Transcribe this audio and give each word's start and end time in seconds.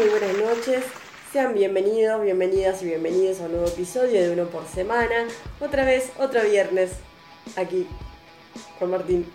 Muy 0.00 0.08
buenas 0.08 0.38
noches. 0.38 0.84
Sean 1.30 1.52
bienvenidos, 1.52 2.22
bienvenidas 2.22 2.80
y 2.80 2.86
bienvenidos 2.86 3.38
a 3.40 3.44
un 3.44 3.52
nuevo 3.52 3.66
episodio 3.66 4.22
de 4.22 4.30
Uno 4.30 4.46
por 4.46 4.66
Semana. 4.66 5.26
Otra 5.60 5.84
vez, 5.84 6.10
otro 6.18 6.42
viernes, 6.42 6.92
aquí, 7.54 7.86
con 8.78 8.92
Martín. 8.92 9.30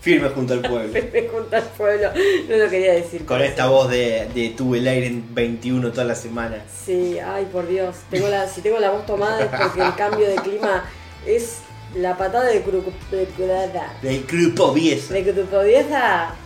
Firme 0.00 0.28
junto 0.28 0.52
al 0.52 0.60
pueblo. 0.60 0.92
Me 1.12 1.26
junta 1.26 1.56
al 1.56 1.64
pueblo, 1.64 2.08
no 2.48 2.56
lo 2.56 2.70
quería 2.70 2.92
decir. 2.92 3.26
Con 3.26 3.42
esta 3.42 3.66
voz 3.66 3.90
de, 3.90 4.28
de 4.32 4.50
tuve 4.50 4.78
el 4.78 4.86
aire 4.86 5.08
en 5.08 5.34
21 5.34 5.90
toda 5.90 6.04
la 6.04 6.14
semana. 6.14 6.64
Sí, 6.72 7.18
ay 7.18 7.48
por 7.50 7.66
Dios. 7.66 7.96
Tengo 8.10 8.28
la, 8.28 8.46
si 8.46 8.60
tengo 8.60 8.78
la 8.78 8.92
voz 8.92 9.04
tomada 9.06 9.42
es 9.42 9.48
porque 9.48 9.82
el 9.82 9.94
cambio 9.96 10.28
de 10.28 10.36
clima 10.36 10.84
es 11.26 11.58
la 11.96 12.16
patada 12.16 12.44
de 12.44 12.62
cru, 12.62 12.80
de, 13.10 13.24
curada. 13.24 13.92
Del 14.00 14.22
grupo 14.24 14.72
de 14.72 15.84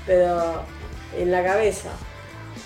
pero 0.07 0.63
en 1.15 1.31
la 1.31 1.45
cabeza. 1.45 1.91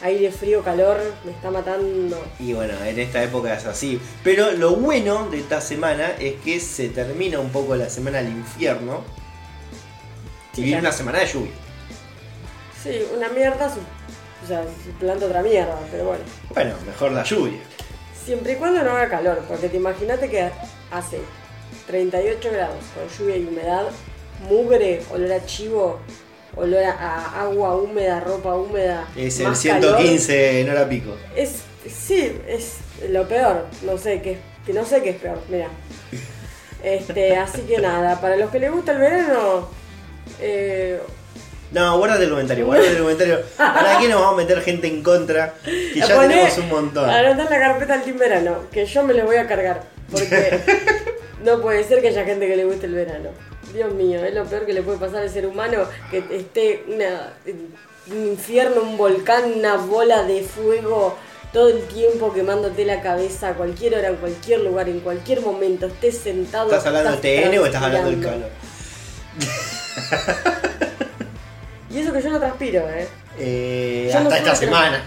Aire 0.03 0.33
frío, 0.33 0.63
calor, 0.65 0.99
me 1.25 1.31
está 1.31 1.51
matando. 1.51 2.21
Y 2.41 2.53
bueno, 2.55 2.75
en 2.85 2.99
esta 2.99 3.23
época 3.23 3.55
es 3.55 3.65
así. 3.67 4.01
Pero 4.25 4.51
lo 4.53 4.75
bueno 4.75 5.29
de 5.31 5.39
esta 5.39 5.61
semana 5.61 6.13
es 6.19 6.35
que 6.43 6.59
se 6.59 6.89
termina 6.89 7.39
un 7.39 7.51
poco 7.51 7.77
la 7.77 7.89
semana 7.89 8.19
al 8.19 8.27
infierno. 8.29 9.03
Y 10.53 10.57
Sí, 10.57 10.63
viene 10.63 10.81
claro. 10.81 10.89
una 10.89 10.97
semana 10.97 11.19
de 11.21 11.27
lluvia. 11.27 11.53
Sí, 12.83 13.01
una 13.17 13.29
mierda, 13.29 13.69
su- 13.73 13.79
o 13.79 14.47
sea, 14.49 14.65
suplanta 14.85 15.27
otra 15.27 15.41
mierda, 15.43 15.79
pero 15.91 16.07
bueno. 16.07 16.25
Bueno, 16.53 16.75
mejor 16.85 17.13
la 17.13 17.23
lluvia. 17.23 17.61
Siempre 18.25 18.53
y 18.55 18.57
cuando 18.57 18.83
no 18.83 18.91
haga 18.91 19.09
calor, 19.09 19.45
porque 19.49 19.69
te 19.69 19.77
imagínate 19.77 20.29
que 20.29 20.51
hace 20.91 21.21
38 21.87 22.51
grados 22.53 22.77
con 22.95 23.09
lluvia 23.19 23.37
y 23.37 23.45
humedad, 23.47 23.87
mugre, 24.49 25.01
olor 25.13 25.33
a 25.33 25.47
chivo, 25.47 26.01
olor 26.57 26.85
a, 26.85 26.93
a 26.93 27.43
agua 27.43 27.77
húmeda, 27.77 28.21
ropa 28.21 28.55
húmeda. 28.55 29.07
Es 29.17 29.41
el 29.41 29.49
más 29.49 29.59
115 29.59 30.61
en 30.61 30.71
hora 30.71 30.89
pico. 30.89 31.11
calor. 31.13 31.19
Es, 31.37 31.63
sí, 31.87 32.39
es 32.47 32.77
lo 33.11 33.27
peor, 33.29 33.67
no 33.85 33.97
sé 33.99 34.21
qué, 34.23 34.39
que 34.67 34.73
no 34.73 34.85
sé 34.85 35.03
qué 35.03 35.11
es 35.11 35.17
peor, 35.17 35.39
mira. 35.49 35.69
Este, 36.83 37.37
así 37.37 37.63
que 37.63 37.79
nada, 37.79 38.21
para 38.21 38.37
los 38.37 38.51
que 38.51 38.59
les 38.59 38.71
gusta 38.73 38.93
el 38.93 38.99
verano, 38.99 39.69
eh, 40.41 41.01
No, 41.73 41.97
guárdate 41.99 42.25
el 42.25 42.31
comentario, 42.31 42.67
guárdate 42.67 42.91
el 42.91 42.99
comentario. 42.99 43.41
¿Para 43.57 43.99
qué 43.99 44.09
nos 44.09 44.21
vamos 44.21 44.35
a 44.35 44.37
meter 44.43 44.61
gente 44.63 44.87
en 44.89 45.03
contra? 45.03 45.55
Que 45.65 45.95
ya 46.01 46.07
Poné- 46.17 46.29
tenemos 46.29 46.59
un 46.59 46.69
montón. 46.69 47.09
Anotá 47.09 47.45
en 47.45 47.51
la 47.51 47.59
carpeta 47.69 47.95
del 47.95 48.03
Team 48.03 48.19
Verano, 48.19 48.57
que 48.71 48.85
yo 48.85 49.03
me 49.05 49.15
lo 49.15 49.25
voy 49.25 49.37
a 49.37 49.47
cargar. 49.47 49.83
Porque 50.11 50.61
no 51.45 51.61
puede 51.63 51.83
ser 51.85 52.03
que 52.03 52.09
haya 52.09 52.25
gente 52.25 52.47
que 52.47 52.57
le 52.57 52.65
guste 52.67 52.87
el 52.87 52.95
verano. 52.95 53.31
Dios 53.73 53.93
mío, 53.95 54.23
es 54.25 54.35
lo 54.35 54.45
peor 54.45 54.67
que 54.67 54.73
le 54.73 54.83
puede 54.83 54.99
pasar 54.99 55.23
al 55.23 55.31
ser 55.31 55.47
humano 55.47 55.85
que 56.11 56.23
esté 56.31 56.85
una- 56.89 57.33
un 58.11 58.27
infierno, 58.29 58.83
un 58.83 58.97
volcán, 58.99 59.45
una 59.57 59.77
bola 59.77 60.23
de 60.25 60.43
fuego 60.43 61.17
todo 61.53 61.69
el 61.69 61.83
tiempo 61.89 62.33
quemándote 62.33 62.85
la 62.85 63.01
cabeza 63.03 63.51
a 63.51 63.55
cualquier 63.55 63.95
hora, 63.95 64.09
en 64.09 64.17
cualquier 64.17 64.61
lugar, 64.61 64.89
en 64.89 65.01
cualquier 65.01 65.41
momento, 65.43 65.87
estés 65.87 66.19
sentado. 66.19 66.67
¿Estás 66.71 66.87
hablando 66.87 67.11
de 67.13 67.17
TN 67.19 67.59
o 67.59 67.67
estás 67.67 67.83
hablando 67.83 68.11
del 68.11 68.21
calor? 68.23 68.49
Y 71.91 71.99
eso 71.99 72.13
que 72.13 72.23
yo 72.23 72.31
no 72.31 72.39
transpiro, 72.41 72.89
¿eh? 72.89 73.07
Eh, 73.39 74.11
no 74.15 74.19
hasta 74.21 74.39
esta 74.39 74.55
semana. 74.57 75.03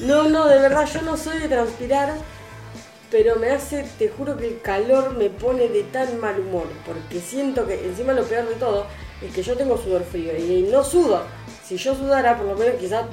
No, 0.00 0.28
no, 0.28 0.46
de 0.48 0.58
verdad, 0.58 0.88
yo 0.92 1.02
no 1.02 1.16
soy 1.16 1.38
de 1.40 1.48
transpirar, 1.48 2.14
pero 3.12 3.36
me 3.36 3.50
hace, 3.50 3.84
te 3.98 4.08
juro 4.08 4.38
que 4.38 4.48
el 4.48 4.60
calor 4.62 5.14
me 5.18 5.28
pone 5.28 5.68
de 5.68 5.82
tan 5.82 6.18
mal 6.18 6.40
humor, 6.40 6.66
porque 6.86 7.20
siento 7.20 7.66
que 7.66 7.74
encima 7.84 8.14
lo 8.14 8.24
peor 8.24 8.48
de 8.48 8.54
todo 8.54 8.86
es 9.20 9.32
que 9.34 9.42
yo 9.42 9.54
tengo 9.54 9.76
sudor 9.76 10.02
frío 10.02 10.34
y 10.34 10.66
no 10.72 10.82
sudo. 10.82 11.22
Si 11.62 11.76
yo 11.76 11.94
sudara, 11.94 12.38
por 12.38 12.46
lo 12.46 12.56
menos 12.56 12.76
quizás, 12.80 13.04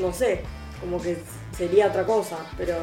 no 0.00 0.10
sé, 0.10 0.40
como 0.80 1.00
que 1.00 1.18
sería 1.54 1.88
otra 1.88 2.06
cosa, 2.06 2.38
pero 2.56 2.76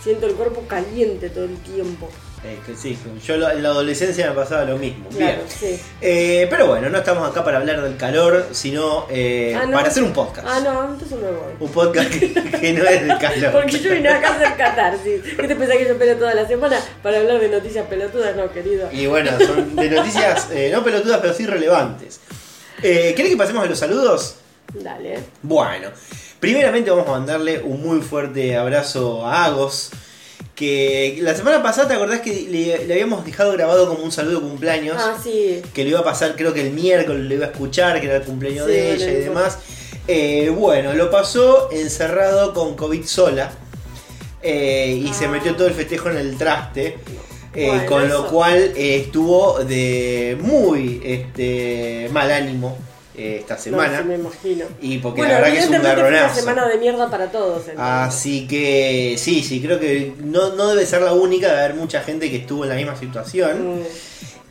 siento 0.00 0.26
el 0.26 0.34
cuerpo 0.34 0.62
caliente 0.66 1.28
todo 1.28 1.44
el 1.44 1.58
tiempo. 1.58 2.08
Eh, 2.46 2.58
que 2.66 2.76
sí, 2.76 2.98
yo 3.26 3.38
lo- 3.38 3.50
en 3.50 3.62
la 3.62 3.70
adolescencia 3.70 4.28
me 4.28 4.34
pasaba 4.36 4.64
lo 4.66 4.76
mismo. 4.76 5.08
Claro, 5.08 5.38
Bien. 5.38 5.48
sí. 5.48 5.80
Eh, 6.02 6.46
pero 6.50 6.66
bueno, 6.66 6.90
no 6.90 6.98
estamos 6.98 7.26
acá 7.26 7.42
para 7.42 7.56
hablar 7.56 7.80
del 7.80 7.96
calor, 7.96 8.48
sino 8.52 9.06
eh, 9.08 9.56
Ah, 9.58 9.64
¿no? 9.64 9.72
para 9.72 9.88
hacer 9.88 10.02
un 10.02 10.12
podcast. 10.12 10.46
Ah, 10.50 10.60
no, 10.60 10.92
entonces 10.92 11.18
me 11.18 11.30
voy. 11.30 11.52
Un 11.58 11.70
podcast 11.70 12.10
que, 12.10 12.32
que 12.34 12.72
no 12.74 12.84
es 12.84 13.06
del 13.06 13.18
calor. 13.18 13.50
Porque 13.52 13.78
yo 13.80 13.92
vine 13.94 14.10
acá 14.10 14.28
a 14.28 14.34
hacer 14.34 14.56
catarsis. 14.58 15.22
¿Qué 15.40 15.48
te 15.48 15.56
pensás 15.56 15.78
que 15.78 15.88
yo 15.88 15.96
peleo 15.98 16.16
toda 16.16 16.34
la 16.34 16.46
semana 16.46 16.78
para 17.02 17.16
hablar 17.18 17.40
de 17.40 17.48
noticias 17.48 17.86
pelotudas? 17.86 18.36
No, 18.36 18.52
querido. 18.52 18.90
Y 18.92 19.06
bueno, 19.06 19.30
son 19.38 19.74
de 19.74 19.88
noticias 19.88 20.48
eh, 20.52 20.68
no 20.70 20.84
pelotudas, 20.84 21.20
pero 21.22 21.32
sí 21.32 21.46
relevantes. 21.46 22.20
Eh, 22.82 23.14
¿Querés 23.16 23.30
que 23.32 23.38
pasemos 23.38 23.64
a 23.64 23.66
los 23.66 23.78
saludos? 23.78 24.34
Dale. 24.74 25.18
Bueno, 25.40 25.88
primeramente 26.40 26.90
vamos 26.90 27.08
a 27.08 27.12
mandarle 27.12 27.60
un 27.62 27.80
muy 27.82 28.02
fuerte 28.02 28.54
abrazo 28.56 29.24
a 29.26 29.46
Agos. 29.46 29.90
Que 30.54 31.18
la 31.20 31.34
semana 31.34 31.62
pasada, 31.64 31.88
¿te 31.88 31.94
acordás 31.94 32.20
que 32.20 32.32
le, 32.48 32.86
le 32.86 32.92
habíamos 32.94 33.24
dejado 33.24 33.52
grabado 33.52 33.88
como 33.88 34.04
un 34.04 34.12
saludo 34.12 34.40
de 34.40 34.46
cumpleaños? 34.48 34.96
Ah, 34.98 35.16
sí. 35.22 35.60
que 35.74 35.82
lo 35.82 35.90
iba 35.90 36.00
a 36.00 36.04
pasar 36.04 36.36
creo 36.36 36.52
que 36.54 36.60
el 36.60 36.70
miércoles, 36.70 37.22
lo 37.24 37.34
iba 37.34 37.46
a 37.46 37.50
escuchar, 37.50 38.00
que 38.00 38.06
era 38.06 38.16
el 38.18 38.22
cumpleaños 38.22 38.66
Sí, 38.66 38.72
de 38.72 38.94
ella 38.94 39.10
y 39.10 39.14
demás. 39.16 39.58
Eh, 40.06 40.52
bueno, 40.56 40.92
lo 40.92 41.10
pasó 41.10 41.70
encerrado 41.72 42.54
con 42.54 42.76
COVID 42.76 43.04
sola 43.04 43.50
eh, 44.42 45.02
y 45.04 45.12
se 45.12 45.24
Ah. 45.24 45.28
metió 45.28 45.56
todo 45.56 45.66
el 45.66 45.74
festejo 45.74 46.10
en 46.10 46.18
el 46.18 46.36
traste. 46.38 46.98
eh, 47.54 47.66
Bueno, 47.68 47.86
con 47.86 48.08
lo 48.08 48.26
cual 48.28 48.72
estuvo 48.76 49.58
de 49.64 50.36
muy 50.40 51.00
este, 51.04 52.08
mal 52.12 52.30
ánimo 52.30 52.76
eh, 53.16 53.38
esta 53.40 53.56
semana. 53.56 53.98
No, 53.98 54.02
sí 54.02 54.08
me 54.08 54.14
imagino. 54.16 54.64
Y 54.80 54.98
porque 54.98 55.20
bueno, 55.20 55.34
la 55.34 55.40
verdad 55.40 55.52
que 55.52 55.58
es 55.58 55.64
un 55.66 55.70
fue 55.70 55.80
una 55.80 55.94
garronazo. 55.94 56.40
semana 56.40 56.68
de 56.68 56.78
mierda 56.78 57.10
para 57.10 57.30
todos. 57.30 57.68
entonces. 57.68 57.78
Así 57.78 58.46
que 58.48 59.14
sí, 59.18 59.42
sí, 59.42 59.62
creo 59.62 59.78
que 59.78 60.14
no, 60.18 60.54
no 60.54 60.68
debe 60.68 60.84
ser 60.84 61.02
la 61.02 61.12
única 61.12 61.52
de 61.52 61.58
haber 61.58 61.74
mucha 61.74 62.00
gente 62.02 62.30
que 62.30 62.38
estuvo 62.38 62.64
en 62.64 62.70
la 62.70 62.76
misma 62.76 62.96
situación. 62.96 63.76
Mm. 63.76 63.82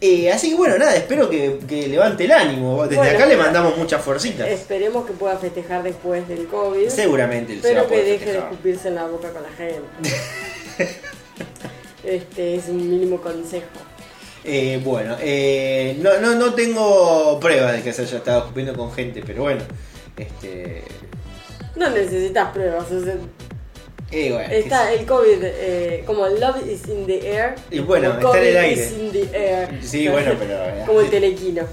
Eh, 0.05 0.29
así 0.33 0.49
que 0.49 0.55
bueno, 0.55 0.77
nada, 0.77 0.95
espero 0.97 1.29
que, 1.29 1.59
que 1.67 1.87
levante 1.87 2.25
el 2.25 2.31
ánimo. 2.33 2.83
Desde 2.83 2.97
Bueno, 2.97 3.15
acá 3.15 3.25
le 3.25 3.37
mandamos 3.37 3.77
muchas 3.77 4.01
fuercitas. 4.01 4.47
Esperemos 4.49 5.05
que 5.05 5.13
pueda 5.13 5.37
festejar 5.37 5.81
después 5.81 6.27
del 6.27 6.47
COVID. 6.47 6.89
Seguramente 6.89 7.59
pero 7.61 7.87
que 7.87 8.03
deje 8.03 8.33
de 8.33 8.37
escupirse 8.39 8.89
en 8.89 8.95
la 8.95 9.07
boca 9.07 9.29
con 9.31 9.43
la 9.43 9.51
gente. 9.51 9.81
este 12.03 12.55
es 12.55 12.67
un 12.67 12.89
mínimo 12.89 13.21
consejo. 13.21 13.67
Eh, 14.45 14.79
bueno, 14.83 15.15
eh, 15.21 15.95
no, 16.01 16.19
no, 16.19 16.35
no 16.35 16.53
tengo 16.53 17.39
pruebas 17.39 17.73
de 17.73 17.81
que 17.81 17.93
se 17.93 18.01
haya 18.01 18.17
estado 18.17 18.39
escupiendo 18.41 18.73
con 18.75 18.91
gente, 18.91 19.23
pero 19.25 19.43
bueno. 19.43 19.61
Este. 20.17 20.83
No 21.75 21.89
necesitas 21.89 22.51
pruebas. 22.51 22.91
o 22.91 23.03
sea, 23.03 23.15
eh, 24.11 24.31
bueno, 24.31 24.53
está 24.53 24.91
el 24.93 25.05
COVID, 25.05 25.37
eh, 25.41 26.03
como 26.05 26.27
love 26.27 26.57
is 26.69 26.87
in 26.87 27.07
the 27.07 27.27
air. 27.31 27.55
Y 27.71 27.79
bueno, 27.79 28.11
está 28.13 28.37
en 28.39 28.45
el 28.47 28.57
aire. 28.57 28.83
is 28.83 28.91
in 28.91 29.11
the 29.11 29.29
air. 29.33 29.79
Sí, 29.81 30.07
bueno, 30.07 30.33
pero. 30.37 30.57
Como 30.85 30.99
el 31.01 31.09
telequino. 31.09 31.63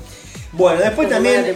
Bueno, 0.52 0.80
después 0.80 1.08
también 1.08 1.54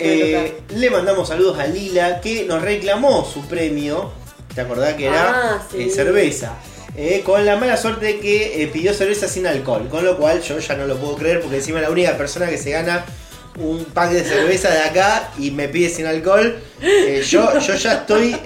le 0.77 0.91
mandamos 0.91 1.29
saludos 1.29 1.59
a 1.59 1.67
Lila 1.67 2.21
que 2.21 2.45
nos 2.45 2.61
reclamó 2.63 3.25
su 3.25 3.41
premio. 3.47 4.11
¿Te 4.55 4.61
acordás 4.61 4.95
que 4.95 5.07
era 5.07 5.55
Ah, 5.57 5.63
sí. 5.71 5.91
cerveza? 5.91 6.55
Eh, 6.97 7.23
con 7.25 7.45
la 7.45 7.57
mala 7.57 7.77
suerte 7.77 8.07
de 8.07 8.21
que 8.21 8.63
eh, 8.63 8.69
pidió 8.69 8.95
cerveza 8.95 9.27
sin 9.29 9.47
alcohol. 9.47 9.89
Con 9.89 10.05
lo 10.05 10.17
cual 10.17 10.41
yo 10.43 10.59
ya 10.59 10.77
no 10.77 10.87
lo 10.87 10.97
puedo 10.97 11.17
creer 11.17 11.41
porque 11.41 11.57
encima 11.57 11.81
la 11.81 11.91
única 11.91 12.17
persona 12.17 12.47
que 12.49 12.57
se 12.59 12.71
gana 12.71 13.05
un 13.59 13.85
pack 13.85 14.11
de 14.11 14.25
cerveza 14.25 14.71
de 14.71 14.81
acá 14.81 15.31
y 15.39 15.51
me 15.51 15.69
pide 15.69 15.89
sin 15.89 16.07
alcohol. 16.07 16.57
eh, 16.81 17.23
yo, 17.29 17.59
yo 17.59 17.75
ya 17.75 17.93
estoy. 17.95 18.37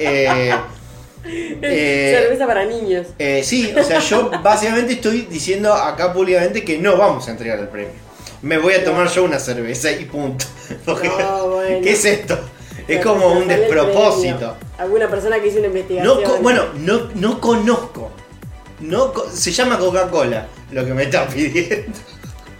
Cerveza 1.60 2.46
para 2.46 2.64
niños. 2.64 3.08
eh, 3.18 3.42
sí, 3.44 3.72
o 3.78 3.82
sea, 3.84 3.98
yo 4.00 4.30
básicamente 4.42 4.94
estoy 4.94 5.22
diciendo 5.30 5.72
acá 5.74 6.12
públicamente 6.12 6.64
que 6.64 6.78
no 6.78 6.96
vamos 6.96 7.28
a 7.28 7.32
entregar 7.32 7.58
el 7.58 7.68
premio. 7.68 7.92
Me 8.40 8.56
voy 8.56 8.74
a 8.74 8.84
tomar 8.84 9.08
yo 9.08 9.24
una 9.24 9.38
cerveza 9.38 9.90
y 9.90 10.04
punto. 10.04 10.46
Porque, 10.84 11.08
No, 11.08 11.48
bueno. 11.48 11.80
¿Qué 11.82 11.90
es 11.92 12.04
esto? 12.04 12.38
Es 12.86 13.04
como 13.04 13.32
un 13.32 13.48
despropósito. 13.48 14.56
Alguna 14.78 15.08
persona 15.10 15.38
que 15.40 15.48
hizo 15.48 15.58
una 15.58 15.66
investigación. 15.66 16.22
No, 16.22 16.36
bueno, 16.38 16.64
no, 16.76 17.08
no 17.14 17.40
conozco. 17.40 18.10
No, 18.80 19.12
se 19.32 19.50
llama 19.52 19.78
Coca-Cola 19.78 20.46
lo 20.72 20.84
que 20.84 20.94
me 20.94 21.04
está 21.04 21.26
pidiendo. 21.34 21.96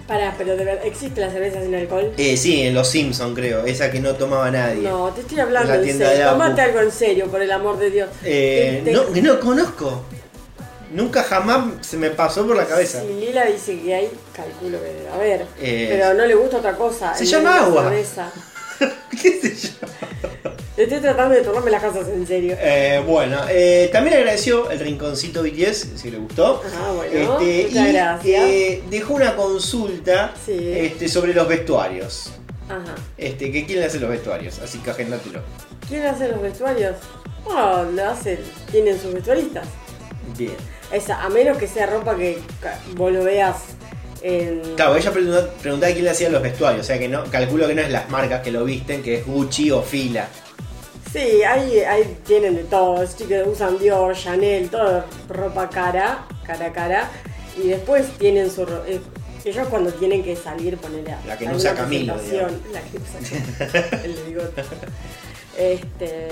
Pará, 0.07 0.35
pero 0.39 0.57
de 0.57 0.65
verdad, 0.65 0.87
¿existe 0.87 1.21
la 1.21 1.31
cerveza 1.31 1.61
sin 1.63 1.75
alcohol? 1.75 2.13
Eh, 2.17 2.37
sí, 2.39 2.63
en 2.63 2.75
Los 2.75 2.89
Simpsons 2.89 3.35
creo, 3.35 3.67
esa 3.67 3.91
que 3.91 4.01
no 4.01 4.15
tomaba 4.15 4.51
nadie. 4.51 4.89
No, 4.89 5.11
te 5.13 5.21
estoy 5.21 5.39
hablando 5.39 5.69
La 5.75 5.81
en 5.83 5.99
serio. 5.99 6.31
Tomate 6.31 6.61
algo 6.63 6.81
en 6.81 6.91
serio, 6.93 7.27
por 7.27 7.43
el 7.43 7.53
amor 7.53 7.79
de 7.79 7.91
Dios. 7.91 8.09
Eh, 8.25 8.81
Te- 8.85 8.91
te- 8.91 8.97
no, 8.97 9.13
que 9.13 9.21
no 9.21 9.39
conozco. 9.39 10.05
Nunca 10.95 11.23
jamás 11.23 11.67
se 11.87 11.99
me 11.99 12.09
pasó 12.09 12.47
por 12.47 12.57
la 12.57 12.65
cabeza. 12.65 13.03
Si 13.03 13.09
Lila 13.09 13.45
dice 13.45 13.79
que 13.79 13.95
hay, 13.95 14.11
calculo 14.33 14.79
que 14.83 14.87
debe 14.95 15.09
haber. 15.11 15.47
Eh, 15.61 15.89
pero 15.91 16.15
no 16.15 16.25
le 16.25 16.35
gusta 16.35 16.57
otra 16.57 16.75
cosa. 16.75 17.15
se 17.15 17.27
llama 17.27 17.59
agua. 17.67 17.83
cerveza. 17.85 18.33
¿Qué 19.11 19.39
sé 19.43 19.55
yo? 19.55 20.48
Estoy 20.79 21.01
tratando 21.01 21.35
de 21.35 21.43
tomarme 21.43 21.73
las 21.73 21.83
cosas 21.83 22.07
en 22.09 22.25
serio. 22.27 22.57
Eh, 22.61 23.03
bueno, 23.05 23.37
eh, 23.51 23.89
también 23.93 24.17
agradeció 24.17 24.71
el 24.71 24.79
rinconcito 24.79 25.43
BTS, 25.43 25.89
si 25.97 26.11
le 26.11 26.19
gustó. 26.19 26.63
Ah, 26.77 26.93
bueno. 26.95 27.41
Este, 27.41 27.67
muchas 27.69 27.89
y 27.89 27.93
gracias. 27.93 28.45
eh, 28.49 28.83
dejó 28.89 29.15
una 29.15 29.35
consulta 29.35 30.33
Sí. 30.47 30.57
este, 30.77 31.09
sobre 31.09 31.35
los 31.35 31.49
vestuarios. 31.49 32.31
Ajá. 32.69 32.95
Este, 33.17 33.51
que 33.51 33.67
quién 33.67 33.81
le 33.81 33.87
hace 33.87 33.99
los 33.99 34.09
vestuarios, 34.09 34.61
así 34.61 34.79
que 34.79 34.91
agéndatelo. 34.91 35.41
¿Quién 35.89 36.05
hace 36.07 36.29
los 36.29 36.41
vestuarios? 36.41 36.95
No, 37.49 37.83
lo 37.85 38.05
hace, 38.11 38.39
tienen 38.71 39.01
sus 39.01 39.13
vestuaristas. 39.15 39.67
Bien. 40.37 40.55
Esa, 40.93 41.23
a 41.25 41.29
menos 41.29 41.59
que 41.59 41.67
sea 41.67 41.87
ropa 41.87 42.15
que 42.17 42.39
vos 42.95 43.11
lo 43.13 43.25
veas 43.25 43.57
en. 44.23 44.61
Claro, 44.77 44.97
ella 44.97 45.11
preguntó- 45.11 45.49
preguntaba 45.61 45.93
quién 45.93 46.05
le 46.05 46.11
hacía 46.11 46.29
los 46.31 46.43
vestuarios, 46.43 46.83
o 46.83 46.87
sea 46.87 46.99
que 47.01 47.09
no, 47.09 47.25
calculo 47.25 47.67
que 47.67 47.75
no 47.75 47.83
es 47.83 47.91
las 47.91 48.09
marcas 48.11 48.43
que 48.43 48.53
lo 48.53 48.65
visten, 48.65 49.03
que 49.03 49.17
es 49.17 49.27
Gucci 49.27 49.71
o 49.73 49.83
Fila. 49.83 50.29
Sí, 51.13 51.43
ahí, 51.43 51.81
ahí 51.81 52.19
tienen 52.27 52.57
de 52.57 52.65
todo. 52.65 53.03
Es 53.03 53.15
que 53.15 53.43
usan 53.43 53.79
Dior, 53.79 54.15
Chanel, 54.15 54.69
toda 54.69 55.07
ropa 55.29 55.69
cara, 55.71 56.27
cara 56.45 56.67
a 56.67 56.73
cara. 56.73 57.11
Y 57.57 57.69
después 57.69 58.07
tienen 58.19 58.51
su. 58.51 58.63
eh, 58.87 59.01
ellos 59.45 59.67
cuando 59.69 59.91
tienen 59.93 60.23
que 60.23 60.37
salir, 60.37 60.77
poner 60.77 61.11
a 61.11 61.19
La 61.27 61.39
que 61.39 61.47
no 61.47 61.57
usa 61.57 61.75
Camilo, 61.75 62.15
La 62.15 62.81
que 62.83 62.99
usa 62.99 64.01
el 64.05 64.15
bigote. 64.27 64.63
Este, 65.57 66.29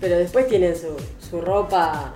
pero 0.00 0.18
después 0.18 0.48
tienen 0.48 0.74
su, 0.76 0.96
su 1.30 1.40
ropa 1.40 2.12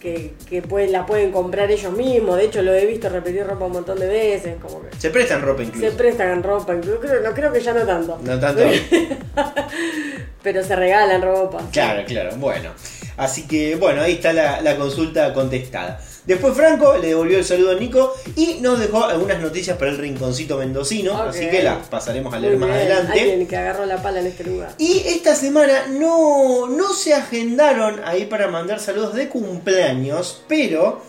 que, 0.00 0.34
que 0.48 0.62
pueden, 0.62 0.92
la 0.92 1.04
pueden 1.06 1.32
comprar 1.32 1.70
ellos 1.70 1.92
mismos. 1.92 2.36
De 2.36 2.44
hecho, 2.44 2.62
lo 2.62 2.72
he 2.74 2.86
visto 2.86 3.08
repetir 3.08 3.44
ropa 3.46 3.66
un 3.66 3.72
montón 3.72 3.98
de 3.98 4.06
veces. 4.06 4.56
Como 4.60 4.80
que 4.82 4.88
Se 4.98 5.10
prestan 5.10 5.42
ropa 5.42 5.58
se 5.62 5.68
incluso. 5.68 5.96
prestan 5.96 6.42
ropa. 6.42 6.74
incluso 6.74 7.00
creo, 7.00 7.20
no 7.22 7.32
creo 7.34 7.52
que 7.52 7.60
ya 7.60 7.72
no 7.74 7.80
tanto. 7.86 8.18
No 8.22 8.38
tanto. 8.38 8.62
pero 10.42 10.62
se 10.64 10.76
regalan 10.76 11.22
ropa. 11.22 11.62
Claro, 11.72 12.02
claro, 12.06 12.30
bueno. 12.36 12.70
Así 13.16 13.46
que 13.48 13.76
bueno, 13.76 14.02
ahí 14.02 14.12
está 14.14 14.32
la, 14.32 14.60
la 14.60 14.76
consulta 14.76 15.32
contestada. 15.34 16.00
Después 16.28 16.54
Franco 16.54 16.98
le 16.98 17.08
devolvió 17.08 17.38
el 17.38 17.44
saludo 17.44 17.70
a 17.70 17.74
Nico 17.76 18.14
y 18.36 18.58
nos 18.60 18.78
dejó 18.78 19.06
algunas 19.06 19.40
noticias 19.40 19.78
para 19.78 19.92
el 19.92 19.96
rinconcito 19.96 20.58
mendocino, 20.58 21.16
así 21.22 21.48
que 21.48 21.62
las 21.62 21.88
pasaremos 21.88 22.34
a 22.34 22.36
Muy 22.36 22.48
leer 22.48 22.58
más 22.58 22.68
bien, 22.68 22.80
adelante. 22.80 23.20
Alguien 23.20 23.46
que 23.46 23.56
agarró 23.56 23.86
la 23.86 24.02
pala 24.02 24.20
en 24.20 24.26
este 24.26 24.44
lugar. 24.44 24.74
Y 24.76 25.04
esta 25.06 25.34
semana 25.34 25.86
no, 25.88 26.66
no 26.66 26.92
se 26.92 27.14
agendaron 27.14 28.02
ahí 28.04 28.26
para 28.26 28.48
mandar 28.48 28.78
saludos 28.78 29.14
de 29.14 29.30
cumpleaños, 29.30 30.42
pero 30.46 31.00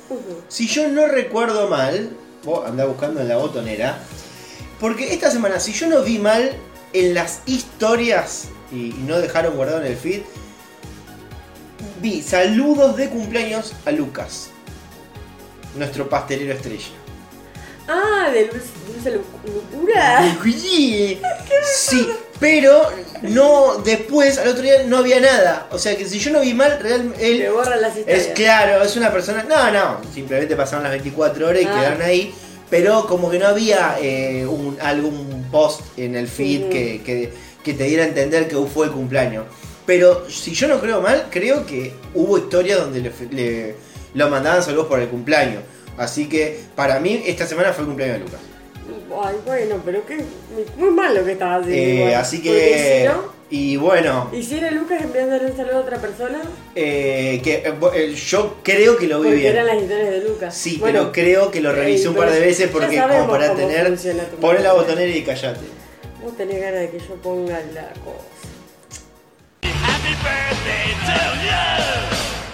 si 0.47 0.67
yo 0.67 0.87
no 0.87 1.05
recuerdo 1.05 1.67
mal, 1.67 2.11
vos 2.45 2.65
andá 2.65 2.85
buscando 2.85 3.19
en 3.19 3.27
la 3.27 3.35
botonera, 3.35 3.99
porque 4.79 5.13
esta 5.13 5.29
semana, 5.31 5.59
si 5.59 5.73
yo 5.73 5.87
no 5.87 6.01
vi 6.01 6.17
mal, 6.17 6.53
en 6.93 7.13
las 7.13 7.41
historias, 7.45 8.47
y, 8.71 8.91
y 8.91 9.03
no 9.05 9.19
dejaron 9.19 9.57
guardado 9.57 9.81
en 9.81 9.87
el 9.87 9.97
feed, 9.97 10.21
vi 12.01 12.21
saludos 12.21 12.95
de 12.95 13.09
cumpleaños 13.09 13.73
a 13.85 13.91
Lucas, 13.91 14.51
nuestro 15.75 16.07
pastelero 16.09 16.53
estrella. 16.53 16.85
Ah, 17.87 18.29
de 18.31 18.45
Dulce, 18.45 18.67
dulce 18.93 19.11
Lu- 19.11 19.53
Locura. 19.53 20.21
Sí, 21.75 22.07
pero 22.39 22.87
no 23.23 23.77
después, 23.83 24.37
al 24.37 24.49
otro 24.49 24.61
día 24.61 24.83
no 24.85 24.97
había 24.97 25.19
nada. 25.19 25.67
O 25.71 25.79
sea 25.79 25.95
que 25.97 26.05
si 26.07 26.19
yo 26.19 26.31
no 26.31 26.41
vi 26.41 26.53
mal, 26.53 26.79
realmente 26.81 27.27
él 27.45 27.51
borran 27.51 27.81
las 27.81 27.97
historias. 27.97 28.27
es 28.27 28.33
claro, 28.33 28.83
es 28.83 28.95
una 28.95 29.11
persona. 29.11 29.43
No, 29.43 29.71
no, 29.71 30.01
simplemente 30.13 30.55
pasaron 30.55 30.83
las 30.83 30.91
24 30.91 31.47
horas 31.47 31.61
y 31.61 31.65
Ah. 31.65 31.73
quedaron 31.79 32.01
ahí. 32.01 32.33
Pero 32.69 33.07
como 33.07 33.31
que 33.31 33.39
no 33.39 33.47
había 33.47 33.97
eh, 33.99 34.45
un, 34.45 34.77
algún 34.79 35.47
post 35.51 35.81
en 35.97 36.15
el 36.15 36.27
feed 36.27 36.61
Ujú. 36.65 36.69
que, 36.69 37.01
que- 37.03 37.33
que 37.63 37.73
te 37.73 37.83
diera 37.85 38.03
a 38.03 38.07
entender 38.07 38.47
que 38.47 38.55
fue 38.71 38.85
el 38.85 38.91
cumpleaños. 38.91 39.45
Pero 39.87 40.29
si 40.29 40.53
yo 40.53 40.67
no 40.67 40.79
creo 40.79 41.01
mal, 41.01 41.27
creo 41.31 41.65
que 41.65 41.93
hubo 42.13 42.37
historias 42.37 42.79
donde 42.79 43.01
le, 43.01 43.11
le- 43.31 43.75
lo 44.13 44.29
mandaban 44.29 44.63
saludos 44.63 44.87
por 44.87 44.99
el 44.99 45.07
cumpleaños. 45.07 45.63
Así 45.97 46.29
que 46.29 46.59
para 46.75 46.99
mí 46.99 47.23
esta 47.25 47.45
semana 47.45 47.73
fue 47.73 47.81
el 47.83 47.87
cumpleaños 47.87 48.19
de 48.19 48.25
Lucas. 48.25 48.39
Ay, 49.23 49.35
bueno, 49.45 49.81
pero 49.83 50.05
qué. 50.05 50.17
Muy 50.77 50.91
mal 50.91 51.13
lo 51.15 51.25
que 51.25 51.33
estaba 51.33 51.55
haciendo. 51.57 52.09
Eh, 52.09 52.15
así 52.15 52.41
que. 52.41 53.01
si 53.01 53.07
no, 53.07 53.33
Y 53.49 53.75
bueno, 53.77 54.29
¿Y 54.31 54.43
si 54.43 54.57
era 54.57 54.71
Lucas 54.71 55.01
enviándole 55.01 55.47
un 55.47 55.57
saludo 55.57 55.77
a 55.77 55.79
otra 55.81 55.97
persona? 55.97 56.39
eh, 56.75 57.41
que, 57.43 57.55
eh, 57.55 57.73
eh, 57.95 58.13
yo 58.15 58.57
creo 58.63 58.95
que 58.97 59.07
lo 59.07 59.19
vi 59.19 59.29
Porque 59.29 59.39
bien. 59.41 59.53
eran 59.53 59.65
las 59.67 59.81
historias 59.81 60.09
de 60.11 60.19
Lucas. 60.21 60.55
Sí, 60.55 60.77
Bueno, 60.79 60.99
pero 60.99 61.11
creo 61.11 61.51
que 61.51 61.59
lo 61.59 61.71
revisé 61.71 62.07
un 62.09 62.15
par 62.15 62.31
de 62.31 62.39
veces 62.39 62.69
porque 62.71 62.99
como 63.01 63.27
para 63.27 63.47
cómo 63.49 63.59
tener. 63.59 63.97
Poné 64.39 64.59
la 64.61 64.73
botonera 64.73 65.11
y 65.11 65.23
callate. 65.23 65.59
Vos 66.23 66.37
tenés 66.37 66.61
ganas 66.61 66.79
de 66.81 66.89
que 66.91 66.99
yo 66.99 67.15
ponga 67.15 67.59
la 67.73 67.89
cosa. 68.03 68.25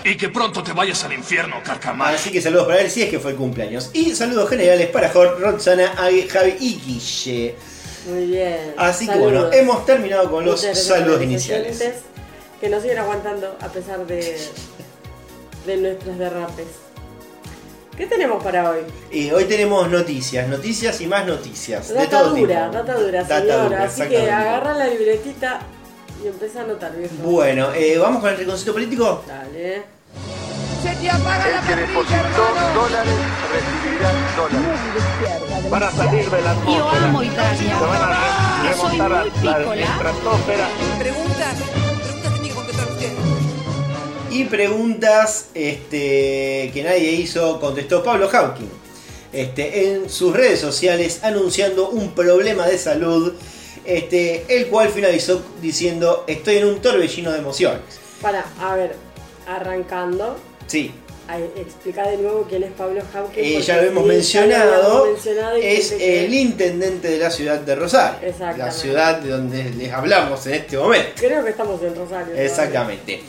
Y 0.06 0.16
que 0.18 0.30
pronto 0.30 0.62
te 0.62 0.72
vayas 0.72 1.04
al 1.04 1.14
infierno, 1.14 1.56
carcamal. 1.64 2.14
Así 2.14 2.32
que 2.32 2.40
saludos 2.40 2.68
para 2.68 2.82
él 2.82 2.92
si 2.92 3.02
es 3.02 3.10
que 3.10 3.20
fue 3.20 3.32
el 3.32 3.38
cumpleaños. 3.38 3.90
Y 3.92 4.14
saludos 4.16 4.48
generales 4.50 4.88
para 4.90 5.10
Jorge, 5.10 5.42
Roxana, 5.44 5.94
Agui, 5.98 6.28
Javi 6.28 6.56
y 6.60 6.76
Guille. 6.80 7.56
Muy 8.08 8.26
bien. 8.28 8.76
Así 8.78 9.08
que 9.08 9.18
bueno, 9.18 9.52
hemos 9.52 9.84
terminado 9.88 10.30
con 10.30 10.46
los 10.46 10.62
saludos 10.62 11.24
iniciales. 11.24 11.84
Que 12.62 12.70
nos 12.70 12.84
siguen 12.84 13.00
aguantando 13.00 13.58
a 13.60 13.68
pesar 13.70 14.06
de, 14.06 14.38
de 15.66 15.78
nuestros 15.78 16.18
derrapes. 16.20 16.68
¿Qué 17.98 18.06
tenemos 18.06 18.44
para 18.44 18.70
hoy? 18.70 18.82
Y 19.12 19.32
hoy 19.32 19.46
tenemos 19.46 19.90
noticias, 19.90 20.48
noticias 20.48 21.02
y 21.02 21.08
más 21.08 21.26
noticias. 21.26 21.88
de 21.88 21.96
Data 21.96 22.20
todo 22.20 22.36
dura, 22.36 22.66
tipo. 22.70 22.74
data 22.84 23.00
dura, 23.00 23.22
Data 23.24 23.40
señor. 23.42 23.64
dura, 23.64 23.84
Así 23.86 24.02
que 24.04 24.32
agarra 24.32 24.74
la 24.74 24.88
libretita 24.88 25.62
y 26.24 26.28
empieza 26.28 26.60
a 26.60 26.64
anotar, 26.66 26.96
viejo. 26.96 27.14
Bueno, 27.24 27.74
eh, 27.74 27.98
¿vamos 27.98 28.20
con 28.22 28.30
el 28.30 28.38
rinconcito 28.38 28.74
político? 28.74 29.24
Dale. 29.28 29.95
Se 30.86 30.96
te 30.98 31.10
apaga 31.10 31.48
la 31.48 31.60
El 31.60 31.66
que 31.66 31.74
parrilla, 31.74 31.88
depositó 31.88 32.16
hermano. 32.16 32.74
dólares 32.76 33.14
recibirá 33.52 34.12
dólares. 34.38 35.70
Van 35.72 35.84
a 35.84 35.92
salir 35.92 36.30
de 36.30 36.42
la 36.44 36.54
Yo 36.54 36.60
atmósfera. 36.60 37.08
amo 37.08 37.24
Italia. 37.24 37.80
Se 37.80 37.86
van 37.86 38.02
a 38.04 38.70
Yo 38.70 38.82
soy 38.82 38.98
muy 39.00 39.10
la 39.10 39.24
pícola. 39.24 40.70
Preguntas, 41.00 41.56
preguntas 41.58 42.34
tienen 42.34 42.44
que 42.44 42.50
contestar 42.54 42.88
ustedes. 42.92 43.14
Y 44.30 44.44
preguntas 44.44 45.48
este, 45.56 46.70
que 46.72 46.84
nadie 46.84 47.12
hizo, 47.14 47.60
contestó 47.60 48.04
Pablo 48.04 48.30
Hawking. 48.30 48.70
Este, 49.34 49.90
en 49.90 50.08
sus 50.08 50.36
redes 50.36 50.60
sociales 50.62 51.22
anunciando 51.24 51.90
un 51.90 52.12
problema 52.12 52.68
de 52.68 52.78
salud, 52.78 53.34
este, 53.86 54.46
el 54.56 54.68
cual 54.68 54.90
finalizó 54.90 55.42
diciendo 55.64 56.26
estoy 56.28 56.58
en 56.58 56.68
un 56.68 56.80
torbellino 56.80 57.32
de 57.32 57.40
emociones. 57.40 57.82
Para, 58.22 58.46
a 58.62 58.76
ver, 58.76 58.96
arrancando, 59.48 60.38
Sí, 60.68 60.92
a- 61.28 61.40
explica 61.40 62.08
de 62.10 62.18
nuevo 62.18 62.46
quién 62.50 62.64
es 62.64 62.72
Pablo 62.72 63.02
Hawking. 63.14 63.40
eh, 63.44 63.62
ya 63.62 63.78
lo 63.78 63.88
hemos 63.88 64.04
lo 64.04 64.08
mencionado, 64.14 65.06
es 65.62 65.92
el 65.92 66.34
intendente 66.34 67.08
de 67.10 67.18
la 67.18 67.32
ciudad 67.32 67.60
de 67.62 67.76
Rosario, 67.76 68.20
la 68.58 68.72
ciudad 68.72 69.20
de 69.20 69.30
donde 69.30 69.64
les 69.72 69.92
hablamos 69.92 70.46
en 70.48 70.54
este 70.56 70.78
momento. 70.78 71.10
Creo 71.16 71.44
que 71.44 71.50
estamos 71.52 71.82
en 71.82 71.96
Rosario. 71.96 72.36
Exactamente. 72.36 73.24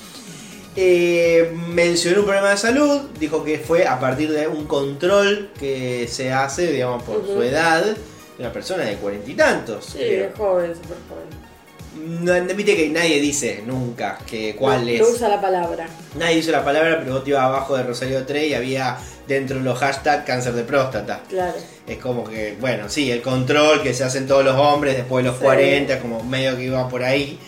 Eh, 0.78 1.52
mencionó 1.69 2.21
un 2.21 2.26
problema 2.26 2.50
de 2.50 2.57
salud, 2.59 3.00
dijo 3.19 3.43
que 3.43 3.59
fue 3.59 3.87
a 3.87 3.99
partir 3.99 4.31
de 4.31 4.47
un 4.47 4.66
control 4.66 5.50
que 5.59 6.07
se 6.07 6.31
hace, 6.33 6.71
digamos, 6.71 7.02
por 7.02 7.25
su 7.26 7.40
edad, 7.43 7.83
de 7.83 7.97
una 8.38 8.52
persona 8.52 8.85
de 8.85 8.97
cuarenta 8.97 9.31
y 9.31 9.35
tantos. 9.35 9.87
Sí, 9.87 9.99
es 10.02 10.35
joven, 10.37 10.75
súper 10.75 10.99
joven. 11.09 11.46
No, 11.97 12.33
viste 12.55 12.76
que 12.76 12.88
nadie 12.88 13.21
dice 13.21 13.62
nunca 13.67 14.19
que 14.26 14.55
cuál 14.57 14.85
no, 14.85 14.91
es. 14.91 15.00
No 15.00 15.09
usa 15.09 15.29
la 15.29 15.41
palabra. 15.41 15.87
Nadie 16.19 16.37
dice 16.37 16.50
la 16.53 16.65
palabra, 16.65 16.99
pero 17.00 17.15
vos 17.15 17.25
te 17.25 17.31
ibas 17.31 17.43
abajo 17.43 17.76
de 17.76 17.83
Rosario 17.85 18.25
3 18.25 18.50
y 18.50 18.55
había 18.55 18.97
dentro 19.26 19.59
de 19.59 19.65
los 19.65 19.79
hashtags 19.79 20.25
cáncer 20.25 20.53
de 20.55 20.62
próstata. 20.65 21.23
Claro. 21.29 21.55
Es 21.87 21.99
como 21.99 22.25
que, 22.25 22.57
bueno, 22.61 22.88
sí, 22.88 23.11
el 23.11 23.23
control 23.23 23.83
que 23.83 23.95
se 23.95 24.05
hacen 24.05 24.26
todos 24.26 24.45
los 24.45 24.57
hombres 24.57 24.97
después 24.97 25.25
de 25.25 25.31
los 25.31 25.38
Sí. 25.38 25.45
40, 25.45 25.95
es 25.95 26.00
como 26.00 26.23
medio 26.23 26.57
que 26.57 26.65
iba 26.65 26.88
por 26.88 27.03
ahí. 27.03 27.38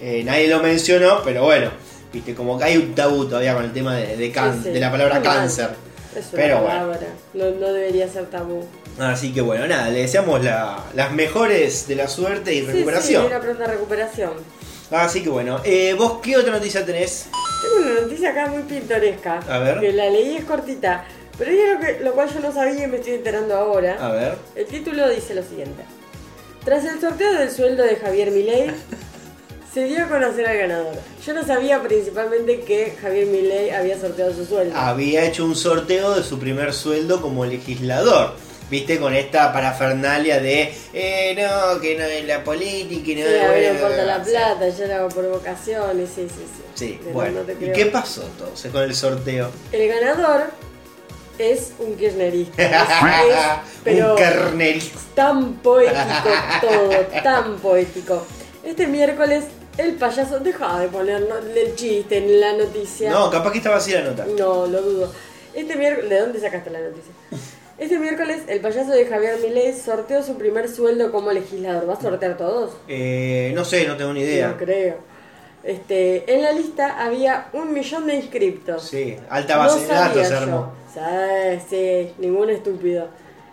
Eh, 0.00 0.22
nadie 0.24 0.48
lo 0.48 0.60
mencionó, 0.62 1.22
pero 1.24 1.44
bueno, 1.44 1.70
viste, 2.12 2.34
como 2.34 2.58
que 2.58 2.64
hay 2.64 2.76
un 2.76 2.94
tabú 2.94 3.26
todavía 3.26 3.54
con 3.54 3.64
el 3.64 3.72
tema 3.72 3.96
de, 3.96 4.16
de, 4.16 4.30
can- 4.30 4.54
Sí, 4.62 4.64
sí. 4.64 4.70
de 4.70 4.80
la 4.80 4.90
palabra 4.90 5.20
cáncer. 5.22 5.70
Es 6.16 6.32
una 6.32 6.42
Pero 6.42 6.60
bueno. 6.60 6.68
palabra. 6.68 7.06
No, 7.34 7.50
no 7.50 7.72
debería 7.72 8.08
ser 8.08 8.26
tabú. 8.26 8.64
Así 8.98 9.32
que 9.34 9.40
bueno, 9.42 9.66
nada, 9.66 9.90
le 9.90 10.00
deseamos 10.00 10.42
la- 10.42 10.82
las 10.94 11.12
mejores 11.12 11.86
de 11.86 11.96
la 11.96 12.08
suerte 12.08 12.54
y 12.54 12.60
Sí, 12.60 12.66
recuperación. 12.66 13.22
Sí, 13.22 13.28
una 13.28 13.40
pronta 13.40 13.66
recuperación. 13.66 14.32
Así 14.90 15.22
que 15.22 15.28
bueno, 15.28 15.60
eh, 15.64 15.94
¿vos 15.94 16.20
qué 16.22 16.36
otra 16.36 16.52
noticia 16.52 16.86
tenés? 16.86 17.26
Tengo 17.62 17.90
una 17.90 18.00
noticia 18.02 18.30
acá 18.30 18.46
muy 18.46 18.62
pintoresca. 18.62 19.40
A 19.48 19.58
ver. 19.58 19.80
Que 19.80 19.92
la 19.92 20.08
leí 20.08 20.36
es 20.36 20.44
cortita. 20.44 21.04
Pero 21.36 21.50
algo 21.50 21.80
que, 21.84 22.00
lo 22.02 22.12
cual 22.14 22.32
yo 22.32 22.40
no 22.40 22.50
sabía 22.52 22.84
y 22.84 22.86
me 22.86 22.96
estoy 22.96 23.14
enterando 23.14 23.54
ahora. 23.56 23.98
A 24.00 24.10
ver. 24.12 24.36
El 24.54 24.64
título 24.66 25.08
dice 25.10 25.34
lo 25.34 25.42
siguiente. 25.42 25.82
Tras 26.64 26.84
el 26.86 27.00
sorteo 27.00 27.32
del 27.34 27.50
sueldo 27.50 27.82
de 27.84 27.96
Javier 27.96 28.30
Milei, 28.30 28.70
se 29.76 29.84
dio 29.84 30.04
a 30.04 30.08
conocer 30.08 30.46
al 30.46 30.56
ganador. 30.56 30.94
Yo 31.26 31.34
no 31.34 31.44
sabía 31.44 31.82
principalmente 31.82 32.60
que 32.60 32.94
Javier 32.98 33.26
Milei 33.26 33.68
había 33.68 34.00
sorteado 34.00 34.32
su 34.32 34.46
sueldo. 34.46 34.74
Había 34.74 35.26
hecho 35.26 35.44
un 35.44 35.54
sorteo 35.54 36.14
de 36.14 36.22
su 36.22 36.38
primer 36.38 36.72
sueldo 36.72 37.20
como 37.20 37.44
legislador. 37.44 38.32
Viste, 38.70 38.98
con 38.98 39.12
esta 39.14 39.52
parafernalia 39.52 40.40
de, 40.40 40.72
eh, 40.94 41.34
no, 41.36 41.78
que 41.78 41.94
no 41.98 42.04
es 42.04 42.24
la 42.24 42.42
política 42.42 43.10
y 43.10 43.14
no 43.16 43.26
Sí, 43.26 43.34
a 43.38 43.48
mí 43.52 43.60
no 43.66 43.72
importa 43.74 44.02
la 44.04 44.22
plata, 44.22 44.68
yo 44.70 44.86
lo 44.86 44.94
hago 44.94 45.08
por 45.10 45.28
vocaciones, 45.28 46.08
sí, 46.08 46.22
sí, 46.26 46.46
sí. 46.46 46.62
Sí, 46.74 46.98
Pero 47.02 47.12
bueno. 47.12 47.40
no 47.46 47.66
¿Y 47.66 47.72
qué 47.72 47.84
pasó 47.86 48.22
entonces 48.22 48.72
con 48.72 48.82
el 48.82 48.94
sorteo? 48.94 49.50
El 49.72 49.88
ganador 49.88 50.44
es 51.38 51.72
un 51.78 51.96
kirchnerista. 51.96 52.62
Es- 52.62 52.72
es- 52.72 53.46
pero 53.84 54.12
un 54.14 54.18
carnerista. 54.18 54.98
tan 55.14 55.52
poético 55.56 56.30
todo, 56.62 56.90
tan 57.22 57.56
poético. 57.58 58.26
Este 58.64 58.86
miércoles 58.88 59.44
El 59.78 59.94
payaso, 59.94 60.38
deja 60.40 60.80
de 60.80 60.88
poner 60.88 61.20
no- 61.28 61.36
el 61.38 61.74
chiste 61.74 62.18
en 62.18 62.40
la 62.40 62.52
noticia. 62.54 63.10
No, 63.10 63.30
capaz 63.30 63.52
que 63.52 63.58
estaba 63.58 63.76
así 63.76 63.92
la 63.92 64.02
nota. 64.02 64.24
No, 64.26 64.66
lo 64.66 64.80
dudo. 64.82 65.12
Este 65.54 65.76
miércoles, 65.76 66.10
¿de 66.10 66.20
dónde 66.20 66.40
sacaste 66.40 66.70
la 66.70 66.80
noticia? 66.80 67.12
Este 67.78 67.98
miércoles, 67.98 68.40
el 68.48 68.60
payaso 68.62 68.90
de 68.92 69.04
Javier 69.04 69.36
Milei 69.42 69.74
sorteó 69.74 70.22
su 70.22 70.36
primer 70.38 70.66
sueldo 70.66 71.12
como 71.12 71.30
legislador. 71.30 71.86
¿Va 71.86 71.92
a 71.92 72.00
sortear 72.00 72.38
todos? 72.38 72.70
Eh, 72.88 73.52
no 73.54 73.66
sé, 73.66 73.86
no 73.86 73.98
tengo 73.98 74.14
ni 74.14 74.20
idea. 74.22 74.48
No 74.48 74.56
creo. 74.56 74.96
Este, 75.62 76.32
en 76.32 76.40
la 76.40 76.52
lista 76.52 77.04
había 77.04 77.48
un 77.52 77.74
millón 77.74 78.06
de 78.06 78.14
inscriptos. 78.14 78.82
Sí, 78.84 79.18
alta 79.28 79.58
base 79.58 79.80
de 79.80 79.88
datos 79.88 80.26
se 80.26 80.34
armó. 80.34 80.72
Sí, 80.94 81.60
sí, 81.68 82.12
ningún 82.16 82.48
estúpido. 82.48 83.08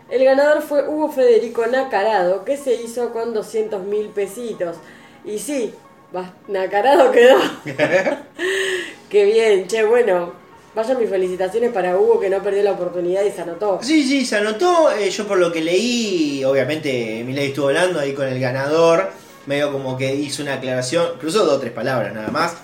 El 0.09 0.23
ganador 0.23 0.61
fue 0.61 0.87
Hugo 0.87 1.11
Federico 1.11 1.65
Nacarado, 1.65 2.45
que 2.45 2.55
se 2.55 2.75
hizo 2.75 3.11
con 3.11 3.33
200 3.33 3.83
mil 3.83 4.07
pesitos. 4.07 4.77
Y 5.25 5.39
sí, 5.39 5.73
Nacarado 6.47 7.11
quedó. 7.11 7.37
Qué 9.09 9.25
bien, 9.25 9.67
che, 9.67 9.83
bueno. 9.83 10.33
Vaya 10.75 10.95
mis 10.95 11.07
felicitaciones 11.09 11.71
para 11.71 11.95
Hugo 11.95 12.19
que 12.19 12.31
no 12.31 12.41
perdió 12.41 12.63
la 12.63 12.71
oportunidad 12.71 13.23
y 13.23 13.29
se 13.31 13.41
anotó. 13.41 13.79
Sí, 13.83 14.03
sí, 14.03 14.25
se 14.25 14.37
anotó. 14.37 14.91
eh, 14.91 15.09
yo 15.11 15.27
por 15.27 15.37
lo 15.37 15.51
que 15.51 15.61
leí, 15.61 16.43
obviamente 16.43 17.23
Milei 17.23 17.49
estuvo 17.49 17.67
hablando 17.67 17.99
ahí 17.99 18.13
con 18.13 18.27
el 18.27 18.39
ganador. 18.39 19.11
Medio 19.45 19.71
como 19.71 19.97
que 19.97 20.15
hizo 20.15 20.41
una 20.41 20.55
aclaración, 20.55 21.19
cruzó 21.19 21.45
dos 21.45 21.57
o 21.57 21.59
tres 21.59 21.73
palabras 21.73 22.13
nada 22.13 22.29
más. 22.29 22.55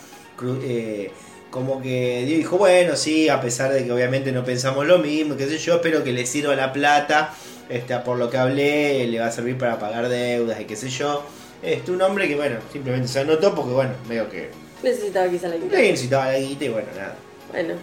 eh, 0.64 1.12
como 1.52 1.82
que 1.82 2.24
dijo, 2.26 2.58
bueno, 2.58 2.96
sí, 2.96 3.30
a 3.30 3.42
pesar 3.42 3.72
de 3.74 3.84
que 3.86 3.92
obviamente 3.92 4.32
no 4.32 4.44
pensamos 4.44 4.86
lo 4.88 4.98
mismo, 5.00 5.36
qué 5.36 5.48
sé 5.48 5.58
yo, 5.58 5.76
espero 5.76 6.04
que 6.04 6.12
le 6.12 6.26
sirva 6.26 6.56
la 6.56 6.72
plata. 6.74 7.34
Este, 7.70 7.96
por 8.00 8.18
lo 8.18 8.30
que 8.32 8.38
hablé, 8.38 9.06
le 9.06 9.20
va 9.20 9.28
a 9.28 9.32
servir 9.32 9.56
para 9.58 9.78
pagar 9.78 10.10
deudas 10.10 10.60
y 10.60 10.66
qué 10.66 10.76
sé 10.76 10.90
yo. 10.90 11.24
Este, 11.62 11.92
un 11.92 12.02
hombre 12.02 12.28
que, 12.28 12.36
bueno, 12.36 12.58
simplemente 12.72 13.08
se 13.08 13.20
anotó 13.20 13.54
porque, 13.54 13.72
bueno, 13.74 13.92
medio 14.08 14.30
que 14.30 14.50
Necesitaba 14.82 15.30
quizá 15.30 15.48
la 15.50 15.58
guita. 15.58 15.78
necesitaba 15.78 16.32
la 16.32 16.40
guita 16.40 16.66
y, 16.66 16.70
bueno, 16.70 16.88
nada. 16.96 17.16
Bueno, 17.52 17.74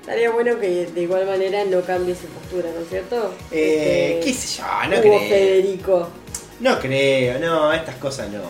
estaría 0.00 0.30
bueno 0.30 0.60
que 0.60 0.86
de 0.86 1.00
igual 1.02 1.26
manera 1.26 1.64
no 1.64 1.80
cambie 1.82 2.14
su 2.14 2.26
postura, 2.28 2.68
¿no 2.72 2.80
es 2.82 2.88
cierto? 2.88 3.34
Eh, 3.50 4.18
Este, 4.20 4.26
qué 4.30 4.34
sé 4.38 4.58
yo, 4.58 4.64
no 4.88 4.92
Hugo 5.00 5.00
creo. 5.02 5.18
Federico. 5.28 6.08
No 6.60 6.78
creo, 6.78 7.38
no, 7.40 7.72
estas 7.72 7.96
cosas 7.96 8.30
no. 8.30 8.42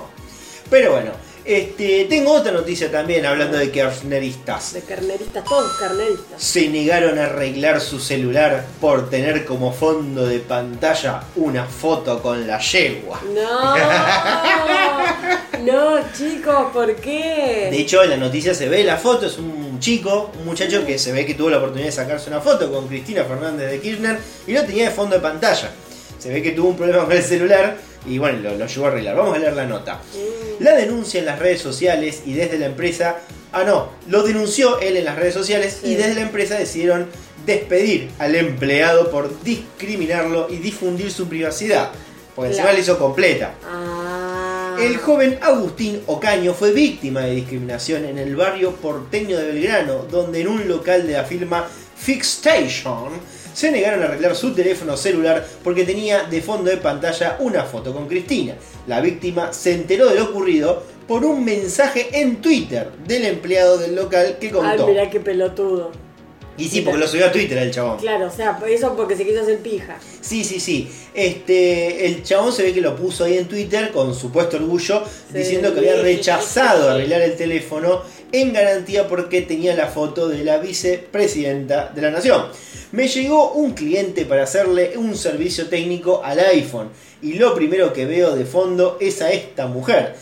Pero 0.68 0.92
bueno, 0.92 1.12
este, 1.46 2.06
tengo 2.06 2.32
otra 2.32 2.50
noticia 2.50 2.90
también 2.90 3.24
hablando 3.24 3.56
de 3.56 3.70
kirchneristas. 3.70 4.72
De 4.72 4.82
carneristas, 4.82 5.44
todos 5.44 5.72
carneristas. 5.78 6.42
Se 6.42 6.68
negaron 6.68 7.18
a 7.20 7.26
arreglar 7.26 7.80
su 7.80 8.00
celular 8.00 8.66
por 8.80 9.08
tener 9.08 9.44
como 9.44 9.72
fondo 9.72 10.26
de 10.26 10.40
pantalla 10.40 11.22
una 11.36 11.64
foto 11.64 12.20
con 12.20 12.48
la 12.48 12.58
yegua. 12.58 13.20
No, 13.32 13.76
no, 15.62 16.12
chicos, 16.12 16.72
¿por 16.72 16.96
qué? 16.96 17.68
De 17.70 17.78
hecho, 17.78 18.02
en 18.02 18.10
la 18.10 18.16
noticia 18.16 18.52
se 18.52 18.68
ve 18.68 18.82
la 18.82 18.96
foto, 18.96 19.26
es 19.26 19.38
un 19.38 19.78
chico, 19.78 20.32
un 20.40 20.46
muchacho 20.46 20.84
que 20.84 20.98
se 20.98 21.12
ve 21.12 21.24
que 21.24 21.34
tuvo 21.34 21.50
la 21.50 21.58
oportunidad 21.58 21.86
de 21.86 21.92
sacarse 21.92 22.28
una 22.28 22.40
foto 22.40 22.72
con 22.72 22.88
Cristina 22.88 23.22
Fernández 23.22 23.70
de 23.70 23.80
Kirchner 23.80 24.18
y 24.48 24.52
lo 24.52 24.64
tenía 24.64 24.86
de 24.86 24.90
fondo 24.90 25.14
de 25.14 25.22
pantalla. 25.22 25.70
Se 26.26 26.32
ve 26.32 26.42
que 26.42 26.50
tuvo 26.50 26.70
un 26.70 26.76
problema 26.76 27.04
con 27.04 27.12
el 27.12 27.22
celular 27.22 27.76
y 28.04 28.18
bueno, 28.18 28.40
lo, 28.40 28.56
lo 28.56 28.66
llevó 28.66 28.86
a 28.86 28.88
arreglar. 28.88 29.14
Vamos 29.16 29.36
a 29.36 29.38
leer 29.38 29.52
la 29.52 29.64
nota. 29.64 29.94
Mm, 29.94 30.64
La 30.64 30.74
denuncia 30.74 31.20
en 31.20 31.26
las 31.26 31.38
redes 31.38 31.60
sociales 31.60 32.22
y 32.26 32.32
desde 32.32 32.58
la 32.58 32.66
empresa. 32.66 33.18
Ah, 33.52 33.62
no, 33.62 33.90
lo 34.08 34.24
denunció 34.24 34.80
él 34.80 34.96
en 34.96 35.04
las 35.04 35.14
redes 35.14 35.34
sociales 35.34 35.82
y 35.84 35.94
desde 35.94 36.14
la 36.16 36.22
empresa 36.22 36.58
decidieron 36.58 37.06
despedir 37.46 38.10
al 38.18 38.34
empleado 38.34 39.08
por 39.12 39.40
discriminarlo 39.44 40.48
y 40.50 40.56
difundir 40.56 41.12
su 41.12 41.28
privacidad. 41.28 41.90
Porque 42.34 42.50
encima 42.50 42.72
la 42.72 42.78
hizo 42.80 42.98
completa. 42.98 43.54
Ah. 43.64 44.76
El 44.80 44.96
joven 44.96 45.38
Agustín 45.40 46.02
Ocaño 46.06 46.54
fue 46.54 46.72
víctima 46.72 47.20
de 47.20 47.36
discriminación 47.36 48.04
en 48.04 48.18
el 48.18 48.34
barrio 48.34 48.72
porteño 48.72 49.38
de 49.38 49.46
Belgrano, 49.52 50.06
donde 50.10 50.40
en 50.40 50.48
un 50.48 50.66
local 50.66 51.06
de 51.06 51.12
la 51.12 51.22
firma 51.22 51.68
Fixstation 51.96 53.10
se 53.56 53.70
negaron 53.70 54.02
a 54.02 54.04
arreglar 54.04 54.36
su 54.36 54.52
teléfono 54.52 54.98
celular 54.98 55.46
porque 55.64 55.84
tenía 55.84 56.24
de 56.24 56.42
fondo 56.42 56.68
de 56.70 56.76
pantalla 56.76 57.38
una 57.40 57.64
foto 57.64 57.94
con 57.94 58.06
Cristina. 58.06 58.54
La 58.86 59.00
víctima 59.00 59.50
se 59.54 59.72
enteró 59.72 60.08
de 60.10 60.16
lo 60.16 60.24
ocurrido 60.24 60.82
por 61.08 61.24
un 61.24 61.42
mensaje 61.42 62.08
en 62.20 62.42
Twitter 62.42 62.90
del 63.06 63.24
empleado 63.24 63.78
del 63.78 63.94
local 63.96 64.36
que 64.38 64.48
Ay, 64.48 64.52
contó. 64.52 64.86
mirá 64.88 65.08
qué 65.08 65.20
pelotudo. 65.20 65.90
y 66.58 66.68
sí, 66.68 66.82
porque 66.82 66.98
lo 66.98 67.06
subió 67.08 67.26
a 67.26 67.32
Twitter 67.32 67.56
el 67.56 67.70
chabón. 67.70 67.96
Claro, 67.98 68.26
o 68.26 68.30
sea, 68.30 68.58
eso 68.68 68.94
porque 68.94 69.16
se 69.16 69.24
quiso 69.26 69.40
hacer 69.40 69.58
pija. 69.60 69.96
Sí, 70.20 70.44
sí, 70.44 70.60
sí. 70.60 70.90
Este, 71.14 72.06
el 72.06 72.22
chabón 72.22 72.52
se 72.52 72.62
ve 72.62 72.72
que 72.74 72.80
lo 72.82 72.94
puso 72.94 73.24
ahí 73.24 73.38
en 73.38 73.46
Twitter 73.46 73.90
con 73.90 74.14
supuesto 74.14 74.56
orgullo, 74.58 75.02
Sí. 75.32 75.38
diciendo 75.38 75.72
que 75.72 75.80
había 75.80 75.96
rechazado 75.96 76.90
arreglar 76.90 77.22
el 77.22 77.36
teléfono 77.36 78.02
en 78.40 78.52
garantía 78.52 79.08
porque 79.08 79.42
tenía 79.42 79.74
la 79.74 79.86
foto 79.86 80.28
de 80.28 80.44
la 80.44 80.58
vicepresidenta 80.58 81.90
de 81.94 82.02
la 82.02 82.10
nación. 82.10 82.46
Me 82.92 83.08
llegó 83.08 83.52
un 83.52 83.72
cliente 83.72 84.24
para 84.24 84.44
hacerle 84.44 84.96
un 84.96 85.16
servicio 85.16 85.68
técnico 85.68 86.22
al 86.24 86.40
iPhone 86.40 86.90
y 87.22 87.34
lo 87.34 87.54
primero 87.54 87.92
que 87.92 88.06
veo 88.06 88.36
de 88.36 88.44
fondo 88.44 88.98
es 89.00 89.22
a 89.22 89.32
esta 89.32 89.66
mujer. 89.66 90.14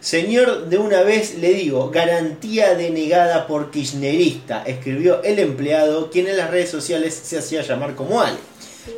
Señor, 0.00 0.68
de 0.68 0.78
una 0.78 1.02
vez 1.02 1.38
le 1.38 1.52
digo, 1.54 1.90
garantía 1.90 2.74
denegada 2.74 3.46
por 3.48 3.70
kirchnerista, 3.70 4.62
escribió 4.64 5.22
el 5.24 5.40
empleado, 5.40 6.10
quien 6.10 6.28
en 6.28 6.36
las 6.36 6.50
redes 6.50 6.70
sociales 6.70 7.14
se 7.14 7.38
hacía 7.38 7.62
llamar 7.62 7.96
como 7.96 8.20
Ale. 8.20 8.38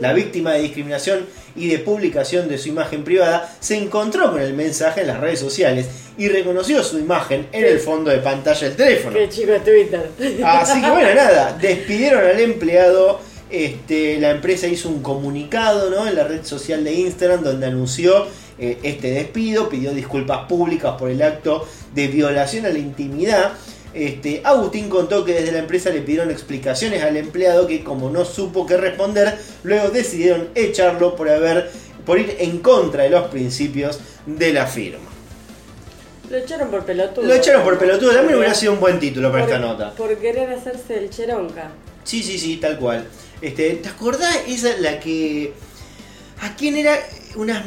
La 0.01 0.13
víctima 0.13 0.53
de 0.53 0.63
discriminación 0.63 1.27
y 1.59 1.69
de 1.69 1.79
publicación 1.79 2.49
de 2.49 2.57
su 2.57 2.69
imagen 2.69 3.05
privada 3.05 3.55
se 3.61 3.77
encontró 3.77 4.31
con 4.31 4.41
el 4.41 4.55
mensaje 4.55 5.03
en 5.03 5.09
las 5.09 5.21
redes 5.21 5.41
sociales 5.41 5.87
y 6.17 6.29
reconoció 6.29 6.83
su 6.83 6.99
imagen 6.99 7.49
en 7.53 7.65
el 7.65 7.81
fondo 7.81 8.11
de 8.11 8.19
pantalla 8.19 8.69
del 8.69 8.77
teléfono. 8.77 9.17
Qué 9.17 9.29
chico 9.29 9.53
es 9.53 9.65
Twitter. 9.65 10.11
Así 10.45 10.81
que 10.81 10.91
bueno, 10.91 11.15
nada, 11.15 11.57
despidieron 11.61 12.25
al 12.25 12.41
empleado. 12.41 13.21
Este, 13.51 14.21
la 14.21 14.31
empresa 14.31 14.67
hizo 14.67 14.91
un 14.91 15.01
comunicado 15.03 15.89
¿no? 15.89 16.07
en 16.07 16.15
la 16.15 16.25
red 16.25 16.45
social 16.45 16.85
de 16.85 16.93
Instagram 16.93 17.43
donde 17.43 17.67
anunció 17.67 18.27
eh, 18.59 18.79
este 18.83 19.11
despido, 19.11 19.71
pidió 19.71 19.95
disculpas 19.95 20.47
públicas 20.47 20.97
por 20.99 21.09
el 21.11 21.23
acto 21.23 21.67
de 21.95 22.09
violación 22.09 22.67
a 22.67 22.69
la 22.69 22.79
intimidad. 22.79 23.53
Este, 23.95 24.43
Agustín 24.45 24.89
contó 24.89 25.25
que 25.25 25.33
desde 25.35 25.53
la 25.53 25.59
empresa 25.59 25.91
le 25.91 26.01
pidieron 26.03 26.31
explicaciones 26.31 27.03
al 27.03 27.17
empleado 27.17 27.67
que 27.67 27.83
como 27.83 28.11
no 28.11 28.25
supo 28.25 28.67
qué 28.67 28.77
responder, 28.77 29.39
luego 29.63 29.89
decidieron 29.91 30.49
echarlo 30.55 31.17
por 31.17 31.29
haber 31.29 31.71
por 32.05 32.19
ir 32.19 32.37
en 32.39 32.59
contra 32.61 33.03
de 33.05 33.11
los 33.11 33.25
principios 33.29 33.99
de 34.27 34.53
la 34.53 34.67
firma. 34.67 35.05
Lo 36.31 36.37
echaron 36.37 36.71
por 36.71 36.85
pelotudo. 36.85 37.27
Lo 37.27 37.35
echaron 37.35 37.63
por 37.63 37.79
pelotudo, 37.79 38.13
también 38.13 38.39
hubiera 38.39 38.55
sido 38.55 38.73
un 38.73 38.81
buen 38.81 38.99
título 39.01 39.31
para 39.33 39.45
por- 39.45 39.55
esta 39.55 39.67
nota. 39.67 39.93
Por 39.95 40.17
querer 40.19 40.51
hacerse 40.51 40.99
el 40.99 41.11
cheronca. 41.11 41.71
Sí, 42.05 42.23
sí, 42.23 42.39
sí, 42.39 42.57
tal 42.59 42.79
cual. 42.79 43.07
Este, 43.41 43.75
¿Te 43.77 43.89
acordás 43.89 44.37
esa 44.47 44.77
la 44.79 45.01
que. 45.01 45.53
¿A 46.41 46.55
quién 46.57 46.77
era? 46.77 46.99
Unas. 47.37 47.63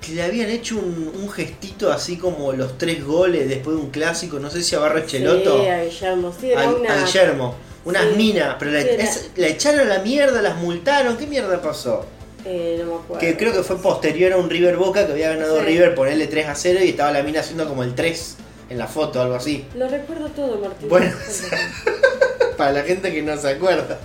Que 0.00 0.12
le 0.12 0.22
habían 0.22 0.48
hecho 0.50 0.76
un, 0.76 1.12
un 1.14 1.28
gestito 1.30 1.92
así 1.92 2.16
como 2.16 2.52
los 2.52 2.78
tres 2.78 3.04
goles 3.04 3.48
después 3.48 3.76
de 3.76 3.82
un 3.82 3.90
clásico, 3.90 4.38
no 4.38 4.50
sé 4.50 4.62
si 4.62 4.74
a 4.76 4.78
Barrecheloto. 4.78 5.62
Sí, 5.62 5.68
a 5.68 5.84
Guillermo. 5.84 6.32
Sí, 6.40 6.50
era 6.52 6.62
a, 6.62 6.68
una... 6.70 6.92
a 6.94 7.04
Guillermo. 7.04 7.54
Unas 7.84 8.02
Sí, 8.04 8.14
minas, 8.16 8.56
pero 8.58 8.70
la, 8.72 8.82
sí, 8.82 8.88
era- 8.90 9.02
es- 9.04 9.30
la 9.36 9.46
echaron 9.48 9.80
a 9.80 9.84
la 9.84 9.98
mierda, 10.00 10.42
las 10.42 10.56
multaron. 10.56 11.16
¿Qué 11.16 11.26
mierda 11.26 11.60
pasó? 11.62 12.04
Eh, 12.44 12.76
no 12.80 12.86
me 12.92 12.94
acuerdo. 13.00 13.18
Que 13.20 13.36
creo 13.36 13.52
que 13.52 13.62
fue 13.62 13.76
posterior 13.78 14.32
a 14.32 14.36
un 14.36 14.48
River 14.50 14.76
Boca 14.76 15.04
que 15.06 15.12
había 15.12 15.30
ganado 15.30 15.58
Sí. 15.60 15.64
River 15.66 15.94
ponerle 15.94 16.26
3 16.28 16.46
a 16.48 16.54
0 16.54 16.80
y 16.84 16.90
estaba 16.90 17.10
la 17.12 17.22
mina 17.22 17.40
haciendo 17.40 17.66
como 17.68 17.82
el 17.82 17.94
3 17.94 18.36
en 18.70 18.78
la 18.78 18.86
foto, 18.86 19.20
algo 19.20 19.34
así. 19.34 19.64
Lo 19.74 19.88
recuerdo 19.88 20.28
todo, 20.28 20.58
Martín. 20.58 20.88
Bueno. 20.88 21.10
Para 22.56 22.72
la 22.72 22.82
gente 22.82 23.12
que 23.12 23.22
no 23.22 23.36
se 23.36 23.48
acuerda. 23.50 23.98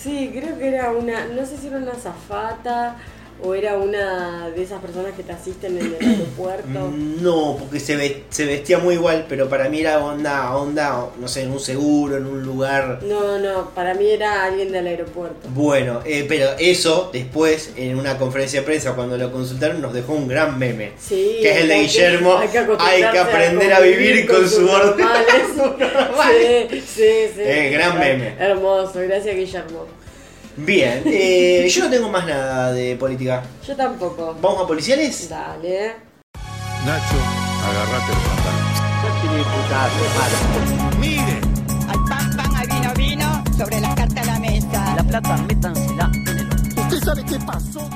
Sí, 0.00 0.30
creo 0.32 0.56
que 0.58 0.68
era 0.68 0.92
una, 0.92 1.26
no 1.26 1.44
sé 1.44 1.56
si 1.58 1.66
era 1.68 1.78
una 1.78 1.94
zafata 1.94 2.96
o 3.42 3.54
era 3.54 3.76
una 3.76 4.50
de 4.50 4.62
esas 4.62 4.80
personas 4.80 5.12
que 5.14 5.22
te 5.22 5.32
asisten 5.32 5.78
en 5.78 5.86
el 5.86 5.96
aeropuerto. 6.10 6.92
No, 7.20 7.56
porque 7.58 7.80
se, 7.80 7.96
ve- 7.96 8.24
se 8.30 8.44
vestía 8.46 8.78
muy 8.78 8.94
igual, 8.94 9.26
pero 9.28 9.48
para 9.48 9.68
mí 9.68 9.80
era 9.80 9.98
onda, 10.04 10.54
onda, 10.56 11.06
no 11.18 11.28
sé, 11.28 11.42
en 11.42 11.52
un 11.52 11.60
seguro, 11.60 12.16
en 12.16 12.26
un 12.26 12.42
lugar. 12.42 13.00
No, 13.02 13.38
no, 13.38 13.70
para 13.74 13.94
mí 13.94 14.08
era 14.10 14.44
alguien 14.44 14.72
del 14.72 14.86
aeropuerto. 14.86 15.48
Bueno, 15.54 16.00
eh, 16.04 16.24
pero 16.28 16.50
eso 16.58 17.10
después, 17.12 17.72
en 17.76 17.98
una 17.98 18.18
conferencia 18.18 18.60
de 18.60 18.66
prensa, 18.66 18.94
cuando 18.94 19.16
lo 19.16 19.30
consultaron, 19.30 19.80
nos 19.80 19.92
dejó 19.92 20.14
un 20.14 20.28
gran 20.28 20.58
meme. 20.58 20.92
Sí, 20.98 21.38
Que 21.40 21.50
es 21.50 21.56
el 21.58 21.68
de 21.68 21.78
Guillermo, 21.80 22.38
hay 22.38 22.48
que 22.48 23.18
aprender 23.18 23.72
a 23.72 23.80
vivir 23.80 24.26
con 24.26 24.48
su 24.48 24.68
orden. 24.68 25.06
normales. 25.06 26.68
Sí, 26.68 26.80
sí, 26.80 27.12
sí. 27.34 27.40
Eh, 27.42 27.70
gran 27.72 27.98
meme. 27.98 28.34
Hermoso, 28.38 29.00
gracias 29.00 29.34
Guillermo. 29.34 29.86
Bien, 30.64 31.02
eh, 31.06 31.68
yo 31.70 31.84
no 31.84 31.90
tengo 31.90 32.08
más 32.08 32.26
nada 32.26 32.72
de 32.72 32.96
política. 32.96 33.44
Yo 33.66 33.76
tampoco. 33.76 34.36
¿Vamos 34.40 34.64
a 34.64 34.66
policiales? 34.66 35.28
Dale. 35.28 35.92
Nacho, 36.84 37.16
agarrate 37.64 38.12
los 38.12 38.22
pantalones. 38.24 38.78
Mire, 40.98 41.40
Al 41.88 42.04
pan, 42.04 42.36
pan, 42.36 42.56
al 42.56 42.66
vino, 42.66 42.94
vino, 42.94 43.44
sobre 43.56 43.80
las 43.80 43.94
cartas 43.94 44.28
a 44.28 44.32
la 44.32 44.38
mesa. 44.40 44.94
La 44.96 45.02
plata 45.04 45.36
métansela 45.36 46.10
en 46.26 46.38
el. 46.38 46.48
¿Usted 46.48 46.98
sabe 47.04 47.24
qué 47.24 47.38
pasó? 47.46 47.88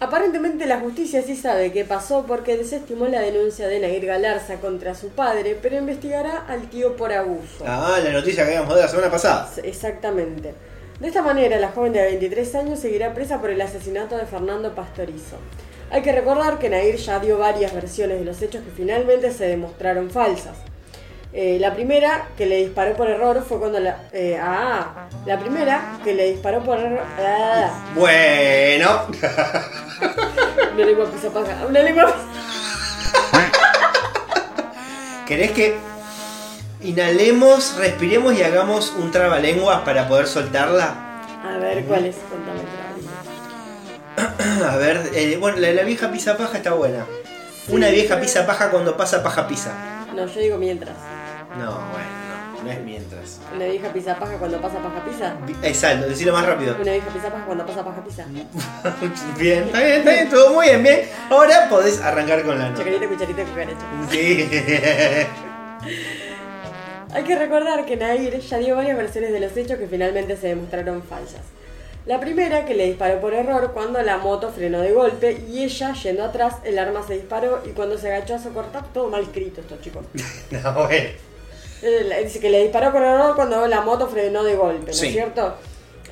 Aparentemente 0.00 0.66
la 0.66 0.80
justicia 0.80 1.22
sí 1.22 1.36
sabe 1.36 1.72
qué 1.72 1.84
pasó 1.84 2.24
porque 2.26 2.56
desestimó 2.56 3.06
la 3.06 3.20
denuncia 3.20 3.68
de 3.68 3.80
Nair 3.80 4.04
Galarza 4.04 4.56
contra 4.56 4.94
su 4.94 5.08
padre, 5.10 5.58
pero 5.60 5.76
investigará 5.78 6.44
al 6.48 6.68
tío 6.68 6.96
por 6.96 7.12
abuso. 7.12 7.64
Ah, 7.66 7.98
la 8.02 8.10
noticia 8.12 8.44
que 8.44 8.50
habíamos 8.50 8.70
dado 8.70 8.82
la 8.82 8.88
semana 8.88 9.10
pasada. 9.10 9.50
Exactamente. 9.62 10.54
De 11.00 11.08
esta 11.08 11.22
manera, 11.22 11.58
la 11.58 11.68
joven 11.68 11.92
de 11.92 12.02
23 12.02 12.54
años 12.54 12.78
seguirá 12.80 13.12
presa 13.12 13.38
por 13.40 13.50
el 13.50 13.60
asesinato 13.60 14.16
de 14.16 14.24
Fernando 14.26 14.74
Pastorizo. 14.74 15.36
Hay 15.90 16.02
que 16.02 16.10
recordar 16.12 16.58
que 16.58 16.68
Nair 16.70 16.96
ya 16.96 17.18
dio 17.20 17.38
varias 17.38 17.72
versiones 17.74 18.18
de 18.18 18.24
los 18.24 18.40
hechos 18.42 18.62
que 18.64 18.70
finalmente 18.70 19.30
se 19.30 19.46
demostraron 19.46 20.10
falsas. 20.10 20.56
Eh, 21.32 21.58
la 21.60 21.74
primera 21.74 22.28
que 22.38 22.46
le 22.46 22.56
disparó 22.64 22.94
por 22.96 23.10
error 23.10 23.44
fue 23.46 23.58
cuando 23.58 23.78
la. 23.78 24.08
eh, 24.12 24.38
ah, 24.40 25.06
la 25.26 25.38
primera 25.38 25.98
que 26.02 26.14
le 26.14 26.32
disparó 26.32 26.62
por 26.64 26.78
error. 26.78 27.02
ah, 27.18 27.84
Bueno. 27.94 29.02
una 30.74 30.84
lengua 30.84 31.10
pisa 31.10 31.28
paja. 31.28 31.66
Una 31.68 31.80
lengua 31.82 32.06
pisa- 32.06 32.16
¿Querés 35.26 35.50
que 35.50 35.76
inhalemos, 36.82 37.76
respiremos 37.78 38.34
y 38.34 38.42
hagamos 38.42 38.92
un 38.98 39.10
trabalenguas 39.10 39.80
para 39.80 40.08
poder 40.08 40.26
soltarla? 40.26 40.94
A 41.44 41.58
ver, 41.58 41.84
¿cuál 41.84 42.06
es? 42.06 42.16
Contame 42.30 42.60
otra. 44.60 44.72
A 44.72 44.76
ver, 44.76 45.10
eh, 45.14 45.36
bueno, 45.38 45.58
la 45.58 45.68
de 45.68 45.74
la 45.74 45.82
vieja 45.82 46.10
pisa 46.10 46.36
paja 46.36 46.56
está 46.56 46.72
buena. 46.72 47.04
Una 47.68 47.88
vieja 47.88 48.20
pisa 48.20 48.46
paja 48.46 48.70
cuando 48.70 48.96
pasa 48.96 49.22
paja 49.22 49.46
pisa. 49.48 49.72
No, 50.14 50.26
yo 50.26 50.40
digo 50.40 50.56
mientras. 50.56 50.94
No, 51.58 51.72
bueno, 51.72 52.56
no, 52.56 52.62
no 52.62 52.70
es 52.70 52.80
mientras. 52.82 53.40
Una 53.54 53.64
vieja 53.66 53.88
pisa 53.92 54.16
paja 54.18 54.34
cuando 54.38 54.60
pasa 54.60 54.78
paja. 54.78 55.02
Vi- 55.46 55.56
Exacto, 55.62 56.06
decirlo 56.08 56.32
más 56.32 56.46
rápido. 56.46 56.74
Una 56.80 56.92
vieja 56.92 57.08
pisa 57.08 57.30
paja 57.30 57.44
cuando 57.44 57.66
pasa 57.66 57.84
paja 57.84 58.02
pisa. 58.04 58.24
Bien, 59.38 59.64
está 59.64 59.78
bien, 59.80 59.98
está 59.98 60.10
bien, 60.12 60.30
todo 60.30 60.50
muy 60.54 60.66
bien, 60.66 60.82
bien. 60.82 61.00
Ahora 61.30 61.68
podés 61.68 62.00
arrancar 62.00 62.42
con 62.42 62.58
la 62.58 62.70
nota. 62.70 62.78
Chacarita, 62.84 63.08
cucharita, 63.08 63.44
cucaracha. 63.44 63.86
Sí. 64.10 64.48
Hay 67.16 67.24
que 67.24 67.34
recordar 67.36 67.86
que 67.86 67.96
Nair 67.96 68.38
ya 68.40 68.58
dio 68.58 68.76
varias 68.76 68.96
versiones 68.96 69.32
de 69.32 69.40
los 69.40 69.56
hechos 69.56 69.78
que 69.78 69.86
finalmente 69.86 70.36
se 70.36 70.48
demostraron 70.48 71.02
falsas. 71.02 71.40
La 72.04 72.20
primera, 72.20 72.64
que 72.66 72.74
le 72.74 72.84
disparó 72.86 73.20
por 73.20 73.32
error 73.34 73.72
cuando 73.72 74.00
la 74.02 74.18
moto 74.18 74.52
frenó 74.54 74.80
de 74.80 74.92
golpe 74.92 75.38
y 75.50 75.64
ella, 75.64 75.92
yendo 75.94 76.24
atrás, 76.24 76.56
el 76.64 76.78
arma 76.78 77.02
se 77.06 77.14
disparó 77.14 77.62
y 77.64 77.70
cuando 77.70 77.96
se 77.98 78.12
agachó 78.12 78.34
a 78.34 78.38
socorrer, 78.38 78.70
todo 78.92 79.08
mal 79.08 79.22
escrito 79.22 79.60
esto, 79.62 79.76
chicos. 79.82 80.04
No, 80.50 80.72
bueno. 80.74 81.08
Eh, 81.82 82.20
Dice 82.24 82.38
que 82.40 82.50
le 82.50 82.62
disparó 82.62 82.92
por 82.92 83.02
error 83.02 83.34
cuando 83.34 83.66
la 83.66 83.80
moto 83.80 84.06
frenó 84.08 84.44
de 84.44 84.54
golpe, 84.54 84.88
¿no 84.88 84.92
Sí. 84.92 85.06
es 85.08 85.12
cierto? 85.14 85.54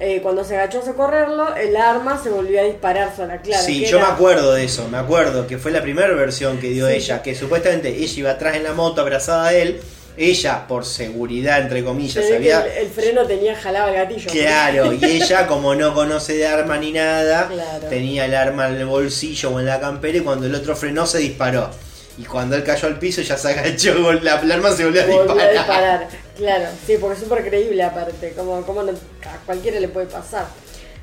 Eh, 0.01 0.21
cuando 0.23 0.43
se 0.43 0.57
agachó 0.57 0.81
a 0.81 0.85
socorrerlo, 0.85 1.55
el 1.55 1.77
arma 1.77 2.21
se 2.21 2.29
volvió 2.31 2.61
a 2.61 2.65
disparar 2.65 3.15
sola, 3.15 3.41
claro. 3.41 3.63
sí, 3.63 3.85
yo 3.87 3.99
era- 3.99 4.09
me 4.09 4.13
acuerdo 4.15 4.53
de 4.53 4.65
eso, 4.65 4.89
me 4.89 4.99
acuerdo 4.99 5.47
que 5.47 5.57
fue 5.59 5.71
la 5.71 5.83
primera 5.83 6.09
versión 6.15 6.59
que 6.59 6.71
dio 6.71 6.89
Sí. 6.89 6.95
ella, 6.95 7.23
que 7.23 7.35
supuestamente 7.37 7.91
ella 7.91 8.13
iba 8.19 8.31
atrás 8.33 8.57
en 8.57 8.65
la 8.65 8.73
moto 8.73 9.01
abrazada 9.03 9.47
a 9.49 9.55
él, 9.55 9.81
ella 10.17 10.67
por 10.69 10.85
seguridad 10.85 11.61
entre 11.61 11.83
comillas 11.85 12.25
sabía 12.29 12.65
el, 12.67 12.87
el 12.87 12.91
freno 12.91 13.27
tenía 13.27 13.57
jalaba 13.57 13.89
el 13.91 13.97
gatillo. 13.97 14.31
Claro, 14.31 14.93
y 15.01 15.05
ella 15.05 15.47
como 15.47 15.75
no 15.75 15.93
conoce 15.95 16.35
de 16.37 16.47
arma 16.47 16.77
ni 16.79 16.93
nada, 16.93 17.49
Claro. 17.49 17.87
tenía 17.89 18.27
el 18.27 18.35
arma 18.35 18.69
en 18.69 18.77
el 18.77 18.87
bolsillo 18.87 19.51
o 19.51 19.61
en 19.61 19.67
la 19.67 19.81
campera 19.81 20.19
y 20.19 20.21
cuando 20.21 20.47
el 20.47 20.55
otro 20.55 20.77
frenó 20.77 21.07
se 21.07 21.19
disparó. 21.19 21.71
Y 22.17 22.23
cuando 22.25 22.55
él 22.55 22.63
cayó 22.63 22.87
al 22.87 22.99
piso 23.01 23.23
ya 23.23 23.37
se 23.37 23.49
agachó, 23.49 24.13
la, 24.23 24.35
arma 24.35 24.71
se 24.71 24.85
volvió 24.85 25.03
a 25.03 25.07
Volvió 25.07 25.23
disparar. 25.35 25.49
a 25.49 25.53
disparar. 25.53 26.09
Claro, 26.37 26.67
sí, 26.87 26.97
porque 27.01 27.15
es 27.17 27.23
súper 27.23 27.45
creíble 27.49 27.83
aparte. 27.83 28.33
Como, 28.37 28.63
como 28.67 28.83
no- 28.83 28.91
a 28.93 29.37
cualquiera 29.47 29.79
le 29.81 29.89
puede 29.89 30.07
pasar. 30.07 30.47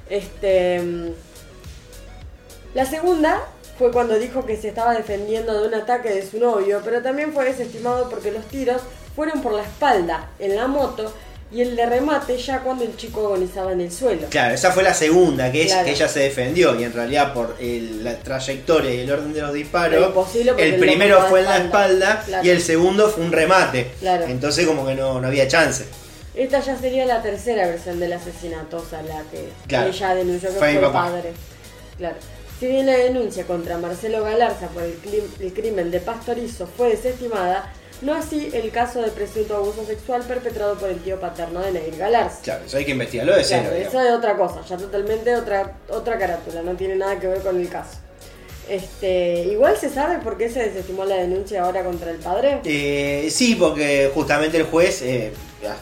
Este. 0.10 0.80
mm, 0.82 1.08
La 2.74 2.86
segunda 2.86 3.42
fue 3.78 3.92
cuando 3.92 4.18
dijo 4.20 4.46
que 4.46 4.56
se 4.58 4.70
estaba 4.70 4.94
defendiendo 4.94 5.60
de 5.62 5.68
un 5.68 5.74
ataque 5.74 6.10
de 6.10 6.26
su 6.30 6.38
novio, 6.40 6.82
pero 6.84 7.02
también 7.02 7.34
fue 7.34 7.46
desestimado 7.46 8.10
porque 8.10 8.32
los 8.32 8.46
tiros 8.48 8.82
fueron 9.16 9.42
por 9.42 9.54
la 9.54 9.64
espalda, 9.64 10.30
en 10.40 10.56
la 10.56 10.68
moto, 10.68 11.14
y 11.54 11.60
el 11.62 11.76
de 11.76 11.86
remate 11.86 12.38
ya 12.38 12.60
cuando 12.62 12.86
el 12.86 12.96
chico 12.96 13.26
agonizaba 13.28 13.74
en 13.74 13.82
el 13.82 13.92
suelo. 13.92 14.28
Claro, 14.30 14.54
esa 14.56 14.72
fue 14.72 14.84
la 14.84 14.94
segunda, 14.94 15.52
que 15.52 15.64
es 15.64 15.68
Claro. 15.68 15.86
que 15.86 15.92
ella 15.92 16.08
se 16.08 16.22
defendió 16.22 16.80
y 16.80 16.86
en 16.86 16.94
realidad 16.94 17.34
por 17.34 17.58
el- 17.60 18.06
la 18.06 18.16
trayectoria 18.20 18.94
y 18.94 19.00
el 19.02 19.12
orden 19.12 19.34
de 19.34 19.42
los 19.42 19.52
disparos, 19.54 20.14
el 20.36 20.48
el 20.58 20.76
primero 20.78 21.22
fue 21.28 21.42
en 21.42 21.46
la 21.48 21.58
espalda. 21.58 22.24
Claro. 22.26 22.46
y 22.48 22.50
el 22.52 22.62
segundo 22.62 23.10
fue 23.10 23.24
un 23.26 23.34
remate. 23.34 23.92
Claro. 24.00 24.26
Entonces 24.28 24.66
como 24.66 24.86
que 24.86 24.96
no, 24.96 25.20
no 25.20 25.28
había 25.28 25.46
chance. 25.50 25.86
Esta 26.34 26.62
ya 26.62 26.78
sería 26.78 27.06
la 27.06 27.22
tercera 27.22 27.68
versión 27.68 28.00
del 28.00 28.14
asesinato, 28.14 28.78
o 28.78 28.86
sea, 28.90 29.02
la 29.02 29.22
que 29.30 29.50
Claro. 29.68 29.90
ella 29.90 30.16
denunció 30.16 30.50
que 30.54 30.56
Fue 30.56 30.80
padre. 30.94 31.34
Claro. 31.98 32.16
Si 32.62 32.68
bien 32.68 32.86
la 32.86 32.94
denuncia 32.94 33.46
contra 33.46 33.78
Marcelo 33.78 34.24
Galarza 34.24 34.68
por 34.68 34.84
el, 34.84 34.96
el 35.42 35.54
crimen 35.54 35.92
de 35.92 36.00
Pastorizo 36.00 36.66
fue 36.78 36.92
desestimada, 36.92 37.74
no 38.02 38.14
así 38.14 38.50
el 38.54 38.72
caso 38.72 39.02
de 39.02 39.10
presunto 39.10 39.56
abuso 39.56 39.86
sexual 39.86 40.24
perpetrado 40.24 40.76
por 40.76 40.90
el 40.90 40.98
tío 40.98 41.20
paterno 41.20 41.62
de 41.62 41.72
Nair 41.72 41.98
Galarza. 41.98 42.42
Claro, 42.44 42.66
eso 42.66 42.78
hay 42.78 42.86
que 42.86 42.92
investigarlo 42.92 43.36
de. 43.36 43.44
Claro, 43.44 43.72
eso 43.72 44.02
es 44.02 44.12
otra 44.12 44.38
cosa, 44.38 44.62
ya 44.68 44.78
totalmente 44.78 45.36
otra, 45.36 45.78
otra 45.90 46.18
carátula, 46.18 46.62
no 46.62 46.76
tiene 46.76 46.96
nada 46.96 47.20
que 47.20 47.28
ver 47.28 47.40
con 47.42 47.60
el 47.60 47.70
caso. 47.70 47.98
Este, 48.70 49.48
igual 49.52 49.76
se 49.78 49.90
sabe 49.90 50.20
por 50.20 50.38
qué 50.38 50.50
se 50.50 50.64
desestimó 50.64 51.04
la 51.04 51.16
denuncia 51.16 51.64
ahora 51.64 51.84
contra 51.84 52.12
el 52.12 52.18
padre. 52.18 52.62
Eh, 52.64 53.28
sí, 53.30 53.56
porque 53.56 54.10
justamente 54.14 54.58
el 54.58 54.64
juez 54.64 55.02
eh, 55.02 55.34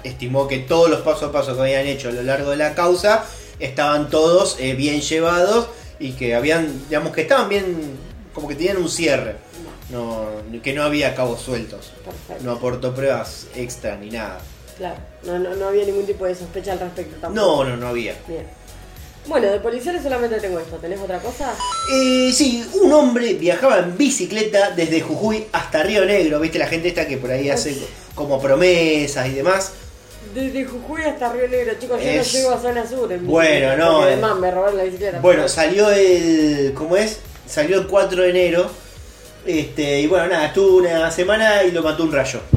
estimó 0.04 0.48
que 0.48 0.60
todos 0.60 0.90
los 0.90 1.02
pasos 1.02 1.30
a 1.30 1.32
paso 1.32 1.56
que 1.56 1.62
habían 1.62 1.86
hecho 1.86 2.10
a 2.10 2.12
lo 2.12 2.24
largo 2.24 2.50
de 2.50 2.58
la 2.58 2.74
causa 2.74 3.26
estaban 3.60 4.10
todos 4.10 4.58
eh, 4.60 4.74
bien 4.74 5.02
llevados 5.02 5.68
y 6.00 6.14
que 6.14 6.34
habían, 6.34 6.88
digamos 6.88 7.14
que 7.14 7.22
estaban 7.22 7.50
bien, 7.50 7.98
como 8.34 8.48
que 8.48 8.56
tenían 8.56 8.78
un 8.78 8.90
cierre, 8.90 9.36
no, 9.90 10.28
que 10.62 10.74
no 10.74 10.84
había 10.84 11.16
cabos 11.16 11.42
sueltos, 11.42 11.92
Perfecto. 12.06 12.44
no 12.44 12.52
aportó 12.54 12.94
pruebas 12.94 13.48
extra 13.56 13.96
ni 13.98 14.10
nada. 14.10 14.40
Claro, 14.78 14.96
no, 15.24 15.40
no, 15.40 15.56
no 15.56 15.68
había 15.68 15.86
ningún 15.86 16.06
tipo 16.06 16.26
de 16.26 16.36
sospecha 16.36 16.72
al 16.74 16.80
respecto 16.80 17.16
tampoco. 17.20 17.64
No, 17.64 17.70
no, 17.70 17.78
no 17.78 17.88
había. 17.88 18.16
Bien. 18.28 18.46
Bueno, 19.28 19.48
de 19.52 19.60
policiales 19.60 20.02
solamente 20.02 20.40
tengo 20.40 20.58
esto. 20.60 20.78
¿Tenés 20.78 21.00
otra 21.00 21.20
cosa? 21.20 21.54
Eh, 21.94 22.32
sí, 22.34 22.66
un 22.82 22.92
hombre 22.94 23.34
viajaba 23.34 23.80
en 23.80 23.98
bicicleta 23.98 24.72
desde 24.72 25.02
Jujuy 25.02 25.46
hasta 25.52 25.84
Río 25.84 26.06
Negro, 26.06 26.40
viste 26.40 26.58
la 26.58 26.68
gente 26.68 26.88
esta 26.88 27.06
que 27.08 27.18
por 27.18 27.30
ahí 27.30 27.50
hace 27.50 27.76
como 28.16 28.42
promesas 28.42 29.28
y 29.28 29.32
demás. 29.34 29.74
Desde 30.34 30.64
Jujuy 30.66 31.04
hasta 31.04 31.34
Río 31.34 31.48
Negro, 31.48 31.74
chicos, 31.80 32.02
yo 32.02 32.08
Es- 32.10 32.34
no 32.34 32.40
llego 32.40 32.52
a 32.52 32.60
zona 32.62 32.88
sur. 32.88 33.12
En 33.12 33.28
Bueno, 33.28 33.76
no, 33.76 34.02
eh. 34.08 34.14
Además, 34.14 34.38
me 34.40 34.52
robaron 34.52 34.78
la 34.78 34.84
bicicleta. 34.84 35.20
Bueno, 35.20 35.48
salió 35.50 35.90
el. 35.92 36.72
¿Cómo 36.76 36.96
es? 36.96 37.18
Salió 37.46 37.80
el 37.82 37.88
4 37.88 38.24
de 38.24 38.30
enero. 38.30 38.72
Este, 39.46 40.02
y 40.02 40.08
bueno, 40.08 40.28
nada, 40.28 40.48
estuvo 40.48 40.78
una 40.78 41.10
semana 41.12 41.64
y 41.64 41.72
lo 41.72 41.82
mató 41.82 42.04
un 42.04 42.12
rayo. 42.12 42.40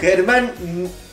Germán 0.00 0.52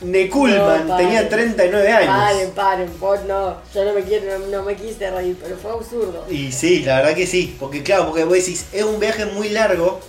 Nekulman 0.02 0.88
No, 0.88 0.94
paren. 0.94 1.06
tenía 1.08 1.28
39 1.28 1.92
años. 1.92 2.08
Paren, 2.08 2.50
paren, 2.50 2.88
vos 2.98 3.20
no. 3.26 3.56
Yo 3.74 3.84
no 3.84 3.92
me 3.94 4.02
quiero, 4.02 4.38
no, 4.38 4.46
no 4.46 4.62
me 4.64 4.74
quise 4.74 5.10
reír, 5.10 5.36
pero 5.40 5.56
fue 5.56 5.70
absurdo. 5.72 6.26
Y 6.28 6.50
sí, 6.50 6.80
la 6.82 6.96
verdad 6.96 7.14
que 7.14 7.26
sí. 7.26 7.56
Porque 7.60 7.82
claro, 7.82 8.06
porque 8.06 8.24
vos 8.24 8.34
decís, 8.34 8.66
es 8.72 8.82
un 8.82 8.98
viaje 8.98 9.26
muy 9.26 9.50
largo, 9.50 10.00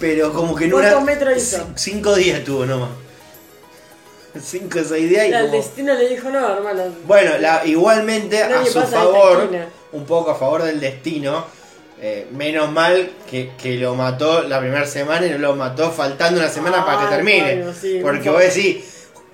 pero 0.00 0.32
como 0.32 0.56
que 0.56 0.64
en 0.64 0.74
una. 0.74 0.90
¿Cuántos 0.92 1.04
metros 1.04 1.36
hizo? 1.36 1.66
Cinco 1.76 2.14
días 2.16 2.42
tuvo 2.42 2.66
nomás. 2.66 2.90
Cinco 4.42 4.80
o 4.80 4.84
seis 4.84 5.08
días 5.08 5.28
y 5.28 5.32
el 5.32 5.42
como- 5.42 5.52
destino 5.52 5.94
le 5.94 6.08
dijo 6.08 6.28
no, 6.30 6.52
hermano. 6.56 6.82
Bueno, 7.06 7.38
la- 7.38 7.64
igualmente 7.64 8.42
a 8.42 8.48
Nadie 8.48 8.66
su 8.66 8.74
pasa 8.80 8.86
esta 8.86 8.98
favor, 9.00 9.42
esquina. 9.44 9.68
Un 9.94 10.04
poco 10.04 10.30
a 10.30 10.34
favor 10.36 10.62
del 10.62 10.78
destino. 10.80 11.44
eh, 12.00 12.26
menos 12.32 12.70
mal 12.70 13.08
que, 13.30 13.52
que 13.56 13.76
lo 13.76 13.94
mató 13.94 14.42
la 14.42 14.58
primera 14.60 14.84
semana 14.86 15.26
y 15.26 15.30
no 15.30 15.38
lo 15.38 15.54
mató 15.56 15.90
faltando 15.90 16.38
una 16.40 16.50
semana 16.50 16.84
para 16.84 17.02
que 17.08 17.14
termine. 17.16 17.54
bueno, 17.56 17.72
sí, 17.80 18.00
Porque 18.02 18.28
vos 18.30 18.40
decís, 18.40 18.84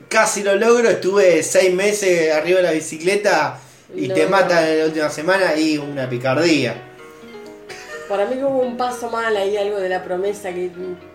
casi 0.08 0.42
lo 0.42 0.54
logro, 0.56 0.88
estuve 0.88 1.42
seis 1.42 1.74
meses 1.74 2.32
arriba 2.32 2.58
de 2.58 2.62
la 2.64 2.72
bicicleta 2.72 3.58
y 3.96 4.06
No. 4.08 4.14
te 4.14 4.26
matan 4.26 4.64
en 4.68 4.78
la 4.78 4.84
última 4.84 5.08
semana 5.10 5.56
y 5.56 5.78
una 5.78 6.08
picardía. 6.08 6.74
Para 8.08 8.26
mí 8.26 8.36
hubo 8.42 8.58
un 8.60 8.76
paso 8.76 9.08
mal 9.10 9.36
ahí, 9.36 9.56
algo 9.56 9.78
de 9.78 9.88
la 9.88 10.02
promesa 10.04 10.52
que. 10.52 10.70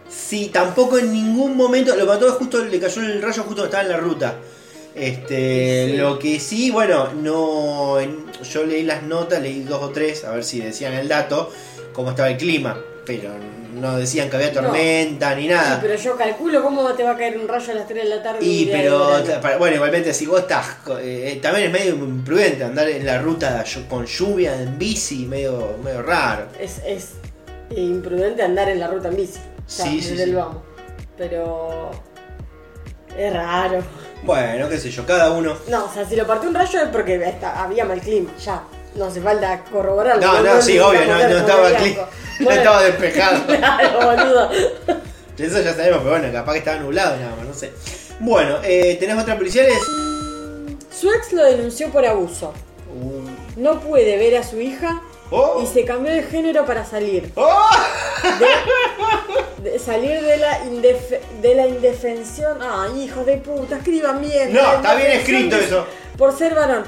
Sí, 0.10 0.50
tampoco 0.52 0.98
en 0.98 1.12
ningún 1.12 1.56
momento 1.58 1.96
lo 1.96 2.06
mató 2.06 2.32
justo, 2.34 2.64
le 2.66 2.80
cayó 2.80 3.02
el 3.02 3.22
rayo 3.22 3.44
justo 3.44 3.66
estaba 3.66 3.84
en 3.84 3.90
la 3.90 3.98
ruta. 3.98 4.36
Este, 4.96 5.88
Sí. 5.92 5.98
lo 5.98 6.18
que 6.20 6.40
sí, 6.40 6.72
bueno, 6.72 7.10
no, 7.14 7.98
yo 8.44 8.66
leí 8.66 8.84
las 8.84 9.04
notas, 9.04 9.42
leí 9.42 9.62
dos 9.64 9.82
o 9.84 9.90
tres, 9.90 10.24
a 10.24 10.32
ver 10.32 10.44
si 10.44 10.62
decían 10.62 10.94
el 10.94 11.08
dato, 11.10 11.52
cómo 11.94 12.12
estaba 12.12 12.30
el 12.30 12.38
clima, 12.38 12.80
pero 13.06 13.32
no 13.74 13.98
decían 13.98 14.30
que 14.30 14.38
había 14.38 14.52
No. 14.54 14.62
tormenta 14.62 15.36
ni 15.36 15.44
Sí, 15.44 15.48
nada. 15.50 15.80
pero 15.82 15.96
yo 15.96 16.16
calculo 16.16 16.64
cómo 16.64 16.94
te 16.94 17.04
va 17.04 17.12
a 17.12 17.18
caer 17.18 17.38
un 17.38 17.46
rayo 17.48 17.74
a 17.74 17.76
las 17.76 17.88
3 17.90 18.04
de 18.04 18.10
la 18.10 18.24
tarde. 18.24 18.40
Y 18.46 18.68
pero, 18.72 19.22
para- 19.42 19.58
bueno, 19.58 19.76
igualmente 19.76 20.14
si 20.14 20.26
vos 20.28 20.40
estás, 20.40 20.66
eh, 21.02 21.40
también 21.42 21.68
es 21.68 21.72
medio 21.74 21.96
imprudente 21.96 22.64
andar 22.64 22.88
en 22.88 23.06
la 23.06 23.22
ruta 23.22 23.66
con 23.90 24.06
lluvia 24.06 24.62
en 24.62 24.78
bici, 24.80 25.26
medio, 25.26 25.76
medio 25.84 26.04
raro. 26.04 26.48
Es, 26.58 26.80
es 26.88 27.10
imprudente 27.76 28.44
andar 28.44 28.70
en 28.70 28.80
la 28.80 28.88
ruta 28.88 29.10
en 29.10 29.18
bici. 29.18 29.40
Ya, 29.68 29.84
Sí, 29.84 30.02
sí, 30.02 30.12
desde 30.12 30.24
sí. 30.24 30.30
el 30.30 30.36
vamos. 30.38 30.58
Pero. 31.18 31.92
Es 33.18 33.34
raro. 33.34 33.84
Bueno, 34.24 34.68
qué 34.70 34.78
sé 34.78 34.90
yo, 34.90 35.06
cada 35.06 35.32
uno. 35.32 35.56
No, 35.68 35.86
o 35.86 35.94
sea, 35.94 36.06
si 36.06 36.16
lo 36.16 36.26
partió 36.26 36.50
un 36.50 36.56
rayo 36.56 36.82
es 36.82 36.90
porque 36.90 37.16
está- 37.16 37.64
había 37.64 37.86
mal 37.86 38.02
clima, 38.02 38.32
ya. 38.44 38.64
No 38.96 39.06
hace 39.06 39.22
falta 39.22 39.62
corroborarlo. 39.72 40.26
No, 40.26 40.42
no, 40.42 40.62
sí, 40.62 40.80
obvio, 40.80 41.06
no, 41.06 41.18
no 41.18 41.38
estaba 41.38 41.68
aquí. 41.68 41.98
No 42.40 42.50
estaba 42.52 42.84
despejado. 42.84 43.42
Claro, 43.48 44.00
boludo. 44.18 44.50
Eso 45.38 45.62
ya 45.62 45.74
sabemos, 45.74 46.00
pero 46.00 46.12
bueno, 46.12 46.32
capaz 46.32 46.54
que 46.54 46.60
estaba 46.60 46.78
nublado 46.80 47.18
nada 47.18 47.36
más, 47.36 47.46
no 47.46 47.54
sé. 47.54 47.72
Bueno, 48.20 48.58
eh, 48.64 48.96
¿tenés 49.00 49.18
otras 49.20 49.38
policiales? 49.38 49.78
Su 50.98 51.12
ex 51.12 51.34
lo 51.34 51.44
denunció 51.44 51.90
por 51.92 52.06
abuso. 52.06 52.54
Uh. 52.96 53.60
No 53.60 53.82
puede 53.82 54.18
ver 54.18 54.38
a 54.38 54.44
su 54.44 54.60
hija 54.62 55.02
¡Oh! 55.32 55.62
y 55.64 55.68
se 55.68 55.84
cambió 55.86 56.14
de 56.14 56.24
género 56.24 56.66
para 56.66 56.86
salir. 56.86 57.32
¡Oh! 57.36 57.70
De, 59.64 59.70
de 59.72 59.80
salir 59.80 60.22
de 60.22 60.38
la, 60.38 60.64
indef- 60.66 61.20
de 61.42 61.56
la 61.56 61.68
indefensión. 61.68 62.60
Ay, 62.62 63.04
hijos 63.06 63.26
de 63.26 63.38
puta, 63.38 63.78
escriban 63.78 64.22
bien. 64.22 64.54
No, 64.54 64.74
está 64.76 64.96
bien 64.96 65.12
escrito 65.12 65.56
eso. 65.58 65.88
Por 66.18 66.38
ser 66.38 66.54
varón. 66.56 66.84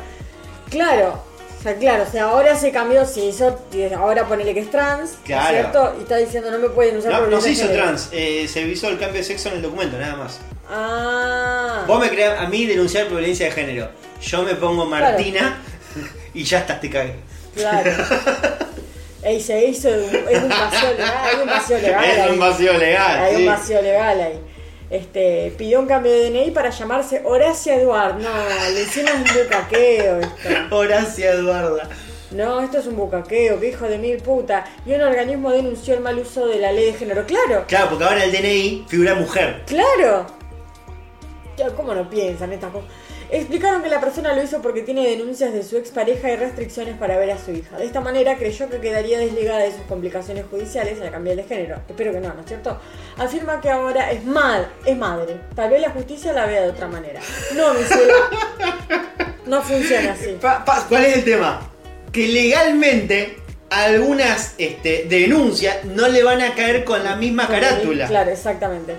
Claro. 0.70 1.24
O 1.60 1.64
sea, 1.64 1.76
claro, 1.76 2.04
o 2.08 2.12
sea, 2.12 2.26
ahora 2.26 2.56
se 2.56 2.72
cambió, 2.72 3.04
se 3.06 3.22
hizo, 3.26 3.58
ahora 3.98 4.28
ponele 4.28 4.54
que 4.54 4.60
es 4.60 4.70
trans, 4.70 5.18
Claro. 5.26 5.50
¿cierto? 5.50 5.96
Y 5.98 6.04
está 6.04 6.18
diciendo 6.18 6.52
no 6.52 6.60
me 6.60 6.70
puede 6.70 6.90
denunciar 6.90 7.14
No, 7.16 7.20
por 7.22 7.30
no 7.30 7.42
se 7.42 7.50
hizo 7.50 7.68
trans, 7.70 8.10
eh, 8.12 8.48
se 8.48 8.64
visó 8.64 8.88
el 8.90 9.00
cambio 9.00 9.18
de 9.22 9.24
sexo 9.24 9.50
en 9.50 9.56
el 9.56 9.62
documento, 9.64 9.98
nada 9.98 10.16
más. 10.16 10.40
Ah. 10.70 11.84
Vos 11.88 12.00
me 12.00 12.10
creas 12.10 12.40
a 12.40 12.48
mí 12.48 12.66
denunciar 12.68 13.10
violencia 13.10 13.48
de 13.48 13.52
género. 13.54 13.90
Yo 14.22 14.44
me 14.44 14.54
pongo 14.54 14.86
Martina 14.86 15.58
y 16.36 16.44
ya 16.44 16.60
estás, 16.60 16.80
te 16.80 16.92
cagué. 16.92 17.16
Claro. 17.58 17.92
Ey, 19.24 19.42
se 19.42 19.66
hizo, 19.66 19.90
es 19.90 20.42
un 20.44 20.50
vacío 20.50 20.90
legal, 20.94 21.18
hay 21.26 21.42
un 21.42 21.48
vacío 21.48 21.78
legal. 21.80 22.06
Es 22.06 22.30
un 22.32 22.40
vacío 22.40 22.74
legal. 22.74 23.20
Hay 23.20 23.36
sí. 23.36 23.42
un 23.42 23.48
vacío 23.48 23.82
legal 23.82 24.22
ahí. 24.22 24.40
Este, 24.90 25.54
pidió 25.58 25.80
un 25.82 25.86
cambio 25.88 26.14
de 26.14 26.30
DNI 26.30 26.52
para 26.52 26.70
llamarse 26.70 27.22
Horacia 27.26 27.76
Eduard. 27.76 28.20
No, 28.20 28.30
le 28.74 28.82
hicimos 28.84 29.12
un 29.16 29.24
bucaqueo 29.24 30.20
esto. 30.20 30.50
Horacia 30.76 31.32
Eduarda. 31.32 31.90
No, 32.32 32.62
esto 32.62 32.78
es 32.78 32.86
un 32.88 32.96
bucaqueo, 32.96 33.60
que 33.60 33.70
hijo 33.70 33.86
de 33.86 33.98
mil 33.98 34.18
puta. 34.18 34.66
Y 34.86 34.94
un 34.94 35.02
organismo 35.02 35.52
denunció 35.52 35.94
el 35.96 36.02
mal 36.02 36.18
uso 36.20 36.48
de 36.48 36.60
la 36.60 36.72
ley 36.72 36.86
de 36.86 36.94
género. 36.94 37.26
Claro, 37.26 37.66
Claro, 37.68 37.90
porque 37.90 38.04
ahora 38.06 38.24
el 38.24 38.32
DNI 38.32 38.86
figura 38.88 39.16
mujer. 39.16 39.64
claro. 39.66 40.26
¿Cómo 41.76 41.94
no 41.96 42.08
piensan 42.08 42.54
estas 42.54 42.72
cosas? 42.72 42.88
Explicaron 43.30 43.84
que 43.84 43.90
la 43.90 44.00
persona 44.00 44.34
lo 44.34 44.42
hizo 44.42 44.62
porque 44.62 44.82
tiene 44.84 45.06
denuncias 45.10 45.52
de 45.54 45.62
su 45.64 45.78
expareja 45.78 46.32
y 46.32 46.38
restricciones 46.38 46.96
para 46.98 47.18
ver 47.18 47.32
a 47.32 47.38
su 47.38 47.52
hija. 47.52 47.78
De 47.78 47.86
esta 47.86 48.00
manera 48.00 48.38
creyó 48.38 48.70
que 48.70 48.80
quedaría 48.80 49.20
desligada 49.20 49.60
de 49.60 49.72
sus 49.72 49.82
complicaciones 49.82 50.46
judiciales 50.50 51.02
al 51.02 51.12
cambiar 51.12 51.36
de 51.36 51.44
género. 51.44 51.82
Espero 51.90 52.14
que 52.14 52.20
no, 52.22 52.34
¿no 52.34 52.40
es 52.42 52.48
cierto? 52.48 52.80
Afirma 53.18 53.60
que 53.60 53.70
ahora 53.70 54.12
es 54.12 54.24
mal, 54.24 54.70
es 54.86 54.98
madre. 54.98 55.36
Tal 55.56 55.70
vez 55.70 55.82
la 55.82 55.90
justicia 55.90 56.32
la 56.32 56.46
vea 56.46 56.62
de 56.62 56.70
otra 56.70 56.88
manera. 56.88 57.20
No, 57.56 57.74
mi 57.74 57.84
cielo. 57.84 58.14
No 59.46 59.62
funciona 59.62 60.14
así. 60.14 60.38
Pa- 60.42 60.64
pa- 60.66 60.86
¿Cuál 60.88 61.06
es 61.06 61.18
el 61.18 61.24
tema? 61.24 61.70
Que 62.12 62.28
legalmente 62.28 63.38
algunas 63.70 64.54
este, 64.58 65.06
denuncias 65.10 65.84
no 65.86 66.08
le 66.08 66.24
van 66.24 66.42
a 66.42 66.54
caer 66.56 66.84
con 66.86 67.04
la 67.04 67.16
misma 67.18 67.48
carátula. 67.48 68.08
Claro, 68.08 68.32
exactamente. 68.32 68.94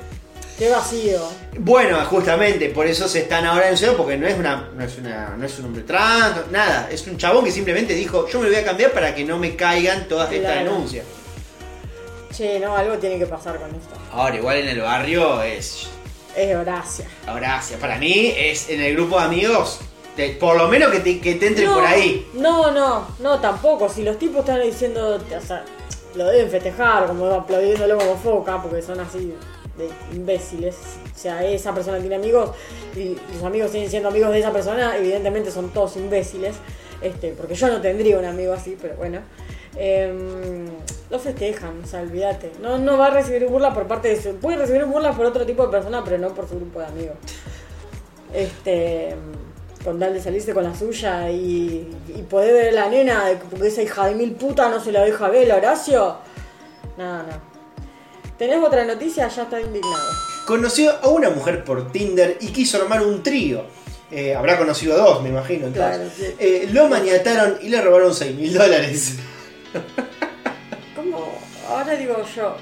Qué 0.58 0.68
vacío. 0.70 1.20
Bueno, 1.60 2.04
justamente, 2.06 2.70
por 2.70 2.84
eso 2.84 3.06
se 3.06 3.20
están 3.20 3.46
ahora 3.46 3.66
denunciando, 3.66 3.96
porque 3.96 4.16
no 4.16 4.26
es 4.26 4.36
una, 4.36 4.68
no 4.74 4.84
es 4.84 4.98
una, 4.98 5.36
no 5.36 5.46
es 5.46 5.56
un 5.60 5.66
hombre 5.66 5.84
trans, 5.84 6.50
nada, 6.50 6.88
es 6.90 7.06
un 7.06 7.16
chabón 7.16 7.44
que 7.44 7.52
simplemente 7.52 7.94
dijo, 7.94 8.26
yo 8.26 8.40
me 8.40 8.48
voy 8.48 8.56
a 8.56 8.64
cambiar 8.64 8.90
para 8.90 9.14
que 9.14 9.24
no 9.24 9.38
me 9.38 9.54
caigan 9.54 10.08
todas 10.08 10.32
estas 10.32 10.56
denuncias. 10.56 11.06
Che, 12.36 12.58
no, 12.58 12.76
algo 12.76 12.98
tiene 12.98 13.18
que 13.20 13.26
pasar 13.26 13.56
con 13.56 13.68
esto. 13.70 13.94
Ahora, 14.12 14.34
igual 14.34 14.56
en 14.56 14.68
el 14.68 14.80
barrio 14.80 15.42
es 15.42 15.88
Es 16.36 16.56
Horacia. 16.56 17.06
Horacia. 17.32 17.78
Para 17.78 17.96
mí 17.98 18.34
es 18.36 18.68
en 18.68 18.80
el 18.80 18.94
grupo 18.94 19.16
de 19.18 19.26
amigos, 19.26 19.78
por 20.40 20.56
lo 20.56 20.66
menos 20.66 20.90
que 20.90 20.98
te, 20.98 21.20
que 21.20 21.36
te 21.36 21.46
entre 21.46 21.66
no, 21.66 21.74
por 21.74 21.86
ahí. 21.86 22.28
No, 22.34 22.72
no, 22.72 23.06
no, 23.20 23.38
tampoco. 23.38 23.88
Si 23.88 24.02
los 24.02 24.18
tipos 24.18 24.40
están 24.40 24.60
diciendo, 24.60 25.16
o 25.16 25.46
sea, 25.46 25.64
lo 26.16 26.26
deben 26.26 26.50
festejar, 26.50 27.06
como 27.06 27.26
aplaudiéndolo 27.26 27.96
como 27.96 28.16
foca, 28.16 28.60
porque 28.60 28.82
son 28.82 28.98
así 28.98 29.32
de 29.78 29.88
imbéciles. 30.14 30.76
O 31.14 31.18
sea, 31.18 31.44
esa 31.44 31.72
persona 31.72 31.98
tiene 31.98 32.16
amigos 32.16 32.50
y 32.96 33.16
los 33.32 33.42
amigos 33.42 33.70
siguen 33.70 33.88
siendo 33.88 34.08
amigos 34.08 34.30
de 34.32 34.40
esa 34.40 34.52
persona, 34.52 34.96
evidentemente 34.96 35.50
son 35.50 35.70
todos 35.70 35.96
imbéciles. 35.96 36.56
Este, 37.00 37.32
porque 37.32 37.54
yo 37.54 37.68
no 37.68 37.80
tendría 37.80 38.18
un 38.18 38.24
amigo 38.24 38.52
así, 38.52 38.76
pero 38.80 38.96
bueno. 38.96 39.20
Em, 39.76 40.66
lo 41.08 41.18
festejan, 41.18 41.82
o 41.84 41.86
sea, 41.86 42.00
olvídate. 42.00 42.50
No, 42.60 42.78
no 42.78 42.98
va 42.98 43.06
a 43.06 43.10
recibir 43.10 43.46
burla 43.46 43.72
por 43.72 43.86
parte 43.86 44.08
de 44.08 44.20
su. 44.20 44.34
Puede 44.36 44.56
recibir 44.56 44.84
burla 44.84 45.12
por 45.12 45.26
otro 45.26 45.46
tipo 45.46 45.64
de 45.64 45.70
persona, 45.70 46.02
pero 46.04 46.18
no 46.18 46.34
por 46.34 46.48
su 46.48 46.56
grupo 46.56 46.80
de 46.80 46.86
amigos. 46.86 47.16
Este. 48.34 49.14
Con 49.84 50.00
tal 50.00 50.12
de 50.12 50.20
salirse 50.20 50.52
con 50.52 50.64
la 50.64 50.74
suya 50.74 51.30
y, 51.30 51.88
y 52.08 52.22
poder 52.22 52.52
ver 52.52 52.68
a 52.70 52.72
la 52.72 52.88
nena, 52.90 53.24
porque 53.48 53.68
esa 53.68 53.80
hija 53.80 54.06
de 54.06 54.16
mil 54.16 54.32
puta 54.32 54.68
no 54.68 54.80
se 54.80 54.90
la 54.90 55.04
deja 55.04 55.28
ver, 55.28 55.50
Horacio. 55.52 56.16
No, 56.96 57.22
no. 57.22 57.57
¿Tenés 58.38 58.62
otra 58.64 58.84
noticia? 58.84 59.28
Ya 59.28 59.42
está 59.42 59.60
indignado. 59.60 60.12
Conoció 60.46 60.92
a 61.02 61.08
una 61.08 61.30
mujer 61.30 61.64
por 61.64 61.90
Tinder 61.90 62.38
y 62.40 62.48
quiso 62.48 62.80
armar 62.80 63.02
un 63.02 63.22
trío. 63.22 63.64
Eh, 64.10 64.34
habrá 64.34 64.56
conocido 64.56 64.94
a 64.94 64.98
dos, 64.98 65.22
me 65.22 65.28
imagino. 65.28 65.66
entonces. 65.66 65.96
Claro, 65.96 66.10
sí. 66.16 66.34
Eh, 66.38 66.68
lo 66.72 66.88
maniataron 66.88 67.58
y 67.60 67.68
le 67.68 67.80
robaron 67.82 68.14
6 68.14 68.34
mil 68.36 68.54
dólares. 68.54 69.16
¿Cómo? 70.96 71.38
Ahora 71.68 71.94
digo 71.96 72.16
yo. 72.34 72.56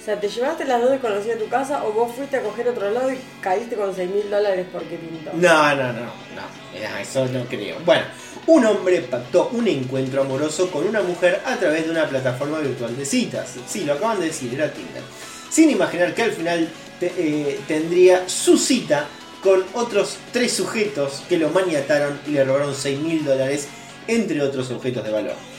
O 0.00 0.02
sea, 0.02 0.18
¿te 0.18 0.28
llevaste 0.28 0.64
las 0.64 0.80
dos 0.80 0.92
desconocidas 0.92 1.36
a 1.36 1.40
tu 1.40 1.48
casa 1.48 1.84
o 1.84 1.92
vos 1.92 2.10
fuiste 2.16 2.38
a 2.38 2.42
coger 2.42 2.68
otro 2.68 2.90
lado 2.90 3.12
y 3.12 3.18
caíste 3.42 3.76
con 3.76 3.94
6 3.94 4.10
mil 4.10 4.30
dólares 4.30 4.66
porque 4.72 4.96
pintó? 4.96 5.30
No, 5.34 5.74
no, 5.74 5.92
no, 5.92 6.00
no. 6.00 6.42
Eh, 6.74 6.88
Eso 7.02 7.26
no 7.26 7.44
creo. 7.44 7.76
Bueno, 7.84 8.06
un 8.46 8.64
hombre 8.64 9.02
pactó 9.02 9.50
un 9.52 9.68
encuentro 9.68 10.22
amoroso 10.22 10.70
con 10.70 10.86
una 10.86 11.02
mujer 11.02 11.42
a 11.44 11.56
través 11.56 11.84
de 11.84 11.90
una 11.90 12.08
plataforma 12.08 12.60
virtual 12.60 12.96
de 12.96 13.04
citas. 13.04 13.56
Sí, 13.66 13.84
lo 13.84 13.92
acaban 13.92 14.20
de 14.20 14.26
decir, 14.26 14.54
era 14.54 14.72
Tinder. 14.72 15.02
Sin 15.50 15.68
imaginar 15.68 16.14
que 16.14 16.22
al 16.22 16.32
final 16.32 16.68
eh, 17.02 17.60
tendría 17.68 18.26
su 18.26 18.56
cita 18.56 19.06
con 19.42 19.64
otros 19.74 20.16
tres 20.32 20.52
sujetos 20.52 21.24
que 21.28 21.36
lo 21.36 21.50
maniataron 21.50 22.20
y 22.26 22.30
le 22.30 22.44
robaron 22.44 22.74
6 22.74 23.00
mil 23.00 23.22
dólares, 23.22 23.68
entre 24.06 24.40
otros 24.40 24.70
objetos 24.70 25.04
de 25.04 25.10
valor. 25.10 25.49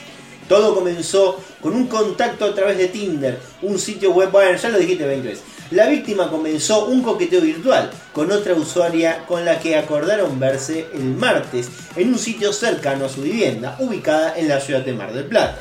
Todo 0.48 0.74
comenzó 0.74 1.40
con 1.60 1.74
un 1.74 1.86
contacto 1.86 2.44
a 2.44 2.54
través 2.54 2.78
de 2.78 2.88
Tinder, 2.88 3.38
un 3.62 3.78
sitio 3.78 4.12
web, 4.12 4.30
bueno, 4.30 4.56
ya 4.56 4.68
lo 4.68 4.78
dijiste 4.78 5.06
20 5.06 5.28
veces. 5.28 5.44
La 5.70 5.86
víctima 5.86 6.28
comenzó 6.28 6.84
un 6.86 7.02
coqueteo 7.02 7.40
virtual 7.40 7.90
con 8.12 8.30
otra 8.30 8.52
usuaria 8.52 9.24
con 9.26 9.44
la 9.44 9.58
que 9.58 9.76
acordaron 9.76 10.38
verse 10.38 10.86
el 10.92 11.04
martes 11.04 11.70
en 11.96 12.08
un 12.08 12.18
sitio 12.18 12.52
cercano 12.52 13.06
a 13.06 13.08
su 13.08 13.22
vivienda, 13.22 13.76
ubicada 13.78 14.36
en 14.36 14.48
la 14.48 14.60
ciudad 14.60 14.80
de 14.80 14.92
Mar 14.92 15.14
del 15.14 15.24
Plata. 15.24 15.56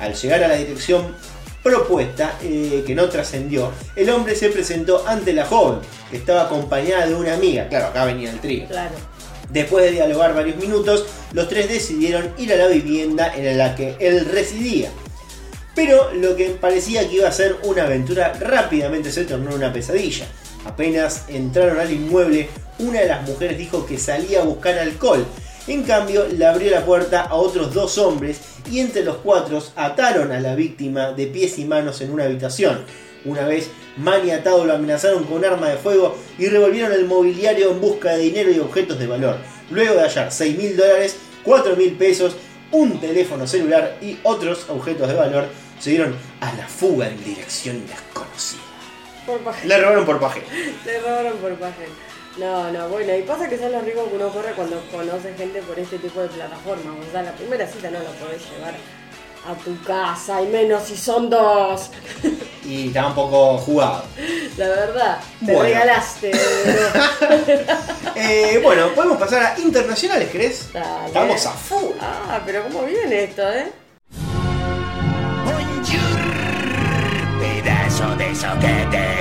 Al 0.00 0.14
llegar 0.14 0.44
a 0.44 0.48
la 0.48 0.54
dirección 0.54 1.14
propuesta, 1.62 2.38
eh, 2.42 2.84
que 2.86 2.94
no 2.94 3.08
trascendió, 3.08 3.72
el 3.96 4.10
hombre 4.10 4.34
se 4.34 4.48
presentó 4.50 5.04
ante 5.06 5.32
la 5.32 5.46
joven, 5.46 5.80
que 6.10 6.18
estaba 6.18 6.42
acompañada 6.42 7.06
de 7.06 7.14
una 7.14 7.34
amiga. 7.34 7.68
Claro, 7.68 7.86
acá 7.86 8.04
venía 8.04 8.30
el 8.30 8.40
trío. 8.40 8.66
Claro. 8.66 8.94
Después 9.52 9.84
de 9.84 9.92
dialogar 9.92 10.34
varios 10.34 10.56
minutos, 10.56 11.04
los 11.32 11.48
tres 11.48 11.68
decidieron 11.68 12.32
ir 12.38 12.52
a 12.52 12.56
la 12.56 12.68
vivienda 12.68 13.34
en 13.36 13.58
la 13.58 13.74
que 13.76 13.96
él 14.00 14.24
residía. 14.24 14.90
Pero 15.74 16.12
lo 16.14 16.36
que 16.36 16.50
parecía 16.50 17.08
que 17.08 17.16
iba 17.16 17.28
a 17.28 17.32
ser 17.32 17.56
una 17.64 17.84
aventura 17.84 18.32
rápidamente 18.40 19.12
se 19.12 19.24
tornó 19.24 19.54
una 19.54 19.72
pesadilla. 19.72 20.26
Apenas 20.64 21.24
entraron 21.28 21.78
al 21.78 21.90
inmueble, 21.90 22.48
una 22.78 23.00
de 23.00 23.08
las 23.08 23.28
mujeres 23.28 23.58
dijo 23.58 23.84
que 23.84 23.98
salía 23.98 24.40
a 24.40 24.44
buscar 24.44 24.78
alcohol. 24.78 25.26
En 25.66 25.82
cambio, 25.82 26.26
le 26.26 26.44
abrió 26.46 26.70
la 26.70 26.84
puerta 26.84 27.22
a 27.22 27.34
otros 27.34 27.72
dos 27.74 27.98
hombres 27.98 28.40
y 28.70 28.80
entre 28.80 29.04
los 29.04 29.16
cuatro 29.16 29.62
ataron 29.76 30.32
a 30.32 30.40
la 30.40 30.54
víctima 30.54 31.12
de 31.12 31.26
pies 31.26 31.58
y 31.58 31.64
manos 31.64 32.00
en 32.00 32.10
una 32.10 32.24
habitación. 32.24 32.80
Una 33.24 33.46
vez 33.46 33.70
maniatado 33.96 34.64
lo 34.64 34.74
amenazaron 34.74 35.24
con 35.24 35.38
un 35.38 35.44
arma 35.44 35.68
de 35.68 35.76
fuego 35.76 36.16
y 36.38 36.46
revolvieron 36.46 36.92
el 36.92 37.06
mobiliario 37.06 37.70
en 37.70 37.80
busca 37.80 38.12
de 38.12 38.18
dinero 38.18 38.50
y 38.50 38.58
objetos 38.58 38.98
de 38.98 39.06
valor. 39.06 39.36
Luego 39.70 39.94
de 39.94 40.02
hallar 40.02 40.32
6 40.32 40.58
mil 40.58 40.76
dólares, 40.76 41.16
4 41.44 41.76
mil 41.76 41.92
pesos, 41.92 42.36
un 42.72 43.00
teléfono 43.00 43.46
celular 43.46 43.96
y 44.00 44.18
otros 44.22 44.68
objetos 44.68 45.08
de 45.08 45.14
valor, 45.14 45.46
se 45.78 45.90
dieron 45.90 46.16
a 46.40 46.52
la 46.54 46.66
fuga 46.66 47.08
en 47.08 47.22
dirección 47.24 47.86
desconocida. 47.86 48.62
Por 49.26 49.38
paje. 49.40 49.68
Le 49.68 49.78
robaron 49.78 50.04
por 50.04 50.20
paje. 50.20 50.42
Le 50.84 51.00
robaron 51.00 51.36
por 51.38 51.54
paje. 51.54 51.86
No, 52.38 52.72
no, 52.72 52.88
bueno, 52.88 53.14
y 53.14 53.22
pasa 53.22 53.48
que 53.48 53.58
son 53.58 53.72
los 53.72 53.84
riesgos 53.84 54.08
que 54.08 54.16
uno 54.16 54.30
corre 54.30 54.52
cuando 54.52 54.82
conoce 54.90 55.34
gente 55.34 55.60
por 55.62 55.78
este 55.78 55.98
tipo 55.98 56.20
de 56.20 56.28
plataformas. 56.28 56.94
O 57.06 57.12
sea, 57.12 57.22
la 57.22 57.32
primera 57.32 57.66
cita 57.66 57.90
no 57.90 57.98
la 57.98 58.10
podés 58.10 58.42
llevar 58.50 58.74
a 59.48 59.54
tu 59.54 59.76
casa, 59.82 60.40
y 60.42 60.46
menos 60.46 60.84
si 60.84 60.96
son 60.96 61.28
dos. 61.30 61.90
Y 62.64 62.86
estaba 62.88 63.08
un 63.08 63.14
poco 63.16 63.58
jugado. 63.58 64.04
La 64.56 64.68
verdad, 64.68 65.18
te 65.40 65.46
Bueno. 65.52 65.62
regalaste. 65.62 66.30
Eh, 68.14 68.60
bueno, 68.62 68.88
podemos 68.94 69.18
pasar 69.18 69.42
a 69.42 69.58
internacionales, 69.58 70.28
¿crees? 70.30 70.72
Dale. 70.72 71.06
Estamos 71.06 71.46
a 71.46 71.50
full. 71.50 71.90
Ah, 72.00 72.40
pero 72.46 72.62
cómo 72.64 72.84
viene 72.84 73.24
esto, 73.24 73.42
¿eh? 73.50 73.72
Pedazo 77.40 78.14
de 78.16 78.26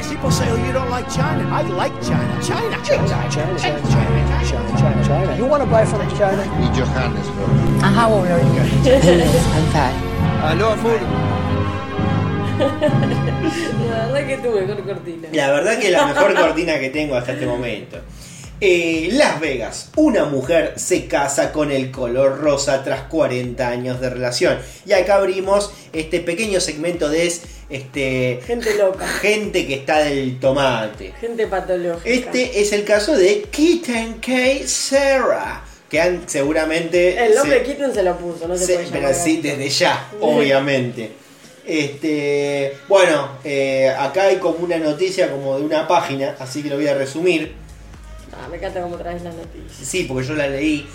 People 0.10 0.32
say, 0.32 0.48
oh, 0.52 0.56
you 0.58 0.72
don't 0.72 0.90
like 0.92 1.10
China. 1.10 1.48
I 1.52 1.64
like 1.64 1.94
China. 2.04 2.40
China. 2.44 2.78
China. 2.84 3.08
China. 3.08 3.58
China. 3.58 3.58
China. 3.58 4.46
China. 4.46 4.78
China. 4.78 5.04
China. 5.08 5.36
You 5.38 5.46
want 5.46 5.64
to 5.64 5.70
buy 5.70 5.86
from 5.86 6.02
China? 6.16 6.44
Y 6.60 6.68
Johannesburg. 6.78 7.82
How 7.82 8.14
old 8.14 8.28
are 8.28 8.40
you? 8.40 8.62
I'm 8.62 9.66
five. 9.72 10.11
Aló, 10.44 10.76
Full. 10.78 10.92
La 13.90 14.08
verdad 14.08 14.28
que 14.28 14.38
tu 14.38 14.52
mejor 14.52 14.84
cortina. 14.84 15.28
La 15.32 15.52
verdad 15.52 15.80
que 15.80 15.88
es 15.88 15.92
la 15.94 16.06
mejor 16.08 16.34
cortina 16.36 16.80
que 16.80 16.90
tengo 16.90 17.16
hasta 17.16 17.34
este 17.34 17.46
momento. 17.46 17.98
Eh, 18.60 19.10
Las 19.14 19.40
Vegas, 19.40 19.90
una 19.96 20.26
mujer 20.26 20.74
se 20.78 21.08
casa 21.08 21.52
con 21.52 21.72
el 21.72 21.90
color 21.90 22.40
rosa 22.40 22.84
tras 22.84 23.02
40 23.04 23.68
años 23.68 24.00
de 24.00 24.10
relación. 24.12 24.60
Y 24.86 24.94
acá 24.94 25.16
abrimos 25.16 25.74
este 25.94 26.20
pequeño 26.20 26.60
segmento 26.60 27.10
de 27.10 27.26
este, 27.70 28.40
Gente 28.46 28.76
loca. 28.78 29.08
gente 29.08 29.66
que 29.66 29.74
está 29.76 30.00
del 30.04 30.40
tomate. 30.40 31.14
Gente 31.20 31.48
patológica. 31.48 32.08
Este 32.08 32.62
es 32.62 32.72
el 32.74 32.84
caso 32.84 33.16
de 33.18 33.44
Kitten 33.50 34.20
K. 34.20 34.68
Sarah, 34.68 35.64
que 35.92 36.00
han 36.02 36.24
seguramente... 36.28 37.24
El 37.26 37.36
nombre 37.36 37.60
se- 37.60 37.64
Kitten 37.66 37.94
se 37.94 38.02
lo 38.02 38.18
puso, 38.18 38.48
no 38.48 38.58
se, 38.58 38.66
se- 38.66 38.74
puede 38.76 38.88
pero 38.88 39.02
llamar 39.02 39.14
sí, 39.16 39.20
así. 39.20 39.42
desde 39.42 39.70
ya, 39.70 40.08
obviamente. 40.22 41.12
Este, 41.68 42.78
bueno, 42.88 43.30
eh, 43.44 43.90
acá 43.98 44.24
hay 44.24 44.38
como 44.38 44.60
una 44.60 44.78
noticia 44.78 45.30
como 45.30 45.58
de 45.60 45.66
una 45.66 45.88
página, 45.88 46.36
así 46.40 46.64
que 46.64 46.70
lo 46.70 46.78
voy 46.78 46.88
a 46.88 46.94
resumir. 46.96 47.54
Ah, 48.34 48.48
me 48.50 48.58
encanta 48.58 48.82
cómo 48.82 48.96
traes 48.98 49.22
las 49.22 49.36
noticias. 49.36 49.88
Sí, 49.88 50.06
porque 50.06 50.26
yo 50.28 50.34
la 50.36 50.48
leí. 50.48 50.88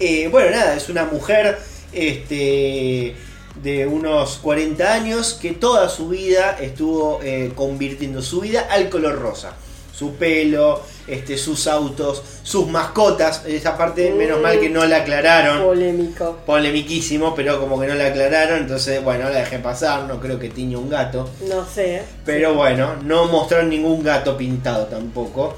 Eh, 0.00 0.28
bueno, 0.30 0.50
nada, 0.50 0.74
es 0.74 0.88
una 0.88 1.04
mujer 1.04 1.58
este, 1.92 3.14
de 3.62 3.86
unos 3.86 4.38
40 4.38 4.92
años 4.94 5.38
que 5.40 5.52
toda 5.52 5.88
su 5.88 6.08
vida 6.08 6.56
estuvo 6.60 7.20
eh, 7.22 7.52
convirtiendo 7.54 8.22
su 8.22 8.40
vida 8.40 8.66
al 8.70 8.88
color 8.88 9.20
rosa. 9.20 9.56
Su 9.98 10.14
pelo, 10.14 10.80
este, 11.08 11.36
sus 11.36 11.66
autos, 11.66 12.22
sus 12.44 12.68
mascotas. 12.68 13.42
Esa 13.46 13.76
parte, 13.76 14.12
menos 14.12 14.40
mal 14.40 14.60
que 14.60 14.68
no 14.70 14.84
la 14.86 14.98
aclararon. 14.98 15.62
Polémico. 15.64 16.38
Polemiquísimo, 16.46 17.34
pero 17.34 17.58
como 17.58 17.80
que 17.80 17.88
no 17.88 17.94
la 17.94 18.06
aclararon. 18.06 18.58
Entonces, 18.58 19.02
bueno, 19.02 19.24
la 19.28 19.40
dejé 19.40 19.58
pasar. 19.58 20.04
No 20.04 20.20
creo 20.20 20.38
que 20.38 20.50
tiñe 20.50 20.76
un 20.76 20.88
gato. 20.88 21.28
No 21.48 21.66
sé. 21.66 22.02
Pero 22.24 22.54
bueno, 22.54 22.94
no 23.02 23.24
mostraron 23.26 23.70
ningún 23.70 24.04
gato 24.04 24.36
pintado 24.36 24.86
tampoco. 24.86 25.56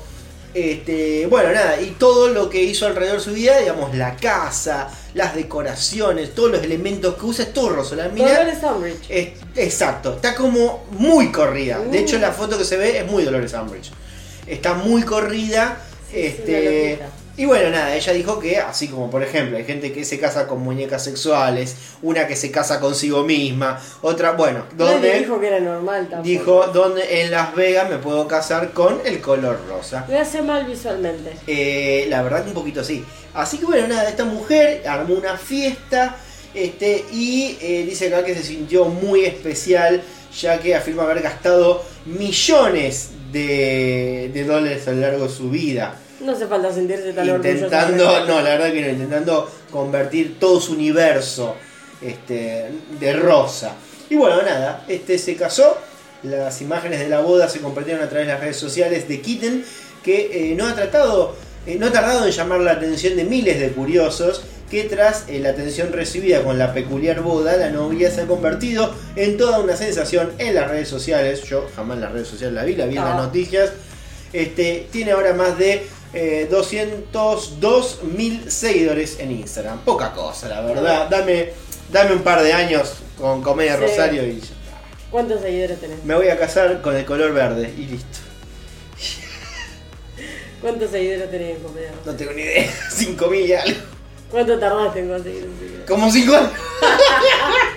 Este, 0.52 1.26
bueno, 1.26 1.52
nada, 1.52 1.80
y 1.80 1.90
todo 1.92 2.28
lo 2.28 2.50
que 2.50 2.60
hizo 2.62 2.84
alrededor 2.86 3.18
de 3.18 3.22
su 3.24 3.32
vida, 3.32 3.58
digamos, 3.58 3.94
la 3.94 4.16
casa, 4.16 4.88
las 5.14 5.36
decoraciones, 5.36 6.34
todos 6.34 6.50
los 6.50 6.62
elementos 6.64 7.14
que 7.14 7.24
usa, 7.26 7.44
es 7.44 7.52
todo 7.52 7.68
Dolores 7.68 8.58
Umbridge. 8.64 9.06
es- 9.08 9.28
exacto, 9.54 10.14
está 10.14 10.34
como 10.34 10.86
muy 10.90 11.30
corrida. 11.30 11.78
De 11.78 12.00
hecho, 12.00 12.18
la 12.18 12.32
foto 12.32 12.58
que 12.58 12.64
se 12.64 12.76
ve 12.76 12.98
es 12.98 13.06
muy 13.08 13.22
Dolores 13.22 13.52
Umbridge. 13.52 13.92
Está 14.50 14.74
muy 14.74 15.02
corrida. 15.02 15.80
Sí, 16.10 16.20
este, 16.20 16.98
y 17.36 17.46
bueno, 17.46 17.70
nada, 17.70 17.94
ella 17.94 18.12
dijo 18.12 18.38
que, 18.38 18.58
así 18.58 18.88
como 18.88 19.08
por 19.08 19.22
ejemplo, 19.22 19.56
hay 19.56 19.64
gente 19.64 19.92
que 19.92 20.04
se 20.04 20.18
casa 20.18 20.46
con 20.46 20.60
muñecas 20.60 21.04
sexuales, 21.04 21.74
una 22.02 22.26
que 22.26 22.36
se 22.36 22.50
casa 22.50 22.80
consigo 22.80 23.22
misma, 23.22 23.80
otra, 24.02 24.32
bueno, 24.32 24.64
donde 24.76 25.20
dijo 25.20 25.40
que 25.40 25.46
era 25.46 25.60
normal 25.60 26.08
tampoco. 26.10 26.28
dijo 26.28 26.66
donde 26.66 27.22
en 27.22 27.30
Las 27.30 27.54
Vegas 27.54 27.88
me 27.88 27.96
puedo 27.96 28.28
casar 28.28 28.72
con 28.72 29.00
el 29.06 29.20
color 29.20 29.58
rosa. 29.68 30.04
Me 30.08 30.18
hace 30.18 30.42
mal 30.42 30.66
visualmente. 30.66 31.32
Eh, 31.46 32.06
la 32.10 32.22
verdad 32.22 32.42
que 32.42 32.48
un 32.48 32.54
poquito 32.54 32.84
sí. 32.84 33.04
Así 33.32 33.56
que 33.56 33.64
bueno, 33.64 33.86
nada, 33.88 34.10
esta 34.10 34.24
mujer 34.24 34.86
armó 34.86 35.14
una 35.14 35.38
fiesta 35.38 36.16
este, 36.52 37.06
y 37.12 37.56
eh, 37.62 37.84
dice 37.88 38.08
acá 38.08 38.24
que 38.24 38.34
se 38.34 38.42
sintió 38.42 38.86
muy 38.86 39.24
especial 39.24 40.02
ya 40.38 40.58
que 40.58 40.74
afirma 40.74 41.04
haber 41.04 41.22
gastado 41.22 41.82
millones 42.04 43.12
de, 43.32 44.30
de 44.32 44.44
dólares 44.44 44.86
a 44.88 44.92
lo 44.92 45.00
largo 45.00 45.24
de 45.24 45.30
su 45.30 45.50
vida. 45.50 45.96
No 46.20 46.32
hace 46.32 46.46
falta 46.46 46.72
sentirse 46.72 47.12
tan 47.12 47.28
orgulloso. 47.30 47.64
Intentando, 47.64 48.26
no, 48.26 48.42
la 48.42 48.50
verdad 48.50 48.72
que 48.72 48.82
no, 48.82 48.88
intentando 48.90 49.50
convertir 49.70 50.38
todo 50.38 50.60
su 50.60 50.72
universo 50.72 51.56
este, 52.02 52.66
de 52.98 53.12
rosa. 53.14 53.74
Y 54.08 54.16
bueno, 54.16 54.42
nada, 54.42 54.84
este 54.88 55.18
se 55.18 55.36
casó. 55.36 55.78
Las 56.22 56.60
imágenes 56.60 57.00
de 57.00 57.08
la 57.08 57.20
boda 57.20 57.48
se 57.48 57.60
compartieron 57.60 58.02
a 58.02 58.08
través 58.08 58.26
de 58.26 58.32
las 58.34 58.42
redes 58.42 58.56
sociales 58.56 59.08
de 59.08 59.20
Kitten, 59.20 59.64
que 60.04 60.50
eh, 60.50 60.54
no 60.54 60.66
ha 60.66 60.74
tratado, 60.74 61.34
eh, 61.66 61.76
no 61.76 61.86
ha 61.86 61.92
tardado 61.92 62.26
en 62.26 62.32
llamar 62.32 62.60
la 62.60 62.72
atención 62.72 63.16
de 63.16 63.24
miles 63.24 63.58
de 63.58 63.70
curiosos. 63.70 64.42
Que 64.70 64.84
tras 64.84 65.24
eh, 65.28 65.40
la 65.40 65.50
atención 65.50 65.92
recibida 65.92 66.42
con 66.44 66.56
la 66.56 66.72
peculiar 66.72 67.22
boda, 67.22 67.56
la 67.56 67.70
novia 67.70 68.08
se 68.10 68.20
ha 68.20 68.26
convertido 68.26 68.94
en 69.16 69.36
toda 69.36 69.58
una 69.58 69.76
sensación 69.76 70.32
en 70.38 70.54
las 70.54 70.70
redes 70.70 70.88
sociales. 70.88 71.42
Yo 71.42 71.68
jamás 71.74 71.96
en 71.96 72.02
las 72.02 72.12
redes 72.12 72.28
sociales 72.28 72.54
la 72.54 72.64
vi, 72.64 72.76
la 72.76 72.86
vi 72.86 72.96
en 72.96 73.04
las 73.04 73.16
noticias. 73.16 73.72
Este, 74.32 74.86
tiene 74.92 75.10
ahora 75.10 75.34
más 75.34 75.58
de 75.58 75.82
eh, 76.14 76.46
202 76.48 78.04
mil 78.16 78.48
seguidores 78.48 79.18
en 79.18 79.32
Instagram. 79.32 79.80
Poca 79.80 80.12
cosa, 80.12 80.48
la 80.48 80.60
verdad. 80.60 81.08
Dame, 81.10 81.48
dame 81.90 82.12
un 82.14 82.22
par 82.22 82.40
de 82.44 82.52
años 82.52 82.94
con 83.18 83.42
Comedia 83.42 83.74
Sí. 83.76 83.82
Rosario 83.82 84.24
y. 84.24 84.40
¿Cuántos 85.10 85.40
seguidores 85.40 85.80
tenés? 85.80 86.04
me 86.04 86.14
voy 86.14 86.28
a 86.28 86.38
casar 86.38 86.80
con 86.80 86.94
el 86.96 87.04
color 87.04 87.32
verde 87.34 87.74
y 87.76 87.86
listo. 87.86 88.18
¿Cuántos 90.60 90.90
seguidores 90.92 91.28
tenés 91.30 91.56
en 91.56 91.62
comedia? 91.62 91.90
No 92.06 92.14
tengo 92.14 92.32
ni 92.32 92.42
idea. 92.42 92.70
5 92.92 93.26
mil 93.28 93.46
y 93.46 93.52
algo. 93.54 93.80
¿Cuánto 94.30 94.58
tardaste 94.58 95.00
en 95.00 95.08
conseguir 95.08 95.44
un 95.46 95.58
seguidor? 95.58 95.86
Como 95.86 96.10
5 96.10 96.34
años. 96.36 96.50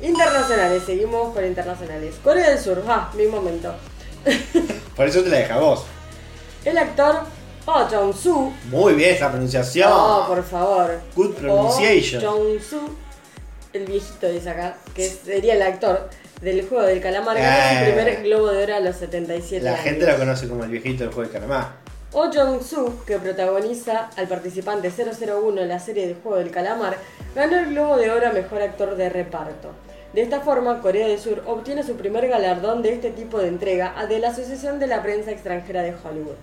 Internacionales, 0.00 0.82
seguimos 0.84 1.32
con 1.34 1.44
internacionales. 1.44 2.14
Corea 2.22 2.50
del 2.50 2.58
Sur, 2.58 2.82
ah, 2.88 3.10
mi 3.16 3.26
momento. 3.26 3.74
Por 4.96 5.06
eso 5.08 5.22
te 5.22 5.30
la 5.30 5.38
deja 5.38 5.54
a 5.54 5.58
vos. 5.60 5.84
El 6.64 6.76
actor 6.78 7.20
Oh 7.66 7.86
Jong-soo. 7.90 8.52
Muy 8.68 8.92
bien 8.94 9.14
esa 9.14 9.30
pronunciación. 9.30 9.90
Oh, 9.90 10.26
por 10.28 10.44
favor. 10.44 11.00
Good 11.16 11.34
pronunciation. 11.36 12.22
Oh 12.26 12.32
Jong-soo, 12.36 12.90
el 13.72 13.86
viejito 13.86 14.28
dice 14.28 14.50
acá, 14.50 14.76
que 14.94 15.08
sería 15.08 15.54
el 15.54 15.62
actor 15.62 16.10
del 16.42 16.68
juego 16.68 16.84
del 16.84 17.00
calamar, 17.00 17.38
ganó 17.38 17.70
su 17.70 17.84
Eh. 17.84 17.92
primer 17.94 18.22
globo 18.22 18.48
de 18.50 18.64
oro 18.64 18.76
a 18.76 18.80
los 18.80 18.96
77 18.96 19.64
La 19.64 19.70
años. 19.72 19.82
gente 19.82 20.04
la 20.04 20.16
conoce 20.16 20.46
como 20.46 20.64
el 20.64 20.70
viejito 20.70 21.04
del 21.04 21.12
juego 21.14 21.30
de 21.30 21.38
Calamar. 21.38 21.83
Oh 22.16 22.30
Jong-soo, 22.32 23.04
que 23.06 23.18
protagoniza 23.18 24.08
al 24.16 24.28
participante 24.28 24.90
001 24.90 25.60
en 25.62 25.68
la 25.68 25.80
serie 25.80 26.06
del 26.06 26.16
juego 26.22 26.38
del 26.38 26.50
calamar, 26.52 26.96
ganó 27.34 27.56
el 27.58 27.70
Globo 27.70 27.96
de 27.96 28.10
Oro 28.10 28.28
a 28.28 28.32
Mejor 28.32 28.62
Actor 28.62 28.94
de 28.96 29.08
Reparto. 29.08 29.70
De 30.12 30.22
esta 30.22 30.40
forma, 30.40 30.80
Corea 30.80 31.08
del 31.08 31.18
Sur 31.18 31.42
obtiene 31.46 31.82
su 31.82 31.96
primer 31.96 32.28
galardón 32.28 32.82
de 32.82 32.92
este 32.92 33.10
tipo 33.10 33.38
de 33.40 33.48
entrega 33.48 34.06
de 34.08 34.20
la 34.20 34.28
Asociación 34.28 34.78
de 34.78 34.86
la 34.86 35.02
Prensa 35.02 35.32
Extranjera 35.32 35.82
de 35.82 35.90
Hollywood. 35.92 36.36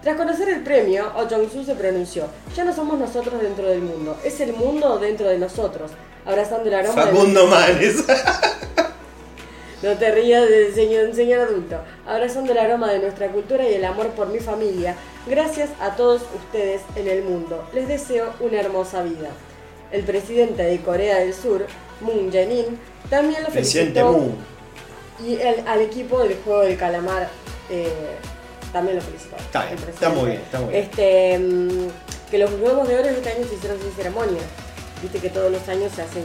Tras 0.00 0.16
conocer 0.16 0.48
el 0.48 0.62
premio, 0.62 1.10
Oh 1.16 1.26
Jong-soo 1.28 1.64
se 1.64 1.74
pronunció, 1.74 2.26
ya 2.54 2.62
no 2.64 2.72
somos 2.72 2.96
nosotros 2.98 3.42
dentro 3.42 3.66
del 3.68 3.80
mundo, 3.82 4.16
es 4.24 4.40
el 4.40 4.52
mundo 4.52 4.98
dentro 4.98 5.28
de 5.28 5.38
nosotros, 5.38 5.90
abrazando 6.24 6.68
el 6.68 6.74
aroma 6.74 7.04
de- 7.04 7.10
Facundo 7.10 7.46
Manes. 7.48 8.04
no 9.82 9.96
te 9.96 10.10
rías 10.10 10.48
del 10.48 10.74
señor, 10.74 11.14
señor 11.14 11.40
adulto. 11.48 11.76
Abrazando 12.06 12.52
el 12.52 12.58
aroma 12.58 12.90
de 12.92 12.98
nuestra 12.98 13.28
cultura 13.28 13.68
y 13.68 13.74
el 13.74 13.84
amor 13.84 14.08
por 14.08 14.28
mi 14.28 14.38
familia. 14.38 14.94
Gracias 15.26 15.70
a 15.80 15.96
todos 15.96 16.22
ustedes 16.34 16.82
en 16.96 17.08
el 17.08 17.22
mundo. 17.22 17.64
Les 17.72 17.88
deseo 17.88 18.32
una 18.40 18.60
hermosa 18.60 19.02
vida. 19.02 19.28
El 19.92 20.02
presidente 20.04 20.62
de 20.62 20.78
Corea 20.80 21.18
del 21.18 21.34
Sur, 21.34 21.66
Moon 22.00 22.30
Jae-in, 22.30 22.78
también 23.08 23.42
lo 23.42 23.48
Presidente 23.48 24.00
felicitó. 24.00 24.12
Moon. 24.12 24.36
Y 25.26 25.34
el- 25.34 25.66
al 25.66 25.80
equipo 25.82 26.20
del 26.22 26.36
juego 26.44 26.60
del 26.62 26.76
calamar 26.76 27.28
eh, 27.70 27.88
también 28.72 28.96
lo 28.96 29.02
felicitó. 29.02 29.36
Está 29.36 29.66
bien, 29.66 29.78
el 29.82 29.88
está 29.88 30.08
muy 30.10 30.30
bien, 30.30 30.40
está 30.42 30.60
muy 30.60 30.70
bien. 30.70 30.82
Este, 30.84 31.38
mm, 31.38 31.88
que 32.30 32.38
los 32.38 32.50
Globos 32.58 32.88
de 32.88 32.94
Oro 32.98 33.08
este 33.08 33.28
año 33.30 33.46
se 33.48 33.54
hicieron 33.54 33.78
sin 33.80 33.92
ceremonia. 33.92 34.42
Viste 35.02 35.18
que 35.18 35.28
todos 35.30 35.50
los 35.50 35.68
años 35.68 35.90
se 35.94 36.02
hacen 36.02 36.24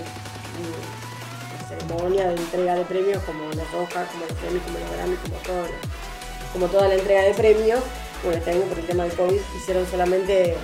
de 1.89 2.35
entrega 2.35 2.75
de 2.75 2.83
premios 2.85 3.23
como 3.23 3.45
los 3.45 3.73
Oscars, 3.73 4.09
como 4.11 4.25
los 4.25 4.43
Emmy, 4.49 4.59
como 4.59 4.79
los 4.79 4.91
Grammy, 4.97 5.15
como 5.17 5.35
todo, 5.37 5.61
lo- 5.61 6.53
como 6.53 6.67
toda 6.67 6.87
la 6.87 6.95
entrega 6.95 7.21
de 7.23 7.33
premios. 7.33 7.79
Bueno, 8.23 8.37
este 8.39 8.51
año 8.51 8.61
por 8.61 8.79
el 8.79 8.85
tema 8.85 9.03
del 9.03 9.13
COVID 9.13 9.39
hicieron 9.57 9.85
solamente 9.89 10.55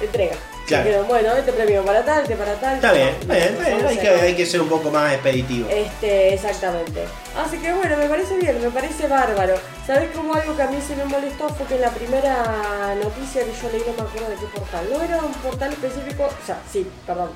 entrega. 0.00 0.36
Claro. 0.66 1.04
Bueno, 1.04 1.32
este 1.34 1.52
premio 1.54 1.82
para 1.82 2.04
tal, 2.04 2.22
este 2.24 2.36
para 2.36 2.54
tal. 2.60 2.74
Está 2.74 2.92
bien, 2.92 3.08
No, 3.26 3.32
está 3.32 3.34
bien, 3.34 3.54
no, 3.58 3.64
bien, 3.64 3.82
no 3.82 3.88
hay, 3.88 3.96
que, 3.98 4.10
no. 4.16 4.20
hay 4.22 4.34
que 4.36 4.44
ser 4.46 4.60
un 4.60 4.68
poco 4.68 4.90
más 4.90 5.14
expeditivo. 5.14 5.66
Este, 5.70 6.34
exactamente. 6.34 7.04
Así 7.36 7.56
que 7.58 7.72
bueno, 7.72 7.96
me 7.96 8.06
parece 8.06 8.36
bien, 8.36 8.60
me 8.60 8.70
parece 8.70 9.06
bárbaro. 9.08 9.54
¿Sabes 9.86 10.10
cómo 10.14 10.34
algo 10.34 10.54
que 10.56 10.62
a 10.62 10.66
mí 10.66 10.76
se 10.86 10.94
me 10.94 11.04
molestó? 11.06 11.48
Fue 11.50 11.66
que 11.66 11.76
en 11.76 11.80
la 11.80 11.90
primera 11.90 12.94
noticia 13.02 13.44
que 13.44 13.52
yo 13.62 13.70
leí, 13.72 13.82
no 13.86 14.02
me 14.02 14.08
acuerdo 14.08 14.28
de 14.28 14.36
qué 14.36 14.46
portal, 14.54 14.86
no 14.92 15.02
era 15.02 15.22
un 15.22 15.32
portal 15.32 15.72
específico, 15.72 16.24
o 16.24 16.46
sea, 16.46 16.60
sí, 16.70 16.86
perdón, 17.06 17.30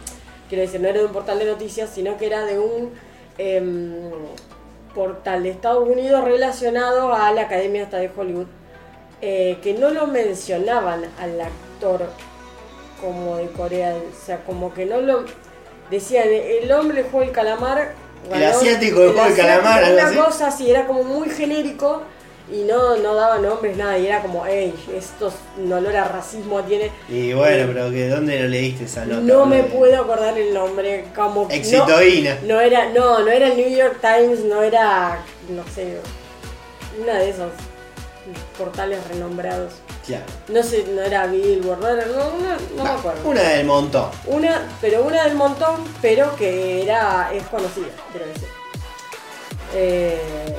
quiero 0.50 0.62
decir, 0.64 0.80
no 0.82 0.88
era 0.88 0.98
de 0.98 1.06
un 1.06 1.12
portal 1.12 1.38
de 1.38 1.46
noticias, 1.46 1.88
sino 1.94 2.18
que 2.18 2.26
era 2.26 2.44
de 2.44 2.58
un 2.58 2.92
em, 3.38 4.00
portal 4.94 5.42
de 5.42 5.50
Estados 5.50 5.88
Unidos 5.88 6.24
relacionado 6.24 7.12
a 7.14 7.32
la 7.32 7.42
Academia 7.42 7.84
hasta 7.84 7.98
de 7.98 8.10
Hollywood, 8.14 8.46
eh, 9.20 9.58
que 9.62 9.74
no 9.74 9.90
lo 9.90 10.06
mencionaban 10.06 11.04
al 11.18 11.40
actor 11.40 12.06
como 13.00 13.36
de 13.36 13.46
Corea, 13.48 13.94
o 13.94 14.26
sea, 14.26 14.44
como 14.44 14.72
que 14.74 14.86
no 14.86 15.00
lo 15.00 15.24
decían, 15.90 16.28
el 16.28 16.70
hombre 16.72 17.04
juega 17.10 17.26
el 17.26 17.32
calamar 17.32 17.92
El 18.32 18.44
asiático 18.44 19.02
el 19.02 19.34
calamar, 19.36 19.92
Una 19.92 20.06
así. 20.06 20.16
cosa 20.16 20.46
así, 20.48 20.70
era 20.70 20.86
como 20.86 21.02
muy 21.02 21.28
genérico 21.30 22.02
y 22.50 22.62
no, 22.64 22.96
no 22.96 23.14
daba 23.14 23.38
nombres, 23.38 23.76
nada. 23.76 23.98
Y 23.98 24.06
era 24.06 24.20
como, 24.22 24.44
hey, 24.46 24.74
esto 24.94 25.28
es 25.28 25.34
un 25.62 25.72
olor 25.72 25.94
a 25.96 26.04
racismo 26.08 26.60
tiene. 26.62 26.90
Y 27.08 27.32
bueno, 27.32 27.66
pero 27.72 27.90
que 27.90 28.08
¿dónde 28.08 28.40
lo 28.40 28.48
leíste 28.48 28.84
esa 28.84 29.04
nota? 29.04 29.20
No 29.20 29.46
me 29.46 29.62
puedo 29.64 30.02
acordar 30.02 30.36
el 30.38 30.52
nombre, 30.52 31.04
como 31.14 31.44
no- 31.44 31.50
Exitoína. 31.50 32.38
No, 32.44 32.60
era, 32.60 32.88
no, 32.90 33.20
no 33.20 33.28
era 33.30 33.48
el 33.48 33.56
New 33.56 33.70
York 33.70 33.98
Times, 34.00 34.40
no 34.44 34.62
era, 34.62 35.22
no 35.48 35.62
sé, 35.74 35.98
una 37.00 37.18
de 37.18 37.30
esos 37.30 37.50
portales 38.58 38.98
renombrados. 39.08 39.74
Claro. 40.06 40.24
No 40.48 40.62
sé, 40.64 40.84
no 40.92 41.00
era 41.00 41.26
Billboard, 41.26 41.78
no, 41.80 41.88
era, 41.88 42.06
no, 42.06 42.14
no, 42.16 42.56
no 42.76 42.82
me 42.84 42.90
acuerdo. 42.90 43.20
Una 43.28 43.42
del 43.42 43.66
montón. 43.66 44.10
Una, 44.26 44.62
pero 44.80 45.04
una 45.04 45.22
del 45.24 45.36
montón, 45.36 45.76
pero 46.02 46.34
que 46.36 46.82
era, 46.82 47.30
es 47.32 47.44
conocida, 47.44 47.86
quiero 48.10 48.26
decir. 48.26 48.48
Eh, 49.74 50.54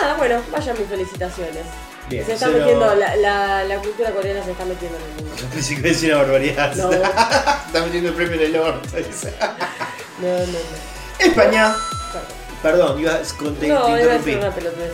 nada, 0.00 0.14
bueno, 0.14 0.40
vayan 0.50 0.78
mis 0.78 0.88
felicitaciones. 0.88 1.64
Bien, 2.08 2.24
se 2.24 2.32
está 2.34 2.46
cero- 2.46 2.58
metiendo, 2.60 2.94
la, 2.94 3.16
la, 3.16 3.64
la 3.64 3.76
cultura 3.78 4.10
coreana 4.12 4.42
se 4.44 4.52
está 4.52 4.64
metiendo 4.64 4.96
en 4.98 5.04
el 5.04 5.24
mundo. 5.24 5.42
Pensé 5.52 5.74
que 5.74 5.80
iba 5.80 5.88
a 5.88 5.92
decir 5.92 6.12
una 6.14 6.22
barbaridad. 6.22 6.74
No. 6.76 6.90
Está 7.68 7.82
metiendo 7.84 8.08
el 8.08 8.14
premio 8.14 8.34
en 8.34 8.42
el 8.42 8.56
orto. 8.56 8.88
No, 10.20 10.26
no, 10.26 10.36
no. 10.38 11.24
España. 11.24 11.76
Perdón. 12.62 12.98
Iba, 12.98 13.20
con- 13.38 13.54
te, 13.54 13.66
te 13.66 13.68
no, 13.68 13.88
iba 14.00 14.12
a 14.12 14.18
decir 14.18 14.36
una 14.38 14.50
pelotudez. 14.52 14.92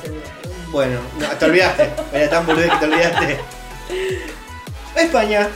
Bueno, 0.69 1.01
no, 1.19 1.29
te 1.29 1.45
olvidaste. 1.47 1.91
Era 2.13 2.29
tan 2.31 2.45
boludo 2.47 2.65
que 2.69 2.77
te 2.77 2.85
olvidaste. 2.85 3.41
España. 4.97 5.49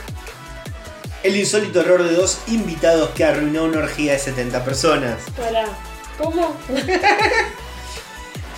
El 1.21 1.35
insólito 1.35 1.81
error 1.81 2.01
de 2.03 2.15
dos 2.15 2.39
invitados 2.47 3.09
que 3.11 3.25
arruinó 3.25 3.65
una 3.65 3.79
orgía 3.79 4.13
de 4.13 4.19
70 4.19 4.63
personas. 4.63 5.17
Pará, 5.37 5.65
¿cómo? 6.17 6.55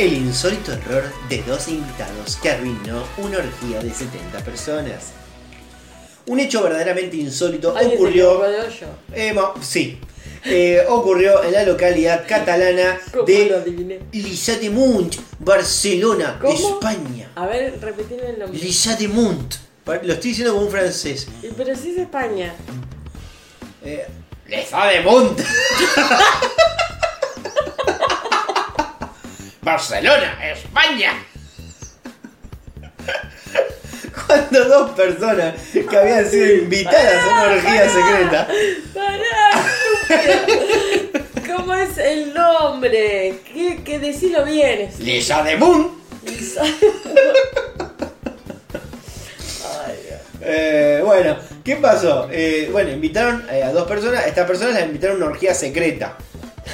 El 0.01 0.13
insólito 0.13 0.71
error 0.73 1.03
de 1.29 1.43
dos 1.43 1.67
invitados 1.67 2.35
que 2.41 2.49
arruinó 2.49 3.03
una 3.17 3.37
orgía 3.37 3.79
de 3.83 3.93
70 3.93 4.39
personas. 4.39 5.11
Un 6.25 6.39
hecho 6.39 6.63
verdaderamente 6.63 7.17
insólito 7.17 7.69
¿Alguien 7.77 7.91
se 7.91 7.95
ocurrió. 7.97 8.41
Eh, 9.13 9.35
sí. 9.61 9.99
Eh, 10.43 10.83
ocurrió 10.89 11.43
en 11.43 11.51
la 11.53 11.63
localidad 11.65 12.25
catalana 12.27 12.99
¿Cómo 13.11 13.25
lo 13.25 13.25
de 13.27 13.53
adiviné? 13.55 13.99
Lisa 14.11 14.55
de 14.55 14.71
Munt, 14.71 15.17
Barcelona, 15.37 16.39
¿Cómo? 16.41 16.53
España. 16.79 17.29
A 17.35 17.45
ver, 17.45 17.77
repetime 17.79 18.23
el 18.29 18.39
nombre. 18.39 18.57
Lisa 18.59 18.95
de 18.95 19.07
Munt. 19.07 19.53
Pa- 19.83 19.99
Lo 20.01 20.13
estoy 20.13 20.31
diciendo 20.31 20.53
como 20.53 20.65
un 20.65 20.71
francés. 20.71 21.27
Pero 21.55 21.75
si 21.75 21.91
es 21.91 21.97
España. 21.99 22.55
Eh, 23.83 24.07
Lisa 24.47 24.83
de 24.87 25.01
Munt. 25.01 25.39
Barcelona, 29.61 30.37
España. 30.51 31.13
Cuando 34.27 34.65
dos 34.65 34.91
personas 34.91 35.55
que 35.71 35.97
habían 35.97 36.29
sido 36.29 36.53
invitadas 36.53 37.23
a 37.23 37.27
una 37.27 37.43
orgía 37.55 37.89
secreta 37.89 38.47
¡Pará! 38.93 39.51
¿Cómo 41.55 41.73
es 41.75 41.97
el 41.97 42.33
nombre? 42.33 43.39
¿Qué, 43.53 43.81
qué 43.83 43.99
decilo 43.99 44.43
bien? 44.45 44.89
Lisa 44.99 45.43
de 45.43 45.55
Munt 45.57 45.91
Lisa. 46.25 46.63
Eh, 50.43 51.01
bueno, 51.05 51.37
¿qué 51.63 51.75
pasó? 51.75 52.27
Eh, 52.31 52.69
bueno, 52.71 52.89
invitaron 52.91 53.45
eh, 53.51 53.63
a 53.63 53.71
dos 53.71 53.87
personas. 53.87 54.25
Estas 54.25 54.47
personas 54.47 54.73
las 54.73 54.85
invitaron 54.85 55.17
a 55.17 55.25
una 55.25 55.33
orgía 55.33 55.53
secreta. 55.53 56.17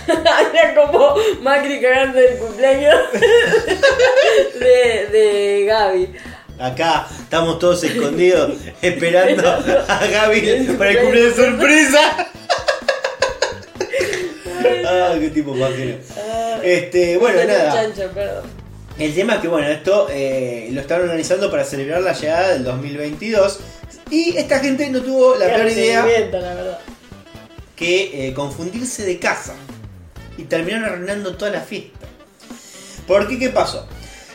Era 0.08 0.76
como 0.76 1.16
Macri 1.42 1.82
cagando 1.82 2.20
el 2.20 2.38
cumpleaños 2.38 2.96
de, 4.60 5.08
de 5.12 5.66
Gaby. 5.66 6.16
Acá 6.60 7.08
estamos 7.20 7.60
todos 7.60 7.84
escondidos 7.84 8.54
esperando 8.82 9.48
a 9.48 10.08
Gaby 10.08 10.76
para 10.78 10.92
el 10.92 11.00
cumpleaños 11.00 11.38
de 11.38 11.46
sorpresa. 11.46 12.28
Ah, 14.90 15.16
qué 15.20 15.30
tipo 15.30 15.54
pajero. 15.58 15.98
Este, 16.64 17.18
bueno, 17.18 17.44
nada. 17.44 17.74
chancho, 17.74 18.10
perdón. 18.14 18.46
El 18.98 19.14
tema 19.14 19.36
es 19.36 19.42
que, 19.42 19.48
bueno, 19.50 19.68
esto 19.68 20.08
eh, 20.10 20.70
lo 20.72 20.80
estaban 20.80 21.04
organizando 21.04 21.52
para 21.52 21.66
celebrar 21.66 22.02
la 22.02 22.14
llegada 22.14 22.54
del 22.54 22.64
2022. 22.64 23.60
Y 24.10 24.38
esta 24.38 24.60
gente 24.60 24.90
no 24.90 25.02
tuvo 25.02 25.36
la 25.36 25.48
peor 25.48 25.70
idea 25.70 26.06
la 26.32 26.80
que 27.76 28.28
eh, 28.30 28.34
confundirse 28.34 29.04
de 29.06 29.20
casa 29.20 29.56
y 30.38 30.44
terminaron 30.44 30.90
arruinando 30.90 31.36
toda 31.36 31.52
la 31.52 31.62
fiesta. 31.62 32.08
¿Por 33.08 33.28
qué? 33.28 33.40
¿Qué 33.40 33.50
pasó? 33.50 33.88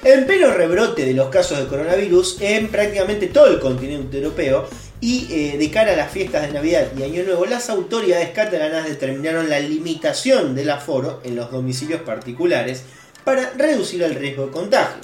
En 0.05 0.27
pleno 0.27 0.53
rebrote 0.53 1.05
de 1.05 1.15
los 1.15 1.29
casos 1.29 1.59
de 1.59 1.67
coronavirus 1.67 2.39
en 2.41 2.69
prácticamente 2.69 3.29
todo 3.29 3.47
el 3.47 3.61
continente 3.61 4.19
europeo 4.19 4.69
y 5.01 5.29
eh, 5.31 5.59
de 5.59 5.71
cara 5.71 5.93
a 5.93 5.97
las 5.97 6.11
fiestas 6.11 6.43
de 6.43 6.53
Navidad 6.53 6.89
y 6.97 7.03
Año 7.03 7.23
Nuevo, 7.25 7.45
las 7.47 7.71
autoridades 7.71 8.31
catalanas 8.31 8.89
determinaron 8.89 9.49
la 9.49 9.61
limitación 9.61 10.55
del 10.55 10.71
aforo 10.71 11.21
en 11.25 11.37
los 11.37 11.51
domicilios 11.51 12.01
particulares 12.03 12.83
para 13.25 13.51
reducir 13.51 14.03
el 14.03 14.15
riesgo 14.15 14.47
de 14.47 14.53
contagio. 14.53 15.03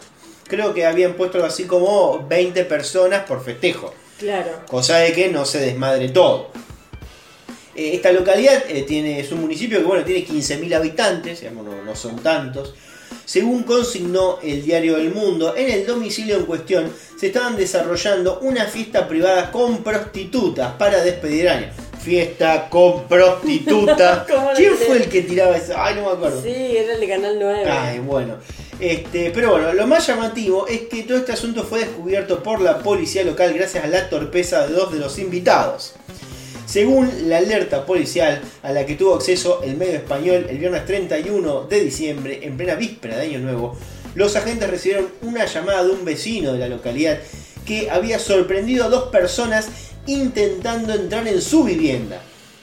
Creo 0.48 0.72
que 0.72 0.87
habían 0.87 1.14
puesto 1.14 1.44
así 1.44 1.64
como 1.64 2.26
20 2.26 2.64
personas 2.64 3.24
por 3.24 3.44
festejo. 3.44 3.92
Claro. 4.18 4.62
Cosa 4.66 4.98
de 4.98 5.12
que 5.12 5.28
no 5.28 5.44
se 5.44 5.61
desmadre 5.61 6.08
todo. 6.08 6.50
Eh, 7.78 7.94
esta 7.94 8.10
localidad 8.10 8.64
eh, 8.68 8.82
tiene, 8.82 9.20
es 9.20 9.30
un 9.30 9.40
municipio 9.40 9.78
que 9.78 9.84
bueno, 9.84 10.04
tiene 10.04 10.26
15.000 10.26 10.74
habitantes, 10.74 11.40
digamos, 11.40 11.64
no, 11.64 11.84
no 11.84 11.94
son 11.94 12.16
tantos. 12.16 12.74
Según 13.24 13.62
consignó 13.62 14.40
el 14.42 14.64
diario 14.64 14.96
El 14.96 15.14
Mundo, 15.14 15.54
en 15.56 15.70
el 15.70 15.86
domicilio 15.86 16.38
en 16.38 16.44
cuestión 16.44 16.92
se 17.16 17.28
estaban 17.28 17.56
desarrollando 17.56 18.40
una 18.40 18.64
fiesta 18.64 19.06
privada 19.06 19.52
con 19.52 19.84
prostitutas 19.84 20.72
para 20.72 21.04
despedir 21.04 21.48
año. 21.48 21.68
Fiesta 22.02 22.68
con 22.68 23.06
prostitutas. 23.06 24.26
¿Cómo 24.28 24.50
lo 24.50 24.56
¿Quién 24.56 24.74
fue 24.74 24.96
el 24.96 25.08
que 25.08 25.22
tiraba 25.22 25.56
eso? 25.56 25.74
Ay, 25.76 25.94
no 25.94 26.06
me 26.06 26.12
acuerdo. 26.14 26.42
Sí, 26.42 26.48
era 26.48 26.94
el 26.94 27.00
de 27.00 27.08
Canal 27.08 27.38
9. 27.38 27.64
Ay, 27.70 28.00
bueno. 28.00 28.38
Este, 28.80 29.30
pero 29.30 29.52
bueno, 29.52 29.72
lo 29.72 29.86
más 29.86 30.04
llamativo 30.04 30.66
es 30.66 30.82
que 30.82 31.04
todo 31.04 31.18
este 31.18 31.32
asunto 31.32 31.62
fue 31.62 31.80
descubierto 31.80 32.42
por 32.42 32.60
la 32.60 32.80
policía 32.80 33.22
local 33.22 33.54
gracias 33.54 33.84
a 33.84 33.86
la 33.86 34.08
torpeza 34.08 34.66
de 34.66 34.74
dos 34.74 34.92
de 34.92 34.98
los 34.98 35.16
invitados. 35.20 35.94
Según 36.68 37.31
la 37.31 37.38
alerta 37.38 37.87
policial 37.87 38.42
a 38.62 38.72
la 38.72 38.85
que 38.85 38.94
tuvo 38.94 39.14
acceso 39.14 39.62
el 39.62 39.78
medio 39.78 39.94
español 39.94 40.48
el 40.50 40.59
viernes 40.59 40.85
31 40.85 41.62
de 41.62 41.81
diciembre, 41.81 42.40
en 42.42 42.59
plena 42.59 42.74
víspera 42.74 43.16
de 43.16 43.22
Año 43.22 43.38
Nuevo, 43.38 43.74
los 44.14 44.37
agentes 44.37 44.68
recibieron 44.68 45.09
una 45.22 45.46
llamada 45.46 45.85
de 45.85 45.92
un 45.92 46.04
vecino 46.04 46.52
de 46.52 46.59
la 46.59 46.68
localidad 46.68 47.20
que 47.64 47.88
había 47.88 48.18
sorprendido 48.18 48.85
a 48.85 48.90
dos 48.90 49.04
personas 49.04 49.68
intentando 50.07 50.92
entrar 50.92 51.26
en 51.26 51.40
su 51.40 51.64
vivienda. 51.64 52.20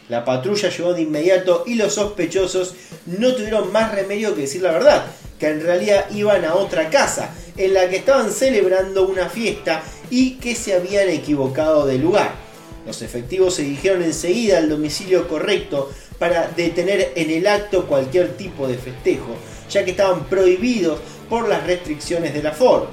La 0.08 0.24
patrulla 0.24 0.70
llegó 0.70 0.94
de 0.94 1.02
inmediato 1.02 1.63
y 1.65 1.74
los 1.74 1.96
sospechosos 1.96 2.76
no 3.08 3.34
tuvieron 3.34 3.72
más 3.72 3.91
remedio 3.91 4.36
que 4.36 4.41
decir 4.41 4.62
la 4.62 4.72
verdad, 4.72 5.08
que 5.39 5.48
en 5.48 5.63
realidad 5.63 6.06
iban 6.12 6.46
a 6.46 6.54
otra 6.54 6.91
casa, 6.91 7.34
en 7.58 7.74
la 7.74 7.89
que 7.89 7.96
estaban 7.96 8.32
celebrando 8.32 9.08
una 9.08 9.30
fiesta 9.30 9.82
y 10.12 10.36
que 10.36 10.54
se 10.54 10.76
habían 10.76 11.10
equivocado 11.10 11.88
de 11.88 11.98
lugar. 11.98 12.44
Los 12.86 13.02
efectivos 13.02 13.56
se 13.56 13.63
dirigieron 13.63 14.04
enseguida 14.04 14.58
al 14.60 14.69
domicilio 14.69 15.28
correcto 15.28 15.91
para 16.19 16.48
detener 16.50 17.13
en 17.15 17.32
el 17.32 17.48
acto 17.48 17.88
cualquier 17.88 18.38
tipo 18.38 18.67
de 18.67 18.78
festejo, 18.78 19.36
ya 19.69 19.84
que 19.84 19.91
estaban 19.91 20.26
prohibidos 20.26 21.00
por 21.30 21.50
las 21.50 21.65
restricciones 21.65 22.34
del 22.34 22.48
aforo. 22.48 22.89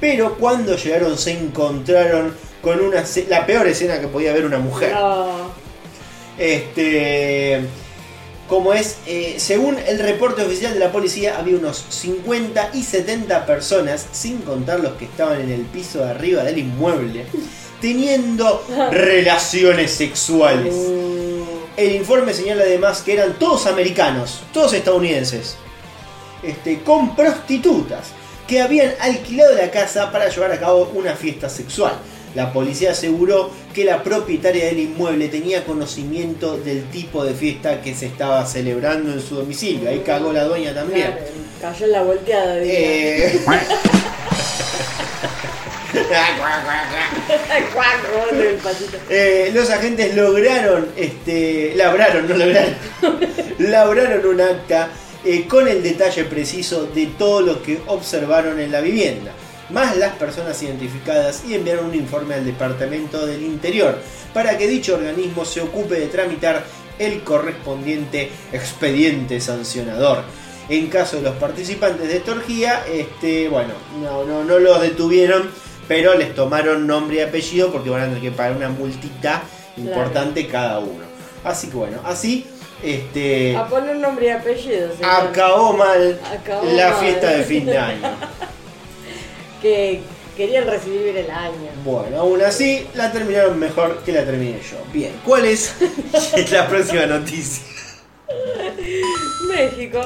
Pero 0.00 0.36
cuando 0.36 0.76
llegaron 0.76 1.18
se 1.18 1.32
encontraron 1.32 2.34
con 2.62 2.80
una, 2.80 3.04
la 3.28 3.46
peor 3.46 3.66
escena 3.66 4.00
que 4.00 4.08
podía 4.08 4.30
haber 4.30 4.44
una 4.46 4.58
mujer. 4.58 4.92
No. 4.92 5.52
Este. 6.38 7.60
Como 8.48 8.74
es, 8.74 8.98
eh, 9.06 9.36
según 9.38 9.78
el 9.78 9.98
reporte 9.98 10.42
oficial 10.42 10.74
de 10.74 10.78
la 10.78 10.92
policía, 10.92 11.38
había 11.38 11.56
unos 11.56 11.82
50 11.88 12.70
y 12.74 12.82
70 12.82 13.46
personas, 13.46 14.06
sin 14.12 14.42
contar 14.42 14.80
los 14.80 14.92
que 14.92 15.06
estaban 15.06 15.40
en 15.40 15.50
el 15.50 15.62
piso 15.62 16.00
de 16.00 16.10
arriba 16.10 16.44
del 16.44 16.58
inmueble, 16.58 17.24
teniendo 17.80 18.64
relaciones 18.90 19.92
sexuales. 19.92 20.74
El 21.76 21.96
informe 21.96 22.32
señala 22.32 22.62
además 22.62 23.02
que 23.02 23.14
eran 23.14 23.34
todos 23.38 23.66
americanos, 23.66 24.42
todos 24.52 24.72
estadounidenses, 24.74 25.56
este, 26.42 26.80
con 26.80 27.16
prostitutas 27.16 28.12
que 28.46 28.60
habían 28.60 28.92
alquilado 29.00 29.54
la 29.54 29.70
casa 29.70 30.12
para 30.12 30.28
llevar 30.28 30.52
a 30.52 30.60
cabo 30.60 30.92
una 30.94 31.14
fiesta 31.14 31.48
sexual. 31.48 31.94
La 32.34 32.52
policía 32.52 32.90
aseguró 32.90 33.50
que 33.72 33.84
la 33.84 34.02
propietaria 34.02 34.66
del 34.66 34.80
inmueble 34.80 35.28
tenía 35.28 35.64
conocimiento 35.64 36.56
del 36.58 36.84
tipo 36.90 37.24
de 37.24 37.32
fiesta 37.32 37.80
que 37.80 37.94
se 37.94 38.06
estaba 38.06 38.44
celebrando 38.44 39.12
en 39.12 39.20
su 39.20 39.36
domicilio. 39.36 39.88
Ahí 39.88 40.00
cagó 40.00 40.32
la 40.32 40.44
dueña 40.44 40.74
también. 40.74 41.12
Claro, 41.12 41.22
cayó 41.60 41.86
en 41.86 41.92
la 41.92 42.02
volteada. 42.02 42.56
Eh, 42.60 43.40
Eh, 49.08 49.50
los 49.54 49.70
agentes 49.70 50.14
lograron, 50.14 50.88
este, 50.96 51.74
labraron, 51.76 52.28
no 52.28 52.36
lograron, 52.36 52.74
labraron 53.58 54.26
un 54.26 54.40
acta 54.40 54.90
eh, 55.24 55.46
con 55.46 55.68
el 55.68 55.82
detalle 55.82 56.24
preciso 56.24 56.86
de 56.86 57.06
todo 57.18 57.40
lo 57.40 57.62
que 57.62 57.80
observaron 57.86 58.60
en 58.60 58.72
la 58.72 58.80
vivienda, 58.80 59.32
más 59.70 59.96
las 59.96 60.14
personas 60.16 60.60
identificadas 60.62 61.44
y 61.46 61.54
enviaron 61.54 61.86
un 61.86 61.94
informe 61.94 62.34
al 62.34 62.44
Departamento 62.44 63.26
del 63.26 63.42
Interior 63.42 63.98
para 64.32 64.58
que 64.58 64.68
dicho 64.68 64.94
organismo 64.94 65.44
se 65.44 65.60
ocupe 65.60 65.94
de 65.94 66.06
tramitar 66.06 66.64
el 66.98 67.22
correspondiente 67.22 68.30
expediente 68.52 69.40
sancionador. 69.40 70.22
En 70.68 70.88
caso 70.88 71.16
de 71.16 71.22
los 71.22 71.36
participantes 71.36 72.08
de 72.08 72.16
esta 72.16 72.34
este, 72.90 73.48
bueno, 73.48 73.74
no, 74.02 74.24
no, 74.24 74.44
no 74.44 74.58
los 74.58 74.80
detuvieron, 74.80 75.50
pero 75.88 76.14
les 76.14 76.34
tomaron 76.34 76.86
nombre 76.86 77.16
y 77.16 77.20
apellido 77.20 77.70
porque 77.72 77.90
van 77.90 78.02
a 78.02 78.04
tener 78.06 78.20
que 78.20 78.30
pagar 78.30 78.56
una 78.56 78.68
multita 78.68 79.42
importante 79.76 80.46
cada 80.46 80.78
uno. 80.78 81.04
Así 81.44 81.68
que 81.68 81.76
bueno, 81.76 81.98
así 82.04 82.46
este, 82.82 83.56
A 83.56 83.66
poner 83.66 83.96
nombre 83.96 84.26
y 84.26 84.28
apellido. 84.30 84.90
señor. 84.94 85.10
acabó 85.10 85.72
mal 85.74 86.20
Acabó 86.38 86.64
la 86.70 86.90
mal. 86.90 87.00
fiesta 87.00 87.28
de 87.30 87.44
fin 87.44 87.66
de 87.66 87.78
año. 87.78 88.02
Que 89.62 90.02
querían 90.36 90.66
recibir 90.66 91.16
el 91.16 91.30
año. 91.30 91.70
Bueno, 91.84 92.20
aún 92.20 92.42
así 92.42 92.86
la 92.94 93.10
terminaron 93.10 93.58
mejor 93.58 94.00
que 94.04 94.12
la 94.12 94.24
terminé 94.26 94.58
yo. 94.70 94.76
Bien, 94.92 95.12
¿cuál 95.24 95.46
es 95.46 95.74
la 96.52 96.68
próxima 96.68 97.06
noticia? 97.06 97.62
México. 99.48 100.00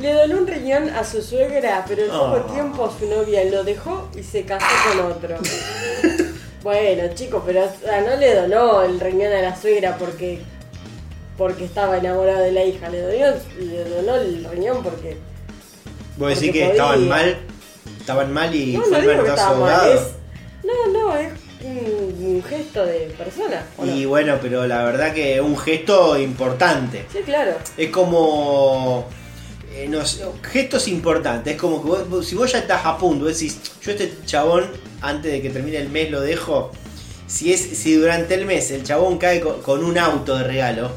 Le 0.00 0.12
donó 0.12 0.38
un 0.38 0.46
riñón 0.46 0.88
a 0.90 1.04
su 1.04 1.22
suegra, 1.22 1.84
pero 1.86 2.02
en 2.04 2.10
poco 2.10 2.44
Ah. 2.48 2.52
tiempo 2.52 2.92
su 2.98 3.06
novia 3.08 3.44
lo 3.44 3.62
dejó 3.64 4.08
y 4.18 4.22
se 4.22 4.44
casó 4.44 4.66
con 4.90 5.12
otro. 5.12 5.36
bueno, 6.62 7.14
chicos, 7.14 7.42
pero 7.46 7.64
o 7.64 7.68
sea, 7.84 8.00
no 8.00 8.16
le 8.16 8.34
donó 8.34 8.82
el 8.82 8.98
riñón 8.98 9.32
a 9.32 9.40
la 9.42 9.56
suegra 9.56 9.96
porque 9.98 10.40
porque 11.36 11.64
estaba 11.64 11.98
enamorado 11.98 12.40
de 12.44 12.52
la 12.52 12.64
hija. 12.64 12.88
Le 12.88 13.00
donó, 13.02 13.36
le 13.58 13.84
donó 13.90 14.14
el 14.16 14.44
riñón 14.44 14.82
porque. 14.82 15.16
Vos 16.16 16.28
decís 16.28 16.46
Porque 16.48 16.52
que 16.52 16.70
estaban 16.70 17.08
mal, 17.08 17.36
estaban 17.98 18.32
mal 18.32 18.54
y 18.54 18.76
No, 18.76 18.82
fue 18.82 18.90
no 18.92 19.00
digo 19.00 19.24
que 19.24 19.30
mal. 19.30 19.92
Es, 19.92 20.00
no, 20.64 20.92
no, 20.92 21.16
es 21.16 21.32
un, 21.64 22.24
un 22.36 22.42
gesto 22.44 22.86
de 22.86 23.12
persona. 23.18 23.66
Y 23.84 24.04
bueno, 24.04 24.38
pero 24.40 24.66
la 24.66 24.84
verdad 24.84 25.12
que 25.12 25.40
un 25.40 25.56
gesto 25.58 26.16
importante. 26.18 27.04
Sí, 27.12 27.18
claro. 27.24 27.52
Es 27.76 27.90
como. 27.90 29.06
Eh, 29.74 29.90
gestos 30.52 30.88
importantes. 30.88 31.54
Es 31.54 31.60
como 31.60 31.82
que 31.82 32.02
vos- 32.04 32.26
si 32.26 32.34
vos 32.34 32.50
ya 32.52 32.58
estás 32.58 32.84
a 32.86 32.96
punto, 32.98 33.24
decís, 33.26 33.58
yo 33.82 33.90
este 33.92 34.12
chabón, 34.24 34.70
antes 35.02 35.32
de 35.32 35.42
que 35.42 35.50
termine 35.50 35.78
el 35.78 35.88
mes 35.88 36.10
lo 36.10 36.20
dejo. 36.20 36.70
Si, 37.26 37.52
es, 37.52 37.60
si 37.60 37.94
durante 37.94 38.34
el 38.34 38.44
mes 38.46 38.70
el 38.70 38.84
chabón 38.84 39.18
cae 39.18 39.40
co- 39.40 39.62
con, 39.62 39.82
un 39.84 39.98
auto 39.98 40.36
de 40.36 40.44
regalo, 40.44 40.90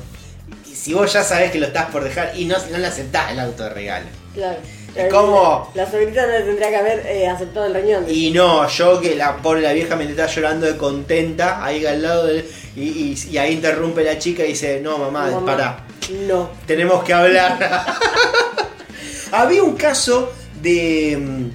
y 0.70 0.76
si 0.76 0.94
vos 0.94 1.12
ya 1.14 1.24
sabés 1.24 1.52
que 1.52 1.60
lo 1.60 1.68
estás 1.68 1.90
por 1.90 2.04
dejar 2.04 2.34
y 2.38 2.46
no, 2.46 2.56
no 2.72 2.78
le 2.78 2.88
aceptás 2.88 3.32
el 3.32 3.40
auto 3.40 3.64
de 3.64 3.70
regalo. 3.70 4.06
Claro. 4.34 4.58
Es 4.96 5.14
como- 5.14 5.72
La 5.76 5.90
sobrita 5.90 6.26
no 6.26 6.32
le 6.34 6.42
tendría 6.42 6.70
que 6.70 6.76
haber 6.76 7.06
eh, 7.08 7.28
aceptado 7.28 7.66
el 7.68 7.74
riñón. 7.74 8.06
Y 8.10 8.32
no, 8.32 8.68
yo 8.68 9.00
que 9.00 9.16
la 9.16 9.38
pobre 9.38 9.62
la 9.62 9.72
vieja 9.74 9.96
me 9.96 10.04
está 10.10 10.28
llorando 10.28 10.66
de 10.66 10.76
contenta 10.76 11.64
ahí 11.64 11.86
al 11.86 12.02
lado 12.02 12.26
del. 12.28 12.46
Y, 12.76 12.82
y- 12.82 13.18
y 13.32 13.38
ahí 13.38 13.54
interrumpe 13.54 14.04
la 14.04 14.18
chica 14.20 14.44
y 14.44 14.50
dice, 14.50 14.80
no 14.82 14.98
mamá, 14.98 15.30
Mamá, 15.32 15.46
pará. 15.46 15.88
No. 16.10 16.50
Tenemos 16.66 17.04
que 17.04 17.14
hablar. 17.14 17.60
Había 19.32 19.64
un 19.64 19.76
caso 19.76 20.32
de, 20.62 21.50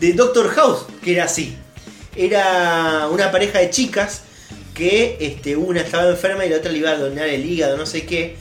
de 0.00 0.12
Doctor 0.12 0.48
House 0.50 0.86
que 1.02 1.12
era 1.14 1.24
así. 1.24 1.56
Era 2.14 3.08
una 3.10 3.30
pareja 3.30 3.58
de 3.58 3.70
chicas 3.70 4.22
que 4.74 5.16
este, 5.20 5.56
una 5.56 5.80
estaba 5.80 6.08
enferma 6.10 6.44
y 6.46 6.50
la 6.50 6.56
otra 6.58 6.70
le 6.70 6.78
iba 6.78 6.90
a 6.90 6.96
donar 6.96 7.26
el 7.28 7.44
hígado, 7.44 7.76
no 7.76 7.86
sé 7.86 8.06
qué. 8.06 8.36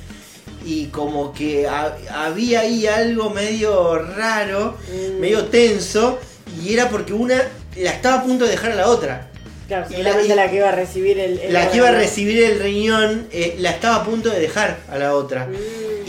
Y 0.65 0.87
como 0.87 1.33
que 1.33 1.67
ha- 1.67 1.95
había 2.25 2.61
ahí 2.61 2.87
algo 2.87 3.29
medio 3.29 3.97
raro, 3.99 4.77
Mm. 4.91 5.19
medio 5.19 5.45
tenso. 5.45 6.19
Y 6.63 6.73
era 6.73 6.89
porque 6.89 7.13
una 7.13 7.41
la 7.75 7.91
estaba 7.91 8.17
a 8.19 8.23
punto 8.23 8.45
de 8.45 8.51
dejar 8.51 8.71
a 8.71 8.75
la 8.75 8.87
otra. 8.87 9.29
Claro, 9.67 9.87
Y 9.89 10.03
la- 10.03 10.21
y- 10.21 10.27
la, 10.27 10.49
que 10.49 10.57
iba 10.57 10.69
a 10.69 10.71
recibir 10.73 11.19
el. 11.19 11.39
el 11.39 11.53
La 11.53 11.69
que 11.71 11.77
iba 11.77 11.89
a 11.89 11.91
recibir 11.91 12.43
el 12.43 12.59
riñón 12.59 13.27
eh, 13.31 13.55
la 13.59 13.71
estaba 13.71 13.97
a 13.97 14.03
punto 14.05 14.29
de 14.29 14.39
dejar 14.39 14.77
a 14.89 14.97
la 14.97 15.15
otra. 15.15 15.47
Mm, 15.47 15.55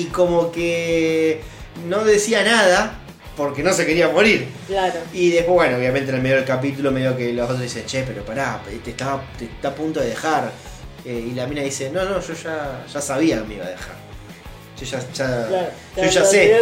Y 0.01 0.05
como 0.07 0.53
que 0.53 1.41
no 1.89 2.05
decía 2.05 2.43
nada 2.45 2.99
porque 3.37 3.63
no 3.63 3.73
se 3.73 3.87
quería 3.87 4.09
morir. 4.09 4.47
claro. 4.67 4.95
Y 5.13 5.31
después, 5.31 5.55
bueno, 5.55 5.77
obviamente 5.79 6.11
en 6.11 6.17
el 6.17 6.23
medio 6.23 6.37
del 6.37 6.45
capítulo 6.45 6.91
medio 6.91 7.17
que 7.17 7.33
los 7.33 7.45
otros 7.45 7.61
dicen, 7.63 7.85
che, 7.87 8.03
pero 8.07 8.23
pará, 8.25 8.61
te, 8.85 8.91
estaba, 8.91 9.23
te 9.39 9.45
está 9.47 9.69
a 9.69 9.75
punto 9.75 10.01
de 10.01 10.09
dejar. 10.11 10.51
Eh, 11.05 11.29
y 11.31 11.35
la 11.35 11.47
mina 11.47 11.63
dice, 11.63 11.89
no, 11.91 12.05
no, 12.05 12.21
yo 12.21 12.35
ya, 12.35 12.85
ya 12.93 13.01
sabía 13.01 13.39
que 13.41 13.45
me 13.47 13.55
iba 13.55 13.65
a 13.67 13.71
dejar. 13.71 13.95
Yo 14.81 14.85
ya, 14.87 14.99
ya- 15.15 15.47
Claro, 15.49 15.69
yo 15.97 16.03
ya 16.03 16.25
sé. 16.25 16.57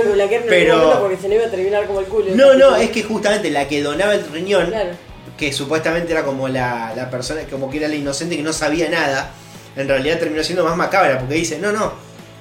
Pero... 0.48 1.00
Porque 1.00 1.16
se 1.16 1.28
no 1.28 1.34
iba 1.34 1.46
a 1.46 1.50
terminar 1.50 1.86
como 1.86 2.00
el 2.00 2.06
culo. 2.06 2.26
No, 2.36 2.54
no, 2.54 2.76
es 2.76 2.90
que 2.90 3.02
justamente 3.02 3.50
la 3.50 3.66
que 3.66 3.82
donaba 3.82 4.14
el 4.14 4.24
riñón, 4.30 4.66
Claro. 4.66 4.90
Que 5.36 5.52
supuestamente 5.52 6.12
era 6.12 6.22
como 6.24 6.48
la, 6.48 6.92
la 6.96 7.10
persona, 7.10 7.42
como 7.50 7.70
que 7.70 7.78
era 7.78 7.88
la 7.88 7.94
inocente 7.96 8.36
que 8.36 8.42
no 8.42 8.52
sabía 8.52 8.88
nada, 8.88 9.30
en 9.76 9.88
realidad 9.88 10.18
terminó 10.18 10.42
siendo 10.44 10.64
más 10.64 10.76
macabra, 10.76 11.18
porque 11.18 11.34
dice, 11.34 11.58
no, 11.58 11.72
no, 11.72 11.92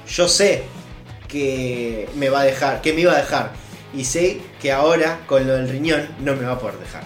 yo 0.07 0.27
sé 0.27 0.63
que 1.27 2.07
me 2.15 2.29
va 2.29 2.41
a 2.41 2.43
dejar, 2.43 2.81
que 2.81 2.93
me 2.93 3.01
iba 3.01 3.13
a 3.13 3.17
dejar. 3.17 3.51
Y 3.95 4.05
sé 4.05 4.41
que 4.61 4.71
ahora, 4.71 5.19
con 5.27 5.45
lo 5.47 5.53
del 5.55 5.69
riñón, 5.69 6.07
no 6.19 6.35
me 6.35 6.45
va 6.45 6.53
a 6.53 6.59
poder 6.59 6.77
dejar. 6.77 7.03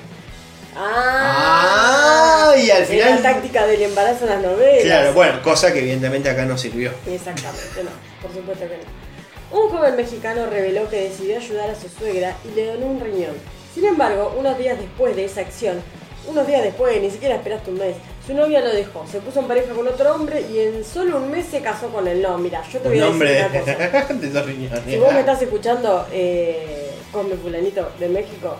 Ah, 0.75 2.51
Ah, 2.53 2.57
y 2.57 2.69
al 2.71 2.83
es 2.83 2.89
final- 2.89 3.21
la 3.23 3.33
táctica 3.33 3.65
del 3.67 3.81
embarazo 3.81 4.25
en 4.25 4.29
las 4.29 4.41
novelas. 4.41 4.83
Claro, 4.83 5.13
bueno, 5.13 5.41
cosa 5.41 5.71
que 5.73 5.79
evidentemente 5.79 6.29
acá 6.29 6.45
no 6.45 6.57
sirvió. 6.57 6.91
Exactamente, 7.07 7.83
no, 7.83 7.89
por 8.21 8.33
supuesto 8.33 8.65
que 8.67 8.77
no. 8.77 9.59
Un 9.59 9.69
joven 9.69 9.95
mexicano 9.95 10.45
reveló 10.49 10.89
que 10.89 11.09
decidió 11.09 11.37
ayudar 11.37 11.69
a 11.69 11.75
su 11.75 11.87
suegra 11.89 12.35
y 12.45 12.55
le 12.55 12.65
donó 12.67 12.85
un 12.87 12.99
riñón. 12.99 13.33
Sin 13.77 13.85
embargo, 13.85 14.33
unos 14.35 14.57
días 14.57 14.79
después 14.79 15.15
de 15.15 15.25
esa 15.25 15.41
acción, 15.41 15.79
unos 16.27 16.47
días 16.47 16.63
después, 16.63 16.99
ni 16.99 17.11
siquiera 17.11 17.35
esperaste 17.35 17.69
un 17.69 17.77
mes, 17.77 17.95
su 18.25 18.33
novia 18.33 18.59
lo 18.59 18.73
dejó, 18.73 19.05
se 19.05 19.19
puso 19.19 19.39
en 19.41 19.47
pareja 19.47 19.71
con 19.75 19.87
otro 19.87 20.15
hombre 20.15 20.41
y 20.51 20.61
en 20.61 20.83
solo 20.83 21.17
un 21.17 21.29
mes 21.29 21.45
se 21.45 21.61
casó 21.61 21.89
con 21.89 22.07
él. 22.07 22.19
No, 22.19 22.39
mira, 22.39 22.63
yo 22.73 22.79
te 22.79 22.89
voy 22.89 22.99
a 22.99 23.05
decir 23.05 23.21
una 23.21 23.59
cosa. 23.59 24.13
de 24.15 24.29
dos 24.31 24.45
riñones. 24.47 24.81
Si 24.83 24.97
vos 24.97 25.13
me 25.13 25.19
estás 25.19 25.43
escuchando, 25.43 26.07
eh, 26.11 26.89
come 27.11 27.35
fulanito 27.35 27.91
de 27.99 28.09
México, 28.09 28.55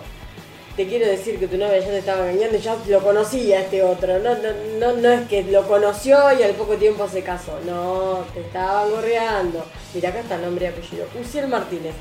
te 0.75 0.85
quiero 0.85 1.07
decir 1.07 1.39
que 1.39 1.47
tu 1.47 1.57
novia 1.57 1.79
ya 1.79 1.87
te 1.87 1.97
estaba 1.97 2.29
engañando 2.29 2.59
y 2.59 2.61
ya 2.61 2.77
lo 2.87 3.01
conocía 3.01 3.61
este 3.61 3.81
otro. 3.81 4.19
No, 4.19 4.35
no, 4.35 4.49
no, 4.79 5.01
no 5.01 5.09
es 5.09 5.27
que 5.27 5.41
lo 5.45 5.67
conoció 5.67 6.31
y 6.39 6.43
al 6.43 6.51
poco 6.51 6.75
tiempo 6.75 7.07
se 7.07 7.23
casó. 7.23 7.57
No, 7.65 8.23
te 8.35 8.41
estaba 8.41 8.85
gorreando. 8.85 9.65
Mira, 9.95 10.09
acá 10.09 10.19
está 10.19 10.35
el 10.35 10.43
nombre 10.43 10.65
y 10.65 10.67
apellido. 10.67 11.07
Uciel 11.19 11.47
Martínez. 11.47 11.95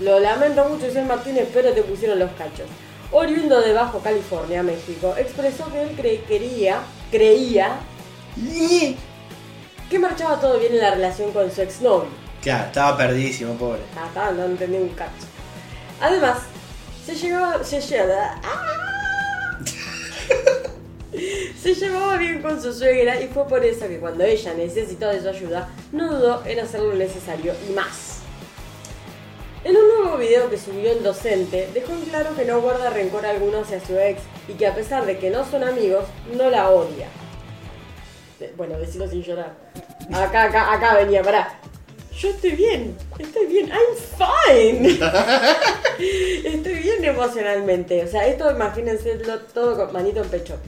Lo 0.00 0.18
lamento 0.20 0.64
mucho, 0.68 0.86
Uciel 0.86 1.06
Martínez, 1.06 1.48
pero 1.54 1.72
te 1.72 1.82
pusieron 1.82 2.18
los 2.18 2.30
cachos. 2.32 2.66
Oriundo 3.12 3.60
de 3.60 3.72
Bajo 3.72 4.00
California, 4.00 4.62
México, 4.62 5.14
expresó 5.16 5.70
que 5.72 5.82
él 5.82 5.96
cre- 5.96 6.24
quería, 6.24 6.78
creía 7.10 7.76
que 9.88 9.98
marchaba 9.98 10.40
todo 10.40 10.58
bien 10.58 10.72
en 10.74 10.80
la 10.80 10.90
relación 10.92 11.30
con 11.32 11.50
su 11.52 11.62
exnovio. 11.62 12.08
Claro, 12.42 12.64
estaba 12.66 12.96
perdidísimo, 12.96 13.54
pobre. 13.54 13.80
Ah, 13.96 14.06
está, 14.08 14.32
no 14.32 14.44
entendí 14.44 14.76
un 14.78 14.88
cacho. 14.90 15.12
Además, 16.00 16.38
se 17.06 17.14
llevaba. 17.14 17.62
Se 17.62 17.80
llevaba. 17.80 18.40
¡Ah! 18.42 19.60
se 21.62 21.74
llevaba 21.74 22.16
bien 22.16 22.42
con 22.42 22.60
su 22.60 22.72
suegra 22.74 23.20
y 23.20 23.28
fue 23.28 23.46
por 23.46 23.64
eso 23.64 23.86
que 23.86 23.98
cuando 23.98 24.24
ella 24.24 24.52
necesitó 24.54 25.08
de 25.08 25.22
su 25.22 25.28
ayuda, 25.28 25.68
no 25.92 26.12
dudó 26.12 26.42
en 26.44 26.58
hacer 26.60 26.80
lo 26.80 26.94
necesario 26.94 27.54
y 27.68 27.72
más. 27.72 28.13
En 29.64 29.74
un 29.74 29.88
nuevo 29.88 30.18
video 30.18 30.50
que 30.50 30.58
subió 30.58 30.92
el 30.92 31.02
docente, 31.02 31.70
dejó 31.72 31.94
en 31.94 32.02
claro 32.02 32.36
que 32.36 32.44
no 32.44 32.60
guarda 32.60 32.90
rencor 32.90 33.24
alguno 33.24 33.60
hacia 33.60 33.80
su 33.80 33.98
ex 33.98 34.20
y 34.46 34.52
que 34.52 34.66
a 34.66 34.74
pesar 34.74 35.06
de 35.06 35.16
que 35.16 35.30
no 35.30 35.42
son 35.50 35.64
amigos, 35.64 36.04
no 36.36 36.50
la 36.50 36.68
odia. 36.68 37.08
Bueno, 38.58 38.78
decirlo 38.78 39.08
sin 39.08 39.22
llorar. 39.22 39.54
Acá, 40.12 40.44
acá, 40.44 40.70
acá 40.70 40.96
venía, 40.96 41.22
pará. 41.22 41.58
Yo 42.14 42.28
estoy 42.28 42.50
bien, 42.50 42.94
estoy 43.18 43.46
bien, 43.46 43.70
I'm 43.70 43.96
fine. 44.18 45.00
estoy 46.44 46.74
bien 46.74 47.02
emocionalmente. 47.02 48.04
O 48.04 48.06
sea, 48.06 48.26
esto 48.26 48.50
imagínense 48.50 49.18
todo 49.54 49.76
con 49.76 49.94
manito 49.94 50.22
en 50.22 50.28
pecho. 50.28 50.58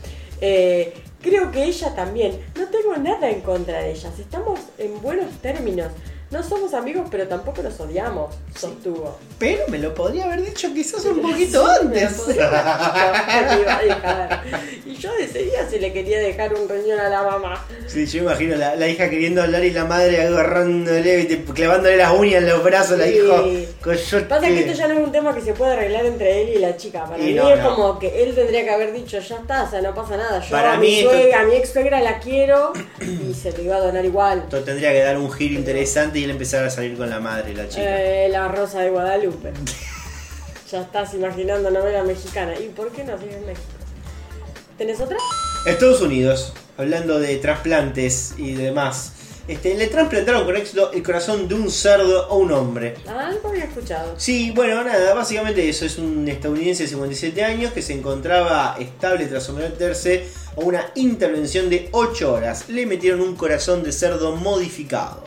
Eh, 0.40 0.94
creo 1.20 1.52
que 1.52 1.64
ella 1.64 1.94
también. 1.94 2.40
No 2.56 2.66
tengo 2.68 2.96
nada 2.96 3.28
en 3.28 3.42
contra 3.42 3.80
de 3.80 3.90
ellas. 3.90 4.18
Estamos 4.18 4.58
en 4.78 5.02
buenos 5.02 5.30
términos. 5.42 5.92
No 6.28 6.42
somos 6.42 6.74
amigos, 6.74 7.06
pero 7.08 7.28
tampoco 7.28 7.62
nos 7.62 7.78
odiamos, 7.78 8.34
sostuvo. 8.58 9.16
Pero 9.38 9.62
me 9.68 9.78
lo 9.78 9.94
podría 9.94 10.24
haber 10.24 10.42
dicho 10.44 10.68
quizás 10.74 11.04
un 11.04 11.22
poquito 11.22 11.64
Sí, 11.80 11.86
me 11.86 12.00
antes. 12.00 12.18
lo 12.18 12.24
podría 12.24 12.48
haber 12.48 13.14
dicho, 13.14 13.56
me 13.56 13.62
iba 13.62 13.76
a 13.76 13.82
dejar. 13.82 14.42
Y 14.86 14.96
yo 14.96 15.14
de 15.14 15.24
ese 15.24 15.38
día 15.44 15.68
se 15.70 15.78
le 15.78 15.92
quería 15.92 16.18
dejar 16.18 16.52
un 16.54 16.68
riñón 16.68 16.98
a 16.98 17.08
la 17.08 17.22
mamá. 17.22 17.64
Sí, 17.86 18.06
yo 18.06 18.22
imagino 18.22 18.56
la, 18.56 18.74
la 18.74 18.88
hija 18.88 19.08
queriendo 19.08 19.40
hablar 19.40 19.62
y 19.64 19.70
la 19.70 19.84
madre 19.84 20.20
agarrándole, 20.22 21.28
clavándole 21.54 21.96
las 21.96 22.12
uñas 22.12 22.42
en 22.42 22.48
los 22.48 22.64
brazos, 22.64 22.98
la 22.98 23.04
Sí. 23.06 23.18
hijo. 23.18 23.44
Coyote. 23.82 24.24
Pasa 24.26 24.46
que 24.48 24.60
esto 24.60 24.72
ya 24.72 24.88
no 24.88 24.94
es 24.94 25.00
un 25.06 25.12
tema 25.12 25.32
que 25.32 25.40
se 25.42 25.52
puede 25.52 25.74
arreglar 25.74 26.06
entre 26.06 26.42
él 26.42 26.48
y 26.56 26.58
la 26.58 26.76
chica. 26.76 27.04
Para 27.04 27.22
Y 27.22 27.26
mí 27.28 27.34
no, 27.34 27.48
es 27.50 27.60
no. 27.62 27.76
como 27.76 27.98
que 28.00 28.24
él 28.24 28.34
tendría 28.34 28.64
que 28.64 28.70
haber 28.70 28.92
dicho, 28.92 29.20
ya 29.20 29.36
está, 29.36 29.62
o 29.62 29.70
sea, 29.70 29.80
no 29.80 29.94
pasa 29.94 30.16
nada. 30.16 30.40
Yo 30.42 30.50
Para 30.50 30.72
a, 30.72 30.76
mí 30.76 30.86
mi 30.88 30.98
esto- 30.98 31.10
suegra, 31.10 31.40
a 31.40 31.44
mi 31.44 31.54
ex 31.54 31.72
suegra 31.72 32.00
la 32.00 32.18
quiero 32.18 32.72
y 33.00 33.32
se 33.32 33.52
lo 33.52 33.62
iba 33.62 33.76
a 33.76 33.80
donar 33.80 34.04
igual. 34.04 34.40
Esto 34.44 34.60
tendría 34.64 34.90
que 34.90 35.02
dar 35.02 35.16
un 35.18 35.30
giro 35.30 35.54
interesante 35.54 36.15
y 36.18 36.24
él 36.24 36.30
empezar 36.30 36.64
a 36.64 36.70
salir 36.70 36.96
con 36.96 37.08
la 37.10 37.20
madre, 37.20 37.54
la 37.54 37.68
chica. 37.68 37.82
Eh, 37.82 38.28
la 38.28 38.48
Rosa 38.48 38.80
de 38.80 38.90
Guadalupe. 38.90 39.52
ya 40.70 40.80
estás 40.80 41.14
imaginando 41.14 41.70
novela 41.70 42.02
mexicana. 42.02 42.58
¿Y 42.58 42.68
por 42.68 42.90
qué 42.90 43.04
no 43.04 43.18
sigue 43.18 43.36
en 43.36 43.46
México? 43.46 43.66
¿Tenés 44.78 45.00
otra? 45.00 45.16
Estados 45.64 46.00
Unidos, 46.00 46.52
hablando 46.76 47.18
de 47.18 47.36
trasplantes 47.36 48.34
y 48.36 48.54
demás. 48.54 49.12
Este, 49.48 49.76
le 49.76 49.86
trasplantaron 49.86 50.44
con 50.44 50.56
éxito 50.56 50.90
el 50.92 51.04
corazón 51.04 51.46
de 51.46 51.54
un 51.54 51.70
cerdo 51.70 52.24
a 52.24 52.34
un 52.34 52.50
hombre. 52.50 52.96
Ah, 53.06 53.28
algo 53.28 53.48
había 53.48 53.64
escuchado. 53.64 54.14
Sí, 54.18 54.50
bueno, 54.50 54.82
nada, 54.82 55.14
básicamente 55.14 55.68
eso 55.68 55.86
es 55.86 55.98
un 55.98 56.26
estadounidense 56.28 56.82
de 56.82 56.88
57 56.88 57.44
años 57.44 57.72
que 57.72 57.80
se 57.80 57.92
encontraba 57.92 58.76
estable 58.80 59.26
tras 59.26 59.44
someterse 59.44 60.24
a 60.56 60.60
una 60.60 60.86
intervención 60.96 61.70
de 61.70 61.88
8 61.92 62.32
horas. 62.32 62.68
Le 62.68 62.86
metieron 62.86 63.20
un 63.20 63.36
corazón 63.36 63.84
de 63.84 63.92
cerdo 63.92 64.34
modificado. 64.34 65.22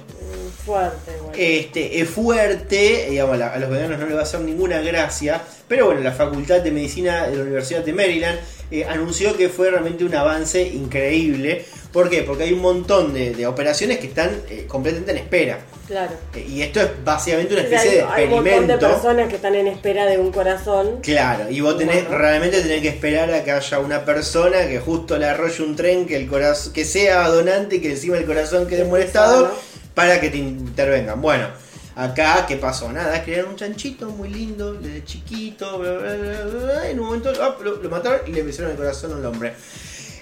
Fuerte, 0.70 1.12
güey. 1.24 1.60
Este, 1.60 2.00
es 2.00 2.10
fuerte, 2.10 3.08
digamos, 3.10 3.42
a 3.42 3.58
los 3.58 3.70
veganos 3.70 4.00
no 4.00 4.06
le 4.06 4.14
va 4.14 4.20
a 4.20 4.24
hacer 4.24 4.42
ninguna 4.42 4.80
gracia, 4.82 5.42
pero 5.68 5.88
bueno, 5.88 6.02
la 6.02 6.12
Facultad 6.12 6.62
de 6.62 6.72
Medicina 6.72 7.28
de 7.28 7.38
la 7.38 7.42
Universidad 7.44 7.84
de 7.84 7.94
Maryland 7.94 8.40
eh, 8.72 8.86
anunció 8.86 9.36
que 9.36 9.50
fue 9.50 9.72
realmente 9.72 10.04
un 10.04 10.14
avance 10.14 10.62
increíble. 10.62 11.66
¿Por 11.92 12.08
qué? 12.08 12.22
Porque 12.22 12.44
hay 12.44 12.54
un 12.54 12.60
montón 12.62 13.16
de, 13.16 13.32
de 13.34 13.48
operaciones 13.48 13.98
que 13.98 14.06
están 14.06 14.30
eh, 14.48 14.66
completamente 14.68 15.10
en 15.12 15.18
espera. 15.18 15.58
Claro. 15.88 16.12
Eh, 16.36 16.46
y 16.48 16.62
esto 16.62 16.80
es 16.82 16.88
básicamente 17.04 17.56
una 17.56 17.64
O 17.64 17.68
sea, 17.68 17.78
especie 17.80 17.98
de 17.98 18.04
hay, 18.08 18.10
hay 18.14 18.24
un 18.26 18.30
montón 18.30 18.44
de 18.44 18.74
experimento. 18.76 18.88
personas 19.02 19.28
que 19.30 19.36
están 19.38 19.56
en 19.56 19.68
espera 19.68 20.06
de 20.06 20.20
un 20.20 20.32
corazón. 20.32 21.00
Claro, 21.02 21.50
y 21.50 21.62
vos 21.62 21.80
tenés, 21.80 22.04
Bueno. 22.04 22.18
realmente 22.20 22.62
tenés 22.62 22.84
que 22.84 22.90
esperar 22.90 23.34
a 23.34 23.44
que 23.44 23.52
haya 23.52 23.80
una 23.80 24.06
persona 24.06 24.68
que 24.68 24.78
justo 24.80 25.18
le 25.18 25.26
arrolle 25.26 25.64
un 25.64 25.76
tren, 25.76 26.06
que 26.06 26.16
el 26.16 26.28
corazón, 26.28 26.74
que 26.74 26.86
sea 26.86 27.28
donante 27.28 27.78
y 27.78 27.82
que 27.82 27.90
encima 27.90 28.18
el 28.18 28.26
corazón 28.26 28.68
quede 28.68 28.84
Que 28.84 28.86
molestado. 28.86 29.52
Para 30.00 30.22
que 30.22 30.30
te 30.30 30.38
intervengan. 30.38 31.22
Bueno, 31.22 31.50
acá, 31.94 32.46
¿qué 32.48 32.56
pasó? 32.56 32.90
Nada, 32.90 33.22
crearon 33.22 33.50
un 33.52 33.56
chanchito 33.58 34.10
muy 34.10 34.30
lindo, 34.30 34.72
desde 34.76 35.04
chiquito, 35.04 35.78
bla, 35.78 35.92
bla, 35.92 36.14
bla, 36.16 36.42
bla, 36.46 36.64
bla, 36.74 36.90
en 36.90 37.02
un 37.02 37.06
momento 37.08 37.34
ah, 37.42 37.58
lo, 37.62 37.76
lo 37.84 37.90
mataron 37.90 38.22
y 38.26 38.32
le 38.32 38.46
pusieron 38.46 38.72
el 38.72 38.78
corazón 38.78 39.12
al 39.12 39.26
hombre. 39.26 39.56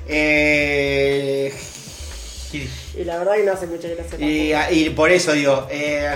Eh, 0.08 1.54
y- 2.54 3.04
la 3.04 3.20
verdad 3.20 3.36
que 3.36 3.44
no 3.44 3.52
hace 3.54 3.68
mucha 3.68 3.88
gracia. 3.88 4.72
y, 4.72 4.90
por 4.90 5.12
eso 5.12 5.34
digo, 5.34 5.68
eh, 5.70 6.10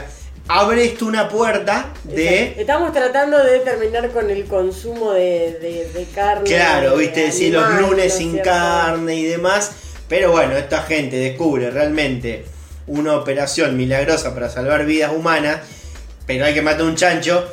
abre 0.48 0.86
esto 0.86 1.06
una 1.06 1.30
puerta 1.30 1.94
de... 2.04 2.56
Estamos 2.58 2.92
tratando 2.94 3.38
de 3.44 3.60
terminar 3.60 4.10
con 4.10 4.28
el 4.32 4.46
consumo 4.46 5.12
de, 5.12 5.60
de- 5.62 5.92
de 5.94 6.06
carne. 6.16 6.46
Claro, 6.50 6.98
de 6.98 7.04
viste, 7.04 7.22
decir 7.26 7.54
los 7.54 7.70
lunes 7.80 7.96
¿no 7.96 8.02
es 8.02 8.14
sin 8.16 8.32
cierto? 8.32 8.50
carne 8.50 9.14
y 9.18 9.26
demás. 9.26 9.72
Pero 10.10 10.32
bueno, 10.32 10.58
esta 10.58 10.82
gente 10.82 11.16
descubre 11.18 11.70
realmente 11.70 12.44
una 12.88 13.16
operación 13.16 13.76
milagrosa 13.78 14.34
para 14.34 14.50
salvar 14.50 14.86
vidas 14.86 15.12
humanas. 15.16 15.60
Pero 16.28 16.46
hay 16.46 16.54
que 16.54 16.62
matar 16.62 16.84
un 16.84 16.96
chancho. 16.96 17.46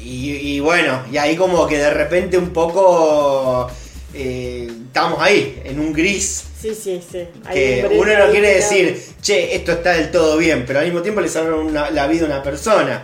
Y, 0.00 0.32
y 0.32 0.60
bueno, 0.60 1.02
y 1.10 1.16
ahí 1.16 1.36
como 1.36 1.66
que 1.66 1.78
de 1.78 1.90
repente 1.90 2.36
un 2.36 2.50
poco 2.50 3.70
eh, 4.12 4.68
estamos 4.86 5.20
ahí, 5.22 5.60
en 5.64 5.80
un 5.80 5.92
gris. 5.92 6.44
Sí, 6.60 6.74
sí, 6.74 7.02
sí. 7.10 7.26
Hay 7.46 7.54
Que 7.54 7.86
un 7.90 7.98
uno 8.00 8.18
no 8.26 8.30
quiere 8.30 8.54
decir, 8.56 9.02
che, 9.22 9.54
esto 9.54 9.72
está 9.72 9.92
del 9.92 10.10
todo 10.10 10.36
bien, 10.36 10.64
pero 10.66 10.78
al 10.80 10.84
mismo 10.86 11.00
tiempo 11.02 11.20
le 11.20 11.28
salvaron 11.28 11.66
una- 11.66 11.90
la 11.90 12.06
vida 12.06 12.24
a 12.24 12.26
una 12.26 12.42
persona. 12.42 13.02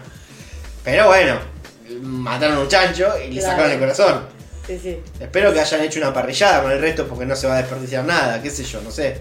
Pero 0.84 1.06
bueno, 1.08 1.38
mataron 2.02 2.56
a 2.58 2.60
un 2.60 2.68
chancho 2.68 3.08
y 3.18 3.28
le 3.32 3.40
Claro. 3.40 3.50
sacaron 3.52 3.72
el 3.72 3.78
corazón. 3.78 4.26
Sí, 4.66 4.78
sí. 4.82 4.98
Espero 5.18 5.52
que 5.52 5.60
hayan 5.60 5.80
hecho 5.82 5.98
una 6.00 6.12
parrillada 6.12 6.62
con 6.62 6.70
el 6.72 6.80
resto 6.80 7.06
porque 7.06 7.26
no 7.26 7.34
se 7.34 7.46
va 7.46 7.54
a 7.54 7.58
desperdiciar 7.62 8.04
nada, 8.04 8.40
qué 8.42 8.50
sé 8.50 8.62
yo, 8.64 8.80
no 8.82 8.90
sé. 8.90 9.18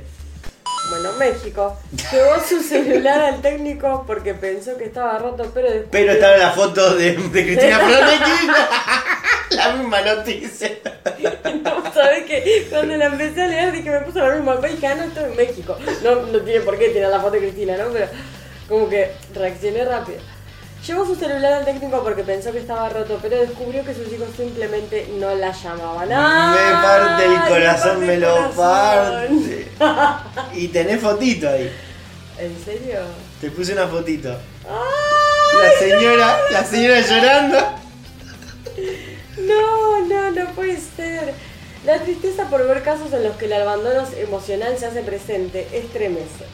Bueno, 0.89 1.11
México 1.13 1.77
llevó 2.11 2.39
su 2.39 2.61
celular 2.67 3.21
al 3.21 3.41
técnico 3.41 4.03
porque 4.07 4.33
pensó 4.33 4.75
que 4.77 4.85
estaba 4.85 5.19
roto, 5.19 5.51
pero 5.53 5.67
después. 5.67 5.89
Pero 5.91 6.11
estaba 6.13 6.37
la 6.37 6.51
foto 6.51 6.95
de, 6.95 7.11
de 7.13 7.45
Cristina 7.45 7.79
Fernández. 7.79 8.19
la 9.51 9.73
misma 9.73 10.01
noticia. 10.01 10.71
No, 11.63 11.93
sabes 11.93 12.25
que 12.25 12.67
cuando 12.69 12.97
la 12.97 13.05
empecé 13.05 13.41
a 13.41 13.47
leer 13.47 13.71
dije 13.71 13.89
me 13.89 13.99
puso 14.01 14.19
la 14.19 14.35
misma 14.35 14.57
y 14.67 14.71
dije, 14.73 14.87
ah, 14.87 14.95
no, 14.95 15.03
estoy 15.03 15.23
en 15.25 15.35
México. 15.35 15.77
No, 16.03 16.15
no 16.21 16.39
tiene 16.39 16.61
por 16.61 16.77
qué 16.77 16.89
tirar 16.89 17.11
la 17.11 17.19
foto 17.19 17.33
de 17.33 17.39
Cristina, 17.39 17.77
¿no? 17.77 17.89
Pero 17.91 18.07
como 18.67 18.89
que 18.89 19.11
reaccioné 19.33 19.85
rápido. 19.85 20.19
Llevó 20.87 21.05
su 21.05 21.15
celular 21.15 21.53
al 21.53 21.65
técnico 21.65 22.01
porque 22.03 22.23
pensó 22.23 22.51
que 22.51 22.59
estaba 22.59 22.89
roto, 22.89 23.19
pero 23.21 23.37
descubrió 23.37 23.83
que 23.83 23.93
sus 23.93 24.11
hijos 24.11 24.29
simplemente 24.35 25.07
no 25.19 25.35
la 25.35 25.51
llamaban. 25.51 26.07
me 26.07 26.15
¡Ay, 26.15 26.73
parte 26.81 27.25
el 27.25 27.31
me 27.31 27.47
corazón, 27.47 27.99
me 27.99 28.13
el 28.13 28.21
lo 28.21 28.51
corazón! 28.55 29.51
parte. 29.77 30.51
Y 30.53 30.67
tenés 30.69 31.01
fotito 31.01 31.49
ahí. 31.49 31.71
¿En 32.39 32.63
serio? 32.63 32.99
Te 33.41 33.51
puse 33.51 33.73
una 33.73 33.87
fotito. 33.87 34.29
¡Ay, 34.31 35.57
La 35.61 35.79
señora, 35.79 36.37
la 36.51 36.63
señora 36.63 37.01
llorando. 37.07 37.57
No, 39.37 40.05
no, 40.05 40.31
no 40.31 40.45
puede 40.51 40.79
ser. 40.79 41.33
La 41.85 41.99
tristeza 41.99 42.45
por 42.49 42.65
ver 42.67 42.83
casos 42.83 43.11
en 43.13 43.23
los 43.23 43.35
que 43.37 43.45
el 43.45 43.53
abandono 43.53 44.03
emocional 44.17 44.77
se 44.77 44.85
hace 44.85 45.01
presente 45.01 45.67
estremece. 45.73 46.45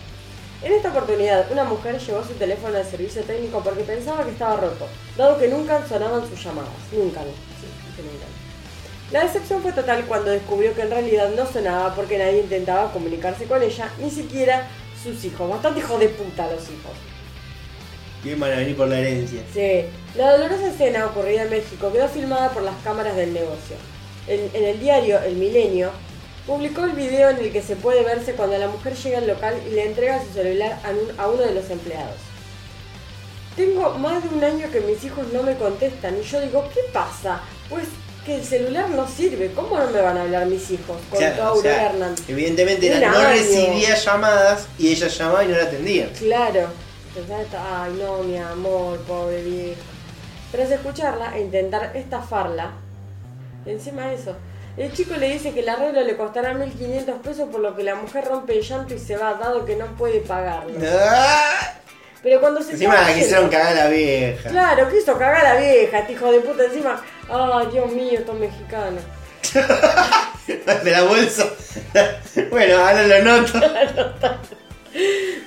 En 0.61 0.71
esta 0.71 0.89
oportunidad, 0.89 1.51
una 1.51 1.63
mujer 1.63 1.99
llevó 1.99 2.23
su 2.23 2.33
teléfono 2.33 2.77
al 2.77 2.85
servicio 2.85 3.21
técnico 3.23 3.61
porque 3.63 3.83
pensaba 3.83 4.23
que 4.23 4.31
estaba 4.31 4.55
roto, 4.55 4.87
dado 5.17 5.37
que 5.37 5.47
nunca 5.47 5.85
sonaban 5.87 6.27
sus 6.27 6.43
llamadas. 6.43 6.71
Nunca, 6.91 7.19
no. 7.21 7.27
Sí, 7.27 7.67
que 7.95 8.01
nunca. 8.01 8.25
La 9.11 9.23
decepción 9.23 9.61
fue 9.61 9.71
total 9.71 10.05
cuando 10.05 10.31
descubrió 10.31 10.73
que 10.73 10.81
en 10.81 10.89
realidad 10.89 11.29
no 11.35 11.45
sonaba 11.45 11.93
porque 11.93 12.17
nadie 12.17 12.39
intentaba 12.39 12.91
comunicarse 12.91 13.45
con 13.45 13.61
ella, 13.61 13.91
ni 13.99 14.09
siquiera 14.09 14.67
sus 15.03 15.23
hijos. 15.25 15.49
Bastante 15.49 15.81
hijos 15.81 15.99
de 15.99 16.09
puta 16.09 16.47
los 16.47 16.63
hijos. 16.63 16.91
Bien 18.23 18.39
van 18.39 18.53
a 18.53 18.55
venir 18.55 18.75
por 18.75 18.87
la 18.87 18.97
herencia. 18.97 19.41
Sí, 19.53 19.85
la 20.15 20.31
dolorosa 20.31 20.69
escena 20.69 21.05
ocurrida 21.05 21.43
en 21.43 21.51
México 21.51 21.91
quedó 21.91 22.07
filmada 22.07 22.49
por 22.49 22.63
las 22.63 22.75
cámaras 22.83 23.15
del 23.15 23.33
negocio. 23.33 23.75
En, 24.27 24.49
en 24.53 24.63
el 24.63 24.79
diario 24.79 25.21
El 25.21 25.35
Milenio 25.35 25.91
publicó 26.45 26.83
el 26.85 26.91
video 26.91 27.29
en 27.31 27.37
el 27.39 27.51
que 27.51 27.61
se 27.61 27.75
puede 27.75 28.03
verse 28.03 28.33
cuando 28.33 28.57
la 28.57 28.67
mujer 28.67 28.93
llega 28.95 29.17
al 29.17 29.27
local 29.27 29.55
y 29.67 29.71
le 29.71 29.85
entrega 29.85 30.21
su 30.23 30.33
celular 30.33 30.79
a, 30.83 30.89
un- 30.91 31.19
a 31.19 31.27
uno 31.27 31.41
de 31.41 31.53
los 31.55 31.69
empleados. 31.69 32.15
Tengo 33.55 33.91
más 33.97 34.21
de 34.21 34.29
un 34.35 34.43
año 34.43 34.69
que 34.71 34.81
mis 34.81 35.03
hijos 35.05 35.27
no 35.31 35.41
me 35.43 35.55
contestan 35.55 36.17
y 36.19 36.23
yo 36.23 36.41
digo, 36.41 36.67
¿qué 36.73 36.81
pasa? 36.91 37.41
Pues 37.69 37.85
que 38.25 38.35
el 38.35 38.43
celular 38.43 38.89
no 38.89 39.07
sirve, 39.07 39.51
¿cómo 39.53 39.77
no 39.77 39.89
me 39.91 40.01
van 40.01 40.17
a 40.17 40.23
hablar 40.23 40.45
mis 40.47 40.69
hijos? 40.71 40.97
Contó 41.09 41.17
Claro, 41.17 41.53
o 41.53 41.61
sea, 41.61 41.71
Aurora 41.73 41.85
Hernández. 41.93 42.25
evidentemente 42.29 42.87
era- 42.97 43.11
no 43.11 43.21
recibía 43.29 43.95
llamadas 43.95 44.67
y 44.77 44.89
ella 44.91 45.07
llamaba 45.07 45.43
y 45.45 45.47
no 45.47 45.57
la 45.57 45.63
atendía. 45.63 46.11
Claro. 46.13 46.67
Ay 47.57 47.93
no, 47.97 48.23
mi 48.23 48.37
amor, 48.37 48.99
pobre 49.01 49.41
vieja. 49.41 49.79
Tras 50.51 50.69
escucharla 50.71 51.37
e 51.37 51.41
intentar 51.43 51.95
estafarla, 51.95 52.71
encima 53.65 54.07
de 54.07 54.15
eso, 54.15 54.35
el 54.77 54.91
chico 54.91 55.15
le 55.15 55.29
dice 55.29 55.53
que 55.53 55.61
el 55.61 55.69
arreglo 55.69 56.01
le 56.01 56.17
costará 56.17 56.53
1500 56.53 57.21
pesos 57.21 57.49
por 57.49 57.61
lo 57.61 57.75
que 57.75 57.83
la 57.83 57.95
mujer 57.95 58.25
rompe 58.25 58.57
el 58.57 58.63
llanto 58.63 58.93
y 58.93 58.99
se 58.99 59.15
va, 59.15 59.33
dado 59.35 59.65
que 59.65 59.75
no 59.75 59.85
puede 59.97 60.19
pagarlo. 60.19 60.77
Ah, 60.83 61.73
Pero 62.21 62.41
cuando 62.41 62.61
se 62.61 62.73
Encima 62.73 62.95
la 62.95 63.13
quisieron 63.13 63.49
cagar 63.49 63.77
a 63.77 63.85
la 63.85 63.87
vieja. 63.87 64.49
Claro, 64.49 64.89
quiso 64.89 65.17
cagar 65.17 65.45
a 65.45 65.53
la 65.53 65.61
vieja, 65.61 65.99
este 65.99 66.13
hijo 66.13 66.31
de 66.31 66.39
puta, 66.41 66.65
encima, 66.65 67.01
ay 67.29 67.67
Dios 67.71 67.91
mío, 67.91 68.19
estos 68.19 68.37
mexicanos. 68.37 69.03
de 70.83 70.91
la 70.91 71.03
bolsa. 71.03 71.45
bueno, 72.51 72.77
ahora 72.77 73.07
lo 73.07 73.23
noto. 73.23 73.59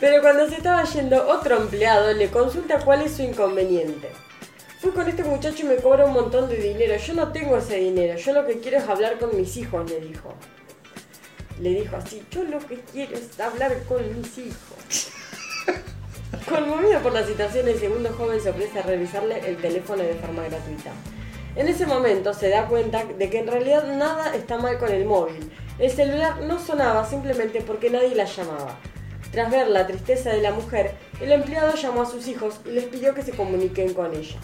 Pero 0.00 0.20
cuando 0.22 0.48
se 0.48 0.56
estaba 0.56 0.84
yendo, 0.84 1.28
otro 1.28 1.56
empleado 1.56 2.12
le 2.12 2.28
consulta 2.28 2.78
cuál 2.78 3.02
es 3.02 3.16
su 3.16 3.22
inconveniente. 3.22 4.10
Fui 4.80 4.92
con 4.92 5.08
este 5.08 5.24
muchacho 5.24 5.64
y 5.64 5.68
me 5.70 5.76
cobra 5.76 6.04
un 6.04 6.12
montón 6.12 6.48
de 6.48 6.56
dinero. 6.56 6.96
Yo 6.96 7.12
no 7.14 7.32
tengo 7.32 7.56
ese 7.56 7.78
dinero. 7.78 8.16
Yo 8.16 8.32
lo 8.32 8.46
que 8.46 8.60
quiero 8.60 8.78
es 8.78 8.88
hablar 8.88 9.18
con 9.18 9.36
mis 9.36 9.56
hijos, 9.56 9.90
le 9.90 9.98
dijo. 9.98 10.32
Le 11.60 11.70
dijo 11.70 11.96
así, 11.96 12.22
yo 12.30 12.44
lo 12.44 12.60
que 12.60 12.76
quiero 12.92 13.16
es 13.16 13.40
hablar 13.40 13.76
con 13.88 14.06
mis 14.16 14.38
hijos. 14.38 15.10
Conmovido 16.48 17.00
por 17.00 17.12
la 17.12 17.26
situación, 17.26 17.66
el 17.66 17.80
segundo 17.80 18.10
joven 18.16 18.40
se 18.40 18.50
ofrece 18.50 18.78
a 18.78 18.82
revisarle 18.82 19.40
el 19.48 19.56
teléfono 19.56 20.04
de 20.04 20.14
forma 20.14 20.44
gratuita. 20.44 20.92
En 21.56 21.66
ese 21.66 21.84
momento 21.84 22.32
se 22.32 22.48
da 22.48 22.68
cuenta 22.68 23.04
de 23.04 23.30
que 23.30 23.40
en 23.40 23.48
realidad 23.48 23.84
nada 23.96 24.32
está 24.36 24.58
mal 24.58 24.78
con 24.78 24.92
el 24.92 25.04
móvil. 25.04 25.50
El 25.80 25.90
celular 25.90 26.42
no 26.42 26.60
sonaba 26.60 27.04
simplemente 27.04 27.62
porque 27.62 27.90
nadie 27.90 28.14
la 28.14 28.26
llamaba. 28.26 28.78
Tras 29.32 29.50
ver 29.50 29.66
la 29.66 29.88
tristeza 29.88 30.30
de 30.30 30.40
la 30.40 30.52
mujer, 30.52 30.92
el 31.20 31.32
empleado 31.32 31.74
llamó 31.74 32.02
a 32.02 32.06
sus 32.06 32.28
hijos 32.28 32.60
y 32.64 32.70
les 32.70 32.84
pidió 32.84 33.12
que 33.12 33.22
se 33.22 33.32
comuniquen 33.32 33.92
con 33.92 34.14
ella. 34.14 34.38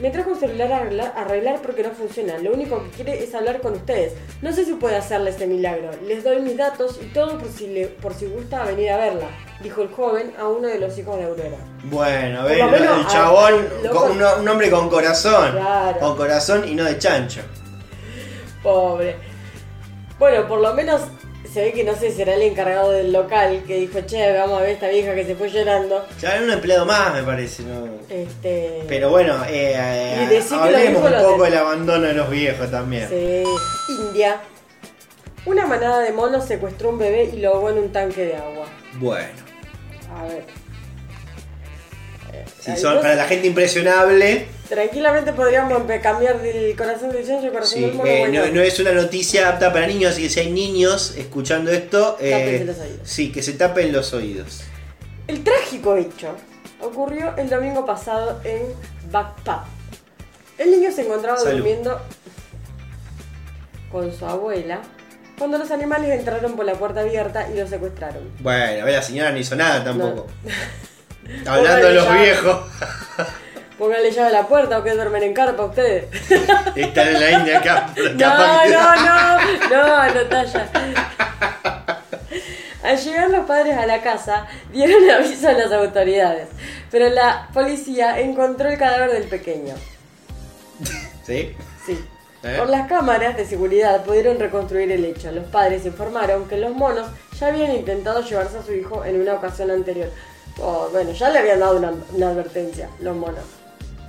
Me 0.00 0.10
trajo 0.10 0.30
un 0.30 0.40
celular 0.40 0.72
a 0.72 0.76
arreglar, 0.78 1.12
a 1.16 1.20
arreglar 1.22 1.62
porque 1.62 1.82
no 1.84 1.90
funciona. 1.90 2.36
Lo 2.38 2.52
único 2.52 2.82
que 2.82 2.90
quiere 2.90 3.22
es 3.22 3.32
hablar 3.34 3.60
con 3.60 3.74
ustedes. 3.74 4.12
No 4.42 4.52
sé 4.52 4.64
si 4.64 4.72
puede 4.74 4.96
hacerle 4.96 5.30
ese 5.30 5.46
milagro. 5.46 5.90
Les 6.04 6.24
doy 6.24 6.40
mis 6.40 6.56
datos 6.56 6.98
y 7.00 7.06
todo 7.12 7.38
por 7.38 7.48
si, 7.48 7.68
le- 7.68 7.86
por 7.86 8.12
si 8.12 8.26
gusta 8.26 8.64
venir 8.64 8.90
a 8.90 8.96
verla, 8.96 9.26
dijo 9.62 9.82
el 9.82 9.88
joven 9.90 10.32
a 10.38 10.48
uno 10.48 10.66
de 10.66 10.80
los 10.80 10.98
hijos 10.98 11.16
de 11.16 11.24
Aurora. 11.24 11.58
Bueno, 11.84 12.42
menos, 12.42 12.98
el 13.00 13.06
chabón, 13.06 13.54
a- 13.86 13.88
con 13.90 14.10
un, 14.10 14.22
un 14.40 14.48
hombre 14.48 14.68
con 14.70 14.90
corazón. 14.90 15.52
Claro. 15.52 16.00
Con 16.00 16.16
corazón 16.16 16.68
y 16.68 16.74
no 16.74 16.82
de 16.84 16.98
chancho. 16.98 17.42
Pobre. 18.62 19.16
Bueno, 20.18 20.48
por 20.48 20.60
lo 20.60 20.74
menos 20.74 21.02
se 21.54 21.62
ve 21.62 21.72
que 21.72 21.84
no 21.84 21.94
sé, 21.94 22.10
será 22.10 22.34
el 22.34 22.42
encargado 22.42 22.90
del 22.90 23.12
local 23.12 23.62
que 23.66 23.76
dijo, 23.78 24.00
che, 24.00 24.32
vamos 24.36 24.58
a 24.58 24.62
ver 24.62 24.70
esta 24.72 24.88
vieja 24.88 25.14
que 25.14 25.24
se 25.24 25.36
fue 25.36 25.48
llorando. 25.48 26.04
Claro, 26.18 26.44
un 26.44 26.50
empleado 26.50 26.84
más, 26.84 27.14
me 27.14 27.22
parece, 27.22 27.62
¿no? 27.62 27.86
Este. 28.10 28.82
Pero 28.88 29.10
bueno, 29.10 29.36
eh, 29.48 30.26
lo 30.50 30.56
hablemos 30.62 31.02
un 31.04 31.22
poco 31.30 31.44
de- 31.44 31.50
del 31.50 31.58
abandono 31.60 32.06
de 32.08 32.14
los 32.14 32.28
viejos 32.28 32.70
también. 32.70 33.08
Sí. 33.08 33.44
India. 34.00 34.40
Una 35.46 35.66
manada 35.66 36.00
de 36.00 36.10
monos 36.10 36.44
secuestró 36.46 36.88
un 36.88 36.98
bebé 36.98 37.30
y 37.32 37.36
lo 37.36 37.50
ahogó 37.54 37.70
en 37.70 37.78
un 37.78 37.92
tanque 37.92 38.24
de 38.26 38.34
agua. 38.36 38.66
Bueno, 38.94 39.28
A 40.12 40.24
ver. 40.24 40.44
si 42.60 42.76
son 42.76 43.00
para 43.00 43.14
la 43.14 43.24
gente 43.26 43.46
impresionable, 43.46 44.46
Tranquilamente 44.68 45.32
podríamos 45.32 45.82
cambiar 46.02 46.40
del 46.40 46.74
corazón 46.76 47.12
del 47.12 47.26
chancho 47.26 47.46
al 47.46 47.52
corazón 47.52 47.78
sí, 47.78 47.84
del 47.84 47.94
mono. 47.94 48.08
eh, 48.08 48.20
bueno. 48.20 48.46
no, 48.46 48.52
no 48.52 48.60
es 48.62 48.78
una 48.80 48.92
noticia 48.92 49.48
apta 49.48 49.72
para 49.72 49.86
niños, 49.86 50.12
así 50.12 50.22
que 50.22 50.30
si 50.30 50.40
hay 50.40 50.50
niños 50.50 51.14
escuchando 51.16 51.70
esto, 51.70 52.16
eh, 52.20 52.64
los 52.66 52.78
oídos. 52.78 52.98
sí, 53.02 53.30
que 53.30 53.42
se 53.42 53.52
tapen 53.52 53.92
los 53.92 54.12
oídos. 54.14 54.62
El 55.26 55.44
trágico 55.44 55.96
hecho 55.96 56.34
ocurrió 56.80 57.34
el 57.36 57.48
domingo 57.50 57.84
pasado 57.84 58.40
en 58.44 58.62
Bagpap. 59.10 59.66
El 60.56 60.70
niño 60.70 60.90
se 60.92 61.02
encontraba 61.02 61.36
Salud. 61.36 61.58
durmiendo 61.58 62.00
con 63.90 64.12
su 64.12 64.24
abuela 64.26 64.80
cuando 65.38 65.58
los 65.58 65.70
animales 65.70 66.10
entraron 66.10 66.54
por 66.54 66.64
la 66.64 66.74
puerta 66.74 67.00
abierta 67.00 67.48
y 67.50 67.58
lo 67.58 67.66
secuestraron. 67.66 68.30
Bueno, 68.40 68.82
a 68.82 68.84
ver, 68.84 68.94
la 68.94 69.02
señora 69.02 69.30
no 69.32 69.38
hizo 69.38 69.56
nada 69.56 69.82
tampoco. 69.82 70.26
Hablando 71.46 71.86
de 71.88 71.94
los 71.94 72.12
viejos, 72.12 72.56
Póngale 73.78 74.10
llave 74.12 74.28
a 74.28 74.32
la 74.42 74.46
puerta 74.46 74.78
o 74.78 74.84
que 74.84 74.92
duermen 74.92 75.22
en 75.24 75.34
carpa 75.34 75.64
ustedes. 75.64 76.06
están 76.76 77.08
en 77.08 77.20
la 77.20 77.30
India 77.32 77.58
acá. 77.58 77.86
No, 77.96 78.02
que- 78.62 78.70
no, 78.70 78.96
no, 78.96 79.38
no, 79.70 80.14
Natalia. 80.14 80.68
Al 82.82 82.98
llegar 82.98 83.30
los 83.30 83.46
padres 83.46 83.78
a 83.78 83.86
la 83.86 84.02
casa, 84.02 84.46
dieron 84.70 85.08
aviso 85.10 85.48
a 85.48 85.52
las 85.52 85.72
autoridades, 85.72 86.48
pero 86.90 87.08
la 87.08 87.48
policía 87.54 88.20
encontró 88.20 88.68
el 88.68 88.76
cadáver 88.78 89.10
del 89.10 89.24
pequeño. 89.24 89.74
¿Sí? 91.24 91.56
Sí. 91.86 92.04
¿Eh? 92.42 92.56
Por 92.58 92.68
las 92.68 92.86
cámaras 92.86 93.38
de 93.38 93.46
seguridad 93.46 94.04
pudieron 94.04 94.38
reconstruir 94.38 94.92
el 94.92 95.02
hecho. 95.06 95.32
Los 95.32 95.46
padres 95.46 95.86
informaron 95.86 96.46
que 96.46 96.58
los 96.58 96.74
monos 96.74 97.06
ya 97.40 97.46
habían 97.46 97.72
intentado 97.72 98.20
llevarse 98.22 98.58
a 98.58 98.62
su 98.62 98.74
hijo 98.74 99.02
en 99.06 99.18
una 99.18 99.32
ocasión 99.32 99.70
anterior. 99.70 100.10
Oh, 100.60 100.88
bueno, 100.92 101.12
ya 101.12 101.30
le 101.30 101.38
habían 101.38 101.60
dado 101.60 101.78
una, 101.78 101.90
una 102.12 102.28
advertencia, 102.28 102.90
los 103.00 103.16
monos. 103.16 103.44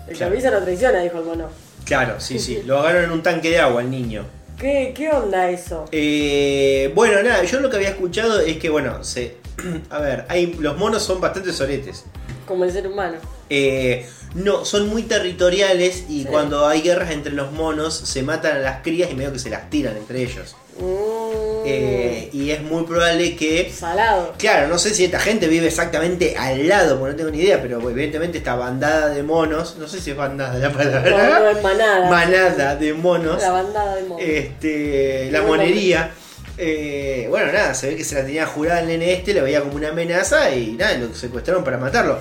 El 0.08 0.16
Claro. 0.18 0.34
avisa 0.34 0.52
no 0.52 0.62
traiciona, 0.62 1.00
dijo 1.02 1.20
el 1.20 1.26
mono. 1.26 1.50
Claro, 1.86 2.20
sí, 2.20 2.40
sí. 2.40 2.62
Lo 2.66 2.80
agarraron 2.80 3.06
en 3.06 3.12
un 3.12 3.24
tanque 3.24 3.50
de 3.50 3.60
agua 3.60 3.82
el 3.82 3.90
niño. 3.92 4.26
¿Qué, 4.60 4.94
qué 4.96 5.10
onda 5.10 5.50
eso? 5.50 5.86
Eh, 5.92 6.92
bueno, 6.96 7.22
nada, 7.24 7.44
yo 7.44 7.60
lo 7.60 7.70
que 7.70 7.76
había 7.76 7.90
escuchado 7.90 8.40
es 8.40 8.58
que, 8.58 8.70
bueno, 8.70 9.04
se. 9.04 9.38
A 9.90 10.00
ver, 10.00 10.26
hay, 10.30 10.54
los 10.60 10.78
monos 10.78 11.04
son 11.04 11.20
bastante 11.22 11.52
soretes. 11.54 12.06
Como 12.48 12.64
el 12.64 12.72
ser 12.72 12.88
humano. 12.88 13.18
Eh, 13.50 14.08
no, 14.34 14.66
son 14.66 14.88
muy 14.88 15.04
territoriales 15.04 16.06
y 16.10 16.22
Sí. 16.24 16.28
cuando 16.30 16.68
hay 16.68 16.82
guerras 16.82 17.12
entre 17.12 17.32
los 17.34 17.52
monos 17.52 17.94
se 17.96 18.24
matan 18.24 18.58
a 18.58 18.60
las 18.60 18.82
crías 18.82 19.12
y 19.12 19.16
medio 19.16 19.32
que 19.34 19.40
se 19.40 19.50
las 19.50 19.70
tiran 19.70 19.96
entre 19.98 20.22
ellos. 20.24 20.56
Mm, 20.78 21.64
Eh, 21.68 22.30
y 22.32 22.52
es 22.52 22.62
muy 22.62 22.84
probable 22.84 23.36
que. 23.36 23.72
salado. 23.76 24.34
Claro, 24.38 24.68
no 24.68 24.78
sé 24.78 24.94
si 24.94 25.06
esta 25.06 25.20
gente 25.20 25.48
vive 25.48 25.68
exactamente 25.68 26.36
al 26.38 26.68
lado, 26.68 27.00
porque 27.00 27.14
no 27.14 27.18
tengo 27.18 27.32
ni 27.32 27.40
idea, 27.40 27.62
pero 27.62 27.82
evidentemente 27.90 28.38
esta 28.38 28.56
bandada 28.56 29.10
de 29.10 29.24
monos, 29.24 29.78
no 29.80 29.88
sé 29.88 30.00
si 30.00 30.12
es 30.12 30.18
bandada 30.18 30.60
la 30.60 30.72
palabra. 30.72 31.10
No, 31.10 31.40
no 31.40 31.50
es 31.50 31.64
manada. 31.64 32.10
Manada 32.10 32.76
de 32.76 32.94
monos. 32.94 33.42
La 33.42 33.52
bandada 33.52 33.96
de 33.96 34.04
monos. 34.04 34.22
Este, 34.24 35.30
la 35.32 35.42
monería. 35.42 36.12
eh, 36.58 37.26
bueno, 37.30 37.52
nada, 37.52 37.74
se 37.74 37.90
ve 37.90 37.96
que 37.96 38.04
se 38.04 38.16
la 38.16 38.26
tenía 38.26 38.46
jurada 38.46 38.82
el 38.82 38.88
nene 38.88 39.14
este, 39.14 39.34
lo 39.34 39.44
veía 39.44 39.62
como 39.62 39.76
una 39.76 39.90
amenaza 39.90 40.52
y 40.56 40.74
nada, 40.74 40.98
lo 40.98 41.14
secuestraron 41.16 41.64
para 41.64 41.78
matarlo. 41.78 42.20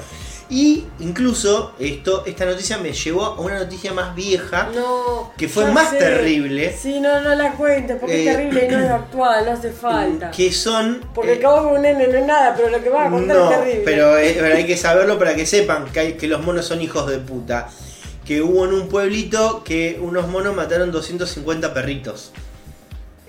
Y 0.56 0.84
incluso 1.00 1.72
esto, 1.80 2.22
esta 2.26 2.44
noticia 2.44 2.78
me 2.78 2.92
llevó 2.92 3.24
a 3.24 3.40
una 3.40 3.58
noticia 3.58 3.92
más 3.92 4.14
vieja. 4.14 4.68
no. 4.72 5.32
que 5.36 5.48
fue 5.48 5.64
más 5.72 5.90
sé. 5.90 5.96
terrible. 5.98 6.72
Sí, 6.80 7.00
no, 7.00 7.20
no 7.22 7.34
la 7.34 7.54
cuentes 7.54 7.96
porque 7.98 8.14
Eh, 8.22 8.30
es 8.30 8.36
terrible 8.36 8.64
y 8.66 8.68
no 8.70 8.78
es 8.78 8.90
actual, 8.90 9.44
no 9.46 9.50
hace 9.50 9.72
falta. 9.72 10.30
Que 10.30 10.52
son. 10.52 11.00
Porque 11.12 11.32
eh, 11.32 11.36
acabo 11.38 11.64
con 11.64 11.76
un 11.78 11.82
nene 11.82 12.06
no 12.06 12.18
es 12.18 12.24
nada, 12.26 12.54
pero 12.56 12.68
lo 12.70 12.80
que 12.80 12.88
vas 12.88 13.08
a 13.08 13.10
contar 13.10 13.36
no, 13.36 13.50
es 13.50 13.58
terrible. 13.58 13.82
pero, 13.84 14.16
eh, 14.16 14.36
pero 14.38 14.54
hay 14.54 14.64
que 14.64 14.76
saberlo 14.76 15.18
para 15.18 15.34
que 15.34 15.44
sepan 15.44 15.86
que, 15.86 15.98
hay- 15.98 16.12
que 16.12 16.28
los 16.28 16.40
monos 16.40 16.66
son 16.66 16.80
hijos 16.80 17.10
de 17.10 17.18
puta. 17.18 17.68
Que 18.24 18.40
hubo 18.40 18.64
en 18.64 18.74
un 18.74 18.88
pueblito 18.88 19.64
que 19.64 19.98
unos 20.00 20.28
monos 20.28 20.54
mataron 20.54 20.92
250 20.92 21.74
perritos. 21.74 22.30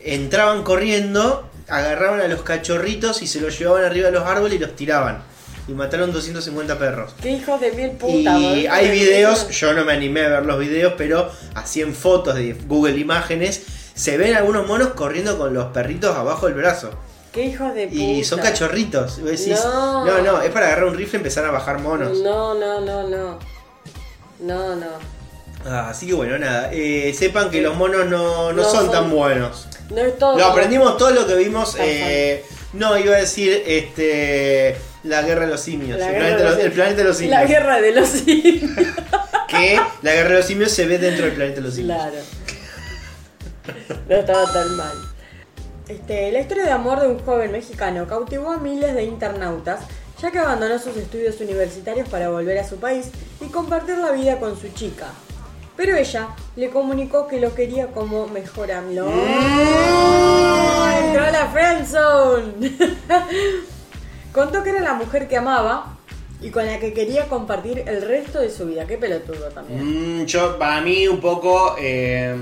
Entraban 0.04 0.62
corriendo, 0.62 1.50
agarraban 1.68 2.22
a 2.22 2.28
los 2.28 2.44
cachorritos 2.44 3.24
y 3.24 3.28
se 3.28 3.42
los 3.42 3.58
llevaban 3.58 3.84
arriba 3.84 4.08
de 4.10 4.14
los 4.14 4.26
árboles 4.26 4.58
y 4.58 4.60
los 4.60 4.76
tiraban. 4.76 5.24
Y 5.68 5.72
mataron 5.72 6.12
250 6.12 6.78
perros. 6.78 7.14
Qué 7.22 7.32
hijos 7.32 7.60
de 7.60 7.72
mil 7.72 7.92
puta, 7.92 8.38
Y 8.38 8.68
hay 8.68 8.92
videos, 8.92 9.50
yo 9.50 9.74
no 9.74 9.84
me 9.84 9.94
animé 9.94 10.26
a 10.26 10.30
ver 10.30 10.46
los 10.46 10.60
videos, 10.60 10.94
pero 10.98 11.32
así 11.56 11.82
en 11.82 11.96
fotos 11.96 12.36
de 12.36 12.54
Google 12.68 12.98
Imágenes, 12.98 13.64
se 13.96 14.18
ven 14.18 14.36
algunos 14.36 14.68
monos 14.68 14.90
corriendo 14.90 15.38
con 15.40 15.54
los 15.54 15.66
perritos 15.68 16.16
abajo 16.16 16.46
del 16.46 16.56
brazo. 16.56 16.92
Qué 17.32 17.46
hijos 17.46 17.74
de 17.74 17.88
puta. 17.88 18.00
Y 18.00 18.24
son 18.24 18.40
cachorritos. 18.40 19.18
Y 19.18 19.22
vos 19.22 19.32
decís, 19.32 19.60
No. 19.64 20.06
no. 20.06 20.22
no, 20.22 20.42
es 20.42 20.52
para 20.52 20.68
agarrar 20.68 20.86
un 20.86 20.96
rifle 20.96 21.18
y 21.18 21.22
empezar 21.22 21.46
a 21.46 21.52
bajar 21.52 21.80
monos. 21.80 22.20
No, 22.20 22.54
no, 22.54 22.82
no, 22.82 23.08
no. 23.10 23.40
No, 24.40 24.76
no. 24.76 24.88
Ah, 25.66 25.90
así 25.90 26.06
que 26.06 26.14
bueno, 26.14 26.38
nada. 26.38 26.70
eh, 26.72 27.14
sepan 27.18 27.50
que 27.50 27.62
los 27.62 27.76
monos 27.76 28.06
no, 28.06 28.54
no 28.54 28.62
No 28.62 28.64
son, 28.64 28.84
son- 28.86 28.92
tan 28.92 29.10
buenos. 29.10 29.68
No 29.90 29.98
es 30.02 30.18
todo. 30.18 30.38
Lo 30.38 30.46
aprendimos 30.46 30.96
todo 30.98 31.10
lo 31.12 31.26
que 31.26 31.36
vimos. 31.36 31.76
Eh, 31.80 32.44
no, 32.74 32.98
iba 32.98 33.16
a 33.16 33.20
decir 33.20 33.64
este 33.66 34.76
la 35.06 35.22
guerra 35.22 35.46
de 35.46 35.52
los 35.52 35.62
simios. 35.62 36.00
El, 36.02 36.08
planeta 36.08 36.38
de 36.38 36.44
los- 36.44 36.56
los, 36.56 36.64
el 36.66 36.72
planeta 36.72 36.98
de 36.98 37.04
los 37.04 37.18
simios. 37.18 37.40
La 37.40 37.46
guerra 37.46 37.82
de 37.82 37.92
los 37.92 38.10
simios. 38.10 38.72
Que 39.48 39.80
la 40.02 40.12
guerra 40.14 40.30
de 40.30 40.36
los 40.38 40.46
simios 40.48 40.72
se 40.72 40.86
ve 40.88 40.98
dentro 40.98 41.26
del 41.26 41.36
planeta 41.36 41.58
de 41.58 41.62
los 41.62 41.76
simios. 41.76 41.96
Claro. 41.98 42.18
No 44.10 44.16
estaba 44.16 44.52
tan 44.52 44.76
mal. 44.76 44.94
Este, 45.88 46.32
la 46.32 46.40
historia 46.42 46.64
de 46.66 46.72
amor 46.72 47.00
de 47.00 47.08
un 47.08 47.20
joven 47.20 47.52
mexicano 47.52 48.08
cautivó 48.08 48.52
a 48.52 48.58
miles 48.58 48.96
de 48.96 49.04
internautas, 49.04 49.82
ya 50.22 50.32
que 50.32 50.40
abandonó 50.40 50.80
sus 50.80 50.98
estudios 50.98 51.40
universitarios 51.40 52.10
para 52.10 52.30
volver 52.30 52.58
a 52.58 52.68
su 52.68 52.78
país 52.78 53.06
y 53.40 53.46
compartir 53.50 53.98
la 54.00 54.12
vida 54.12 54.40
con 54.40 54.60
su 54.60 54.68
chica. 54.70 55.08
Pero 55.78 55.96
ella 55.96 56.30
le 56.56 56.70
comunicó 56.72 57.28
que 57.28 57.40
lo 57.40 57.54
quería 57.54 57.88
como 57.88 58.28
mejor 58.28 58.72
amigo. 58.72 59.06
¡Entró 61.06 61.24
a 61.24 61.32
la 61.32 61.48
friendzone! 61.54 62.76
Contó 64.36 64.62
que 64.64 64.70
era 64.72 64.82
la 64.82 64.94
mujer 64.94 65.28
que 65.30 65.38
amaba 65.38 65.98
y 66.42 66.50
con 66.50 66.66
la 66.66 66.78
que 66.78 66.92
quería 66.94 67.26
compartir 67.30 67.84
el 67.88 68.02
resto 68.02 68.42
de 68.42 68.50
su 68.52 68.66
vida. 68.66 68.86
Qué 68.86 68.98
pelotudo 68.98 69.48
también. 69.50 70.24
Mm, 70.24 70.26
yo, 70.26 70.60
para 70.60 70.82
mí, 70.82 71.08
un 71.08 71.22
poco 71.22 71.76
eh, 71.80 72.36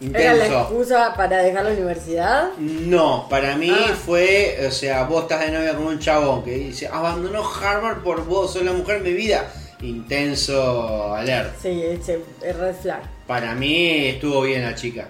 ¿Era 0.00 0.32
la 0.32 0.44
intenso. 0.46 0.60
excusa 0.62 1.12
para 1.14 1.42
dejar 1.42 1.66
la 1.66 1.72
universidad? 1.72 2.48
No, 2.58 3.26
para 3.28 3.56
mí 3.56 3.70
Ah. 3.70 3.94
fue, 4.06 4.58
o 4.66 4.70
sea, 4.70 5.04
vos 5.04 5.24
estás 5.24 5.40
de 5.40 5.50
novia 5.50 5.74
con 5.76 5.86
un 5.88 5.98
chabón 5.98 6.42
que 6.42 6.52
dice, 6.52 6.88
abandonó 6.88 7.42
Harvard 7.46 7.98
por 8.02 8.24
vos, 8.24 8.50
sos 8.54 8.62
la 8.62 8.72
mujer 8.72 9.02
de 9.02 9.10
mi 9.10 9.16
vida. 9.16 9.52
Intenso 9.82 11.14
alert. 11.14 11.54
Sí, 11.60 11.82
ese 11.82 12.20
es 12.42 12.56
red 12.56 12.74
flag. 12.74 13.02
Para 13.26 13.54
mí 13.54 14.06
estuvo 14.08 14.40
bien 14.40 14.62
la 14.62 14.74
chica. 14.74 15.08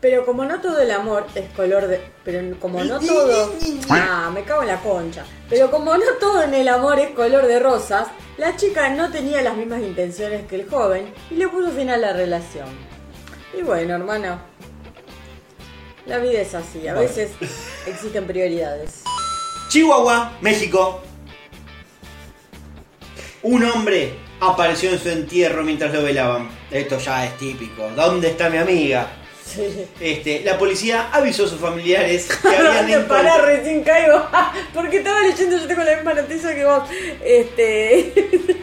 Pero 0.00 0.24
como 0.24 0.44
no 0.46 0.60
todo 0.60 0.80
el 0.80 0.90
amor 0.90 1.26
es 1.34 1.50
color 1.52 1.86
de... 1.86 2.00
Pero 2.24 2.58
como 2.58 2.82
no 2.82 2.98
todo... 2.98 3.52
Ah, 3.90 4.30
me 4.32 4.44
cago 4.44 4.62
en 4.62 4.68
la 4.68 4.80
concha. 4.80 5.24
Pero 5.48 5.70
como 5.70 5.94
no 5.94 6.12
todo 6.18 6.42
en 6.42 6.54
el 6.54 6.68
amor 6.68 6.98
es 6.98 7.10
color 7.10 7.46
de 7.46 7.58
rosas, 7.58 8.08
la 8.38 8.56
chica 8.56 8.88
no 8.88 9.10
tenía 9.10 9.42
las 9.42 9.56
mismas 9.56 9.82
intenciones 9.82 10.46
que 10.46 10.56
el 10.56 10.68
joven 10.68 11.12
y 11.30 11.34
le 11.34 11.48
puso 11.48 11.70
fin 11.72 11.90
a 11.90 11.98
la 11.98 12.14
relación. 12.14 12.68
Y 13.56 13.62
bueno, 13.62 13.94
hermano. 13.94 14.40
La 16.06 16.18
vida 16.18 16.40
es 16.40 16.54
así, 16.54 16.88
a 16.88 16.94
veces 16.94 17.32
existen 17.86 18.26
prioridades. 18.26 19.02
Chihuahua, 19.68 20.32
México. 20.40 21.02
Un 23.42 23.64
hombre 23.64 24.14
apareció 24.40 24.90
en 24.90 24.98
su 24.98 25.10
entierro 25.10 25.62
mientras 25.62 25.92
lo 25.92 26.02
velaban. 26.02 26.48
Esto 26.70 26.98
ya 26.98 27.26
es 27.26 27.36
típico. 27.36 27.90
¿Dónde 27.94 28.30
está 28.30 28.48
mi 28.48 28.56
amiga? 28.56 29.19
Este, 30.00 30.42
la 30.44 30.58
policía 30.58 31.08
avisó 31.12 31.44
a 31.44 31.48
sus 31.48 31.60
familiares 31.60 32.28
que 32.42 32.48
habían 32.56 33.02
Te 33.02 33.08
pará, 33.08 33.38
recién 33.38 33.82
caigo. 33.82 34.26
Porque 34.74 34.98
estaba 34.98 35.20
leyendo, 35.20 35.56
yo 35.58 35.66
tengo 35.66 35.82
la 35.82 35.94
misma 35.96 36.14
noticia 36.14 36.54
que 36.54 36.64
vos. 36.64 36.82
Este. 37.24 38.12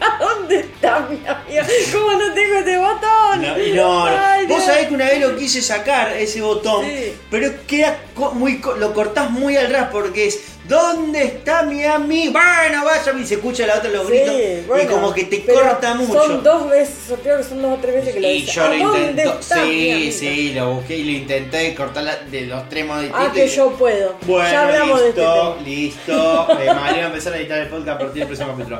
¿A 0.00 0.22
dónde 0.24 0.60
está 0.60 1.00
mi 1.00 1.16
amiga? 1.26 1.66
¿Cómo 1.92 2.12
no 2.12 2.32
tengo 2.34 2.58
este 2.58 2.78
botón? 2.78 3.42
No, 3.74 3.74
no, 3.74 4.06
Ay, 4.06 4.46
vos 4.46 4.64
sabés 4.64 4.88
que 4.88 4.94
una 4.94 5.06
vez 5.06 5.20
lo 5.20 5.36
quise 5.36 5.60
sacar 5.62 6.16
ese 6.16 6.40
botón, 6.40 6.84
Sí. 6.84 7.14
pero 7.30 7.50
queda 7.66 7.98
muy 8.34 8.60
lo 8.78 8.94
cortás 8.94 9.30
muy 9.30 9.56
al 9.56 9.70
ras 9.70 9.88
porque 9.90 10.26
es 10.26 10.40
¿Dónde 10.68 11.24
está 11.24 11.62
mi 11.62 11.82
amigo? 11.82 12.32
Bueno, 12.34 12.84
vaya 12.84 13.12
y 13.18 13.26
se 13.26 13.36
escucha 13.36 13.66
la 13.66 13.78
otra 13.78 13.88
los 13.90 14.06
Sí, 14.06 14.12
gritos 14.12 14.66
bueno, 14.66 14.84
y 14.84 14.86
como 14.86 15.14
que 15.14 15.24
te 15.24 15.42
corta 15.44 15.94
mucho. 15.94 16.12
Son 16.22 16.42
dos 16.42 16.68
veces, 16.68 17.08
yo 17.08 17.16
creo 17.16 17.38
que 17.38 17.44
son 17.44 17.62
dos 17.62 17.78
o 17.78 17.80
tres 17.80 17.94
veces 17.94 18.14
que 18.14 18.20
lo 18.20 18.28
y 18.28 18.44
yo 18.44 18.62
¿A 18.62 18.68
lo 18.68 18.92
mi 18.92 19.32
sí, 19.40 20.12
sí, 20.12 20.52
lo 20.52 20.74
busqué 20.74 20.96
y 20.98 21.04
lo 21.04 21.10
intenté 21.12 21.74
cortar 21.74 22.26
de 22.26 22.42
los 22.42 22.68
tres 22.68 22.86
modos 22.86 23.06
Ah, 23.14 23.30
que 23.34 23.48
yo 23.48 23.70
puedo. 23.70 24.14
Bueno, 24.26 24.50
ya 24.50 24.62
hablamos 24.68 25.00
de 25.00 25.08
este 25.08 25.20
listo, 25.20 25.58
listo. 25.64 26.46
Eh, 26.58 26.74
María 26.74 26.98
va 26.98 27.04
a 27.04 27.06
empezar 27.06 27.32
a 27.32 27.38
editar 27.38 27.58
el 27.58 27.68
podcast 27.68 27.88
a 27.88 27.98
partir 27.98 28.14
del 28.18 28.26
próximo 28.26 28.50
capítulo. 28.52 28.78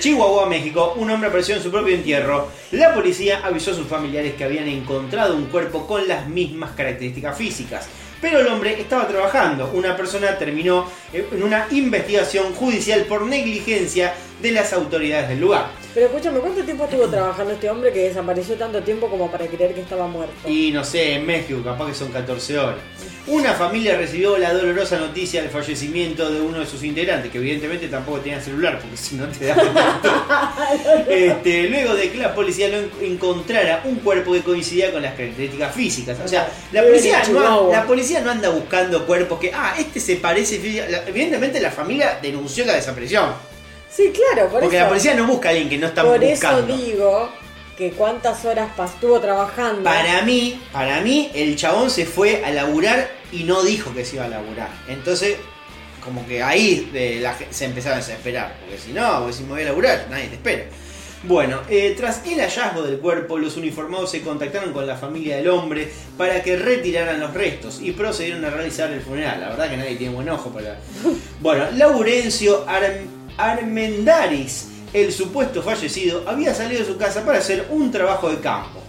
Chihuahua, 0.00 0.46
México. 0.46 0.94
Un 0.96 1.10
hombre 1.10 1.28
apareció 1.28 1.56
en 1.56 1.62
su 1.62 1.70
propio 1.70 1.94
entierro. 1.94 2.48
La 2.70 2.94
policía 2.94 3.40
avisó 3.44 3.72
a 3.72 3.74
sus 3.74 3.86
familiares 3.86 4.34
que 4.34 4.44
habían 4.44 4.68
encontrado 4.68 5.34
un 5.34 5.46
cuerpo 5.46 5.86
con 5.86 6.06
las 6.08 6.28
mismas 6.28 6.70
características 6.72 7.36
físicas. 7.36 7.88
Pero 8.20 8.40
el 8.40 8.46
hombre 8.48 8.80
estaba 8.80 9.06
trabajando. 9.06 9.70
Una 9.74 9.96
persona 9.96 10.38
terminó 10.38 10.90
en 11.12 11.42
una 11.42 11.66
investigación 11.70 12.54
judicial 12.54 13.02
por 13.02 13.26
negligencia 13.26 14.14
de 14.40 14.50
las 14.52 14.72
autoridades 14.72 15.28
del 15.30 15.40
lugar. 15.40 15.66
Pero 15.94 16.06
escúchame, 16.06 16.40
¿cuánto 16.40 16.62
tiempo 16.62 16.84
estuvo 16.84 17.06
trabajando 17.06 17.54
este 17.54 17.70
hombre 17.70 17.90
que 17.90 18.00
desapareció 18.08 18.54
tanto 18.56 18.82
tiempo 18.82 19.08
como 19.08 19.30
para 19.30 19.46
creer 19.46 19.72
que 19.74 19.80
estaba 19.80 20.06
muerto? 20.06 20.34
Y 20.46 20.70
no 20.70 20.84
sé, 20.84 21.14
en 21.14 21.24
México 21.24 21.60
capaz 21.64 21.86
que 21.88 21.94
son 21.94 22.08
14 22.12 22.58
horas. 22.58 22.78
Una 23.26 23.54
familia 23.54 23.96
recibió 23.96 24.36
la 24.36 24.52
dolorosa 24.52 24.98
noticia 24.98 25.40
del 25.40 25.50
fallecimiento 25.50 26.30
de 26.30 26.40
uno 26.40 26.60
de 26.60 26.66
sus 26.66 26.84
integrantes, 26.84 27.32
que 27.32 27.38
evidentemente 27.38 27.88
tampoco 27.88 28.20
tenía 28.20 28.40
celular, 28.40 28.78
porque 28.78 28.96
si 28.96 29.16
no 29.16 29.26
te 29.26 29.46
da 29.46 29.56
este, 31.08 31.68
Luego 31.68 31.94
de 31.94 32.10
que 32.10 32.18
la 32.18 32.34
policía 32.34 32.68
en- 32.68 32.90
encontrara 33.02 33.80
un 33.84 33.96
cuerpo 33.96 34.32
que 34.32 34.42
coincidía 34.42 34.92
con 34.92 35.02
las 35.02 35.14
características 35.14 35.74
físicas. 35.74 36.18
O 36.24 36.28
sea, 36.28 36.48
la 36.72 36.82
policía, 36.82 37.22
no, 37.32 37.70
la 37.70 37.84
policía 37.86 38.20
no 38.20 38.30
anda 38.30 38.50
buscando 38.50 39.06
cuerpos 39.06 39.40
que, 39.40 39.50
ah, 39.52 39.74
este 39.78 39.98
se 39.98 40.16
parece. 40.16 40.56
Evidentemente 41.06 41.58
la 41.60 41.70
familia 41.70 42.18
denunció 42.20 42.64
la 42.66 42.74
desaparición. 42.74 43.55
Sí, 43.96 44.12
claro, 44.12 44.50
por 44.50 44.60
Porque 44.60 44.76
eso. 44.76 44.84
la 44.84 44.88
policía 44.90 45.14
no 45.14 45.26
busca 45.26 45.48
a 45.48 45.52
alguien 45.52 45.68
que 45.70 45.78
no 45.78 45.86
está 45.86 46.02
por 46.02 46.20
buscando. 46.20 46.74
eso 46.74 46.84
digo 46.84 47.28
que 47.78 47.92
cuántas 47.92 48.44
horas 48.44 48.70
estuvo 48.92 49.20
trabajando. 49.20 49.82
Para 49.84 50.22
mí, 50.22 50.60
para 50.72 51.00
mí, 51.00 51.30
el 51.34 51.56
chabón 51.56 51.88
se 51.90 52.04
fue 52.04 52.44
a 52.44 52.50
laburar 52.50 53.08
y 53.32 53.44
no 53.44 53.62
dijo 53.62 53.94
que 53.94 54.04
se 54.04 54.16
iba 54.16 54.24
a 54.26 54.28
laburar. 54.28 54.68
Entonces, 54.88 55.36
como 56.04 56.26
que 56.26 56.42
ahí 56.42 56.90
eh, 56.94 57.18
la 57.22 57.36
se 57.50 57.64
empezaron 57.64 57.98
a 57.98 58.00
desesperar. 58.02 58.56
Porque 58.60 58.78
si 58.78 58.92
no, 58.92 59.18
porque 59.20 59.32
si 59.32 59.42
me 59.44 59.50
voy 59.50 59.62
a 59.62 59.66
laburar, 59.66 60.06
nadie 60.10 60.26
te 60.28 60.34
espera. 60.34 60.64
Bueno, 61.22 61.62
eh, 61.68 61.94
tras 61.96 62.20
el 62.26 62.38
hallazgo 62.38 62.82
del 62.82 62.98
cuerpo, 62.98 63.38
los 63.38 63.56
uniformados 63.56 64.10
se 64.10 64.20
contactaron 64.20 64.72
con 64.72 64.86
la 64.86 64.96
familia 64.96 65.36
del 65.36 65.48
hombre 65.48 65.90
para 66.16 66.42
que 66.42 66.56
retiraran 66.56 67.18
los 67.18 67.32
restos 67.34 67.80
y 67.80 67.92
procedieron 67.92 68.44
a 68.44 68.50
realizar 68.50 68.90
el 68.92 69.00
funeral. 69.00 69.40
La 69.40 69.48
verdad 69.48 69.70
que 69.70 69.76
nadie 69.78 69.96
tiene 69.96 70.14
buen 70.14 70.28
ojo 70.28 70.50
para... 70.50 70.78
Bueno, 71.40 71.64
Laurencio 71.74 72.64
Arm- 72.68 73.15
Armendaris, 73.36 74.68
el 74.92 75.12
supuesto 75.12 75.62
fallecido, 75.62 76.24
había 76.26 76.54
salido 76.54 76.80
de 76.80 76.86
su 76.86 76.96
casa 76.96 77.24
para 77.24 77.38
hacer 77.38 77.66
un 77.70 77.90
trabajo 77.90 78.30
de 78.30 78.38
campo. 78.38 78.80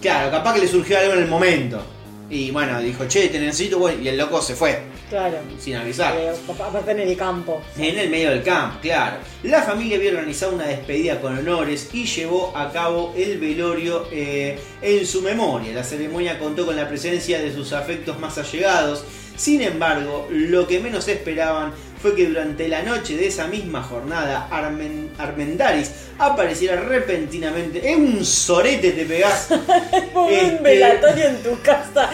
Claro, 0.00 0.30
capaz 0.30 0.54
que 0.54 0.60
le 0.60 0.68
surgió 0.68 0.98
algo 0.98 1.14
en 1.14 1.20
el 1.20 1.28
momento. 1.28 1.82
Y 2.28 2.50
bueno, 2.50 2.80
dijo, 2.80 3.06
che, 3.06 3.28
te 3.28 3.38
necesito, 3.38 3.78
bueno, 3.78 4.02
y 4.02 4.08
el 4.08 4.16
loco 4.18 4.42
se 4.42 4.56
fue, 4.56 4.82
Claro. 5.08 5.38
sin 5.60 5.76
avisar. 5.76 6.16
Eh, 6.18 6.32
aparte 6.48 6.90
en 6.90 6.98
el 7.00 7.16
campo. 7.16 7.62
En 7.78 7.96
el 7.96 8.10
medio 8.10 8.30
del 8.30 8.42
campo, 8.42 8.78
claro. 8.82 9.18
La 9.44 9.62
familia 9.62 9.96
había 9.96 10.10
organizado 10.10 10.52
una 10.56 10.66
despedida 10.66 11.20
con 11.20 11.38
honores 11.38 11.88
y 11.92 12.04
llevó 12.04 12.52
a 12.56 12.72
cabo 12.72 13.14
el 13.16 13.38
velorio 13.38 14.08
eh, 14.10 14.58
en 14.82 15.06
su 15.06 15.22
memoria. 15.22 15.72
La 15.72 15.84
ceremonia 15.84 16.36
contó 16.40 16.66
con 16.66 16.74
la 16.74 16.88
presencia 16.88 17.40
de 17.40 17.52
sus 17.54 17.72
afectos 17.72 18.18
más 18.18 18.36
allegados. 18.38 19.04
Sin 19.36 19.60
embargo, 19.62 20.26
lo 20.30 20.66
que 20.66 20.80
menos 20.80 21.06
esperaban 21.06 21.72
fue 22.06 22.14
que 22.14 22.26
durante 22.26 22.68
la 22.68 22.82
noche 22.82 23.16
de 23.16 23.26
esa 23.26 23.46
misma 23.48 23.82
jornada 23.82 24.48
Armen- 24.50 25.08
Armendaris 25.18 25.90
apareciera 26.18 26.80
repentinamente. 26.80 27.88
Es 27.90 27.96
un 27.96 28.24
sorete 28.24 28.92
te 28.92 29.04
pegás. 29.04 29.48
Este- 29.50 30.12
un 30.56 30.62
velatorio 30.62 31.24
en 31.26 31.42
tu 31.42 31.60
casa. 31.62 32.10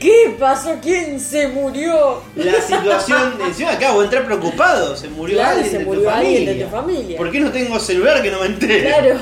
¿Qué 0.00 0.34
pasó? 0.38 0.76
¿Quién 0.82 1.18
se 1.20 1.48
murió? 1.48 2.22
La 2.36 2.60
situación, 2.60 3.34
encima 3.46 3.72
acabo 3.72 4.00
de 4.00 4.04
entrar 4.06 4.24
preocupado, 4.26 4.96
se 4.96 5.08
murió 5.08 5.36
Claro, 5.36 5.50
alguien 5.56 5.70
se 5.70 5.78
de 5.78 5.84
tu 5.84 5.90
murió 5.90 6.10
alguien 6.10 6.34
de 6.44 6.46
familia. 6.46 6.64
tu 6.66 6.70
familia. 6.72 7.16
¿Por 7.18 7.30
qué 7.30 7.40
no 7.40 7.50
tengo 7.52 7.78
celular 7.80 8.22
que 8.22 8.30
no 8.30 8.40
me 8.40 8.46
entere? 8.46 8.82
Claro. 8.84 9.18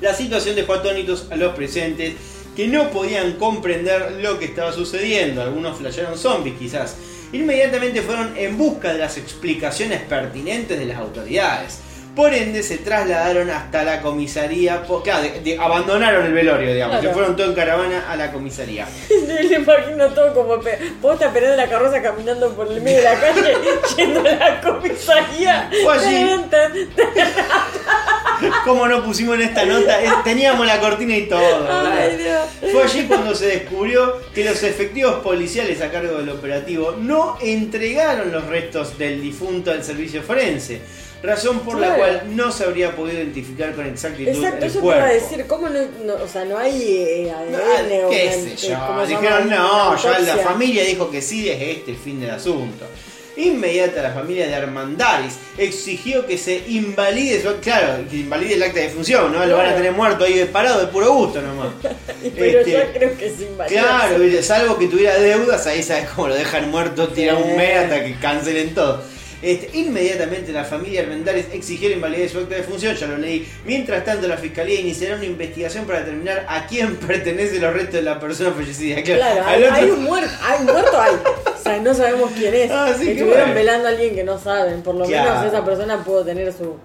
La 0.00 0.14
situación 0.14 0.54
dejó 0.56 0.74
atónitos 0.74 1.26
a 1.30 1.36
los 1.36 1.54
presentes 1.54 2.14
que 2.54 2.68
no 2.68 2.90
podían 2.90 3.32
comprender 3.32 4.18
lo 4.22 4.38
que 4.38 4.44
estaba 4.46 4.72
sucediendo. 4.72 5.42
Algunos 5.42 5.78
flashearon 5.78 6.16
zombies 6.18 6.56
quizás. 6.58 6.96
Inmediatamente 7.32 8.02
fueron 8.02 8.36
en 8.36 8.56
busca 8.56 8.92
de 8.92 8.98
las 8.98 9.16
explicaciones 9.16 10.02
pertinentes 10.02 10.78
de 10.78 10.86
las 10.86 10.98
autoridades. 10.98 11.78
Por 12.14 12.32
ende 12.32 12.62
se 12.62 12.78
trasladaron 12.78 13.50
hasta 13.50 13.82
la 13.82 14.00
comisaría, 14.00 14.82
claro, 15.02 15.22
de- 15.22 15.40
de- 15.40 15.58
abandonaron 15.58 16.24
el 16.26 16.32
velorio, 16.32 16.72
digamos, 16.72 16.96
Claro. 17.00 17.08
se 17.08 17.14
fueron 17.14 17.34
todo 17.36 17.46
en 17.48 17.54
caravana 17.54 18.04
a 18.08 18.14
la 18.16 18.30
comisaría. 18.30 18.86
Yo 19.10 19.48
le 19.48 19.56
imagino 19.56 20.08
todo 20.10 20.32
como 20.32 20.58
vos 21.02 21.18
te 21.18 21.24
esperando 21.24 21.56
la 21.56 21.68
carroza 21.68 22.00
caminando 22.00 22.54
por 22.54 22.70
el 22.70 22.80
medio 22.80 22.98
de 22.98 23.02
la 23.04 23.20
calle 23.20 23.54
yendo 23.96 24.20
a 24.20 24.32
la 24.32 24.60
comisaría. 24.60 25.70
Fue 25.82 25.94
allí. 25.94 26.46
¿Cómo 28.64 28.86
no 28.88 29.02
pusimos 29.04 29.36
en 29.36 29.42
esta 29.42 29.64
nota? 29.64 29.98
Teníamos 30.24 30.66
la 30.66 30.80
cortina 30.80 31.16
y 31.16 31.26
todo. 31.28 31.66
Ay, 31.70 32.16
¿verdad? 32.16 32.46
Dios. 32.60 32.72
Fue 32.72 32.82
allí 32.82 33.04
cuando 33.06 33.34
se 33.34 33.46
descubrió 33.46 34.20
que 34.34 34.44
los 34.44 34.62
efectivos 34.62 35.16
policiales 35.22 35.80
a 35.80 35.90
cargo 35.90 36.18
del 36.18 36.28
operativo 36.30 36.94
no 36.98 37.38
entregaron 37.40 38.32
los 38.32 38.44
restos 38.46 38.98
del 38.98 39.20
difunto 39.22 39.70
al 39.70 39.82
servicio 39.84 40.22
forense, 40.22 40.80
razón 41.24 41.60
por 41.60 41.78
la 41.78 41.94
cual 41.96 42.22
no 42.36 42.52
se 42.52 42.64
habría 42.64 42.94
podido 42.94 43.18
identificar 43.18 43.72
con 43.74 43.86
exactitud 43.86 44.28
Exacto, 44.30 44.66
el 44.66 44.72
te 44.72 44.78
cuerpo. 44.78 45.00
iba 45.00 45.08
a 45.08 45.12
decir, 45.12 45.46
¿cómo 45.46 45.68
no, 45.68 45.80
no- 46.04 46.22
o 46.22 46.28
sea, 46.28 46.44
no 46.44 46.58
hay 46.58 46.82
eh, 46.82 47.32
No, 47.50 47.58
ADN 47.58 48.10
¿Qué 48.10 48.30
sé 48.56 48.68
yo? 48.68 48.78
¿cómo 48.86 49.04
se 49.06 49.12
llama? 49.12 49.20
Dijeron, 49.20 49.50
no, 49.50 49.96
ya 50.02 50.18
la 50.20 50.36
familia 50.38 50.84
dijo 50.84 51.10
que 51.10 51.22
sí, 51.22 51.48
es 51.48 51.60
este 51.60 51.92
el 51.92 51.96
fin 51.96 52.20
del 52.20 52.30
asunto. 52.30 52.86
Inmediata 53.36 54.00
la 54.00 54.12
familia 54.12 54.46
de 54.46 54.54
Armandaris 54.54 55.34
exigió 55.58 56.24
que 56.24 56.38
se 56.38 56.62
invalide 56.68 57.42
su, 57.42 57.52
claro, 57.56 58.04
que 58.08 58.18
invalide 58.18 58.54
el 58.54 58.62
acta 58.62 58.78
de 58.78 58.90
función, 58.90 59.32
¿no? 59.32 59.44
Lo 59.44 59.56
van 59.56 59.70
a 59.70 59.74
tener 59.74 59.90
muerto 59.90 60.24
ahí 60.24 60.34
de 60.34 60.46
parado 60.46 60.80
de 60.80 60.86
puro 60.86 61.12
gusto 61.12 61.42
nomás. 61.42 61.70
Pero 62.36 62.60
Este, 62.60 62.70
yo 62.70 62.78
creo 62.92 63.18
que 63.18 63.26
es 63.26 63.40
invalidable. 63.40 64.16
Claro, 64.28 64.42
salvo 64.44 64.78
que 64.78 64.86
tuviera 64.86 65.18
deudas, 65.18 65.66
ahí 65.66 65.82
sabes 65.82 66.08
cómo 66.10 66.28
lo 66.28 66.34
dejan 66.36 66.70
muerto, 66.70 67.08
tiran 67.08 67.42
un 67.42 67.56
mes 67.56 67.76
hasta 67.76 68.04
que 68.04 68.14
cancelen 68.20 68.72
todo. 68.72 69.02
Este, 69.44 69.76
inmediatamente 69.78 70.52
la 70.52 70.64
familia 70.64 71.02
Armendares 71.02 71.46
exigió 71.52 71.90
la 71.90 71.96
invalidez 71.96 72.22
de 72.22 72.28
su 72.30 72.38
acta 72.44 72.54
de 72.54 72.62
función, 72.62 72.96
ya 72.96 73.06
lo 73.06 73.18
leí. 73.18 73.46
Mientras 73.66 74.02
tanto, 74.04 74.26
la 74.26 74.38
fiscalía 74.38 74.80
iniciará 74.80 75.16
una 75.16 75.26
investigación 75.26 75.84
para 75.84 75.98
determinar 76.00 76.46
a 76.48 76.66
quién 76.66 76.96
pertenecen 77.06 77.60
los 77.60 77.74
restos 77.74 77.94
de 77.94 78.02
la 78.02 78.18
persona 78.18 78.52
fallecida. 78.52 79.02
Claro, 79.02 79.42
al 79.44 79.48
hay, 79.54 79.62
otro- 79.64 79.74
hay 79.76 79.90
un 79.90 80.02
muerto, 80.04 80.30
hay 80.42 80.60
un 80.60 80.66
muerto 80.72 80.98
hay. 81.00 81.14
O 81.14 81.62
sea, 81.62 81.78
no 81.78 81.94
sabemos 81.94 82.30
quién 82.36 82.54
es. 82.54 82.70
Ah, 82.72 82.94
sí, 82.98 83.04
qué 83.04 83.12
Estuvieron 83.12 83.40
bueno. 83.40 83.54
velando 83.54 83.88
a 83.88 83.90
alguien 83.90 84.14
que 84.14 84.24
no 84.24 84.38
saben. 84.38 84.82
Por 84.82 84.94
lo 84.94 85.04
Claro. 85.04 85.30
menos 85.40 85.46
esa 85.52 85.62
persona 85.64 86.02
pudo 86.02 86.24
tener 86.24 86.50
su. 86.52 86.76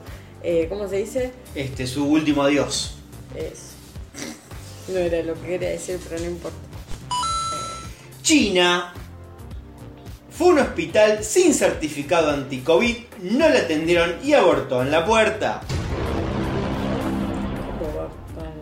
Eh, 0.44 0.66
¿Cómo 0.70 0.88
se 0.90 0.98
dice? 0.98 1.32
Este, 1.56 1.88
su 1.88 2.06
último 2.10 2.44
adiós. 2.44 2.96
Es. 3.36 3.70
No 4.90 4.98
era 5.00 5.22
lo 5.24 5.34
que 5.42 5.48
quería 5.48 5.70
decir, 5.70 5.98
pero 6.10 6.22
no 6.22 6.28
importa. 6.30 6.58
China 8.22 8.94
fue 10.40 10.48
a 10.48 10.52
un 10.52 10.60
hospital 10.60 11.22
sin 11.22 11.54
certificado 11.54 12.30
anti-COVID, 12.32 12.96
no 13.24 13.50
la 13.50 13.60
atendieron 13.60 14.16
y 14.24 14.32
abortó 14.32 14.82
en 14.82 14.90
la 14.90 15.06
puerta. 15.06 15.60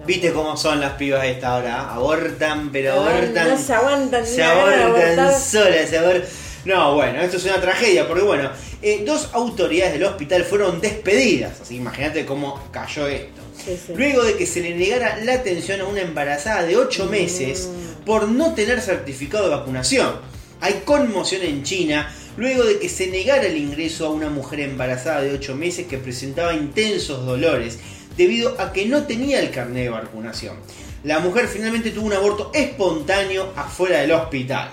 ¿Viste 0.07 0.31
cómo 0.33 0.57
son 0.57 0.79
las 0.79 0.93
pibas 0.93 1.21
a 1.21 1.27
esta 1.27 1.55
hora? 1.55 1.93
Abortan, 1.93 2.71
pero 2.71 2.93
abortan. 2.93 3.49
no 3.49 3.57
se 3.59 3.73
aguantan 3.75 4.25
Se 4.25 4.37
de 4.37 4.43
abortan 4.43 5.39
solas, 5.39 5.87
se 5.87 5.97
abortan. 5.99 6.23
No, 6.65 6.95
bueno, 6.95 7.21
esto 7.21 7.37
es 7.37 7.45
una 7.45 7.61
tragedia, 7.61 8.07
porque 8.07 8.23
bueno, 8.23 8.49
eh, 8.81 9.03
dos 9.05 9.29
autoridades 9.33 9.93
del 9.93 10.03
hospital 10.05 10.45
fueron 10.45 10.81
despedidas. 10.81 11.61
Así 11.61 11.75
que 11.75 11.81
imagínate 11.81 12.25
cómo 12.25 12.59
cayó 12.71 13.05
esto. 13.07 13.39
Sí, 13.63 13.79
sí. 13.85 13.93
Luego 13.95 14.23
de 14.23 14.35
que 14.35 14.47
se 14.47 14.61
le 14.61 14.73
negara 14.75 15.17
la 15.23 15.33
atención 15.33 15.81
a 15.81 15.85
una 15.85 16.01
embarazada 16.01 16.63
de 16.63 16.75
8 16.75 17.05
Mm. 17.05 17.09
meses 17.11 17.69
por 18.03 18.27
no 18.29 18.55
tener 18.55 18.81
certificado 18.81 19.43
de 19.43 19.55
vacunación. 19.57 20.36
Hay 20.61 20.81
conmoción 20.85 21.43
en 21.43 21.63
China 21.63 22.11
luego 22.37 22.63
de 22.63 22.79
que 22.79 22.89
se 22.89 23.07
negara 23.07 23.47
el 23.47 23.57
ingreso 23.57 24.07
a 24.07 24.11
una 24.11 24.29
mujer 24.29 24.61
embarazada 24.61 25.21
de 25.21 25.33
8 25.33 25.55
meses 25.55 25.87
que 25.87 25.97
presentaba 25.97 26.53
intensos 26.53 27.25
dolores 27.25 27.79
debido 28.15 28.59
a 28.59 28.73
que 28.73 28.85
no 28.85 29.03
tenía 29.03 29.39
el 29.39 29.51
carnet 29.51 29.83
de 29.83 29.89
vacunación. 29.89 30.55
La 31.03 31.19
mujer 31.19 31.47
finalmente 31.47 31.91
tuvo 31.91 32.07
un 32.07 32.13
aborto 32.13 32.51
espontáneo 32.53 33.53
afuera 33.55 33.99
del 34.01 34.11
hospital. 34.11 34.69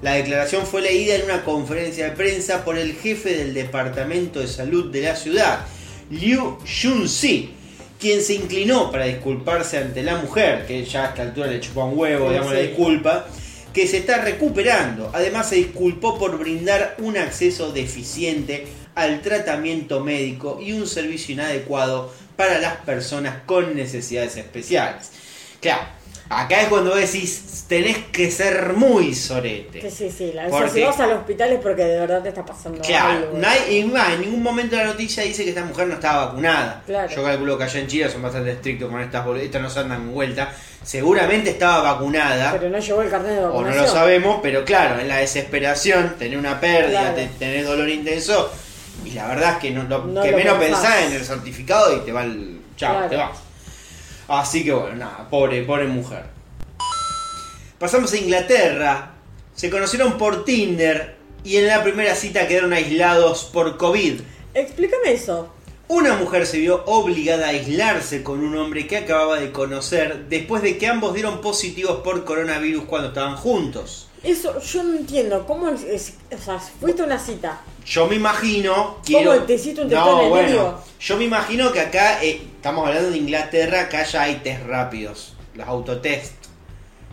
La 0.00 0.14
declaración 0.14 0.64
fue 0.64 0.80
leída 0.80 1.16
en 1.16 1.24
una 1.24 1.44
conferencia 1.44 2.06
de 2.06 2.16
prensa 2.16 2.64
por 2.64 2.78
el 2.78 2.94
jefe 2.94 3.36
del 3.36 3.52
Departamento 3.52 4.40
de 4.40 4.46
Salud 4.46 4.90
de 4.90 5.02
la 5.02 5.16
ciudad, 5.16 5.66
Liu 6.10 6.58
Xunzi, 6.64 7.50
quien 7.98 8.22
se 8.22 8.34
inclinó 8.34 8.90
para 8.90 9.06
disculparse 9.06 9.76
ante 9.76 10.02
la 10.02 10.16
mujer, 10.16 10.66
que 10.66 10.84
ya 10.84 11.04
a 11.04 11.08
esta 11.08 11.22
altura 11.22 11.48
le 11.48 11.60
chupó 11.60 11.84
un 11.84 11.98
huevo, 11.98 12.26
Sí, 12.26 12.32
digamos, 12.32 12.54
la 12.54 12.60
disculpa, 12.60 13.26
que 13.72 13.86
se 13.86 13.98
está 13.98 14.18
recuperando. 14.18 15.10
Además 15.14 15.48
se 15.48 15.56
disculpó 15.56 16.18
por 16.18 16.38
brindar 16.38 16.96
un 16.98 17.16
acceso 17.16 17.72
deficiente 17.72 18.66
al 18.94 19.20
tratamiento 19.22 20.00
médico 20.00 20.58
y 20.60 20.72
un 20.72 20.86
servicio 20.86 21.32
inadecuado 21.34 22.12
para 22.36 22.58
las 22.58 22.76
personas 22.78 23.36
con 23.46 23.74
necesidades 23.74 24.36
especiales. 24.36 25.10
Claro, 25.60 25.82
acá 26.28 26.62
es 26.62 26.68
cuando 26.68 26.94
decís, 26.94 27.64
tenés 27.68 27.98
que 28.12 28.30
ser 28.30 28.72
muy 28.74 29.14
sorete. 29.14 29.80
Sí, 29.82 29.90
sí, 29.90 30.10
sí. 30.16 30.32
La, 30.32 30.48
Porque- 30.48 30.70
si 30.70 30.80
vas 30.82 30.98
al 31.00 31.12
hospital 31.12 31.52
es 31.52 31.60
porque 31.60 31.84
de 31.84 31.98
verdad 32.00 32.22
te 32.22 32.28
está 32.30 32.44
pasando 32.44 32.80
Claro, 32.80 33.28
algo. 33.30 33.38
más, 33.38 34.10
en 34.12 34.20
ningún 34.20 34.42
momento 34.42 34.76
de 34.76 34.82
la 34.84 34.88
noticia 34.90 35.22
dice 35.24 35.42
que 35.44 35.50
esta 35.50 35.64
mujer 35.64 35.86
no 35.88 35.94
estaba 35.94 36.26
vacunada. 36.26 36.82
Claro. 36.86 37.08
Yo 37.14 37.22
calculo 37.22 37.58
que 37.58 37.64
allá 37.64 37.80
en 37.80 37.86
Chile 37.88 38.08
son 38.10 38.22
bastante 38.22 38.52
estrictos 38.52 38.90
con 38.90 39.00
estas 39.00 39.24
boludetas, 39.24 39.46
estas 39.46 39.62
no 39.62 39.70
se 39.70 39.78
andan 39.80 40.02
en 40.02 40.12
vuelta. 40.12 40.54
Seguramente 40.84 41.50
estaba 41.50 41.92
vacunada, 41.92 42.52
Pero 42.52 42.70
no 42.70 42.78
llevó 42.78 43.02
el 43.02 43.10
carnet 43.10 43.32
de 43.32 43.38
o 43.40 43.42
no 43.42 43.52
vacunación. 43.52 43.84
lo 43.84 43.90
sabemos, 43.92 44.40
pero 44.42 44.64
claro, 44.64 44.98
en 45.00 45.08
la 45.08 45.16
desesperación, 45.18 46.14
tener 46.18 46.38
una 46.38 46.60
pérdida, 46.60 47.00
Claro. 47.00 47.14
te- 47.16 47.26
tener 47.38 47.66
dolor 47.66 47.88
intenso, 47.88 48.50
y 49.04 49.10
la 49.10 49.28
verdad 49.28 49.52
es 49.54 49.58
que 49.58 49.70
no, 49.70 49.82
lo 49.82 50.04
No 50.04 50.22
que 50.22 50.30
lo 50.30 50.36
menos 50.38 50.58
pensás. 50.58 50.80
pensás 50.82 51.02
en 51.04 51.12
el 51.12 51.24
certificado 51.24 51.94
y 51.96 52.00
te 52.00 52.12
va 52.12 52.24
el. 52.24 52.60
Chao, 52.76 52.92
Claro. 52.94 53.08
te 53.10 53.16
vas. 53.16 53.38
Así 54.28 54.64
que 54.64 54.72
bueno, 54.72 54.96
nada, 54.96 55.26
pobre, 55.28 55.62
pobre 55.62 55.84
mujer. 55.86 56.24
Pasamos 57.78 58.12
a 58.12 58.16
Inglaterra. 58.16 59.10
Se 59.54 59.70
conocieron 59.70 60.16
por 60.18 60.44
Tinder 60.44 61.16
y 61.44 61.56
en 61.56 61.66
la 61.66 61.82
primera 61.82 62.14
cita 62.14 62.46
quedaron 62.46 62.72
aislados 62.72 63.44
por 63.44 63.76
COVID. 63.76 64.20
Explícame 64.54 65.12
eso. 65.12 65.52
Una 65.88 66.14
mujer 66.16 66.46
se 66.46 66.58
vio 66.58 66.84
obligada 66.84 67.46
a 67.46 67.50
aislarse 67.50 68.22
con 68.22 68.44
un 68.44 68.56
hombre 68.58 68.86
que 68.86 68.98
acababa 68.98 69.40
de 69.40 69.52
conocer 69.52 70.26
después 70.28 70.62
de 70.62 70.76
que 70.76 70.86
ambos 70.86 71.14
dieron 71.14 71.40
positivos 71.40 72.00
por 72.04 72.24
coronavirus 72.26 72.84
cuando 72.84 73.08
estaban 73.08 73.36
juntos. 73.36 74.06
Eso 74.22 74.60
yo 74.60 74.82
no 74.82 74.96
entiendo. 74.98 75.46
¿Cómo 75.46 75.68
es? 75.68 75.84
es- 75.84 76.14
o 76.30 76.38
sea, 76.38 76.58
fuiste 76.58 77.00
a 77.02 77.06
una 77.06 77.18
cita. 77.18 77.60
Yo 77.86 78.06
me 78.06 78.16
imagino. 78.16 78.98
Quiero... 79.04 79.42
te 79.44 79.54
hiciste 79.54 79.80
un 79.80 79.88
testón 79.88 80.20
en 80.20 80.26
el 80.26 80.32
medio? 80.44 80.74
Yo 81.00 81.16
me 81.16 81.24
imagino 81.24 81.72
que 81.72 81.80
acá, 81.80 82.22
eh, 82.22 82.42
estamos 82.56 82.86
hablando 82.86 83.10
de 83.10 83.16
Inglaterra, 83.16 83.82
acá 83.82 84.04
ya 84.04 84.22
hay 84.24 84.34
test 84.44 84.66
rápidos, 84.66 85.34
los 85.54 85.66
autotest. 85.66 86.34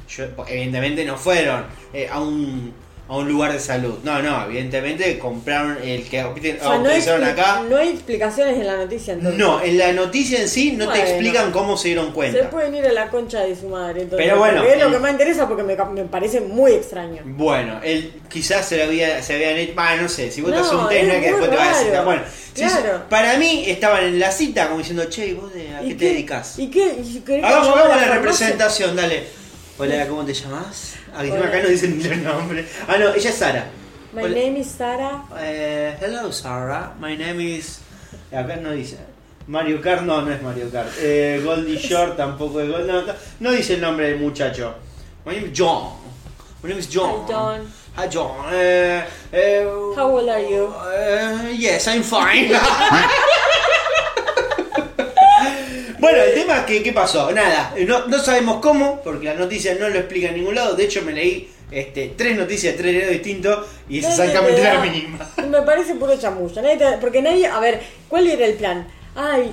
Yo, 0.10 0.26
evidentemente 0.48 1.06
no 1.06 1.18
fueron 1.18 1.66
eh, 1.94 2.10
a 2.12 2.20
un 2.20 2.74
a 3.08 3.18
un 3.18 3.28
lugar 3.30 3.54
de 3.54 3.60
salud. 3.60 4.00
No, 4.04 4.20
no, 4.24 4.46
evidentemente 4.46 5.20
compraron 5.20 5.78
el 5.84 6.04
que 6.10 6.24
expli- 6.24 7.24
acá. 7.24 7.62
no 7.70 7.78
hay 7.78 7.90
explicaciones 7.90 8.58
en 8.58 8.66
la 8.66 8.78
noticia 8.78 9.14
entonces. 9.14 9.38
No, 9.40 9.62
en 9.62 9.78
la 9.78 9.92
noticia 9.94 10.40
en 10.42 10.50
sí 10.50 10.72
no 10.72 10.92
te 10.92 11.00
explican 11.02 11.52
cómo 11.52 11.78
se 11.78 11.90
dieron 11.90 12.08
Se 12.08 12.12
cuenta. 12.14 12.50
pueden 12.50 12.74
ir 12.76 12.86
a 12.88 12.92
la 12.94 13.10
concha 13.10 13.42
de 13.42 13.56
su 13.56 13.68
madre. 13.70 14.02
Entonces, 14.04 14.26
Pero 14.26 14.40
bueno, 14.40 14.64
es 14.64 14.82
lo 14.82 14.90
que 14.92 14.98
más 15.00 15.12
interesa 15.12 15.48
porque 15.48 15.62
me, 15.62 15.76
me 15.76 16.04
parece 16.06 16.42
muy 16.42 16.72
extraño. 16.72 17.22
Bueno, 17.26 17.80
él 17.84 18.12
quizás 18.28 18.68
se, 18.68 18.78
lo 18.78 18.86
había, 18.86 19.22
se 19.22 19.36
habían 19.36 19.58
hecho. 19.58 19.74
Ah, 19.78 19.96
no 20.02 20.10
sé, 20.10 20.32
si 20.32 20.42
vos 20.42 20.50
te 20.52 20.58
No, 20.58 20.64
haces 20.64 20.74
un 20.74 20.90
test, 20.90 21.04
no 21.04 21.10
es 21.12 21.16
es 21.18 21.22
que 21.24 21.30
después 21.30 21.50
te 21.52 21.56
vas 21.58 21.68
a 21.68 21.78
decir. 21.78 21.92
raro. 21.94 22.06
Bueno, 22.06 22.22
Claro. 22.56 22.74
se- 22.82 23.10
para 23.10 23.38
mí 23.38 23.64
estaban 23.68 24.04
en 24.06 24.20
la 24.20 24.32
cita 24.32 24.66
como 24.68 24.80
diciendo, 24.80 25.06
che, 25.10 25.28
¿y 25.28 25.34
vos 25.34 25.54
de- 25.54 25.76
a 25.76 25.82
qué, 25.82 25.94
te 25.94 26.06
dedicas? 26.06 26.58
¿Y 26.58 26.68
qué? 26.72 26.96
¿Y 27.04 27.20
querés 27.20 27.42
que 27.42 27.46
Hagamos, 27.46 27.68
yo 27.68 27.72
vaya 27.74 27.86
hagamos 27.86 28.04
a 28.04 28.08
la 28.08 28.16
representación, 28.16 28.96
dale. 28.96 29.45
Hola, 29.78 30.08
¿cómo 30.08 30.24
te 30.24 30.34
llamas? 30.34 30.96
Ah, 31.14 31.22
acá 31.22 31.62
no 31.62 31.68
dicen 31.70 31.98
ni 31.98 32.04
los 32.04 32.18
nombres. 32.20 32.66
Ah, 32.88 32.96
no, 32.98 33.14
ella 33.14 33.30
es 33.30 33.36
Sara. 33.36 33.66
My 34.14 34.24
Hola. 34.24 34.36
name 34.36 34.60
is 34.60 34.68
Sara. 34.72 35.24
Eh, 35.40 35.98
hello, 36.00 36.32
Sara. 36.32 36.94
My 37.00 37.18
name 37.18 37.42
is. 37.58 37.80
Acá 38.32 38.56
no 38.56 38.72
dice. 38.72 38.98
Mario 39.48 39.82
Kart, 39.82 40.02
no, 40.04 40.22
no 40.22 40.32
es 40.32 40.42
Mario 40.42 40.70
Kart. 40.72 40.90
Eh, 41.00 41.42
Goldie 41.44 41.78
Short 41.88 42.16
tampoco 42.16 42.62
es 42.62 42.70
Gold. 42.70 42.88
No, 42.88 43.02
no, 43.02 43.14
no 43.42 43.52
dice 43.52 43.74
el 43.74 43.82
nombre 43.82 44.10
del 44.12 44.20
muchacho. 44.20 44.76
My 45.26 45.34
name 45.36 45.48
is 45.48 45.60
John. 45.60 45.90
My 46.64 46.70
name 46.70 46.80
is 46.80 46.88
John. 46.90 47.26
Hi, 47.28 47.32
John. 47.34 47.72
Hi, 47.98 48.08
John. 48.08 48.46
Eh, 48.54 49.04
eh, 49.34 49.66
How 49.98 50.10
old 50.10 50.30
are 50.30 50.42
you? 50.42 50.74
eh, 50.94 51.54
yes, 51.58 51.88
I'm 51.88 52.02
fine. 52.04 52.50
Bueno, 56.06 56.24
el 56.24 56.34
tema 56.36 56.58
es 56.60 56.66
que, 56.66 56.84
¿qué 56.84 56.94
pasó? 56.94 57.32
Nada, 57.32 57.74
no, 57.88 58.06
no 58.08 58.20
sabemos 58.20 58.58
cómo, 58.62 59.02
porque 59.04 59.26
la 59.26 59.34
noticia 59.34 59.76
no 59.80 59.90
lo 59.90 59.98
explica 59.98 60.28
en 60.30 60.36
ningún 60.36 60.54
lado. 60.54 60.76
De 60.76 60.84
hecho, 60.84 61.02
me 61.02 61.14
leí 61.14 61.50
este, 61.72 62.14
tres 62.16 62.38
noticias 62.38 62.74
de 62.74 62.80
tres 62.82 62.94
videos 62.94 63.12
distintos 63.12 63.66
y 63.90 63.98
es 64.00 64.04
Nadie 64.04 64.16
exactamente 64.26 64.62
te 64.62 64.68
la 64.68 64.74
da- 64.76 64.82
mínima. 64.82 65.30
Me 65.50 65.62
parece 65.64 65.96
puro. 65.96 66.14
Nadie 66.16 66.78
te- 66.78 66.98
porque 67.02 67.22
nadie. 67.24 67.48
A 67.48 67.60
ver, 67.60 67.82
¿cuál 68.08 68.28
era 68.28 68.46
el 68.46 68.54
plan? 68.54 68.88
Ay, 69.16 69.52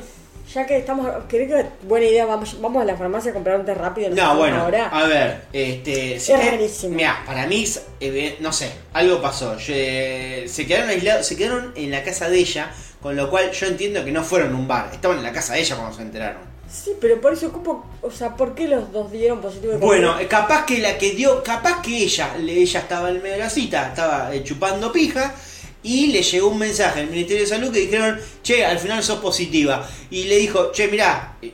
ya 0.52 0.66
que 0.66 0.76
estamos. 0.76 1.08
¿Querés 1.26 1.48
que 1.50 1.64
buena 1.86 2.04
idea? 2.04 2.26
Vamos, 2.26 2.60
vamos 2.60 2.82
a 2.82 2.84
la 2.84 2.96
farmacia 2.96 3.30
a 3.30 3.34
comprar 3.34 3.58
un 3.58 3.64
té 3.64 3.72
rápido. 3.72 4.10
No, 4.10 4.36
bueno, 4.36 4.60
ahora? 4.60 4.88
a 4.88 5.06
ver, 5.06 5.42
este, 5.54 6.16
Es 6.16 6.28
rarísimo. 6.28 6.96
Mira, 6.96 7.22
para 7.24 7.46
mí, 7.46 7.64
eh, 8.00 8.36
no 8.40 8.52
sé, 8.52 8.70
algo 8.92 9.22
pasó. 9.22 9.56
Yo, 9.56 9.72
eh, 9.74 10.44
se 10.48 10.66
quedaron 10.66 10.90
aislados, 10.90 11.26
se 11.26 11.34
quedaron 11.36 11.72
en 11.76 11.90
la 11.90 12.02
casa 12.04 12.28
de 12.28 12.38
ella, 12.40 12.70
con 13.02 13.16
lo 13.16 13.28
cual 13.28 13.50
yo 13.50 13.66
entiendo 13.66 14.04
que 14.04 14.12
no 14.12 14.22
fueron 14.22 14.52
a 14.54 14.56
un 14.56 14.68
bar, 14.68 14.90
estaban 14.92 15.18
en 15.18 15.24
la 15.24 15.32
casa 15.32 15.54
de 15.54 15.60
ella 15.60 15.76
cuando 15.76 15.96
se 15.96 16.02
enteraron. 16.02 16.40
Sí, 16.72 16.92
pero 17.00 17.20
por 17.20 17.34
eso, 17.34 17.52
¿cómo, 17.52 17.90
o 18.00 18.10
sea, 18.10 18.34
¿por 18.34 18.54
qué 18.54 18.66
los 18.68 18.90
dos 18.92 19.12
dieron 19.12 19.40
positivo 19.42 19.72
de 19.72 19.78
Bueno, 19.78 20.14
capaz 20.28 20.64
que 20.64 20.78
la 20.78 20.96
que 20.96 21.10
dio, 21.10 21.42
capaz 21.42 21.82
que 21.82 21.98
ella, 22.04 22.34
ella 22.38 22.80
estaba 22.80 23.10
en 23.10 23.16
medio 23.20 23.32
de 23.32 23.38
la 23.40 23.50
cita, 23.50 23.88
estaba 23.88 24.34
eh, 24.34 24.42
chupando 24.42 24.90
pija 24.90 25.34
y 25.82 26.06
le 26.06 26.22
llegó 26.22 26.48
un 26.48 26.58
mensaje 26.58 27.00
al 27.00 27.08
Ministerio 27.08 27.42
de 27.42 27.48
Salud 27.48 27.70
que 27.72 27.80
dijeron, 27.80 28.18
che, 28.42 28.64
al 28.64 28.78
final 28.78 29.02
sos 29.02 29.18
positiva. 29.18 29.86
Y 30.10 30.24
le 30.24 30.36
dijo, 30.38 30.70
che, 30.72 30.88
mirá, 30.88 31.36
eh, 31.42 31.52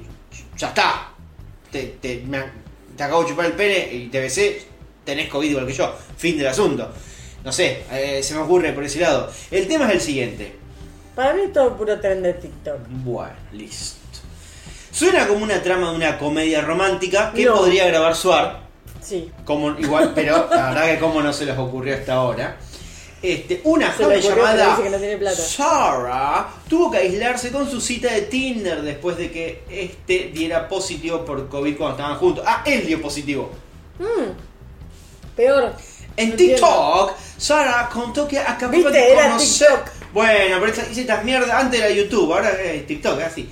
ya 0.56 0.68
está, 0.68 1.10
te, 1.72 1.96
te, 2.00 2.22
me- 2.26 2.44
te 2.96 3.02
acabo 3.02 3.22
de 3.24 3.30
chupar 3.30 3.46
el 3.46 3.52
pene 3.54 3.88
y 3.92 4.08
te 4.08 4.20
besé, 4.20 4.62
tenés 5.04 5.28
COVID 5.28 5.50
igual 5.50 5.66
que 5.66 5.72
yo, 5.72 5.92
fin 6.16 6.36
del 6.38 6.46
asunto. 6.46 6.92
No 7.44 7.50
sé, 7.52 7.82
eh, 7.90 8.20
se 8.22 8.34
me 8.34 8.40
ocurre 8.40 8.72
por 8.72 8.84
ese 8.84 9.00
lado. 9.00 9.32
El 9.50 9.66
tema 9.66 9.88
es 9.88 9.94
el 9.94 10.00
siguiente. 10.00 10.52
Para 11.18 11.34
mí 11.34 11.40
es 11.46 11.52
todo 11.52 11.76
puro 11.76 11.98
tren 11.98 12.22
de 12.22 12.32
TikTok. 12.32 12.78
Bueno, 12.88 13.32
listo. 13.50 13.98
Suena 14.92 15.26
como 15.26 15.42
una 15.42 15.60
trama 15.60 15.90
de 15.90 15.96
una 15.96 16.16
comedia 16.16 16.60
romántica 16.60 17.32
que 17.34 17.44
No. 17.44 17.56
podría 17.56 17.88
grabar 17.88 18.14
Suar. 18.14 18.60
Sí. 19.02 19.28
Como, 19.44 19.70
igual, 19.80 20.12
pero 20.14 20.46
la 20.48 20.68
verdad 20.68 20.84
que 20.86 21.00
como 21.00 21.20
no 21.20 21.32
se 21.32 21.44
les 21.44 21.58
ocurrió 21.58 21.96
hasta 21.96 22.12
ahora. 22.12 22.56
Este, 23.20 23.60
una 23.64 23.92
Se 23.96 24.04
joven 24.04 24.20
llamada 24.20 24.78
no. 24.78 25.30
Sarah 25.34 26.50
tuvo 26.68 26.92
que 26.92 26.98
aislarse 26.98 27.50
con 27.50 27.68
su 27.68 27.80
cita 27.80 28.12
de 28.12 28.22
Tinder 28.22 28.80
después 28.82 29.16
de 29.16 29.32
que 29.32 29.64
este 29.68 30.30
diera 30.32 30.68
positivo 30.68 31.24
por 31.24 31.48
COVID 31.48 31.76
cuando 31.76 31.96
estaban 31.96 32.16
juntos. 32.18 32.44
Ah, 32.46 32.62
él 32.64 32.86
dio 32.86 33.02
positivo. 33.02 33.50
Peor. 35.34 35.72
En 36.16 36.30
No 36.30 36.36
TikTok, 36.36 37.12
Sara 37.36 37.88
contó 37.92 38.28
que 38.28 38.38
acababa 38.38 38.88
de 38.92 39.14
conocer. 39.16 39.68
TikTok. 39.68 39.97
Bueno, 40.12 40.56
pero 40.60 40.72
esta- 40.72 40.90
hice 40.90 41.02
estas 41.02 41.24
mierdas. 41.24 41.50
Antes 41.50 41.80
era 41.80 41.90
YouTube, 41.90 42.32
ahora 42.32 42.50
es 42.62 42.86
TikTok, 42.86 43.20
así. 43.20 43.48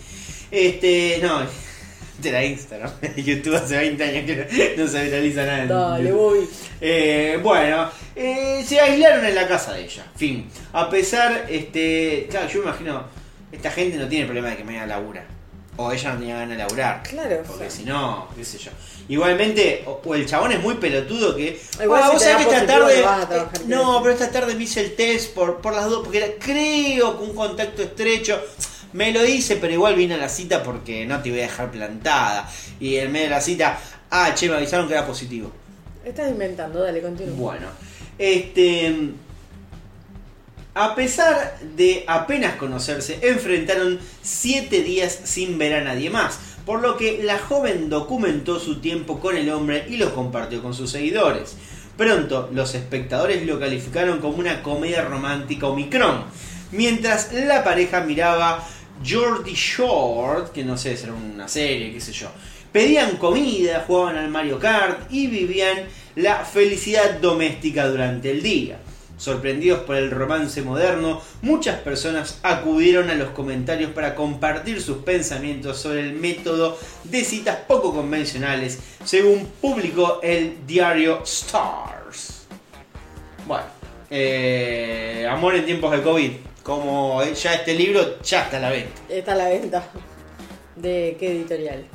Este, 0.51 1.19
no, 1.23 1.41
de 2.19 2.33
la 2.33 2.45
Instagram. 2.45 2.91
YouTube 3.17 3.57
hace 3.57 3.77
20 3.77 4.03
años 4.05 4.25
que 4.27 4.75
no, 4.77 4.85
no 4.85 4.91
se 4.91 5.05
viraliza 5.05 5.45
nada. 5.45 5.63
en 5.63 5.69
Dale. 5.69 6.13
Bobby. 6.13 6.49
Eh, 6.81 7.39
bueno, 7.43 7.91
eh, 8.15 8.65
se 8.67 8.81
aislaron 8.81 9.25
en 9.25 9.35
la 9.35 9.47
casa 9.49 9.73
de 9.75 9.85
ella. 9.85 10.07
Fin. 10.17 10.49
A 10.73 10.89
pesar, 10.91 11.47
este. 11.49 12.27
Claro, 12.31 12.49
yo 12.49 12.61
me 12.63 12.71
imagino. 12.71 13.05
Esta 13.53 13.71
gente 13.71 13.97
no 13.97 14.09
tiene 14.09 14.25
problema 14.27 14.51
de 14.51 14.57
que 14.57 14.65
me 14.65 14.79
a 14.81 14.87
laburar. 14.87 15.36
O 15.79 15.93
ella 15.93 16.15
no 16.15 16.19
tenía 16.21 16.35
ganas 16.37 16.51
de 16.51 16.57
laburar. 16.57 17.03
Claro, 17.03 17.43
Porque 17.47 17.71
si 17.71 17.85
no, 17.85 18.29
qué 18.35 18.45
sé 18.45 18.57
yo. 18.59 18.71
Igualmente, 19.09 19.85
o, 19.87 20.01
o 20.05 20.15
el 20.15 20.25
chabón 20.27 20.53
es 20.53 20.61
muy 20.63 20.75
pelotudo 20.75 21.37
que. 21.37 21.61
Igual 21.83 22.03
"Ah, 22.03 22.07
si 22.09 22.13
vos 22.15 22.23
sabés 22.23 22.47
que 22.47 22.55
esta 22.55 22.67
tarde. 22.67 23.03
no 23.03 23.37
eh, 23.37 23.47
no, 23.67 23.81
eso". 23.83 24.03
pero 24.03 24.15
esta 24.15 24.31
tarde 24.31 24.55
me 24.55 24.65
hice 24.65 24.81
el 24.81 24.95
test 24.97 25.35
por, 25.35 25.61
por 25.61 25.75
las 25.75 25.85
dos. 25.91 26.03
Porque 26.03 26.19
era- 26.19 26.33
creo 26.39 27.19
que 27.19 27.25
un 27.25 27.35
contacto 27.35 27.83
estrecho. 27.83 28.41
Me 28.93 29.13
lo 29.13 29.23
hice, 29.27 29.57
pero 29.57 29.75
igual 29.75 29.95
vine 29.97 30.15
a 30.15 30.17
la 30.17 30.29
cita 30.31 30.63
porque 30.63 31.05
no 31.05 31.21
te 31.21 31.29
voy 31.31 31.41
a 31.41 31.43
dejar 31.43 31.71
plantada. 31.71 32.51
Y 32.81 32.97
en 32.97 33.13
medio 33.13 33.25
de 33.27 33.31
la 33.33 33.41
cita, 33.43 33.79
ah, 34.11 34.33
che, 34.35 34.49
me 34.49 34.57
avisaron 34.57 34.87
que 34.89 34.95
era 34.95 35.07
positivo. 35.07 35.53
Estás 36.05 36.31
inventando, 36.31 36.83
dale, 36.83 37.03
continúa. 37.03 37.35
Bueno, 37.37 37.67
este. 38.17 39.11
A 40.79 40.95
pesar 40.95 41.59
de 41.75 42.05
apenas 42.07 42.57
conocerse, 42.57 43.19
enfrentaron 43.23 43.99
7 44.21 44.83
días 44.83 45.21
sin 45.25 45.57
ver 45.57 45.73
a 45.73 45.83
nadie 45.83 46.11
más, 46.11 46.39
por 46.67 46.83
lo 46.83 46.99
que 46.99 47.23
la 47.23 47.39
joven 47.39 47.89
documentó 47.89 48.61
su 48.61 48.79
tiempo 48.83 49.19
con 49.19 49.39
el 49.39 49.49
hombre 49.49 49.87
y 49.89 49.97
lo 49.97 50.15
compartió 50.15 50.63
con 50.63 50.75
sus 50.75 50.91
seguidores. 50.91 51.57
Pronto, 51.97 52.51
los 52.53 52.75
espectadores 52.75 53.47
lo 53.47 53.59
calificaron 53.59 54.19
como 54.19 54.37
una 54.37 54.63
comedia 54.63 55.03
romántica 55.03 55.67
Omicron, 55.67 56.25
mientras 56.73 57.33
la 57.33 57.65
pareja 57.65 58.03
miraba 58.03 58.63
Jordi 59.03 59.55
Short, 59.55 60.53
que 60.53 60.63
no 60.63 60.77
sé, 60.77 60.95
será 60.99 61.15
una 61.15 61.49
serie, 61.49 61.91
qué 61.91 62.03
sé 62.03 62.13
yo. 62.13 62.29
pedían 62.71 63.17
comida, 63.17 63.83
jugaban 63.87 64.19
al 64.19 64.29
Mario 64.29 64.59
Kart 64.59 65.11
y 65.11 65.29
vivían 65.29 65.87
la 66.17 66.45
felicidad 66.45 67.19
doméstica 67.19 67.89
durante 67.89 68.31
el 68.31 68.43
día. 68.43 68.79
Sorprendidos 69.19 69.81
por 69.81 69.97
el 69.97 70.11
romance 70.11 70.61
moderno, 70.61 71.23
muchas 71.41 71.81
personas 71.81 72.39
acudieron 72.43 73.09
a 73.09 73.15
los 73.15 73.31
comentarios 73.31 73.93
para 73.93 74.15
compartir 74.15 74.83
sus 74.83 74.99
pensamientos 74.99 75.79
sobre 75.79 76.01
el 76.01 76.13
método 76.13 76.79
de 77.05 77.25
citas 77.25 77.57
poco 77.67 77.95
convencionales, 77.95 78.79
según 79.05 79.47
publicó 79.61 80.21
el 80.23 80.67
diario 80.67 81.23
Stars. 81.25 82.47
Bueno, 83.47 83.65
eh, 84.11 85.27
Amor 85.31 85.55
en 85.57 85.65
tiempos 85.65 85.93
de 85.93 86.03
COVID, 86.03 86.31
como 86.63 87.25
ya 87.25 87.55
este 87.55 87.75
libro 87.75 88.21
ya 88.23 88.43
está 88.43 88.59
a 88.59 88.61
la 88.61 88.71
venta. 88.71 89.01
Está 89.09 89.33
a 89.33 89.37
la 89.37 89.49
venta. 89.49 89.89
¿De 90.75 91.17
qué 91.19 91.33
editorial? 91.33 91.87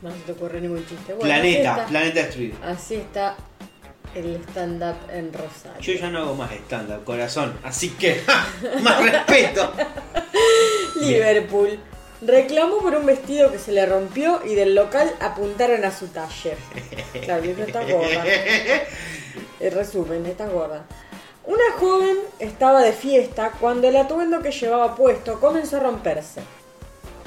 No 0.00 0.10
se 0.10 0.18
te 0.20 0.32
ocurre 0.32 0.60
ningún 0.60 0.86
chiste. 0.86 1.12
Bueno, 1.12 1.20
Planeta, 1.20 1.86
Planeta 1.86 2.22
Destruido. 2.22 2.56
así 2.62 2.94
está 2.94 3.36
el 4.14 4.36
stand-up 4.48 4.96
en 5.10 5.32
Rosario. 5.32 5.80
Yo 5.80 5.92
ya 5.94 6.10
no 6.10 6.20
hago 6.20 6.34
más 6.34 6.52
stand-up, 6.52 7.04
corazón, 7.04 7.58
así 7.62 7.90
que 7.90 8.20
más 8.82 9.02
respeto. 9.02 9.72
Liverpool. 11.00 11.78
Reclamó 12.22 12.78
por 12.78 12.94
un 12.94 13.04
vestido 13.04 13.52
que 13.52 13.58
se 13.58 13.72
le 13.72 13.84
rompió 13.84 14.40
y 14.46 14.54
del 14.54 14.74
local 14.74 15.12
apuntaron 15.20 15.84
a 15.84 15.90
su 15.90 16.06
taller. 16.08 16.56
Claro, 17.22 17.42
libro 17.42 17.64
está 17.64 17.82
gorda. 17.84 18.24
El 19.60 19.72
resumen, 19.72 20.24
está 20.24 20.46
gorda. 20.46 20.84
Una 21.44 21.72
joven 21.78 22.16
estaba 22.38 22.82
de 22.82 22.92
fiesta 22.92 23.52
cuando 23.60 23.88
el 23.88 23.96
atuendo 23.96 24.40
que 24.40 24.50
llevaba 24.50 24.96
puesto 24.96 25.38
comenzó 25.38 25.76
a 25.76 25.80
romperse. 25.80 26.40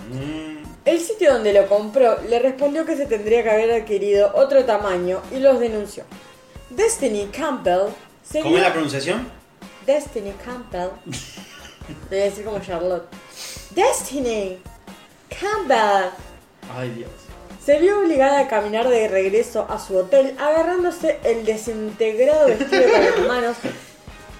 Mm, 0.09 0.63
El 0.85 0.99
sitio 0.99 1.33
donde 1.33 1.53
lo 1.53 1.67
compró 1.67 2.17
le 2.27 2.39
respondió 2.39 2.83
que 2.83 2.95
se 2.95 3.05
tendría 3.05 3.43
que 3.43 3.51
haber 3.51 3.71
adquirido 3.71 4.31
otro 4.33 4.65
tamaño 4.65 5.21
y 5.31 5.39
los 5.39 5.59
denunció. 5.59 6.05
Destiny 6.69 7.27
Campbell 7.27 7.89
¿Cómo 8.43 8.57
es 8.57 8.61
la 8.61 8.73
pronunciación? 8.73 9.27
Destiny 9.85 10.33
Campbell. 10.43 10.89
Debe 12.09 12.23
decir 12.23 12.43
como 12.43 12.59
Charlotte. 12.59 13.07
Destiny 13.71 14.57
Campbell. 15.29 16.09
Ay 16.77 16.89
Dios. 16.89 17.09
Se 17.63 17.79
vio 17.79 17.99
obligada 17.99 18.39
a 18.39 18.47
caminar 18.47 18.87
de 18.89 19.07
regreso 19.07 19.65
a 19.69 19.79
su 19.79 19.97
hotel 19.97 20.35
agarrándose 20.39 21.19
el 21.23 21.45
desintegrado 21.45 22.47
vestido 22.47 22.83
con 22.91 23.01
las 23.05 23.19
manos 23.27 23.57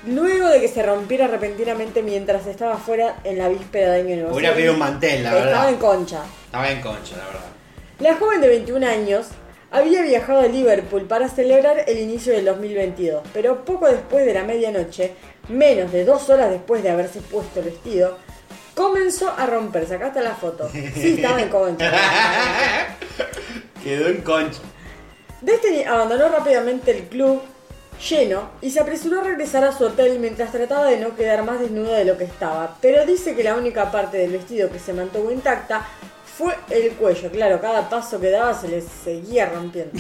luego 0.06 0.48
de 0.48 0.62
que 0.62 0.68
se 0.68 0.84
rompiera 0.84 1.28
repentinamente 1.28 2.02
mientras 2.02 2.46
estaba 2.46 2.78
fuera 2.78 3.18
en 3.24 3.38
la 3.38 3.50
víspera 3.50 3.92
de 3.94 4.02
Año 4.02 4.16
Nuevo. 4.18 4.36
Hubiera 4.36 4.54
pedido 4.54 4.74
un 4.74 4.80
mantel, 4.80 5.24
la 5.24 5.30
Estaba 5.30 5.46
verdad. 5.46 5.70
en 5.70 5.76
concha. 5.78 6.24
Estaba 6.46 6.72
en 6.72 6.82
concha, 6.82 7.18
la 7.18 7.26
verdad. 7.26 7.46
La 8.00 8.16
joven 8.18 8.42
de 8.42 8.48
21 8.50 8.86
años 8.86 9.28
había 9.72 10.02
viajado 10.02 10.40
a 10.40 10.48
Liverpool 10.48 11.04
para 11.04 11.28
celebrar 11.30 11.84
el 11.88 12.00
inicio 12.00 12.34
del 12.34 12.46
2022, 12.46 13.24
pero 13.34 13.66
poco 13.66 13.88
después 13.88 14.26
de 14.26 14.34
la 14.34 14.44
medianoche, 14.44 15.14
menos 15.50 15.92
de 15.92 16.06
dos 16.06 16.30
horas 16.30 16.50
después 16.50 16.84
de 16.84 16.90
haberse 16.90 17.22
puesto 17.22 17.60
el 17.60 17.66
vestido, 17.66 18.18
comenzó 18.76 19.30
a 19.30 19.46
romperse. 19.46 19.96
Acá 19.96 20.08
está 20.08 20.22
la 20.22 20.36
foto. 20.36 20.70
Sí, 20.70 21.16
estaba 21.18 21.42
en 21.42 21.50
concha. 21.50 21.92
Quedó 23.84 24.08
en 24.08 24.22
concha. 24.22 24.60
Destiny 25.42 25.84
abandonó 25.84 26.30
rápidamente 26.30 26.92
el 26.92 27.04
club 27.04 27.42
lleno 28.10 28.50
y 28.62 28.70
se 28.70 28.80
apresuró 28.80 29.22
a 29.22 29.24
regresar 29.24 29.64
a 29.64 29.72
su 29.72 29.86
hotel 29.86 30.20
mientras 30.20 30.52
trataba 30.52 30.86
de 30.86 31.00
no 31.00 31.16
quedar 31.16 31.44
más 31.44 31.60
desnuda 31.60 31.98
de 31.98 32.06
lo 32.06 32.18
que 32.18 32.26
estaba, 32.26 32.78
pero 32.82 33.06
dice 33.06 33.36
que 33.36 33.44
la 33.44 33.56
única 33.56 33.92
parte 33.92 34.18
del 34.18 34.32
vestido 34.32 34.70
que 34.70 34.80
se 34.80 34.94
mantuvo 34.94 35.32
intacta 35.32 35.88
fue 36.38 36.56
el 36.70 36.92
cuello. 36.94 37.32
Claro, 37.32 37.60
cada 37.60 37.90
paso 37.90 38.20
que 38.20 38.30
daba 38.30 38.54
se 38.54 38.68
le 38.68 38.82
seguía 38.82 39.48
rompiendo. 39.48 40.00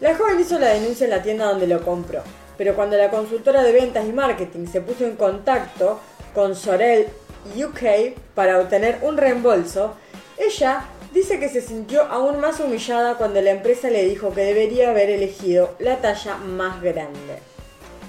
La 0.00 0.16
joven 0.16 0.40
hizo 0.40 0.58
la 0.58 0.68
denuncia 0.68 1.04
en 1.04 1.10
la 1.10 1.22
tienda 1.22 1.46
donde 1.46 1.66
lo 1.66 1.84
compró, 1.84 2.22
pero 2.56 2.74
cuando 2.74 2.96
la 2.96 3.10
consultora 3.10 3.62
de 3.62 3.72
ventas 3.72 4.06
y 4.06 4.12
marketing 4.12 4.66
se 4.66 4.80
puso 4.80 5.04
en 5.04 5.16
contacto 5.16 6.00
con 6.34 6.56
Sorel 6.56 7.08
UK 7.54 8.16
para 8.34 8.60
obtener 8.60 8.98
un 9.02 9.16
reembolso, 9.16 9.94
ella 10.38 10.84
dice 11.12 11.38
que 11.38 11.48
se 11.48 11.60
sintió 11.60 12.02
aún 12.02 12.40
más 12.40 12.60
humillada 12.60 13.16
cuando 13.16 13.40
la 13.42 13.50
empresa 13.50 13.90
le 13.90 14.04
dijo 14.04 14.32
que 14.32 14.42
debería 14.42 14.90
haber 14.90 15.10
elegido 15.10 15.74
la 15.78 15.98
talla 15.98 16.36
más 16.36 16.80
grande. 16.80 17.51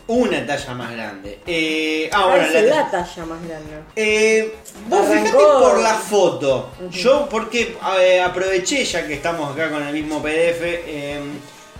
Una 0.08 0.46
talla 0.46 0.74
más 0.74 0.92
grande. 0.92 1.40
Eh, 1.48 2.10
ahora, 2.12 2.38
Parece 2.48 2.64
la 2.64 2.76
la 2.76 2.92
talla 2.92 3.26
más 3.26 3.48
grande. 3.48 3.72
Eh, 3.96 4.54
vos 4.90 5.00
Arrancó- 5.08 5.24
fijate 5.24 5.44
por 5.62 5.80
la 5.82 5.94
foto. 5.96 6.70
Yo, 6.92 7.28
porque 7.30 7.78
eh, 8.02 8.20
aproveché, 8.22 8.84
ya 8.84 9.08
que 9.08 9.14
estamos 9.14 9.54
acá 9.54 9.70
con 9.72 9.82
el 9.82 9.94
mismo 9.94 10.22
PDF, 10.22 10.62
eh, 10.62 11.20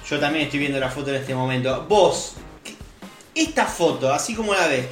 yo 0.10 0.20
también 0.20 0.46
estoy 0.46 0.60
viendo 0.60 0.80
la 0.80 0.90
foto 0.90 1.10
en 1.10 1.18
este 1.18 1.36
momento. 1.36 1.86
Vos, 1.90 2.36
¿qué- 2.64 2.76
esta 3.42 3.66
foto, 3.66 4.12
así 4.14 4.34
como 4.36 4.54
la 4.54 4.68
ves, 4.68 4.86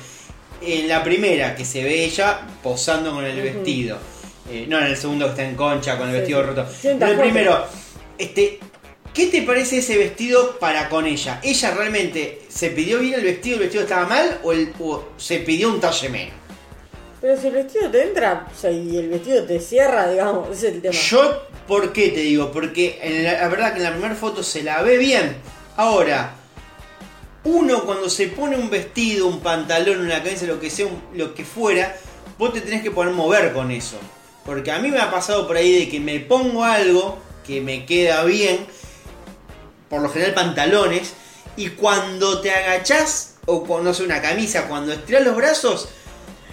en 0.61 0.89
la 0.89 1.01
primera 1.01 1.55
que 1.55 1.63
se 1.63 1.83
ve 1.83 2.03
ella 2.03 2.41
posando 2.61 3.13
con 3.13 3.23
el 3.23 3.41
vestido, 3.41 3.97
eh, 4.49 4.65
no 4.67 4.77
en 4.77 4.85
el 4.87 4.97
segundo 4.97 5.25
que 5.25 5.31
está 5.31 5.43
en 5.45 5.55
concha 5.55 5.97
con 5.97 6.07
el 6.09 6.13
Sí, 6.15 6.19
vestido 6.19 6.43
roto. 6.43 6.65
Sí, 6.81 6.89
En 6.89 7.01
el 7.01 7.17
primero, 7.17 7.65
este. 8.17 8.59
¿Qué 9.13 9.27
te 9.27 9.41
parece 9.41 9.79
ese 9.79 9.97
vestido 9.97 10.57
para 10.57 10.87
con 10.87 11.05
ella? 11.05 11.39
¿Ella 11.43 11.71
realmente 11.71 12.41
se 12.47 12.69
pidió 12.69 12.99
bien 12.99 13.15
el 13.15 13.25
vestido, 13.25 13.55
el 13.57 13.63
vestido 13.63 13.83
estaba 13.83 14.05
mal 14.07 14.39
o, 14.43 14.53
el- 14.53 14.73
o 14.79 15.03
se 15.17 15.39
pidió 15.39 15.69
un 15.69 15.81
talle 15.81 16.09
menos? 16.09 16.33
Pero 17.19 17.39
si 17.39 17.47
el 17.47 17.53
vestido 17.53 17.89
te 17.91 18.03
entra 18.03 18.47
o 18.51 18.59
sea, 18.59 18.71
y 18.71 18.97
el 18.97 19.09
vestido 19.09 19.43
te 19.43 19.59
cierra, 19.59 20.09
digamos, 20.09 20.49
ese 20.49 20.69
es 20.69 20.73
el 20.75 20.81
tema. 20.81 20.93
Yo, 20.93 21.41
¿por 21.67 21.91
qué 21.93 22.09
te 22.09 22.21
digo? 22.21 22.51
Porque 22.51 22.99
en 23.01 23.23
la, 23.25 23.33
la 23.33 23.47
verdad 23.49 23.71
que 23.73 23.77
en 23.79 23.83
la 23.83 23.91
primera 23.91 24.15
foto 24.15 24.41
se 24.43 24.63
la 24.63 24.81
ve 24.81 24.97
bien. 24.97 25.35
Ahora, 25.75 26.33
uno 27.43 27.83
cuando 27.85 28.09
se 28.09 28.27
pone 28.27 28.55
un 28.55 28.69
vestido, 28.69 29.27
un 29.27 29.39
pantalón, 29.41 29.99
una 30.01 30.23
camisa, 30.23 30.45
lo 30.45 30.59
que 30.59 30.69
sea, 30.69 30.85
un- 30.87 31.01
lo 31.15 31.33
que 31.35 31.43
fuera, 31.43 31.95
vos 32.37 32.53
te 32.53 32.61
tenés 32.61 32.81
que 32.81 32.91
poder 32.91 33.11
mover 33.13 33.51
con 33.53 33.71
eso. 33.71 33.97
Porque 34.45 34.71
a 34.71 34.79
mí 34.79 34.89
me 34.89 34.99
ha 34.99 35.11
pasado 35.11 35.45
por 35.47 35.57
ahí 35.57 35.79
de 35.79 35.89
que 35.89 35.99
me 35.99 36.19
pongo 36.21 36.63
algo 36.63 37.19
que 37.45 37.61
me 37.61 37.85
queda 37.85 38.23
bien, 38.23 38.65
por 39.91 40.01
lo 40.01 40.09
general 40.09 40.33
pantalones, 40.33 41.13
y 41.55 41.69
cuando 41.71 42.41
te 42.41 42.49
agachás, 42.49 43.35
o 43.45 43.63
cuando 43.63 43.93
sé, 43.93 44.01
una 44.03 44.21
camisa, 44.21 44.67
cuando 44.67 44.93
estiras 44.93 45.23
los 45.23 45.35
brazos, 45.35 45.89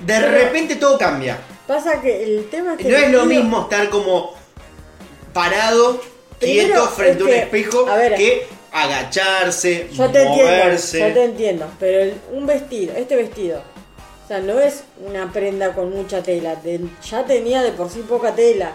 de 0.05 0.19
repente 0.21 0.77
todo 0.77 0.99
cambia. 0.99 1.39
Pasa 1.67 2.01
que 2.03 2.23
el 2.25 2.49
tema 2.51 2.73
es 2.75 2.79
que. 2.79 2.89
No 2.91 2.97
es 2.97 3.11
lo 3.11 3.25
mismo 3.25 3.63
estar 3.63 3.89
como 3.89 4.35
parado, 5.33 6.01
Primero, 6.39 6.67
quieto 6.75 6.89
frente 6.89 7.23
a 7.23 7.27
un 7.27 7.31
que, 7.33 7.39
espejo 7.39 7.89
a 7.89 7.97
ver, 7.97 8.15
que 8.17 8.47
agacharse, 8.73 9.89
Yo 9.93 10.11
te 10.11 10.25
moverse. 10.25 10.99
entiendo, 10.99 11.09
yo 11.09 11.15
te 11.15 11.25
entiendo, 11.25 11.67
pero 11.81 12.01
el- 12.01 12.15
un 12.33 12.47
vestido, 12.47 12.95
este 12.97 13.17
vestido, 13.17 13.63
o 14.25 14.29
sea, 14.29 14.41
no 14.41 14.59
es 14.61 14.83
una 15.05 15.33
prenda 15.33 15.75
con 15.75 15.91
mucha 15.91 16.23
tela, 16.23 16.55
te- 16.57 16.81
ya 17.09 17.25
tenía 17.25 17.63
de 17.63 17.73
por 17.73 17.91
sí 17.91 18.05
poca 18.09 18.35
tela, 18.35 18.73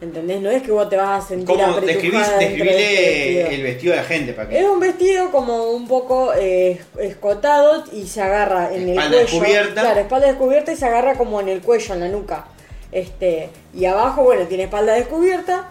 ¿entendés? 0.00 0.40
No 0.40 0.50
es 0.50 0.62
que 0.62 0.70
vos 0.72 0.88
te 0.88 0.96
vas 0.96 1.24
a 1.24 1.28
sentir 1.28 1.46
¿Cómo 1.46 1.80
describís, 1.80 2.20
este 2.22 2.44
describile 2.44 3.54
el 3.54 3.62
vestido 3.62 3.92
de 3.94 4.00
la 4.00 4.04
gente 4.06 4.32
para 4.32 4.48
que 4.48 4.58
Es 4.60 4.68
un 4.68 4.80
vestido 4.80 5.30
como 5.30 5.70
un 5.70 5.86
poco 5.88 6.32
eh, 6.36 6.80
escotado 6.98 7.84
y 7.92 8.06
se 8.06 8.20
agarra 8.22 8.72
en 8.74 8.82
el 8.82 8.88
Espalda 8.90 9.10
cuello. 9.10 9.20
descubierta. 9.26 9.80
Claro, 9.80 10.00
espalda 10.00 10.26
descubierta 10.28 10.72
y 10.72 10.76
se 10.76 10.86
agarra 10.86 11.14
como 11.16 11.40
en 11.40 11.48
el 11.48 11.60
cuello, 11.60 11.94
en 11.94 12.00
la 12.00 12.08
nuca. 12.08 12.44
Este, 12.92 13.50
y 13.74 13.84
abajo, 13.86 14.22
bueno, 14.24 14.46
tiene 14.46 14.64
espalda 14.64 14.94
descubierta 14.94 15.68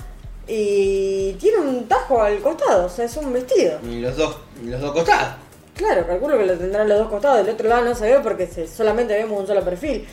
y 0.47 1.34
tiene 1.34 1.59
un 1.59 1.88
tajo 1.88 2.21
al 2.21 2.39
costado, 2.39 2.88
o 2.88 2.89
sea, 2.89 3.05
es 3.05 3.15
un 3.17 3.32
vestido. 3.32 3.80
y 3.89 3.99
los 4.01 4.17
dos, 4.17 4.38
los 4.63 4.82
dos 4.82 4.91
costados. 4.91 5.36
Claro, 5.76 6.05
calculo 6.05 6.38
que 6.38 6.45
lo 6.45 6.57
tendrán 6.57 6.88
los 6.88 6.99
dos 6.99 7.09
costados. 7.09 7.45
Del 7.45 7.55
otro 7.55 7.67
lado 7.69 7.84
no 7.86 7.95
se 7.95 8.05
ve 8.11 8.19
porque 8.21 8.45
se- 8.45 8.67
solamente 8.67 9.13
vemos 9.13 9.39
un 9.39 9.47
solo 9.47 9.63
perfil. 9.63 10.05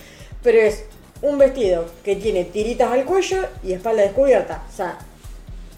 Pero 0.42 0.58
es 0.58 0.84
un 1.22 1.38
vestido 1.38 1.86
que 2.04 2.16
tiene 2.16 2.44
tiritas 2.44 2.90
al 2.92 3.04
cuello 3.04 3.38
y 3.62 3.72
espalda 3.72 4.02
descubierta. 4.02 4.62
O 4.72 4.76
sea, 4.76 4.98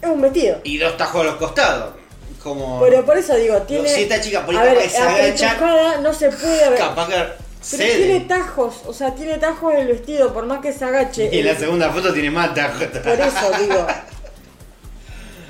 es 0.01 0.09
un 0.09 0.21
vestido. 0.21 0.59
Y 0.63 0.77
dos 0.77 0.95
tajos 0.97 1.21
a 1.21 1.23
los 1.25 1.35
costados. 1.35 1.93
Como 2.41 2.79
Pero 2.81 3.05
por 3.05 3.17
eso 3.17 3.35
digo, 3.35 3.61
tiene. 3.61 3.87
si 3.87 4.01
esta 4.03 4.19
chica 4.19 4.45
por 4.45 4.53
ahí 4.55 4.61
a 4.61 4.63
ver, 4.73 4.73
capaz 4.75 4.83
que 4.83 4.89
se 5.37 5.45
agacha, 5.45 6.01
no 6.01 6.13
se 6.13 6.29
puede 6.29 6.69
ver. 6.71 6.77
capaz 6.79 7.07
que 7.07 7.13
Pero 7.13 7.33
cede. 7.61 7.95
tiene 7.95 8.19
tajos, 8.21 8.81
o 8.85 8.93
sea, 8.93 9.15
tiene 9.15 9.37
tajos 9.37 9.73
el 9.75 9.87
vestido, 9.87 10.33
por 10.33 10.45
más 10.45 10.59
que 10.59 10.73
se 10.73 10.83
agache. 10.83 11.29
Y 11.31 11.39
en 11.39 11.45
la 11.45 11.55
segunda 11.55 11.89
foto 11.89 12.11
tiene 12.13 12.31
más 12.31 12.53
tajos. 12.53 12.83
Por 12.85 13.19
eso 13.19 13.51
digo. 13.61 13.87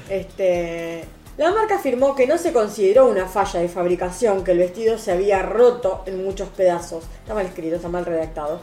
Este. 0.10 1.04
La 1.38 1.52
marca 1.52 1.76
afirmó 1.78 2.14
que 2.14 2.28
no 2.28 2.38
se 2.38 2.54
consideró 2.54 3.08
una 3.08 3.26
falla 3.28 3.60
de 3.60 3.68
fabricación, 3.68 4.44
que 4.44 4.52
el 4.52 4.60
vestido 4.60 5.00
se 5.00 5.12
había 5.12 5.42
roto 5.42 6.04
en 6.06 6.24
muchos 6.24 6.50
pedazos. 6.50 7.06
Está 7.22 7.34
mal 7.34 7.46
escrito, 7.48 7.78
está 7.78 7.88
mal 7.88 8.06
redactado. 8.06 8.62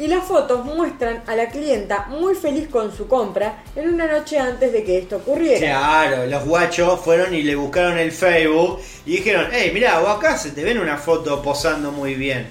Y 0.00 0.08
las 0.08 0.24
fotos 0.24 0.64
muestran 0.64 1.22
a 1.26 1.36
la 1.36 1.48
clienta 1.50 2.06
muy 2.08 2.34
feliz 2.34 2.68
con 2.68 2.90
su 2.96 3.06
compra 3.06 3.62
en 3.76 3.92
una 3.92 4.06
noche 4.06 4.38
antes 4.38 4.72
de 4.72 4.82
que 4.82 4.96
esto 4.96 5.16
ocurriera. 5.18 5.58
Claro, 5.58 6.24
los 6.26 6.42
guachos 6.46 6.98
fueron 7.00 7.34
y 7.34 7.42
le 7.42 7.54
buscaron 7.54 7.98
el 7.98 8.10
Facebook 8.10 8.80
y 9.04 9.16
dijeron, 9.16 9.48
hey, 9.52 9.70
mirá, 9.74 9.98
vos 10.00 10.16
acá 10.16 10.38
se 10.38 10.52
te 10.52 10.64
ven 10.64 10.78
una 10.78 10.96
foto 10.96 11.42
posando 11.42 11.92
muy 11.92 12.14
bien. 12.14 12.46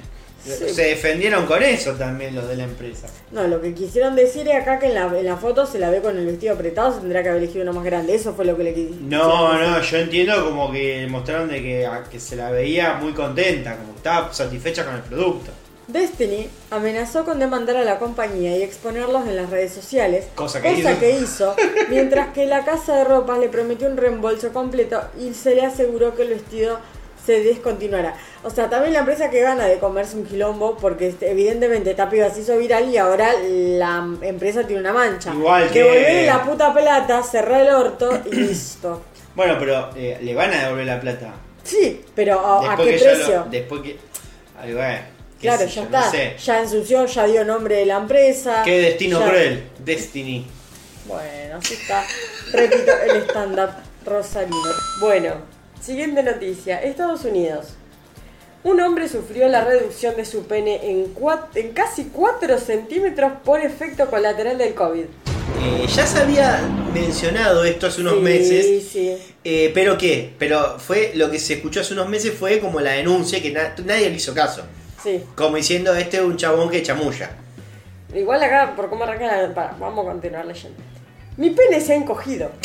Sí. 0.45 0.70
Se 0.74 0.84
defendieron 0.84 1.47
con 1.47 1.62
eso 1.64 1.93
también 1.93 2.36
los 2.36 2.47
de 2.47 2.56
la 2.56 2.64
empresa. 2.66 3.08
No, 3.32 3.45
lo 3.47 3.60
que 3.62 3.74
quisieron 3.74 4.16
decir 4.16 4.47
es 4.47 4.56
acá 4.56 4.78
que 4.78 4.86
en 4.86 4.93
la, 4.93 5.08
en 5.20 5.26
la 5.26 5.36
foto 5.36 5.66
se 5.66 5.80
la 5.80 5.89
ve 5.89 6.02
con 6.02 6.18
el 6.18 6.26
vestido 6.28 6.54
apretado, 6.54 6.93
se 6.93 7.00
tendrá 7.00 7.24
que 7.24 7.30
haber 7.30 7.41
elegido 7.43 7.64
uno 7.64 7.74
más 7.74 7.84
grande. 7.84 8.14
Eso 8.16 8.34
fue 8.36 8.45
lo 8.45 8.56
que 8.56 8.64
le 8.64 8.74
quisieron 8.76 9.10
No, 9.10 9.54
decir. 9.54 9.68
no, 9.68 9.82
yo 9.82 9.97
entiendo 9.97 10.45
como 10.45 10.72
que 10.72 11.08
mostraron 11.10 11.50
de 11.50 11.62
que, 11.64 11.89
que 12.12 12.20
se 12.20 12.36
la 12.36 12.52
veía 12.52 12.93
muy 12.93 13.12
contenta, 13.14 13.76
como 13.76 13.91
que 13.93 13.97
estaba 13.97 14.32
satisfecha 14.34 14.86
con 14.86 14.93
el 14.95 15.02
producto. 15.02 15.52
Destiny 15.90 16.50
amenazó 16.70 17.26
con 17.26 17.40
demandar 17.40 17.76
a 17.78 17.84
la 17.84 17.98
compañía 18.00 18.56
y 18.56 18.62
exponerlos 18.64 19.28
en 19.28 19.36
las 19.36 19.50
redes 19.50 19.74
sociales, 19.74 20.26
Cosa 20.36 20.62
que 20.62 20.72
hizo. 20.74 21.00
que 21.00 21.12
hizo, 21.20 21.56
mientras 21.90 22.32
que 22.34 22.46
la 22.46 22.64
casa 22.64 22.96
de 22.98 23.04
ropas 23.06 23.40
le 23.40 23.50
prometió 23.50 23.88
un 23.88 23.98
reembolso 23.98 24.54
completo 24.54 25.02
y 25.20 25.34
se 25.34 25.56
le 25.56 25.66
aseguró 25.66 26.16
que 26.16 26.22
el 26.24 26.30
vestido 26.30 26.80
se 27.26 27.42
descontinuará. 27.44 28.16
O 28.44 28.50
sea, 28.50 28.70
también 28.70 28.94
la 28.94 29.00
empresa 29.00 29.30
que 29.30 29.42
gana 29.42 29.66
de 29.66 29.78
comerse 29.80 30.16
un 30.16 30.26
quilombo, 30.26 30.78
porque 30.78 31.08
este, 31.08 31.32
evidentemente 31.32 31.92
esta 31.92 32.10
piba 32.10 32.30
se 32.30 32.42
hizo 32.42 32.58
viral 32.58 32.90
y 32.90 32.98
ahora 32.98 33.32
la 33.44 34.08
empresa 34.22 34.66
tiene 34.66 34.82
una 34.82 34.94
mancha. 34.94 35.34
Igual 35.34 35.70
que- 35.70 35.80
Devolverle 35.80 36.26
la 36.28 36.44
puta 36.44 36.74
plata, 36.74 37.22
cerrar 37.24 37.62
el 37.62 37.70
orto 37.74 38.22
y 38.32 38.36
listo. 38.36 39.02
Bueno, 39.36 39.56
pero 39.60 39.90
eh, 39.96 40.18
le 40.22 40.34
van 40.36 40.54
a 40.54 40.64
devolver 40.66 40.86
la 40.86 41.02
plata. 41.02 41.34
Sí, 41.64 42.02
pero 42.16 42.40
¿a, 42.40 42.76
qué 42.78 42.84
precio? 42.84 43.36
lo- 43.46 43.46
después 43.52 43.82
que. 43.82 43.98
Ay, 44.60 44.74
bueno, 44.74 45.00
Claro, 45.40 45.66
ya 45.66 45.72
yo, 45.74 45.84
está. 45.84 46.06
No 46.06 46.12
sé. 46.12 46.36
Ya 46.44 46.62
ensució, 46.62 47.06
ya 47.06 47.26
dio 47.28 47.46
nombre 47.46 47.76
de 47.78 47.86
la 47.86 47.98
empresa. 47.98 48.62
Qué 48.66 48.80
destino 48.82 49.20
ya- 49.20 49.28
cruel. 49.30 49.64
Destiny. 49.84 50.46
Bueno, 51.06 51.58
así 51.58 51.74
está. 51.76 52.06
Repito, 52.52 52.92
el 53.10 53.22
stand-up 53.24 53.70
rosarino. 54.06 54.58
Bueno, 55.00 55.34
siguiente 55.82 56.22
noticia. 56.24 56.82
Estados 56.82 57.24
Unidos. 57.26 57.68
Un 58.64 58.82
hombre 58.82 59.08
sufrió 59.08 59.48
la 59.48 59.64
reducción 59.64 60.18
de 60.18 60.26
su 60.26 60.44
pene 60.46 60.82
en, 60.92 61.16
cua- 61.16 61.48
en 61.56 61.72
casi 61.72 62.06
4 62.14 62.60
centímetros 62.60 63.32
por 63.46 63.62
efecto 63.62 64.10
colateral 64.10 64.58
del 64.58 64.74
COVID. 64.74 65.06
Eh, 65.62 65.88
ya 65.88 66.06
se 66.06 66.20
había 66.20 66.62
mencionado 66.94 67.64
esto 67.64 67.88
hace 67.88 68.02
unos 68.02 68.16
Sí, 68.16 68.20
meses. 68.20 68.88
Sí, 68.92 69.18
Eh, 69.46 69.72
pero 69.74 69.98
qué, 69.98 70.34
pero 70.38 70.78
fue 70.78 71.12
lo 71.16 71.32
que 71.32 71.40
se 71.40 71.54
escuchó 71.56 71.80
hace 71.82 71.94
unos 71.94 72.10
meses 72.10 72.34
fue 72.38 72.60
como 72.60 72.82
la 72.82 72.92
denuncia 72.92 73.42
que 73.42 73.52
na- 73.52 73.74
nadie 73.86 74.10
le 74.10 74.18
hizo 74.18 74.34
caso. 74.34 74.64
Sí. 75.04 75.24
Como 75.36 75.58
diciendo, 75.58 75.93
este 75.95 76.18
es 76.18 76.24
un 76.24 76.38
chabón 76.38 76.70
que 76.70 76.84
chamulla. 76.84 77.32
Igual 78.14 78.41
acá, 78.41 78.74
por 78.76 78.89
cómo 78.89 79.04
arranca 79.04 79.41
la... 79.41 79.54
para, 79.54 79.76
vamos 79.80 80.06
a 80.06 80.12
continuar 80.12 80.45
leyendo. 80.45 80.82
Mi 81.38 81.52
pene 81.52 81.80
se 81.80 81.93
ha 81.93 81.95
encogido. 81.95 82.52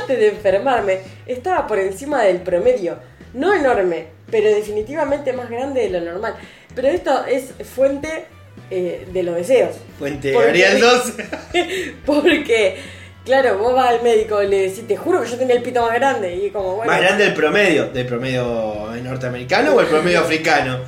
Antes 0.00 0.18
de 0.18 0.28
enfermarme, 0.28 1.00
estaba 1.26 1.66
por 1.66 1.78
encima 1.78 2.22
del 2.22 2.40
promedio. 2.40 2.98
No 3.34 3.54
enorme, 3.54 4.06
pero 4.30 4.48
definitivamente 4.48 5.32
más 5.32 5.48
grande 5.50 5.82
de 5.82 5.90
lo 5.90 6.00
normal. 6.00 6.36
Pero 6.74 6.88
esto 6.88 7.24
es 7.26 7.52
fuente 7.66 8.26
eh, 8.70 9.08
de 9.12 9.22
los 9.22 9.34
deseos. 9.34 9.76
Fuente 9.98 10.36
Ariel 10.36 10.80
2. 10.80 11.12
Porque, 12.06 12.76
claro, 13.24 13.58
vos 13.58 13.74
vas 13.74 13.90
al 13.90 14.02
médico 14.02 14.42
y 14.42 14.48
le 14.48 14.68
decís, 14.68 14.86
te 14.86 14.96
juro 14.96 15.22
que 15.22 15.28
yo 15.30 15.36
tenía 15.38 15.56
el 15.56 15.62
pito 15.62 15.82
más 15.82 15.94
grande. 15.94 16.34
Y 16.36 16.50
como, 16.50 16.76
bueno, 16.76 16.90
Más 16.92 17.00
grande 17.00 17.26
el 17.26 17.34
promedio. 17.34 17.86
¿Del 17.90 18.06
promedio 18.06 18.88
norteamericano 19.02 19.74
o 19.74 19.80
el 19.80 19.86
promedio 19.86 20.20
africano? 20.24 20.80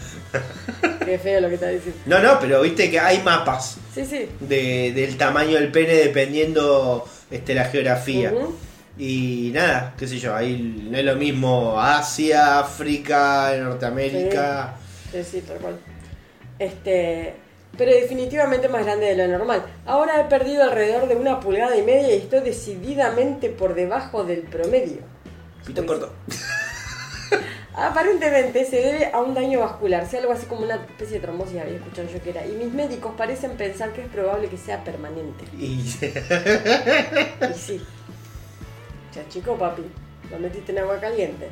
qué 1.05 1.19
feo 1.19 1.41
lo 1.43 1.49
que 1.49 1.55
estás 1.55 1.73
diciendo. 1.73 2.01
No, 2.07 2.19
no, 2.21 2.39
pero 2.41 2.63
viste 2.63 2.91
que 2.91 2.99
hay 2.99 3.19
mapas 3.23 3.77
Sí, 3.95 4.05
sí. 4.07 4.29
de- 4.41 4.93
del 4.95 5.17
tamaño 5.19 5.57
del 5.57 5.71
pene 5.71 5.93
dependiendo 5.95 7.07
este, 7.31 7.55
la 7.55 7.65
geografía. 7.67 8.33
Y 8.99 9.51
nada, 9.55 9.95
qué 9.99 10.07
sé 10.07 10.19
yo, 10.19 10.35
ahí 10.37 10.87
no 10.91 10.99
es 10.99 11.05
lo 11.05 11.17
mismo 11.17 11.81
Asia, 11.81 12.59
África, 12.61 13.53
Norteamérica. 13.59 14.75
Sí, 15.11 15.19
sí, 15.25 15.41
tal 15.43 15.57
cual. 15.59 15.79
Este, 16.59 17.35
pero 17.77 17.91
definitivamente 17.91 18.69
más 18.69 18.85
grande 18.85 19.07
de 19.07 19.17
lo 19.17 19.39
normal. 19.39 19.65
Ahora 19.87 20.21
he 20.21 20.25
perdido 20.25 20.63
alrededor 20.63 21.09
de 21.09 21.17
una 21.17 21.41
pulgada 21.41 21.77
y 21.77 21.83
media 21.83 22.15
y 22.15 22.19
estoy 22.19 22.41
decididamente 22.41 23.49
por 23.49 23.75
debajo 23.75 24.25
del 24.25 24.43
promedio. 24.43 25.01
Pito 25.65 25.87
corto. 25.87 26.13
Aparentemente 27.75 28.67
se 28.67 28.77
debe 28.77 29.11
a 29.13 29.21
un 29.21 29.33
daño 29.33 29.61
vascular, 29.61 30.07
sea 30.07 30.21
algo 30.21 30.33
así 30.33 30.45
como 30.45 30.63
una 30.63 30.75
especie 30.75 31.19
de 31.19 31.21
trombosis, 31.21 31.59
había 31.59 31.77
escuchado 31.77 32.07
yo 32.09 32.23
que 32.23 32.31
era. 32.31 32.47
Y 32.47 32.53
mis 32.53 32.71
médicos 32.73 33.15
parecen 33.17 33.53
pensar 33.53 33.93
que 33.93 34.03
es 34.03 34.09
probable 34.09 34.49
que 34.49 34.59
sea 34.59 34.85
permanente. 34.85 35.45
Y 35.59 35.81
Y 35.81 37.55
sí. 37.55 37.83
Ya 39.15 39.27
chico, 39.29 39.57
papi, 39.57 39.83
lo 40.31 40.39
metiste 40.39 40.73
en 40.73 40.79
agua 40.79 41.01
caliente. 41.01 41.49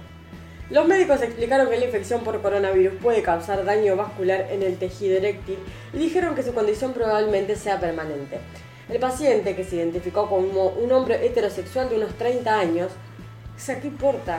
Los 0.71 0.87
médicos 0.87 1.21
explicaron 1.21 1.69
que 1.69 1.77
la 1.79 1.87
infección 1.87 2.23
por 2.23 2.41
coronavirus 2.41 2.95
puede 3.03 3.23
causar 3.23 3.65
daño 3.65 3.97
vascular 3.97 4.47
en 4.51 4.63
el 4.63 4.77
tejido 4.79 5.17
eréctil 5.17 5.59
y 5.93 5.99
dijeron 5.99 6.35
que 6.37 6.43
su 6.45 6.55
condición 6.55 6.93
probablemente 6.93 7.57
sea 7.57 7.81
permanente. 7.81 8.39
El 8.89 8.99
paciente, 8.99 9.57
que 9.57 9.65
se 9.65 9.77
identificó 9.77 10.29
como 10.29 10.67
un 10.69 10.93
hombre 10.93 11.25
heterosexual 11.27 11.89
de 11.89 11.97
unos 11.97 12.15
30 12.17 12.59
años, 12.59 12.91
o 13.57 13.61
sea, 13.61 13.81
¿qué 13.81 13.89
importa? 13.89 14.39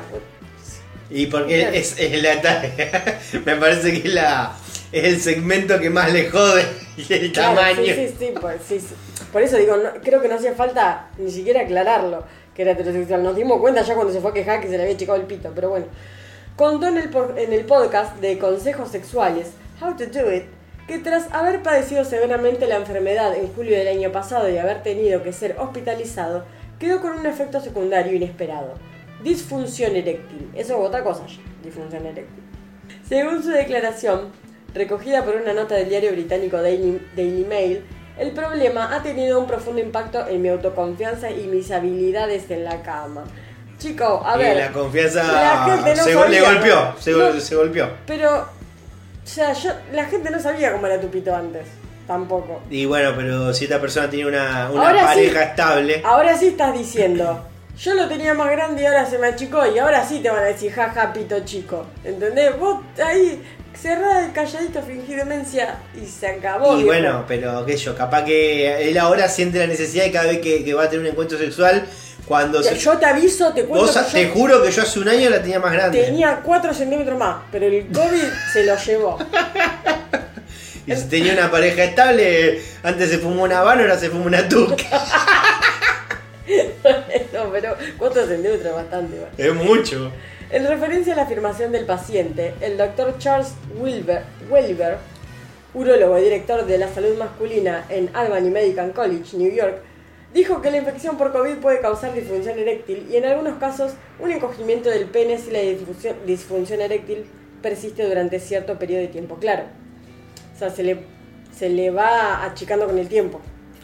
Y 1.09 1.25
porque 1.27 1.77
es, 1.77 1.99
es 1.99 2.21
la 2.21 2.35
me 3.45 3.55
parece 3.57 3.91
que 3.91 4.07
es 4.07 4.13
la 4.13 4.53
es 4.91 5.03
el 5.05 5.21
segmento 5.21 5.79
que 5.79 5.89
más 5.89 6.11
le 6.11 6.29
jode 6.29 6.65
el 7.09 7.31
Claro, 7.31 7.55
tamaño. 7.55 7.83
Sí, 7.83 7.93
sí, 8.07 8.15
sí, 8.19 8.33
por, 8.39 8.53
sí, 8.65 8.79
sí. 8.79 8.93
Por 9.31 9.41
eso 9.41 9.57
digo, 9.57 9.77
no- 9.77 10.01
creo 10.01 10.21
que 10.21 10.27
no 10.27 10.35
hacía 10.35 10.53
falta 10.53 11.09
ni 11.17 11.31
siquiera 11.31 11.61
aclararlo 11.61 12.23
que 12.55 12.61
era 12.63 12.71
heterosexual. 12.71 13.23
Nos 13.23 13.35
dimos 13.35 13.59
cuenta 13.59 13.81
ya 13.81 13.95
cuando 13.95 14.11
se 14.13 14.19
fue 14.21 14.31
a 14.31 14.33
quejar 14.33 14.61
que 14.61 14.67
se 14.67 14.77
le 14.77 14.83
había 14.83 14.97
checado 14.97 15.17
el 15.17 15.25
pito, 15.25 15.51
pero 15.55 15.69
bueno. 15.69 15.85
Contó 16.55 16.87
en 16.87 16.97
el, 16.97 17.65
podcast 17.65 18.17
de 18.17 18.37
consejos 18.37 18.89
sexuales, 18.89 19.51
How 19.81 19.95
to 19.95 20.05
Do 20.07 20.31
It, 20.33 20.43
que 20.87 20.99
tras 20.99 21.31
haber 21.31 21.63
padecido 21.63 22.03
severamente 22.03 22.67
la 22.67 22.75
enfermedad 22.75 23.35
en 23.35 23.51
julio 23.53 23.77
del 23.77 23.87
año 23.87 24.11
pasado 24.11 24.49
y 24.49 24.57
haber 24.57 24.83
tenido 24.83 25.23
que 25.23 25.33
ser 25.33 25.55
hospitalizado, 25.57 26.43
quedó 26.77 27.01
con 27.01 27.13
un 27.13 27.25
efecto 27.25 27.61
secundario 27.61 28.15
inesperado. 28.15 28.73
Disfunción 29.23 29.95
eréctil. 29.95 30.49
Eso 30.53 30.73
es 30.73 30.87
otra 30.87 31.03
cosa, 31.03 31.23
disfunción 31.63 32.05
eréctil. 32.05 32.43
Según 33.07 33.41
su 33.41 33.49
declaración, 33.49 34.31
recogida 34.73 35.23
por 35.23 35.35
una 35.35 35.53
nota 35.53 35.75
del 35.75 35.89
diario 35.89 36.11
británico 36.11 36.61
Daily, 36.61 37.01
Daily 37.15 37.45
Mail, 37.45 37.83
el 38.17 38.31
problema 38.31 38.93
ha 38.93 39.01
tenido 39.01 39.39
un 39.39 39.47
profundo 39.47 39.81
impacto 39.81 40.27
en 40.27 40.41
mi 40.41 40.49
autoconfianza 40.49 41.31
y 41.31 41.47
mis 41.47 41.71
habilidades 41.71 42.51
en 42.51 42.65
la 42.65 42.83
cama. 42.83 43.23
Chico, 43.81 44.21
a 44.23 44.35
Y 44.35 44.39
ver. 44.39 44.57
la 44.57 44.71
confianza 44.71 45.23
la 45.23 45.65
gente 45.65 45.95
no 45.95 46.03
se, 46.03 46.13
sabía, 46.13 46.27
le 46.29 46.41
golpeó, 46.41 46.95
se, 46.99 47.11
no, 47.11 47.39
se 47.39 47.55
golpeó. 47.55 47.89
Pero, 48.05 48.41
o 48.41 48.47
sea, 49.27 49.53
yo, 49.53 49.71
la 49.91 50.05
gente 50.05 50.29
no 50.29 50.39
sabía 50.39 50.71
cómo 50.71 50.85
era 50.85 51.01
tu 51.01 51.09
pito 51.09 51.35
antes. 51.35 51.65
Tampoco. 52.05 52.61
Y 52.69 52.85
bueno, 52.85 53.13
pero 53.15 53.53
si 53.53 53.63
esta 53.63 53.79
persona 53.81 54.07
tiene 54.09 54.27
una, 54.29 54.69
pareja 54.73 55.15
sí. 55.15 55.49
estable, 55.49 56.01
Ahora 56.05 56.37
sí 56.37 56.47
estás 56.49 56.77
diciendo. 56.77 57.47
Yo 57.77 57.95
lo 57.95 58.07
tenía 58.07 58.33
más 58.35 58.51
grande 58.51 58.83
y 58.83 58.85
ahora 58.85 59.05
se 59.09 59.17
me 59.17 59.27
achicó 59.27 59.65
y 59.65 59.79
ahora 59.79 60.05
sí 60.05 60.19
te 60.19 60.29
van 60.29 60.43
a 60.43 60.47
decir 60.47 60.71
jaja 60.71 61.11
pito 61.13 61.39
chico. 61.45 61.87
¿Entendés? 62.03 62.59
Vos 62.59 62.81
ahí 63.03 63.41
cerrá 63.73 64.25
el 64.25 64.31
calladito, 64.31 64.81
fingí 64.83 65.15
demencia 65.15 65.77
y 65.99 66.05
se 66.05 66.27
acabó. 66.27 66.77
y 66.77 66.83
bueno, 66.83 67.23
pero 67.27 67.65
qué 67.65 67.77
sé 67.77 67.85
yo, 67.85 67.95
capaz 67.95 68.25
que 68.25 68.89
él 68.89 68.97
ahora 68.97 69.27
siente 69.27 69.57
la 69.57 69.67
necesidad 69.67 70.03
de 70.03 70.11
cada 70.11 70.27
vez 70.27 70.39
que, 70.41 70.63
que 70.63 70.73
va 70.73 70.83
a 70.83 70.89
tener 70.89 71.05
un 71.05 71.11
encuentro 71.11 71.37
sexual, 71.37 71.87
cuando 72.31 72.63
se- 72.63 72.77
Yo 72.77 72.97
te 72.97 73.05
aviso, 73.05 73.51
te 73.51 73.65
cuento 73.65 73.87
vos 73.87 73.97
que 74.05 74.11
te 74.13 74.23
yo 74.27 74.33
juro 74.33 74.63
que 74.63 74.71
yo 74.71 74.83
hace 74.83 74.99
un 75.01 75.09
año 75.09 75.29
la 75.29 75.41
tenía 75.41 75.59
más 75.59 75.73
grande. 75.73 76.01
tenía 76.01 76.39
4 76.41 76.73
centímetros 76.73 77.19
más, 77.19 77.41
pero 77.51 77.65
el 77.65 77.87
COVID 77.87 78.23
se 78.53 78.63
lo 78.63 78.77
llevó. 78.77 79.17
Y 80.87 80.95
si 80.95 81.09
tenía 81.09 81.33
una 81.33 81.51
pareja 81.51 81.83
estable, 81.83 82.59
antes 82.83 83.09
se 83.09 83.17
fumó 83.19 83.43
una 83.43 83.59
habana, 83.59 83.81
ahora 83.81 83.97
se 83.99 84.09
fuma 84.09 84.25
una 84.25 84.47
tuca. 84.49 84.75
no, 87.33 87.51
pero 87.51 87.75
4 87.97 88.27
centímetros 88.27 88.65
es 88.65 88.73
bastante 88.75 89.17
es 89.37 89.53
mucho. 89.53 90.09
En 90.49 90.65
referencia 90.65 91.11
a 91.13 91.17
la 91.17 91.23
afirmación 91.23 91.71
del 91.73 91.85
paciente, 91.85 92.53
el 92.61 92.77
doctor 92.77 93.15
Charles 93.19 93.49
Wilber, 93.77 94.23
Welliver, 94.49 94.97
urólogo 95.73 96.17
y 96.17 96.23
director 96.23 96.65
de 96.65 96.77
la 96.77 96.87
salud 96.93 97.17
masculina 97.17 97.85
en 97.89 98.09
Albany 98.13 98.49
Medical 98.49 98.93
College, 98.93 99.35
New 99.37 99.53
York, 99.53 99.81
dijo 100.33 100.61
que 100.61 100.71
la 100.71 100.77
infección 100.77 101.17
por 101.17 101.31
COVID 101.31 101.57
puede 101.57 101.79
causar 101.79 102.13
disfunción 102.13 102.57
eréctil 102.57 103.07
y 103.11 103.17
en 103.17 103.25
algunos 103.25 103.57
casos 103.57 103.93
un 104.19 104.31
encogimiento 104.31 104.89
del 104.89 105.05
pene 105.05 105.37
si 105.37 105.51
la 105.51 105.59
disfunción, 106.25 106.81
eréctil 106.81 107.25
persiste 107.61 108.07
durante 108.07 108.39
cierto 108.39 108.79
periodo 108.79 109.01
de 109.01 109.07
tiempo. 109.07 109.35
Claro, 109.35 109.63
o 110.55 110.59
sea, 110.59 110.69
se 110.69 110.83
le, 110.83 110.99
se 111.55 111.69
le 111.69 111.91
va 111.91 112.45
achicando 112.45 112.87
con 112.87 112.97
el 112.97 113.07
tiempo. 113.07 113.41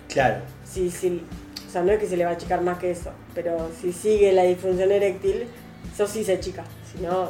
Claro. 0.08 0.42
Si, 0.64 0.90
si, 0.90 1.22
o 1.68 1.72
sea, 1.72 1.84
no 1.84 1.92
es 1.92 2.00
que 2.00 2.08
se 2.08 2.18
le 2.18 2.26
va 2.26 2.32
a 2.32 2.34
achicar 2.34 2.62
más 2.62 2.80
que 2.80 2.92
eso, 2.92 3.12
pero 3.36 3.70
si 3.80 3.92
sigue 3.92 4.32
la 4.32 4.44
disfunción 4.44 4.92
eréctil, 4.92 5.46
eso 5.94 6.08
sí 6.08 6.24
se 6.24 6.34
achica. 6.34 6.64
Si 6.92 7.02
no, 7.04 7.30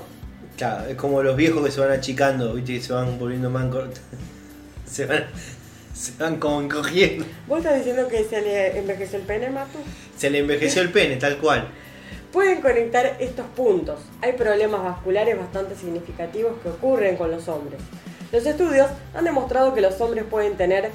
Claro, 0.58 0.90
es 0.90 0.96
como 0.96 1.22
los 1.22 1.36
viejos 1.36 1.64
que 1.64 1.72
se 1.72 1.80
van 1.80 1.92
achicando, 1.92 2.56
viste, 2.56 2.74
que 2.74 2.82
se 2.82 2.92
van 2.92 3.20
volviendo 3.20 3.50
más 3.50 3.68
cortos. 3.68 4.02
Se 4.88 5.06
van, 5.06 5.26
se 5.98 6.12
van 6.20 6.38
como 6.38 6.62
encogiendo. 6.62 7.26
¿Vos 7.48 7.60
estás 7.60 7.78
diciendo 7.78 8.08
que 8.08 8.24
se 8.24 8.42
le 8.42 8.78
envejeció 8.78 9.18
el 9.18 9.26
pene, 9.26 9.50
Matu? 9.50 9.80
Se 10.16 10.30
le 10.30 10.40
envejeció 10.40 10.82
el 10.82 10.92
pene, 10.92 11.16
tal 11.16 11.38
cual. 11.38 11.68
pueden 12.32 12.62
conectar 12.62 13.18
estos 13.20 13.46
puntos. 13.56 14.00
Hay 14.22 14.34
problemas 14.34 14.84
vasculares 14.84 15.38
bastante 15.38 15.76
significativos 15.76 16.54
que 16.62 16.70
ocurren 16.70 17.16
con 17.18 17.32
los 17.32 17.48
hombres. 17.48 17.80
Los 18.32 18.46
estudios 18.46 18.88
han 19.16 19.26
demostrado 19.26 19.74
que 19.74 19.82
los 19.82 20.00
hombres 20.02 20.26
pueden 20.30 20.56
tener 20.56 20.92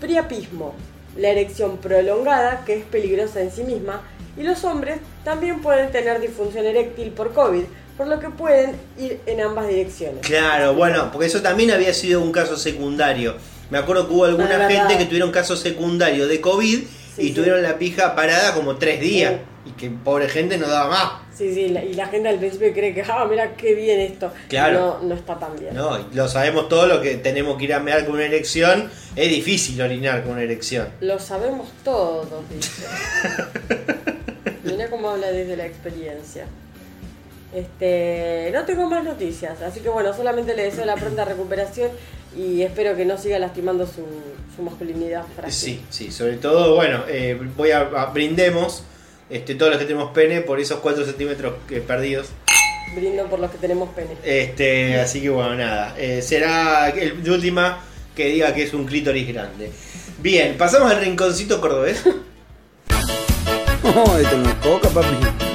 priapismo, 0.00 0.74
la 1.16 1.30
erección 1.30 1.78
prolongada, 1.78 2.64
que 2.64 2.76
es 2.76 2.84
peligrosa 2.84 3.40
en 3.40 3.50
sí 3.50 3.64
misma, 3.64 4.02
y 4.36 4.42
los 4.42 4.62
hombres 4.64 4.98
también 5.24 5.60
pueden 5.62 5.90
tener 5.90 6.20
disfunción 6.20 6.66
eréctil 6.66 7.10
por 7.10 7.32
COVID, 7.32 7.64
por 7.96 8.06
lo 8.06 8.20
que 8.20 8.28
pueden 8.28 8.76
ir 8.98 9.20
en 9.24 9.40
ambas 9.40 9.66
direcciones. 9.68 10.20
Claro, 10.20 10.74
bueno, 10.74 11.10
porque 11.10 11.26
eso 11.26 11.40
también 11.40 11.70
había 11.70 11.94
sido 11.94 12.20
un 12.20 12.30
caso 12.30 12.56
secundario. 12.56 13.34
Me 13.70 13.78
acuerdo 13.78 14.06
que 14.08 14.14
hubo 14.14 14.24
alguna 14.24 14.68
gente 14.68 14.96
que 14.98 15.04
tuvieron 15.06 15.30
caso 15.32 15.56
secundario 15.56 16.28
de 16.28 16.40
COVID 16.40 16.80
Sí, 17.16 17.22
y 17.22 17.28
sí. 17.28 17.34
tuvieron 17.34 17.62
la 17.62 17.78
pija 17.78 18.14
parada 18.14 18.52
como 18.54 18.76
tres 18.76 19.00
días. 19.00 19.32
Sí. 19.32 19.70
Y 19.70 19.72
que 19.72 19.90
pobre 19.90 20.28
gente 20.28 20.58
no 20.58 20.68
daba 20.68 20.88
más. 20.90 21.12
Sí, 21.36 21.52
sí, 21.52 21.62
y 21.62 21.94
la 21.94 22.06
gente 22.06 22.28
al 22.28 22.38
principio 22.38 22.72
cree 22.72 22.94
que, 22.94 23.02
ah, 23.02 23.26
mira 23.28 23.56
qué 23.56 23.74
bien 23.74 23.98
esto. 24.00 24.32
Claro. 24.48 24.98
No, 25.02 25.08
no 25.08 25.14
está 25.16 25.38
tan 25.38 25.58
bien. 25.58 25.74
No, 25.74 25.98
lo 26.12 26.28
sabemos 26.28 26.68
todos 26.68 26.88
lo 26.88 27.00
que 27.02 27.16
tenemos 27.16 27.58
que 27.58 27.64
ir 27.64 27.74
a 27.74 27.80
mear 27.80 28.04
con 28.06 28.14
una 28.14 28.24
erección. 28.24 28.90
Es 29.16 29.28
difícil 29.28 29.80
orinar 29.82 30.22
con 30.22 30.32
una 30.32 30.42
erección. 30.42 30.88
Lo 31.00 31.18
sabemos 31.18 31.68
todos, 31.82 32.44
dice. 32.48 32.84
Mira 34.64 34.88
cómo 34.88 35.10
habla 35.10 35.28
desde 35.32 35.56
la 35.56 35.66
experiencia. 35.66 36.46
Este, 37.56 38.50
no 38.52 38.64
tengo 38.66 38.86
más 38.86 39.02
noticias, 39.02 39.62
así 39.62 39.80
que 39.80 39.88
bueno, 39.88 40.12
solamente 40.14 40.54
le 40.54 40.64
deseo 40.64 40.84
la 40.84 40.94
pronta 40.94 41.24
recuperación 41.24 41.90
y 42.36 42.60
espero 42.60 42.94
que 42.94 43.06
no 43.06 43.16
siga 43.16 43.38
lastimando 43.38 43.86
su, 43.86 44.04
su 44.54 44.62
masculinidad 44.62 45.24
frágil. 45.34 45.54
Sí, 45.54 45.82
sí, 45.88 46.12
sobre 46.12 46.36
todo, 46.36 46.74
bueno, 46.74 47.04
eh, 47.08 47.40
voy 47.56 47.70
a, 47.70 47.80
a- 47.80 48.06
brindemos 48.12 48.84
este, 49.30 49.54
todos 49.54 49.72
los 49.72 49.80
que 49.80 49.86
tenemos 49.86 50.10
pene 50.12 50.42
por 50.42 50.60
esos 50.60 50.80
4 50.80 51.06
centímetros 51.06 51.54
perdidos. 51.86 52.28
Brindo 52.94 53.24
por 53.24 53.40
los 53.40 53.50
que 53.50 53.56
tenemos 53.58 53.88
pene. 53.94 54.10
Este, 54.22 55.00
así 55.00 55.22
que 55.22 55.30
bueno, 55.30 55.54
nada. 55.54 55.94
eh, 55.98 56.20
será 56.20 56.90
el 56.90 57.22
de 57.22 57.30
última 57.30 57.80
que 58.14 58.26
diga 58.26 58.52
que 58.54 58.64
es 58.64 58.74
un 58.74 58.84
clítoris 58.84 59.26
grande. 59.32 59.70
Bien, 60.18 60.56
pasamos 60.58 60.90
al 60.92 61.00
rinconcito 61.00 61.58
cordobés. 61.60 62.04
Oh, 63.94 64.16
esto 64.18 64.36
no 64.36 64.48
es 64.48 64.54
coca, 64.56 64.88
papi. 64.88 65.45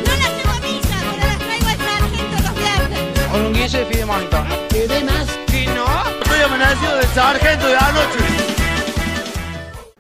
No, 5.67 5.85
estoy 6.19 6.41
amenazado 6.45 7.01
sargento 7.13 7.67
de. 7.67 7.75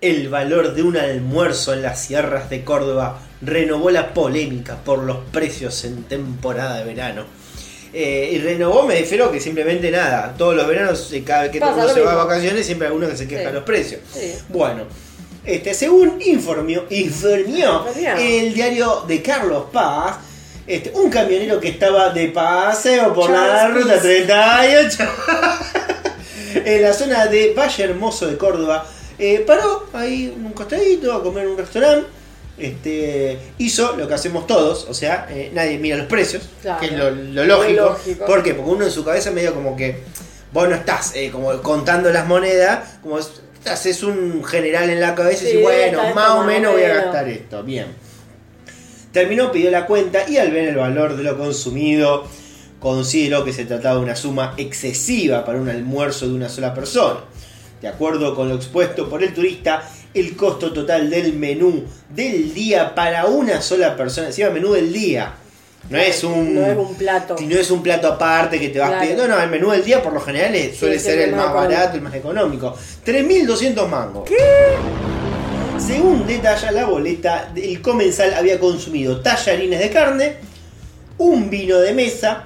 El 0.01 0.29
valor 0.29 0.73
de 0.73 0.81
un 0.81 0.97
almuerzo 0.97 1.73
en 1.73 1.83
las 1.83 2.01
sierras 2.01 2.49
de 2.49 2.63
Córdoba 2.63 3.19
renovó 3.41 3.91
la 3.91 4.15
polémica 4.15 4.77
por 4.83 5.03
los 5.03 5.17
precios 5.31 5.83
en 5.85 6.03
temporada 6.05 6.77
de 6.79 6.85
verano. 6.85 7.25
Eh, 7.93 8.31
y 8.33 8.39
renovó, 8.39 8.87
me 8.87 8.97
refiero 8.99 9.31
que 9.31 9.39
simplemente 9.39 9.91
nada. 9.91 10.33
Todos 10.35 10.55
los 10.55 10.65
veranos, 10.67 11.13
eh, 11.13 11.23
cada 11.23 11.43
vez 11.43 11.51
que 11.51 11.59
Pasa 11.59 11.83
uno 11.83 11.93
se 11.93 12.01
va 12.01 12.13
a 12.13 12.25
vacaciones, 12.25 12.65
siempre 12.65 12.87
hay 12.87 12.95
uno 12.95 13.07
que 13.07 13.17
se 13.17 13.27
queja 13.27 13.49
Sí. 13.49 13.53
los 13.53 13.63
precios. 13.63 14.01
Sí. 14.11 14.33
Bueno, 14.49 14.85
este, 15.45 15.75
según 15.75 16.19
informió 16.25 16.85
Informió. 16.89 17.85
el 18.17 18.53
diario 18.55 19.03
de 19.07 19.21
Carlos 19.21 19.65
Paz, 19.71 20.17
este, 20.67 20.91
un 20.95 21.09
camionero 21.09 21.59
que 21.59 21.69
estaba 21.69 22.09
de 22.09 22.27
paseo 22.29 23.13
por 23.13 23.29
la 23.29 23.67
ruta 23.69 23.93
Peace. 24.01 24.25
38 24.25 25.03
en 26.65 26.81
la 26.81 26.93
zona 26.93 27.25
de 27.27 27.53
Valle 27.53 27.83
Hermoso 27.83 28.27
de 28.27 28.37
Córdoba, 28.37 28.85
eh, 29.17 29.43
paró 29.45 29.87
ahí 29.93 30.33
en 30.35 30.45
un 30.45 30.53
costadito 30.53 31.13
a 31.13 31.23
comer 31.23 31.45
en 31.45 31.51
un 31.51 31.57
restaurante. 31.57 32.07
Este, 32.57 33.39
hizo 33.57 33.95
lo 33.97 34.07
que 34.07 34.13
hacemos 34.13 34.45
todos, 34.45 34.85
o 34.87 34.93
sea, 34.93 35.25
eh, 35.31 35.49
nadie 35.53 35.79
mira 35.79 35.97
los 35.97 36.05
precios, 36.05 36.43
Claro. 36.61 36.79
que 36.79 36.87
es 36.87 36.91
lo, 36.93 37.09
lo 37.09 37.45
lógico. 37.45 37.81
Lógico. 37.85 38.25
¿Por 38.25 38.43
qué? 38.43 38.53
Porque 38.53 38.71
uno 38.71 38.85
en 38.85 38.91
su 38.91 39.03
cabeza 39.03 39.31
medio 39.31 39.53
como 39.55 39.75
que 39.75 40.03
vos 40.53 40.69
no 40.69 40.75
estás 40.75 41.15
eh, 41.15 41.31
como 41.31 41.59
contando 41.63 42.11
las 42.11 42.27
monedas, 42.27 42.97
como 43.01 43.17
es- 43.17 43.41
haces 43.65 44.03
un 44.03 44.43
general 44.43 44.89
en 44.91 44.99
la 44.99 45.15
cabeza 45.15 45.43
y 45.43 45.47
decís, 45.47 45.61
bueno, 45.61 46.01
más 46.13 46.31
o 46.31 46.43
menos 46.43 46.73
voy 46.73 46.83
a 46.83 46.93
gastar 46.93 47.27
esto. 47.29 47.63
Bien. 47.63 47.87
Terminó, 49.11 49.51
pidió 49.51 49.71
la 49.71 49.85
cuenta 49.85 50.27
y 50.29 50.37
al 50.37 50.51
ver 50.51 50.69
el 50.69 50.75
valor 50.77 51.17
de 51.17 51.23
lo 51.23 51.37
consumido, 51.37 52.25
consideró 52.79 53.43
que 53.43 53.51
se 53.53 53.65
trataba 53.65 53.95
de 53.97 54.01
una 54.05 54.15
suma 54.15 54.53
excesiva 54.57 55.43
para 55.45 55.59
un 55.59 55.69
almuerzo 55.69 56.27
de 56.27 56.33
una 56.33 56.49
sola 56.49 56.73
persona. 56.73 57.19
De 57.81 57.87
acuerdo 57.87 58.35
con 58.35 58.47
lo 58.49 58.55
expuesto 58.55 59.09
por 59.09 59.21
el 59.23 59.33
turista, 59.33 59.83
el 60.13 60.35
costo 60.35 60.71
total 60.71 61.09
del 61.09 61.33
menú 61.33 61.83
del 62.09 62.53
día 62.53 62.93
para 62.95 63.25
una 63.25 63.61
sola 63.61 63.95
persona, 63.97 64.27
encima 64.27 64.49
menú 64.49 64.71
del 64.73 64.93
día, 64.93 65.33
no 65.89 65.97
es 65.97 66.23
un, 66.23 66.53
No 66.55 66.65
es 66.65 66.77
un 66.77 66.95
plato. 66.95 67.35
no 67.41 67.55
es 67.57 67.71
un 67.71 67.81
plato 67.81 68.07
aparte 68.07 68.59
que 68.59 68.69
te 68.69 68.79
vas 68.79 68.89
Claro. 68.89 69.01
pidiendo, 69.01 69.27
no, 69.27 69.41
el 69.41 69.49
menú 69.49 69.71
del 69.71 69.83
día 69.83 70.01
por 70.01 70.13
lo 70.13 70.21
general 70.21 70.53
es- 70.55 70.77
suele 70.77 70.99
sí, 70.99 71.05
ser 71.05 71.19
el 71.21 71.35
más 71.35 71.51
barato, 71.53 71.95
el 71.97 72.01
más 72.01 72.13
económico. 72.13 72.75
3.200 73.03 73.87
mangos. 73.89 74.29
Según 75.85 76.25
detalla 76.27 76.71
la 76.71 76.85
boleta, 76.85 77.51
el 77.55 77.81
comensal 77.81 78.33
había 78.33 78.59
consumido 78.59 79.21
tallarines 79.21 79.79
de 79.79 79.89
carne, 79.89 80.35
un 81.17 81.49
vino 81.49 81.77
de 81.79 81.93
mesa, 81.93 82.45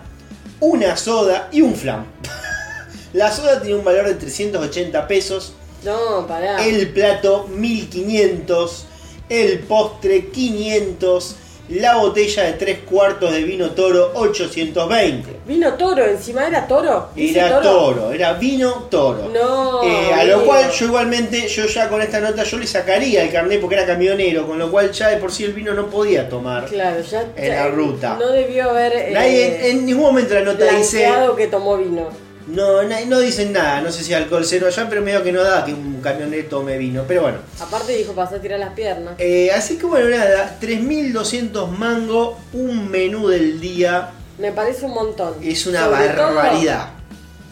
una 0.60 0.96
soda 0.98 1.50
y 1.52 1.62
un 1.62 1.76
flan. 1.76 2.06
La 3.14 3.32
soda 3.32 3.62
tenía 3.62 3.78
un 3.78 3.84
valor 3.86 4.08
de 4.08 4.16
380 4.16 5.08
pesos, 5.08 5.54
No, 5.84 6.26
pará. 6.28 6.66
el 6.66 6.90
plato 6.90 7.48
1500, 7.48 8.86
el 9.30 9.60
postre 9.60 10.28
500, 10.30 11.36
la 11.70 11.96
botella 11.98 12.44
de 12.44 12.54
3 12.54 12.80
cuartos 12.90 13.32
de 13.32 13.42
vino 13.44 13.72
toro 13.72 14.12
820. 14.14 15.30
Vino 15.48 15.74
toro, 15.74 16.06
encima 16.06 16.48
era 16.48 16.68
toro. 16.68 17.10
¿Dice 17.16 17.40
Era 17.40 17.60
toro, 17.62 18.12
era 18.12 18.34
vino 18.34 18.88
toro. 18.90 19.30
No. 19.34 19.84
Eh, 19.84 20.14
a 20.14 20.24
lo 20.26 20.44
cual 20.46 20.70
yo 20.72 20.86
igualmente, 20.86 21.48
yo 21.48 21.66
ya 21.66 21.90
con 21.90 22.02
esta 22.02 22.20
nota 22.20 22.44
yo 22.44 22.58
le 22.58 22.68
sacaría 22.68 23.24
el 23.24 23.32
carnet 23.32 23.60
porque 23.60 23.76
era 23.76 23.86
camionero, 23.86 24.46
con 24.48 24.60
lo 24.60 24.70
cual 24.70 24.92
ya 24.92 25.10
de 25.10 25.18
por 25.18 25.32
sí 25.32 25.44
el 25.44 25.54
vino 25.54 25.74
no 25.74 25.88
podía 25.88 26.30
tomar. 26.30 26.66
Claro, 26.66 27.02
ya. 27.02 27.22
en 27.36 27.46
ya- 27.48 27.56
la 27.56 27.68
ruta. 27.70 28.18
No 28.20 28.28
debió 28.32 28.70
haber. 28.70 28.94
eh, 28.94 29.10
Nadie, 29.14 29.70
en 29.72 29.86
ningún 29.86 30.04
momento 30.04 30.34
la 30.36 30.42
nota 30.42 30.66
dice, 30.72 31.10
que 31.36 31.48
tomó 31.48 31.78
vino. 31.78 32.25
No, 32.48 32.84
na- 32.84 33.04
no 33.06 33.20
dicen 33.20 33.54
nada, 33.54 33.82
no 33.82 33.92
sé 33.92 34.04
si 34.04 34.14
alcohol 34.14 34.46
cero 34.46 34.68
allá, 34.68 34.88
pero 34.90 35.02
medio 35.02 35.24
que 35.24 35.32
no 35.32 35.44
da 35.44 35.64
que 35.66 35.74
un 35.74 36.00
camionero 36.02 36.48
tome 36.48 36.78
vino, 36.78 37.04
pero 37.08 37.24
bueno. 37.24 37.38
Aparte 37.60 37.96
dijo, 37.98 38.14
pasó 38.14 38.36
a 38.36 38.40
tirar 38.40 38.60
las 38.60 38.74
piernas. 38.74 39.16
Eh, 39.18 39.52
así 39.52 39.78
que 39.78 39.86
bueno, 39.86 40.10
nada, 40.10 40.58
3.200 40.62 41.68
mango, 41.70 42.38
un 42.54 42.90
menú 42.90 43.28
del 43.28 43.60
día, 43.60 44.12
Me 44.38 44.52
parece 44.52 44.86
un 44.86 44.94
montón. 44.94 45.36
es 45.42 45.66
una 45.68 45.86
Sobre 45.86 46.10
todo- 46.10 46.36
barbaridad. 46.36 46.90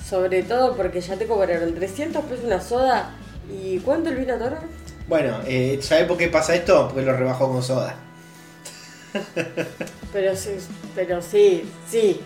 sobre 0.08 0.44
todo 0.44 0.76
porque 0.76 1.02
ya 1.02 1.16
te 1.16 1.26
cobraron 1.26 1.74
300 1.74 2.24
pesos 2.26 2.46
una 2.46 2.62
soda. 2.62 3.12
¿Y 3.52 3.80
cuánto 3.80 4.10
el 4.10 4.16
vino 4.18 4.36
toro? 4.38 4.58
Bueno, 5.08 5.40
eh, 5.46 5.80
¿sabés 5.82 6.06
por 6.06 6.18
qué 6.18 6.28
pasa 6.30 6.56
esto? 6.56 6.88
Porque 6.88 7.02
lo 7.06 7.16
rebajó 7.18 7.52
con 7.52 7.62
soda. 7.64 7.96
Pero 10.12 10.36
sí, 10.36 10.52
pero 10.96 11.22
sí, 11.22 11.64
sí. 11.90 12.20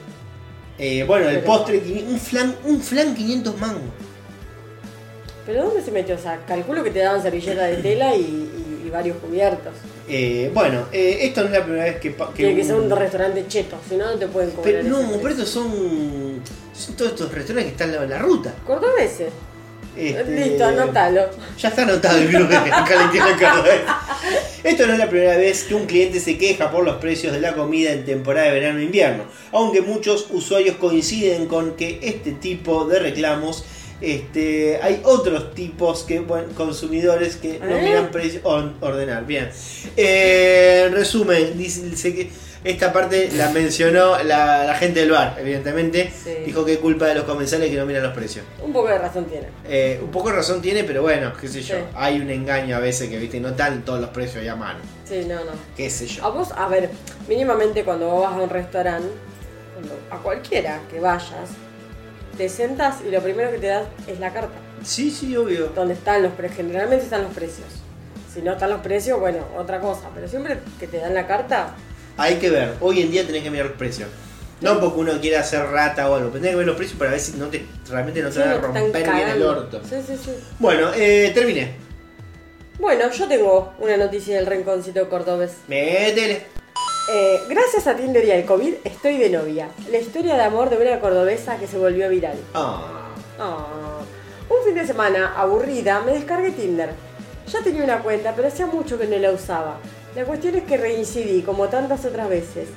Eh, 0.79 1.03
bueno, 1.07 1.27
el 1.29 1.35
Pero- 1.39 1.45
postre, 1.47 1.81
un 2.07 2.19
flan, 2.19 2.55
un 2.65 2.81
flan 2.81 3.15
500 3.15 3.59
mangos. 3.59 3.81
¿Pero 5.45 5.63
dónde 5.65 5.81
se 5.81 5.91
metió? 5.91 6.15
O 6.15 6.19
sea, 6.19 6.43
calculo 6.45 6.83
que 6.83 6.91
te 6.91 6.99
daban 6.99 7.21
servilleta 7.21 7.63
de 7.63 7.77
tela 7.77 8.13
y, 8.15 8.19
y- 8.21 8.83
y 8.85 8.89
varios 8.89 9.17
cubiertos. 9.17 9.73
Eh, 10.09 10.51
bueno, 10.53 10.85
eh, 10.91 11.19
esto 11.21 11.41
no 11.41 11.47
es 11.47 11.53
la 11.53 11.63
primera 11.63 11.83
vez 11.85 11.99
que... 11.99 12.11
pa- 12.11 12.31
Tiene 12.33 12.55
que 12.55 12.63
ser 12.63 12.75
un 12.75 12.89
restaurante 12.89 13.45
cheto, 13.47 13.77
si 13.87 13.95
no, 13.95 14.05
no 14.11 14.17
te 14.19 14.27
pueden 14.27 14.51
cobrar. 14.51 14.65
Pero 14.65 14.79
ese 14.79 14.89
no, 14.89 15.17
pero 15.17 15.29
estos 15.29 15.49
son, 15.49 16.41
son 16.73 16.95
todos 16.95 17.11
estos 17.11 17.31
restaurantes 17.33 17.73
que 17.73 17.83
están 17.83 18.03
en 18.03 18.09
la 18.09 18.19
ruta. 18.19 18.53
Cordobeses. 18.65 19.29
Este, 19.95 20.23
Listo, 20.25 20.65
anótalo. 20.65 21.21
Ya 21.57 21.69
está 21.69 21.83
anotado 21.83 22.17
el 22.19 22.27
grupo 22.27 22.49
de 22.63 22.69
Calentino 22.69 23.25
Cordobés. 23.39 23.81
Esto 24.63 24.85
no 24.87 24.93
es 24.93 24.99
la 24.99 25.09
primera 25.09 25.37
vez 25.37 25.63
que 25.63 25.75
un 25.75 25.85
cliente 25.85 26.19
se 26.19 26.37
queja 26.37 26.69
por 26.71 26.83
los 26.83 26.97
precios 26.97 27.33
de 27.33 27.39
la 27.39 27.53
comida 27.53 27.91
en 27.91 28.05
temporada 28.05 28.47
de 28.47 28.53
verano 28.53 28.79
e 28.79 28.83
invierno, 28.83 29.23
aunque 29.51 29.81
muchos 29.81 30.27
usuarios 30.31 30.75
coinciden 30.77 31.47
con 31.47 31.75
que 31.75 31.99
este 32.01 32.31
tipo 32.33 32.85
de 32.85 32.99
reclamos 32.99 33.65
este, 33.99 34.77
hay 34.83 35.01
otros 35.05 35.55
tipos 35.55 36.03
que 36.03 36.19
bueno, 36.19 36.49
consumidores 36.55 37.35
que 37.35 37.57
no 37.59 37.75
¿Eh? 37.77 37.81
miran 37.81 38.11
precios 38.11 38.41
or- 38.45 38.73
ordenar. 38.81 39.25
Bien. 39.25 39.49
Eh, 39.95 40.83
en 40.87 40.93
resumen, 40.93 41.57
dice, 41.57 41.81
dice 41.89 42.13
que 42.13 42.29
esta 42.63 42.91
parte 42.91 43.29
la 43.33 43.49
mencionó 43.49 44.21
la, 44.23 44.63
la 44.65 44.75
gente 44.75 45.01
del 45.01 45.11
bar, 45.11 45.35
evidentemente. 45.39 46.11
Sí. 46.11 46.31
Dijo 46.45 46.65
que 46.65 46.73
es 46.73 46.79
culpa 46.79 47.05
de 47.05 47.15
los 47.15 47.23
comensales 47.23 47.69
que 47.69 47.77
no 47.77 47.85
miran 47.85 48.03
los 48.03 48.13
precios. 48.13 48.45
Un 48.61 48.73
poco 48.73 48.89
de 48.89 48.97
razón 48.97 49.25
tiene. 49.25 49.47
Eh, 49.65 49.99
un 50.01 50.11
poco 50.11 50.29
de 50.29 50.35
razón 50.35 50.61
tiene, 50.61 50.83
pero 50.83 51.01
bueno, 51.01 51.31
qué 51.39 51.47
sé 51.47 51.61
yo. 51.61 51.75
Sí. 51.75 51.81
Hay 51.95 52.19
un 52.19 52.29
engaño 52.29 52.75
a 52.75 52.79
veces 52.79 53.09
que, 53.09 53.17
viste, 53.17 53.39
no 53.39 53.49
están 53.49 53.83
todos 53.83 54.01
los 54.01 54.09
precios 54.09 54.41
ahí 54.41 54.47
a 54.47 54.55
mano. 54.55 54.79
Sí, 55.05 55.25
no, 55.27 55.35
no. 55.45 55.51
Qué 55.75 55.89
sé 55.89 56.05
A 56.05 56.07
yo. 56.07 56.31
vos, 56.33 56.51
a 56.55 56.67
ver, 56.67 56.89
mínimamente 57.27 57.83
cuando 57.83 58.07
vos 58.09 58.23
vas 58.23 58.33
a 58.33 58.41
un 58.41 58.49
restaurante, 58.49 59.07
a 60.09 60.17
cualquiera 60.17 60.81
que 60.91 60.99
vayas, 60.99 61.49
te 62.37 62.49
sentas 62.49 62.97
y 63.07 63.11
lo 63.11 63.21
primero 63.21 63.51
que 63.51 63.59
te 63.59 63.67
das 63.67 63.85
es 64.07 64.19
la 64.19 64.33
carta. 64.33 64.53
Sí, 64.83 65.09
sí, 65.11 65.35
obvio. 65.35 65.67
Donde 65.75 65.93
están 65.93 66.21
los 66.23 66.33
precios, 66.33 66.57
generalmente 66.57 67.05
están 67.05 67.23
los 67.23 67.33
precios. 67.33 67.67
Si 68.33 68.41
no 68.41 68.53
están 68.53 68.69
los 68.69 68.81
precios, 68.81 69.19
bueno, 69.19 69.39
otra 69.57 69.79
cosa. 69.79 70.09
Pero 70.13 70.27
siempre 70.27 70.59
que 70.79 70.87
te 70.87 70.97
dan 70.97 71.13
la 71.15 71.25
carta, 71.25 71.73
hay 72.17 72.35
que 72.35 72.49
ver. 72.49 72.73
Hoy 72.81 73.01
en 73.01 73.11
día 73.11 73.25
tenés 73.25 73.43
que 73.43 73.51
mirar 73.51 73.67
los 73.67 73.77
precios. 73.77 74.09
No 74.59 74.79
porque 74.79 74.99
uno 74.99 75.21
quiera 75.21 75.41
hacer 75.41 75.63
rata 75.67 76.09
o 76.09 76.15
algo, 76.15 76.29
tenés 76.29 76.51
que 76.51 76.55
ver 76.57 76.65
los 76.65 76.75
precios 76.75 76.97
para 76.97 77.11
ver 77.11 77.19
si 77.19 77.33
no 77.33 77.45
te, 77.47 77.63
realmente 77.89 78.23
no 78.23 78.29
te 78.29 78.39
van 78.39 78.49
a 78.49 78.57
romper 78.57 79.03
bien 79.11 79.29
el 79.29 79.43
orto. 79.43 79.81
Sí, 79.87 79.97
sí, 80.05 80.17
sí. 80.23 80.31
Bueno, 80.57 80.91
eh, 80.95 81.31
terminé. 81.33 81.75
Bueno, 82.79 83.11
yo 83.11 83.27
tengo 83.27 83.73
una 83.79 83.97
noticia 83.97 84.35
del 84.35 84.47
rinconcito 84.47 85.07
cordobés. 85.09 85.57
Métele. 85.67 86.41
Eh, 87.09 87.41
gracias 87.47 87.87
a 87.87 87.95
Tinder 87.95 88.25
y 88.25 88.31
al 88.31 88.45
COVID, 88.45 88.73
estoy 88.83 89.17
de 89.17 89.29
novia. 89.29 89.69
La 89.91 89.99
historia 89.99 90.35
de 90.35 90.43
amor 90.43 90.69
de 90.69 90.77
una 90.77 90.99
cordobesa 90.99 91.57
que 91.57 91.67
se 91.67 91.77
volvió 91.77 92.09
viral. 92.09 92.37
Ah. 92.53 93.13
Ah. 93.39 93.99
Un 94.49 94.65
fin 94.65 94.75
de 94.75 94.85
semana, 94.87 95.33
aburrida, 95.37 96.01
me 96.01 96.13
descargué 96.13 96.51
Tinder. 96.51 96.89
Ya 97.51 97.61
tenía 97.61 97.83
una 97.83 97.99
cuenta, 97.99 98.33
pero 98.35 98.47
hacía 98.47 98.65
mucho 98.65 98.99
que 98.99 99.07
no 99.07 99.17
la 99.17 99.31
usaba. 99.31 99.79
La 100.17 100.25
cuestión 100.25 100.55
es 100.55 100.63
que 100.63 100.77
reincidí, 100.77 101.43
como 101.43 101.67
tantas 101.67 102.03
otras 102.03 102.27
veces. 102.27 102.69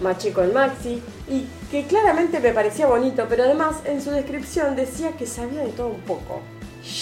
Maché 0.00 0.32
con 0.32 0.50
Maxi, 0.54 1.02
y 1.28 1.46
que 1.70 1.84
claramente 1.84 2.40
me 2.40 2.54
parecía 2.54 2.86
bonito, 2.86 3.26
pero 3.28 3.44
además 3.44 3.76
en 3.84 4.00
su 4.00 4.10
descripción 4.12 4.74
decía 4.74 5.12
que 5.12 5.26
sabía 5.26 5.60
de 5.60 5.72
todo 5.72 5.88
un 5.88 6.00
poco. 6.00 6.40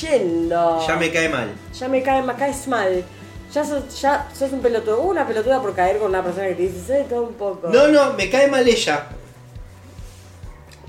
Yendo. 0.01 0.85
Ya 0.85 0.97
me 0.97 1.13
cae 1.13 1.29
mal. 1.29 1.53
Ya 1.79 1.87
me 1.87 2.03
cae, 2.03 2.23
me 2.23 2.35
caes 2.35 2.67
mal. 2.67 3.05
Ya 3.53 3.65
sos, 3.65 4.01
ya 4.01 4.29
sos 4.37 4.51
un 4.51 4.63
pelotudo. 4.63 5.01
Una 5.01 5.29
pelotuda 5.29 5.63
por 5.63 5.77
caer 5.77 5.99
con 5.99 6.09
una 6.09 6.25
persona 6.25 6.49
que 6.49 6.55
te 6.55 6.63
dice, 6.63 6.81
sé 6.85 6.93
de 6.95 7.05
todo 7.05 7.23
un 7.23 7.35
poco. 7.35 7.69
No, 7.69 7.87
no, 7.87 8.15
me 8.15 8.29
cae 8.29 8.49
mal 8.49 8.67
ella. 8.67 9.07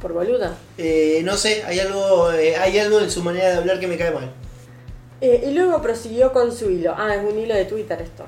Por 0.02 0.14
boluda. 0.14 0.57
Eh, 0.80 1.22
no 1.23 1.38
sé, 1.38 1.64
hay 1.64 1.80
algo, 1.80 2.32
eh, 2.32 2.56
hay 2.56 2.80
algo 2.80 2.99
en 2.99 3.11
su 3.11 3.22
manera 3.22 3.52
de 3.52 3.57
hablar 3.57 3.80
que 3.80 3.86
me 3.86 3.99
cae 3.99 4.10
mal. 4.10 4.34
Eh, 5.22 5.44
y 5.48 5.52
luego 5.52 5.80
prosiguió 5.80 6.34
con 6.34 6.52
su 6.52 6.72
hilo. 6.72 6.95
Ah, 6.98 7.14
es 7.14 7.23
un 7.23 7.38
hilo 7.38 7.53
de 7.53 7.65
Twitter 7.65 8.02
esto. 8.02 8.26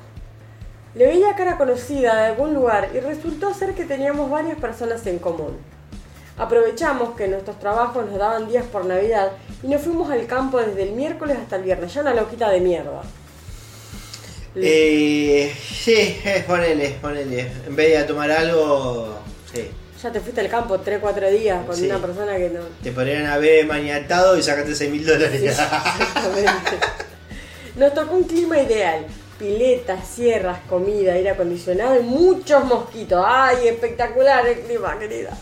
Le 0.95 1.05
veía 1.07 1.35
cara 1.35 1.57
conocida 1.57 2.15
de 2.15 2.25
algún 2.27 2.53
lugar 2.53 2.89
y 2.95 2.99
resultó 2.99 3.53
ser 3.53 3.73
que 3.75 3.85
teníamos 3.85 4.29
varias 4.31 4.57
personas 4.57 5.05
en 5.05 5.19
común. 5.19 5.57
Aprovechamos 6.37 7.15
que 7.15 7.27
nuestros 7.27 7.59
trabajos 7.59 8.05
nos 8.09 8.17
daban 8.19 8.47
días 8.47 8.65
por 8.65 8.85
Navidad 8.85 9.31
y 9.63 9.67
nos 9.67 9.81
fuimos 9.81 10.09
al 10.11 10.25
campo 10.27 10.59
desde 10.59 10.83
el 10.83 10.91
miércoles 10.91 11.37
hasta 11.41 11.55
el 11.57 11.63
viernes. 11.63 11.93
Ya 11.93 12.01
una 12.01 12.13
loquita 12.13 12.49
de 12.49 12.59
mierda. 12.61 13.01
Eh, 14.55 15.53
sí, 15.55 15.93
eh, 16.25 16.43
ponele, 16.47 16.97
ponele. 17.01 17.51
En 17.67 17.75
vez 17.75 17.97
de 17.97 18.03
tomar 18.05 18.31
algo, 18.31 19.19
sí. 19.53 19.69
Ya 20.01 20.11
te 20.11 20.19
fuiste 20.19 20.41
al 20.41 20.49
campo 20.49 20.79
3-4 20.79 21.29
días 21.31 21.65
con 21.65 21.75
Sí. 21.75 21.85
una 21.87 21.97
persona 21.99 22.37
que 22.37 22.49
no. 22.49 22.59
Te 22.83 22.91
podrían 22.91 23.25
haber 23.27 23.65
maniatado 23.65 24.37
y 24.37 24.43
sacaste 24.43 24.75
6 24.75 24.91
mil 24.91 25.05
dólares. 25.05 25.41
Exactamente. 25.43 26.51
Nos 27.77 27.93
tocó 27.93 28.15
un 28.15 28.23
clima 28.23 28.59
ideal. 28.59 29.05
Piletas, 29.39 30.07
sierras, 30.07 30.59
comida, 30.67 31.13
aire 31.13 31.29
acondicionado 31.29 31.99
y 31.99 32.03
muchos 32.03 32.65
mosquitos. 32.65 33.23
¡Ay, 33.25 33.67
espectacular 33.67 34.47
el 34.47 34.61
clima, 34.61 34.97
querida! 34.97 35.37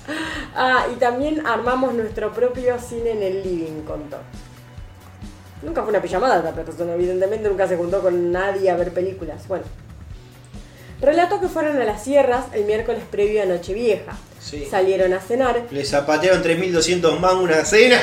Ah, 0.53 0.85
y 0.93 0.95
también 0.95 1.45
armamos 1.47 1.93
nuestro 1.93 2.33
propio 2.33 2.77
cine 2.79 3.11
en 3.11 3.23
el 3.23 3.43
living, 3.43 3.83
contó. 3.83 4.17
Nunca 5.61 5.81
fue 5.81 5.91
una 5.91 6.01
pijamada 6.01 6.37
esta 6.37 6.63
persona, 6.63 6.93
evidentemente 6.93 7.47
nunca 7.47 7.67
se 7.67 7.77
juntó 7.77 8.01
con 8.01 8.31
nadie 8.31 8.69
a 8.69 8.75
ver 8.75 8.93
películas. 8.93 9.47
Bueno. 9.47 9.63
Relató 11.01 11.39
que 11.39 11.47
fueron 11.47 11.81
a 11.81 11.85
las 11.85 12.03
sierras 12.03 12.45
el 12.53 12.65
miércoles 12.65 13.03
previo 13.09 13.41
a 13.41 13.45
Nochevieja. 13.45 14.17
Sí. 14.39 14.65
Salieron 14.69 15.13
a 15.13 15.19
cenar 15.19 15.65
Le 15.71 15.83
zapatearon 15.83 16.43
3.200 16.43 17.19
más 17.19 17.33
una 17.33 17.65
cena. 17.65 17.97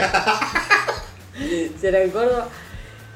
si 1.80 1.86
era 1.86 2.02
en 2.02 2.10
Córdoba. 2.10 2.48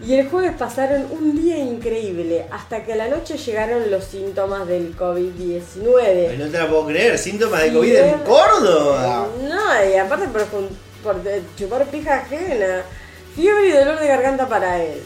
Y 0.05 0.15
el 0.15 0.29
jueves 0.29 0.53
pasaron 0.59 1.07
un 1.11 1.41
día 1.41 1.57
increíble, 1.57 2.47
hasta 2.51 2.85
que 2.85 2.93
a 2.93 2.97
la 2.97 3.09
noche 3.09 3.39
llegaron 3.39 3.91
los 3.91 4.05
síntomas 4.05 4.69
del 4.69 4.95
COVID-19. 4.95 6.37
no 6.37 6.51
te 6.51 6.59
la 6.59 6.69
puedo 6.69 6.87
creer, 6.87 7.19
síntomas 7.19 7.63
de 7.63 7.73
COVID 7.73 7.97
en. 7.97 8.19
Córdoba. 8.21 9.29
No, 9.43 9.91
y 9.91 9.97
aparte 9.97 10.29
por, 10.29 10.45
por 11.03 11.23
chupar 11.57 11.87
pija 11.87 12.17
ajena. 12.17 12.83
Fiebre 13.35 13.69
y 13.69 13.73
dolor 13.73 13.99
de 13.99 14.07
garganta 14.07 14.47
para 14.49 14.83
él. 14.83 15.03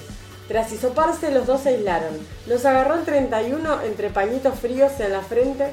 Tras 0.49 0.73
hisoparse, 0.73 1.31
los 1.31 1.47
dos 1.47 1.61
se 1.63 1.69
aislaron. 1.69 2.19
Nos 2.49 2.65
agarró 2.65 2.95
el 2.95 3.05
31 3.05 3.83
entre 3.83 4.11
pañitos 4.11 4.59
fríos 4.59 4.91
en 4.99 5.13
la 5.13 5.21
frente. 5.21 5.67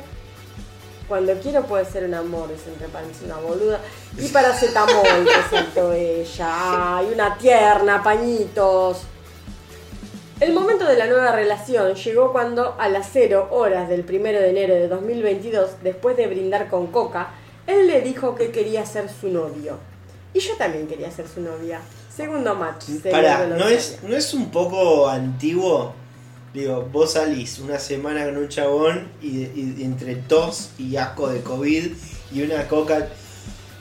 Cuando 1.08 1.34
quiero 1.36 1.64
puede 1.64 1.86
ser 1.86 2.04
un 2.04 2.14
amor, 2.14 2.50
es 2.52 2.68
entre 2.68 2.88
pañitos, 2.90 3.22
una 3.24 3.38
boluda. 3.38 3.80
Y 4.18 4.28
paracetamol, 4.28 5.26
que 5.26 5.56
saltó 5.56 5.94
ella. 5.94 6.98
Ay, 6.98 7.12
una 7.14 7.38
tierna, 7.38 8.04
pañitos. 8.04 9.04
El 10.40 10.54
momento 10.54 10.86
de 10.86 10.98
la 10.98 11.08
nueva 11.08 11.32
relación 11.32 11.96
llegó 11.96 12.32
cuando 12.32 12.76
a 12.78 12.90
las 12.90 13.10
0 13.12 13.48
horas 13.52 13.90
del 13.90 14.06
1 14.08 14.24
de 14.24 14.50
enero 14.50 14.76
de 14.76 14.88
2022, 14.88 15.82
después 15.82 16.16
de 16.18 16.28
brindar 16.28 16.70
con 16.70 16.88
Coca, 16.88 17.30
él 17.66 17.88
le 17.88 18.02
dijo 18.02 18.36
que 18.36 18.52
quería 18.52 18.86
ser 18.86 19.10
su 19.10 19.30
novio. 19.30 19.78
Y 20.34 20.40
yo 20.40 20.56
también 20.56 20.88
quería 20.88 21.10
ser 21.10 21.28
su 21.28 21.42
novia. 21.42 21.80
Segundo 22.16 22.54
match. 22.54 22.86
los 23.48 23.60
¿no 23.60 23.68
es. 23.68 24.00
¿no 24.04 24.16
es 24.16 24.34
un 24.34 24.52
poco 24.52 25.08
antiguo? 25.08 25.94
Digo, 26.58 26.90
vos 26.92 27.14
salís 27.14 27.60
una 27.60 27.78
semana 27.78 28.26
con 28.26 28.36
un 28.38 28.50
chabón 28.50 29.12
y, 29.22 29.42
y- 29.42 29.76
entre 29.82 30.16
tos 30.16 30.70
y 30.80 30.96
asco 30.96 31.30
de 31.30 31.42
COVID 31.42 31.86
y 32.34 32.42
una 32.42 32.68
coca. 32.68 33.10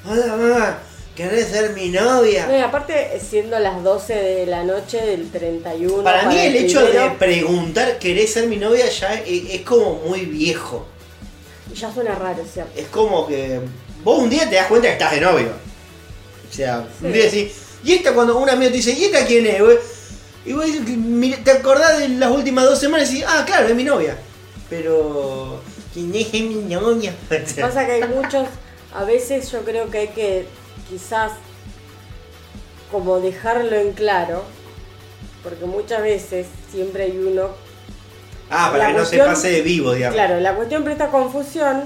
Hola, 0.05 0.27
mamá, 0.37 0.79
¿querés 1.15 1.47
ser 1.47 1.73
mi 1.73 1.89
novia? 1.89 2.47
No, 2.47 2.55
y 2.55 2.61
aparte, 2.61 3.19
siendo 3.19 3.59
las 3.59 3.83
12 3.83 4.13
de 4.13 4.45
la 4.45 4.63
noche 4.63 5.01
del 5.01 5.31
31. 5.31 6.05
Para 6.05 6.29
mí 6.29 6.37
el 6.39 6.55
hecho 6.55 6.85
de 6.85 7.13
preguntar, 7.19 7.99
¿querés 7.99 8.35
ser 8.35 8.47
mi 8.47 8.59
novia? 8.59 8.87
ya 8.91 9.15
es, 9.15 9.55
es 9.55 9.63
como 9.63 9.95
muy 10.07 10.27
viejo. 10.27 10.85
Ya 11.75 11.91
suena 11.91 12.15
raro, 12.15 12.45
¿cierto? 12.45 12.79
Es 12.79 12.89
como 12.89 13.27
que 13.27 13.59
vos 14.05 14.23
un 14.23 14.29
día 14.29 14.51
te 14.51 14.57
das 14.57 14.67
cuenta 14.67 14.89
que 14.89 14.93
estás 14.93 15.13
de 15.13 15.23
novio. 15.23 15.49
O 16.51 16.55
sea, 16.55 16.87
un 17.03 17.11
día 17.11 17.23
decís, 17.25 17.53
¿y 17.83 17.95
esta 17.95 18.13
cuando 18.13 18.37
un 18.37 18.51
amigo 18.51 18.71
te 18.71 18.77
dice, 18.77 18.93
¿y 18.93 19.05
esta 19.05 19.25
quién 19.25 19.47
es? 19.47 19.63
güey?" 19.63 19.79
Y 20.47 20.53
vos 20.53 20.65
te 21.43 21.51
acordás 21.51 21.99
de 21.99 22.09
las 22.09 22.31
últimas 22.31 22.65
dos 22.65 22.79
semanas 22.79 23.11
y 23.11 23.15
decís, 23.15 23.29
ah, 23.29 23.43
claro, 23.45 23.67
es 23.67 23.75
mi 23.75 23.83
novia. 23.83 24.17
Pero, 24.71 25.61
¿quién 25.93 26.15
es 26.15 26.33
mi 26.33 26.63
novia? 26.63 27.15
Pasa 27.61 27.85
que 27.85 27.93
hay 27.93 28.05
muchos, 28.05 28.47
a 28.95 29.03
veces 29.03 29.51
yo 29.51 29.63
creo 29.65 29.91
que 29.91 29.99
hay 29.99 30.09
que 30.09 30.47
quizás 30.89 31.33
como 32.93 33.21
dejarlo 33.21 33.75
en 33.75 33.93
claro, 33.93 34.45
porque 35.43 35.65
muchas 35.65 36.03
veces 36.03 36.47
siempre 36.71 37.05
hay 37.05 37.19
uno, 37.19 37.49
ah, 38.49 38.69
para 38.71 38.85
la 38.85 38.93
que 38.93 38.99
no 38.99 39.05
se 39.05 39.19
pase 39.19 39.51
de 39.51 39.63
vivo, 39.63 39.95
digamos. 39.95 40.15
claro, 40.15 40.39
la 40.39 40.55
cuestión 40.55 40.85
presta 40.85 41.09
confusión, 41.09 41.85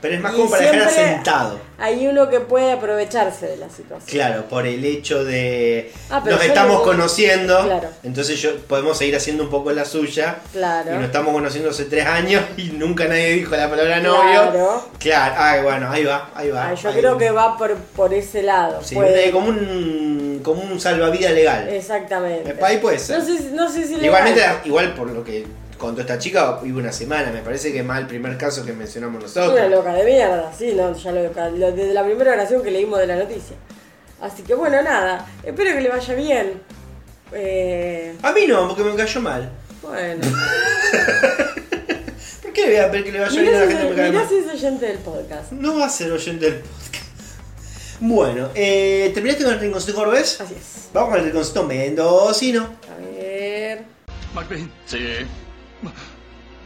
Pero 0.00 0.14
es 0.14 0.20
más 0.20 0.32
y 0.32 0.36
como 0.36 0.50
para 0.50 0.62
dejar 0.70 0.88
asentado. 0.88 1.58
hay 1.76 2.06
uno 2.06 2.28
que 2.30 2.38
puede 2.38 2.70
aprovecharse 2.70 3.46
de 3.46 3.56
la 3.56 3.68
situación. 3.68 4.06
Claro, 4.08 4.44
por 4.48 4.64
el 4.64 4.84
hecho 4.84 5.24
de 5.24 5.92
Ah, 6.08 6.22
nos 6.24 6.40
estamos 6.44 6.82
conociendo, 6.82 7.64
Claro. 7.64 7.88
entonces 8.04 8.40
yo 8.40 8.56
podemos 8.68 8.96
seguir 8.96 9.16
haciendo 9.16 9.42
un 9.42 9.50
poco 9.50 9.72
la 9.72 9.84
suya. 9.84 10.36
Claro. 10.52 10.92
Y 10.92 10.94
nos 10.94 11.04
estamos 11.06 11.32
conociendo 11.32 11.70
hace 11.70 11.86
tres 11.86 12.06
años 12.06 12.44
y 12.56 12.64
nunca 12.70 13.06
nadie 13.06 13.32
dijo 13.32 13.56
la 13.56 13.68
palabra 13.68 14.00
Claro. 14.00 14.16
novio. 14.52 14.84
Claro, 15.00 15.34
ay, 15.36 15.62
bueno, 15.62 15.90
ahí 15.90 16.04
va, 16.04 16.30
ahí 16.34 16.50
va. 16.50 16.68
Ah, 16.68 16.74
yo 16.74 16.88
ahí 16.90 16.94
creo 16.98 17.12
va. 17.14 17.18
que 17.18 17.30
va 17.32 17.58
por, 17.58 17.74
por 17.74 18.14
ese 18.14 18.42
lado. 18.44 18.80
Sí, 18.84 18.94
puede- 18.94 19.28
eh, 19.28 19.32
como 19.32 19.48
un 19.48 20.40
como 20.44 20.62
un 20.62 20.80
salvavidas 20.80 21.32
legal. 21.32 21.68
Exactamente. 21.68 22.54
Me- 22.54 22.64
ahí 22.64 22.78
puede 22.78 22.98
ser. 23.00 23.18
No 23.18 23.24
sé, 23.24 23.36
si- 23.38 23.50
no 23.52 23.68
sé 23.68 23.84
si 23.86 23.94
Igualmente, 23.96 24.38
legal. 24.40 24.60
igual 24.64 24.94
por 24.94 25.10
lo 25.10 25.24
que 25.24 25.44
contó 25.78 26.02
esta 26.02 26.18
chica, 26.18 26.60
iba 26.64 26.78
una 26.78 26.92
semana, 26.92 27.30
me 27.32 27.40
parece 27.40 27.72
que 27.72 27.78
es 27.78 27.84
más 27.84 28.00
el 28.00 28.06
primer 28.06 28.36
caso 28.36 28.64
que 28.66 28.72
mencionamos 28.72 29.24
Es 29.24 29.34
nosotros. 29.36 29.58
una 29.58 29.68
loca 29.68 29.94
de 29.94 30.04
mierda, 30.04 30.52
sí, 30.56 30.72
no, 30.74 30.94
ya 30.94 31.12
lo, 31.12 31.22
lo- 31.22 31.72
desde 31.72 31.94
la 31.94 32.04
primera 32.04 32.32
oración 32.32 32.62
que 32.62 32.70
leímos 32.70 32.98
de 32.98 33.06
la 33.06 33.16
noticia. 33.16 33.56
Así 34.20 34.42
que 34.42 34.54
bueno, 34.54 34.82
nada, 34.82 35.26
espero 35.44 35.72
que 35.74 35.80
le 35.80 35.88
vaya 35.88 36.14
bien. 36.14 36.60
Eh, 37.32 38.14
A 38.22 38.32
mí 38.32 38.46
no, 38.46 38.68
porque 38.68 38.82
me 38.84 38.94
cayó 38.96 39.20
mal. 39.20 39.50
bueno, 39.82 40.22
¿Por 42.42 42.52
qué 42.52 42.62
le 42.62 42.66
voy 42.72 42.76
a 42.76 42.90
pedir 42.90 43.04
que 43.04 43.12
le 43.12 43.20
vaya 43.20 43.40
bien 43.40 43.54
a 43.54 43.58
la 43.60 43.66
si, 43.66 43.72
gente 43.72 43.84
que 43.84 43.90
me 43.90 43.96
cae 43.96 44.08
mirá 44.10 44.20
mal? 44.20 44.28
si 44.28 44.34
es 44.36 44.46
oyente 44.48 44.86
del 44.86 44.98
podcast. 44.98 45.52
No 45.52 45.78
va 45.78 45.86
a 45.86 45.88
ser 45.88 46.12
oyente 46.12 46.50
del 46.50 46.60
podcast. 46.60 47.04
Bueno, 48.00 48.48
eh, 48.54 49.10
¿terminaste 49.14 49.44
con 49.44 49.52
el 49.54 49.60
rinconcito 49.60 49.94
cordobés? 49.94 50.40
Así 50.40 50.54
es. 50.54 50.88
Vamos 50.92 51.10
con 51.10 51.18
el 51.18 51.24
rinconcito 51.26 51.64
mendocino. 51.64 52.62
A 52.62 53.20
ver. 53.20 53.82
McBain. 54.34 54.70
Sí. 54.86 54.98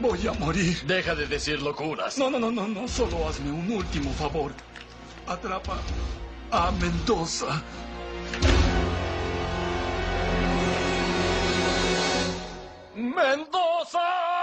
Voy 0.01 0.27
a 0.27 0.33
morir. 0.33 0.83
Deja 0.85 1.15
de 1.15 1.27
decir 1.27 1.63
locuras. 1.63 2.19
No, 2.19 2.31
no, 2.31 2.39
no, 2.39 2.51
no, 2.51 2.67
no. 2.67 2.89
Solo 2.89 3.29
hazme 3.29 3.51
un 3.51 3.71
último 3.71 4.13
favor. 4.13 4.53
Atrapa 5.27 5.79
a 6.51 6.71
Mendoza. 6.73 7.63
¡Mendoza! 12.95 14.42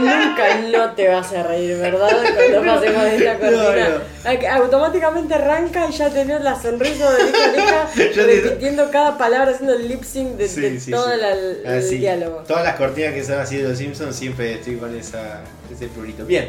Nunca 0.00 0.58
no 0.72 0.92
te 0.94 1.08
vas 1.08 1.32
a 1.32 1.42
reír, 1.42 1.76
¿verdad? 1.78 2.10
Cuando 2.50 2.72
pasemos 2.74 3.02
de 3.04 3.16
esta 3.16 3.38
cortina. 3.38 3.88
No, 4.24 4.48
Automáticamente 4.62 5.34
arranca 5.34 5.86
y 5.88 5.92
ya 5.92 6.10
tenés 6.10 6.40
la 6.42 6.60
sonrisa 6.60 7.10
de 7.10 7.22
oreja 7.24 7.88
Yo 7.96 8.26
te- 8.26 8.40
repitiendo 8.40 8.90
cada 8.90 9.16
palabra, 9.16 9.52
haciendo 9.52 9.74
el 9.74 9.88
lip 9.88 10.02
sync 10.04 10.36
de, 10.36 10.48
Sí, 10.48 10.60
de 10.60 10.80
sí, 10.80 10.90
todo 10.90 11.10
sí. 11.14 11.20
la- 11.20 11.32
el, 11.32 11.62
Ah, 11.66 11.72
diálogo. 11.78 12.36
Todas 12.46 12.64
las 12.64 12.76
cortinas 12.76 13.14
que 13.14 13.24
son 13.24 13.38
así 13.40 13.56
de 13.56 13.68
los 13.68 13.78
Simpsons 13.78 14.14
siempre 14.16 14.54
estoy 14.54 14.76
con 14.76 14.94
esa, 14.96 15.40
ese 15.72 15.86
plurito. 15.88 16.24
Bien. 16.24 16.48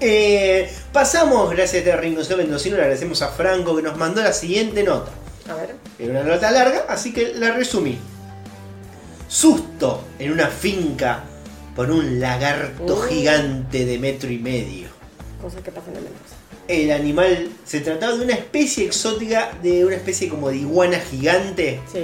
Eh, 0.00 0.70
pasamos, 0.92 1.48
gracias 1.50 1.74
a 1.74 1.78
este 1.78 1.96
Ringo 1.96 2.20
Mendocino, 2.36 2.76
le 2.76 2.82
agradecemos 2.82 3.22
a 3.22 3.28
Franco 3.28 3.74
que 3.74 3.82
nos 3.82 3.96
mandó 3.96 4.22
la 4.22 4.32
siguiente 4.32 4.82
nota. 4.82 5.10
A 5.50 5.54
ver. 5.54 5.74
Era 5.98 6.10
una 6.20 6.34
nota 6.34 6.50
larga, 6.50 6.84
así 6.88 7.12
que 7.14 7.32
la 7.34 7.52
resumí. 7.52 7.98
Susto 9.28 10.04
en 10.18 10.32
una 10.32 10.48
finca 10.48 11.20
por 11.76 11.90
un 11.90 12.18
lagarto 12.20 12.94
Uh. 12.96 13.02
gigante 13.08 13.84
de 13.84 13.98
metro 13.98 14.30
y 14.30 14.38
medio. 14.38 14.88
Cosas 15.40 15.60
que 15.62 15.70
pasan 15.70 15.90
en 15.96 16.04
Mendoza. 16.04 16.34
El 16.68 16.90
animal 16.90 17.48
se 17.64 17.80
trataba 17.80 18.16
de 18.16 18.24
una 18.24 18.34
especie 18.34 18.86
exótica, 18.86 19.52
de 19.62 19.84
una 19.84 19.94
especie 19.94 20.28
como 20.28 20.48
de 20.48 20.56
iguana 20.56 20.98
gigante, 20.98 21.78
Sí. 21.92 22.00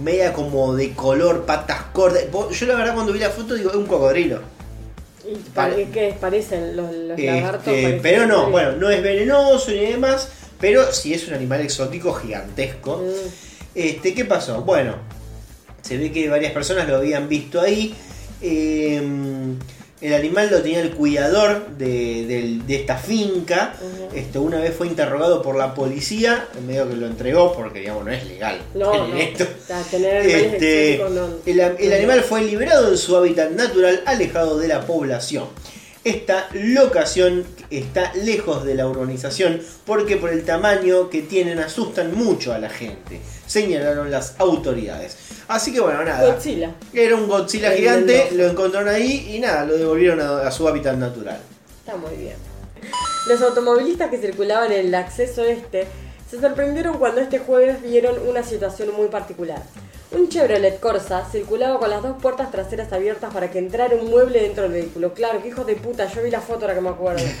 media 0.00 0.32
como 0.32 0.74
de 0.76 0.92
color, 0.92 1.44
patas 1.44 1.82
cortas. 1.92 2.24
Yo 2.52 2.66
la 2.66 2.76
verdad 2.76 2.94
cuando 2.94 3.12
vi 3.12 3.18
la 3.18 3.30
foto 3.30 3.54
digo, 3.54 3.70
es 3.70 3.76
un 3.76 3.86
cocodrilo. 3.86 4.40
¿Y 5.28 5.84
qué 5.86 6.14
parecen 6.20 6.76
los, 6.76 6.92
los 6.94 7.18
Este, 7.18 7.26
lagartos? 7.26 7.66
parecen- 7.74 7.98
pero 8.00 8.26
no, 8.26 8.48
bueno, 8.50 8.72
no 8.72 8.90
es 8.90 9.02
venenoso 9.02 9.72
ni 9.72 9.78
demás, 9.86 10.28
pero 10.60 10.92
sí 10.92 11.12
es 11.14 11.26
un 11.26 11.34
animal 11.34 11.62
exótico 11.62 12.12
gigantesco. 12.14 12.98
Mm. 12.98 13.28
Este, 13.74 14.14
¿Qué 14.14 14.24
pasó? 14.24 14.62
Bueno, 14.62 14.94
se 15.82 15.96
ve 15.98 16.12
que 16.12 16.28
varias 16.28 16.52
personas 16.52 16.88
lo 16.88 16.96
habían 16.96 17.28
visto 17.28 17.60
ahí. 17.60 17.92
Eh, 18.40 19.02
el 20.00 20.12
animal 20.12 20.50
lo 20.50 20.60
tenía 20.60 20.80
el 20.80 20.90
cuidador 20.90 21.68
de, 21.78 22.60
esta 22.68 22.96
finca. 22.96 23.74
Esto 24.14 24.42
una 24.42 24.60
vez 24.60 24.74
fue 24.76 24.88
interrogado 24.88 25.40
por 25.40 25.56
la 25.56 25.74
policía, 25.74 26.48
en 26.56 26.66
medio 26.66 26.88
que 26.88 26.96
lo 26.96 27.06
entregó 27.06 27.54
porque 27.54 27.80
digamos 27.80 28.04
no 28.04 28.12
es 28.12 28.26
legal. 28.26 28.60
No, 28.74 29.08
no. 29.08 29.16
esto. 29.16 29.46
Tener 29.90 30.26
Este, 30.26 31.00
no. 31.10 31.28
el, 31.46 31.60
el 31.60 31.92
animal 31.94 32.20
fue 32.20 32.42
liberado 32.42 32.90
en 32.90 32.98
su 32.98 33.16
hábitat 33.16 33.52
natural, 33.52 34.02
alejado 34.04 34.58
de 34.58 34.68
la 34.68 34.86
población. 34.86 35.46
Esta 36.04 36.48
locación 36.52 37.44
está 37.70 38.14
lejos 38.14 38.64
de 38.64 38.76
la 38.76 38.86
urbanización 38.86 39.60
porque 39.84 40.16
por 40.16 40.30
el 40.30 40.44
tamaño 40.44 41.10
que 41.10 41.22
tienen 41.22 41.58
asustan 41.58 42.14
mucho 42.14 42.52
a 42.52 42.58
la 42.58 42.70
gente, 42.70 43.20
señalaron 43.60 44.10
las 44.10 44.34
autoridades. 44.38 45.16
Así 45.48 45.72
que 45.72 45.80
bueno, 45.80 46.04
nada. 46.04 46.30
Godzilla. 46.30 46.74
Era 46.92 47.16
un 47.16 47.26
Godzilla 47.26 47.72
El 47.72 47.78
gigante, 47.78 48.28
lo 48.32 48.46
encontraron 48.46 48.88
ahí 48.88 49.34
y 49.34 49.38
nada, 49.38 49.64
lo 49.64 49.78
devolvieron 49.78 50.20
a, 50.20 50.46
a 50.46 50.50
su 50.50 50.68
hábitat 50.68 50.96
natural. 50.96 51.38
Está 51.78 51.96
muy 51.96 52.14
bien. 52.16 52.36
Los 53.28 53.40
automovilistas 53.40 54.10
que 54.10 54.18
circulaban 54.18 54.72
en 54.72 54.86
el 54.86 54.94
acceso 54.94 55.42
este 55.42 55.86
se 56.30 56.38
sorprendieron 56.38 56.98
cuando 56.98 57.20
este 57.20 57.38
jueves 57.38 57.80
vieron 57.80 58.16
una 58.28 58.42
situación 58.42 58.92
muy 58.94 59.08
particular. 59.08 59.62
Un 60.12 60.28
Chevrolet 60.28 60.78
Corsa 60.78 61.24
circulaba 61.30 61.78
con 61.80 61.90
las 61.90 62.00
dos 62.02 62.16
puertas 62.22 62.50
traseras 62.52 62.92
abiertas 62.92 63.32
para 63.34 63.50
que 63.50 63.58
entrara 63.58 63.96
un 63.96 64.08
mueble 64.08 64.40
dentro 64.40 64.62
del 64.62 64.72
vehículo. 64.72 65.12
Claro, 65.12 65.42
que 65.42 65.48
hijos 65.48 65.66
de 65.66 65.74
puta, 65.74 66.06
yo 66.06 66.22
vi 66.22 66.30
la 66.30 66.40
foto 66.40 66.62
ahora 66.62 66.74
que 66.74 66.80
me 66.80 66.90
acuerdo. 66.90 67.24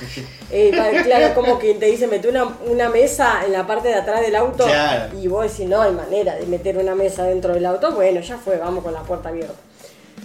Eh, 0.52 0.70
claro, 1.02 1.34
como 1.34 1.58
que 1.58 1.74
te 1.74 1.86
dice, 1.86 2.06
mete 2.06 2.28
una, 2.28 2.44
una 2.68 2.88
mesa 2.88 3.42
en 3.44 3.52
la 3.52 3.66
parte 3.66 3.88
de 3.88 3.94
atrás 3.94 4.20
del 4.20 4.36
auto 4.36 4.64
Claro. 4.64 5.18
y 5.18 5.26
vos 5.26 5.42
decís, 5.50 5.68
no 5.68 5.82
hay 5.82 5.90
manera 5.92 6.36
de 6.36 6.46
meter 6.46 6.78
una 6.78 6.94
mesa 6.94 7.24
dentro 7.24 7.52
del 7.52 7.66
auto. 7.66 7.90
Bueno, 7.92 8.20
ya 8.20 8.36
fue, 8.38 8.56
vamos 8.56 8.84
con 8.84 8.92
la 8.92 9.00
puerta 9.02 9.28
abierta. 9.30 9.54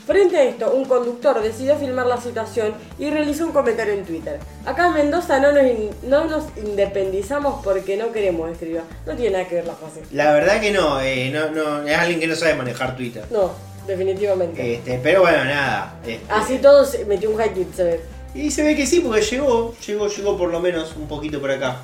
Frente 0.06 0.36
a 0.38 0.44
esto, 0.44 0.72
un 0.74 0.86
conductor 0.86 1.42
decidió 1.42 1.78
filmar 1.78 2.08
la 2.08 2.20
situación 2.20 2.74
y 2.98 3.10
realizó 3.10 3.46
un 3.46 3.52
comentario 3.52 3.94
en 3.94 4.04
Twitter. 4.04 4.40
Acá 4.66 4.88
en 4.88 4.94
Mendoza 4.96 5.40
no 5.40 5.52
nos, 5.52 5.64
in- 5.64 5.92
no 6.04 6.26
nos 6.26 6.46
independizamos 6.58 7.64
porque 7.64 7.98
no 7.98 8.12
queremos, 8.12 8.50
escribió. 8.52 8.82
No 9.06 9.16
tiene 9.16 9.38
nada 9.38 9.48
que 9.48 9.56
ver 9.56 9.68
la 9.68 9.74
frase. 9.76 10.02
La 10.12 10.34
verdad 10.34 10.60
que 10.60 10.72
no, 10.72 11.00
eh, 11.02 11.30
no, 11.32 11.52
no, 11.52 11.88
es 11.88 11.96
alguien 11.98 12.20
que 12.20 12.28
no 12.28 12.36
sabe 12.36 12.56
manejar 12.56 12.96
Twitter. 12.98 13.24
No, 13.30 13.52
definitivamente. 13.88 14.76
Este, 14.76 15.00
pero 15.04 15.22
bueno, 15.22 15.46
nada. 15.46 16.00
este, 16.06 16.20
Así 16.30 16.58
todo 16.58 16.84
se 16.84 17.06
metió 17.06 17.30
un 17.30 17.38
high 17.38 17.54
tweet, 17.54 17.68
se 17.76 17.84
ve. 17.84 18.00
Y 18.34 18.50
se 18.50 18.64
ve 18.64 18.76
que 18.76 18.88
sí, 18.88 19.02
porque 19.02 19.22
llegó, 19.22 19.76
llegó, 19.86 20.08
llegó 20.08 20.38
por 20.38 20.50
lo 20.50 20.60
menos 20.60 20.96
un 20.96 21.08
poquito 21.08 21.40
por 21.40 21.52
acá. 21.52 21.78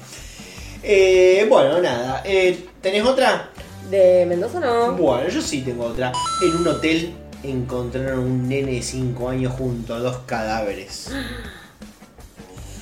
Eh, 0.81 1.45
bueno, 1.49 1.79
nada. 1.81 2.21
Eh, 2.25 2.65
¿Tenés 2.81 3.03
otra? 3.03 3.49
De 3.91 4.25
Mendoza 4.25 4.59
no. 4.59 4.93
Bueno, 4.93 5.29
yo 5.29 5.41
sí 5.41 5.61
tengo 5.61 5.85
otra. 5.85 6.11
En 6.43 6.55
un 6.55 6.67
hotel 6.67 7.13
encontraron 7.43 8.19
un 8.19 8.49
nene 8.49 8.73
de 8.73 8.81
5 8.81 9.29
años 9.29 9.53
junto 9.53 9.93
a 9.93 9.99
dos 9.99 10.17
cadáveres. 10.25 11.09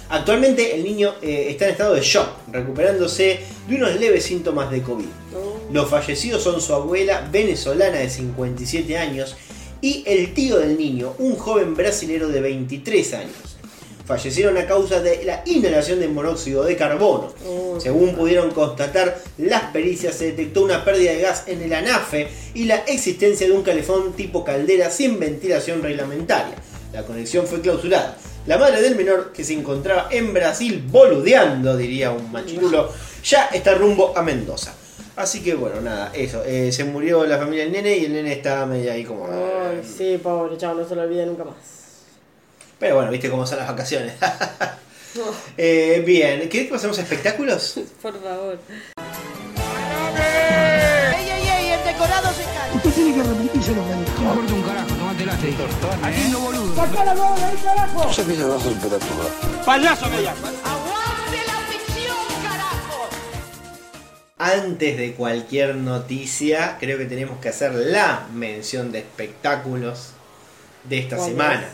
Actualmente 0.10 0.76
el 0.76 0.84
niño 0.84 1.14
eh, 1.22 1.48
está 1.50 1.66
en 1.66 1.72
estado 1.72 1.96
de 1.96 2.02
shock, 2.02 2.30
recuperándose 2.52 3.40
de 3.68 3.76
unos 3.76 4.00
leves 4.00 4.24
síntomas 4.24 4.70
de 4.70 4.82
COVID. 4.82 5.06
No. 5.32 5.74
Los 5.74 5.90
fallecidos 5.90 6.44
son 6.44 6.62
su 6.62 6.74
abuela 6.74 7.28
venezolana 7.32 7.98
de 7.98 8.10
57 8.10 8.98
años 8.98 9.36
y 9.82 10.04
el 10.06 10.34
tío 10.34 10.58
del 10.58 10.78
niño, 10.78 11.14
un 11.18 11.36
joven 11.36 11.76
brasilero 11.76 12.30
de 12.30 12.42
23 12.42 13.14
años. 13.16 13.55
Fallecieron 14.06 14.56
a 14.58 14.68
causa 14.68 15.02
de 15.02 15.24
la 15.26 15.42
inhalación 15.46 16.00
de 16.00 16.08
monóxido 16.08 16.64
de 16.64 16.76
carbono. 16.76 17.34
Oh, 17.48 17.80
Según 17.80 18.16
pudieron 18.16 18.52
constatar 18.52 19.18
las 19.40 19.64
pericias, 19.72 20.14
se 20.16 20.26
detectó 20.26 20.64
una 20.64 20.86
pérdida 20.86 21.12
de 21.14 21.22
gas 21.22 21.44
en 21.48 21.62
el 21.64 21.74
anafe 21.74 22.28
y 22.54 22.66
la 22.66 22.76
existencia 22.88 23.48
de 23.48 23.54
un 23.54 23.64
calefón 23.64 24.14
tipo 24.14 24.44
caldera 24.46 24.92
sin 24.92 25.20
ventilación 25.20 25.82
reglamentaria. 25.82 26.54
La 26.94 27.04
conexión 27.04 27.48
fue 27.48 27.62
clausurada. 27.62 28.16
La 28.46 28.60
madre 28.60 28.80
del 28.82 28.96
menor, 28.96 29.34
que 29.34 29.44
se 29.44 29.54
encontraba 29.54 30.08
en 30.12 30.32
Brasil 30.34 30.86
boludeando, 30.88 31.76
diría 31.76 32.12
un 32.12 32.32
machirulo, 32.32 32.92
ya 33.24 33.46
está 33.48 33.74
rumbo 33.74 34.14
a 34.16 34.22
Mendoza. 34.22 34.76
Así 35.16 35.42
que 35.42 35.56
bueno, 35.56 35.82
nada, 35.82 36.12
eso. 36.14 36.44
eh, 36.46 36.72
se 36.72 36.84
murió 36.84 37.26
la 37.26 37.40
familia 37.40 37.64
del 37.64 37.74
nene 37.74 37.98
y 37.98 38.06
el 38.06 38.14
nene 38.14 38.34
está 38.34 38.66
medio 38.68 38.92
ahí 38.92 39.04
como... 39.04 39.26
Ay, 39.26 39.82
sí, 39.84 40.20
pobre 40.22 40.58
chavo, 40.58 40.82
no 40.82 40.88
se 40.88 40.94
lo 40.94 41.02
olvide 41.02 41.26
nunca 41.26 41.44
más. 41.46 41.56
Pero 42.80 42.96
bueno, 42.96 43.12
viste 43.12 43.30
cómo 43.30 43.46
son 43.48 43.58
las 43.60 43.68
vacaciones. 43.68 44.14
No, 45.16 45.24
Eh, 45.58 46.04
bien, 46.06 46.50
¿querés 46.50 46.68
que 46.68 46.74
pasemos 46.74 47.00
a 47.00 47.02
espectáculos? 47.04 47.80
por 48.02 48.22
favor. 48.22 48.60
¡Ey, 50.18 51.30
ey, 51.30 51.48
ey! 51.48 51.68
El 51.72 51.84
decorado 51.86 52.34
se 52.34 52.44
cae. 52.44 52.76
Usted 52.76 52.90
tiene 52.92 53.14
que 53.14 53.22
arrepentirse 53.22 53.72
lo 53.76 53.84
que. 53.86 53.90
No 53.92 53.96
importa 54.34 54.54
un 54.54 54.62
carajo, 54.64 54.88
tomate 54.90 55.26
late. 55.26 55.56
Aquí 56.04 56.22
no 56.32 56.40
boludo. 56.42 56.76
¡Saca 56.76 57.06
la 57.06 57.14
mano 57.16 57.36
de 57.38 57.44
ahí, 57.46 57.58
carajo! 57.64 58.04
Payaso 59.66 60.10
me 60.10 60.22
llama. 60.22 60.50
¡Aguante 60.66 61.38
la 61.48 61.58
ficción, 61.72 62.18
carajo! 62.44 63.10
Antes 64.38 64.98
de 64.98 65.14
cualquier 65.14 65.76
noticia, 65.76 66.76
creo 66.78 66.98
que 66.98 67.06
tenemos 67.06 67.40
que 67.40 67.48
hacer 67.48 67.72
la 67.74 68.28
mención 68.34 68.92
de 68.92 69.00
espectáculos 69.00 70.10
de 70.84 70.98
esta 71.00 71.16
¿Cuál 71.16 71.30
semana. 71.30 71.70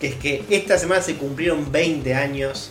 Que 0.00 0.08
es 0.08 0.14
que 0.16 0.44
esta 0.50 0.78
semana 0.78 1.02
se 1.02 1.16
cumplieron 1.16 1.70
20 1.72 2.14
años 2.14 2.70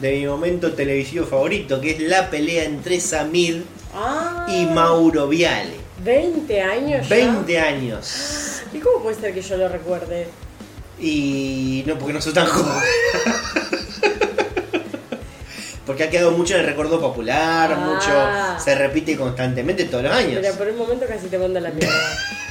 de 0.00 0.12
mi 0.12 0.26
momento 0.26 0.72
televisivo 0.74 1.26
favorito, 1.26 1.80
que 1.80 1.92
es 1.92 2.00
la 2.00 2.30
pelea 2.30 2.64
entre 2.64 3.00
Samir 3.00 3.64
Ah, 3.94 4.46
y 4.48 4.66
Mauro 4.66 5.28
Viale. 5.28 5.72
20 6.04 6.60
años 6.60 7.08
ya. 7.08 7.16
20 7.16 7.58
años. 7.58 8.60
¿Y 8.72 8.78
cómo 8.78 9.02
puede 9.02 9.18
ser 9.18 9.32
que 9.34 9.40
yo 9.42 9.56
lo 9.56 9.68
recuerde? 9.68 10.28
Y 11.00 11.82
no, 11.86 11.96
porque 11.98 12.12
no 12.12 12.20
soy 12.20 12.32
tan 12.34 12.46
joven. 12.46 12.72
Porque 15.86 16.04
ha 16.04 16.10
quedado 16.10 16.32
mucho 16.32 16.52
en 16.54 16.60
el 16.60 16.66
recuerdo 16.66 17.00
popular, 17.00 17.72
Ah. 17.72 17.76
mucho 18.56 18.62
se 18.62 18.74
repite 18.74 19.16
constantemente 19.16 19.84
todos 19.86 20.04
los 20.04 20.12
años. 20.12 20.40
Pero 20.42 20.54
por 20.56 20.68
un 20.68 20.76
momento 20.76 21.06
casi 21.08 21.28
te 21.28 21.38
manda 21.38 21.60
la 21.60 21.70
mierda. 21.70 21.94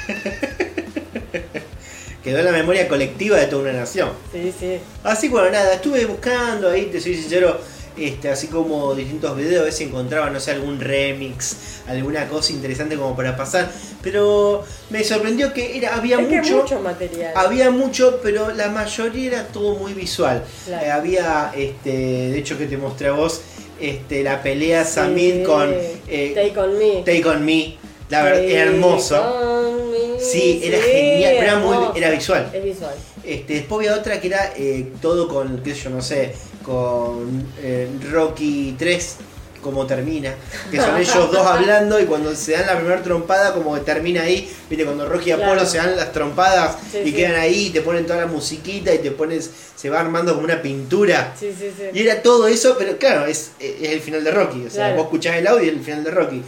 Quedó 2.24 2.40
en 2.40 2.46
la 2.46 2.52
memoria 2.52 2.88
colectiva 2.88 3.38
de 3.38 3.48
toda 3.48 3.64
una 3.64 3.74
nación. 3.74 4.10
Sí, 4.32 4.54
sí. 4.60 4.80
Así 5.04 5.30
bueno, 5.30 5.50
nada, 5.50 5.74
estuve 5.76 6.06
buscando 6.06 6.70
ahí, 6.70 6.86
te 6.92 7.00
soy 7.00 7.16
sincero, 7.16 7.58
este, 7.98 8.30
así 8.30 8.48
como 8.48 8.94
distintos 8.94 9.36
videos, 9.38 9.62
a 9.62 9.64
ver 9.66 9.74
si 9.74 9.86
encontraba, 9.86 10.30
no 10.30 10.40
sé, 10.40 10.52
algún 10.52 10.80
remix, 10.80 11.56
alguna 11.88 12.28
cosa 12.28 12.52
interesante 12.54 12.96
como 12.98 13.16
para 13.16 13.36
pasar. 13.38 13.70
Pero 14.02 14.64
me 14.90 15.04
sorprendió 15.04 15.54
que 15.54 15.78
era, 15.78 15.96
había 15.96 16.20
es 16.20 16.30
mucho, 16.30 16.58
mucho 16.58 16.80
material. 16.80 17.32
había 17.36 17.72
mucho, 17.72 18.20
pero 18.22 18.52
la 18.54 18.70
mayoría 18.70 19.28
era 19.28 19.48
todo 19.48 19.76
muy 19.76 19.94
visual. 19.94 20.44
Claro. 20.66 20.86
Eh, 20.86 20.92
había, 20.92 21.52
este, 21.56 21.90
de 21.92 22.38
hecho 22.38 22.58
que 22.58 22.66
te 22.68 22.78
mostré 22.78 23.08
a 23.08 23.14
vos, 23.14 23.42
este, 23.80 24.24
la 24.24 24.42
pelea 24.44 24.84
Sí. 24.84 24.94
Samir 24.96 25.44
con 25.44 25.74
eh, 26.08 26.34
Take 26.36 26.60
on 26.60 26.78
me. 26.78 27.04
Take 27.06 27.26
On 27.26 27.46
Me, 27.46 27.78
la 28.10 28.24
verdad, 28.24 28.44
hermoso. 28.44 29.77
Sí, 30.20 30.62
era 30.64 30.80
genial, 30.80 31.34
pero 31.40 31.44
era 31.44 31.56
muy- 31.60 31.98
era 31.98 32.10
visual. 32.12 32.50
Es 32.54 32.64
visual. 32.64 32.96
Este, 33.24 33.54
después 33.56 33.88
había 33.88 34.00
otra 34.00 34.20
que 34.22 34.28
era 34.28 34.54
eh, 34.56 34.88
todo 35.02 35.28
con, 35.28 35.62
qué 35.64 35.76
sé 35.76 35.82
yo, 35.84 35.90
no 35.90 36.02
sé, 36.02 36.34
con 36.64 37.46
eh, 37.62 37.88
Rocky 38.12 38.76
3, 38.78 39.16
cómo 39.62 39.86
termina. 39.86 40.34
Que 40.72 40.78
son 40.78 40.98
ellos 40.98 41.32
dos 41.32 41.46
hablando 41.46 42.00
y 42.00 42.06
cuando 42.06 42.34
se 42.36 42.54
dan 42.54 42.68
la 42.68 42.78
primera 42.78 43.02
trompada, 43.04 43.54
como 43.54 43.74
que 43.76 43.82
termina 43.82 44.22
ahí. 44.22 44.50
Viste, 44.70 44.86
cuando 44.86 45.08
Rocky 45.10 45.30
y 45.30 45.32
Apolo 45.34 45.54
Claro. 45.54 45.66
se 45.66 45.78
dan 45.78 45.96
las 45.98 46.14
trompadas 46.14 46.78
Sí, 46.92 47.00
y 47.04 47.08
sí. 47.10 47.14
quedan 47.14 47.36
ahí 47.36 47.66
y 47.68 47.70
te 47.72 47.82
ponen 47.82 48.06
toda 48.06 48.20
la 48.22 48.28
musiquita 48.28 48.94
y 48.94 49.00
te 49.00 49.12
pones, 49.12 49.50
se 49.76 49.90
va 49.90 50.00
armando 50.00 50.34
como 50.34 50.46
una 50.46 50.62
pintura. 50.62 51.34
Sí, 51.38 51.54
sí, 51.58 51.70
sí. 51.78 51.84
Y 51.94 52.02
era 52.04 52.22
todo 52.22 52.48
eso, 52.48 52.76
pero 52.78 52.98
claro, 52.98 53.26
es, 53.26 53.52
es 53.60 53.90
el 53.90 54.00
final 54.00 54.24
de 54.24 54.32
Rocky. 54.32 54.66
O 54.66 54.70
sea, 54.70 54.86
Claro. 54.88 54.96
vos 54.98 55.04
escuchás 55.06 55.36
el 55.36 55.48
audio 55.48 55.66
y 55.66 55.70
el 55.70 55.80
final 55.82 56.04
de 56.06 56.12
Rocky. 56.12 56.42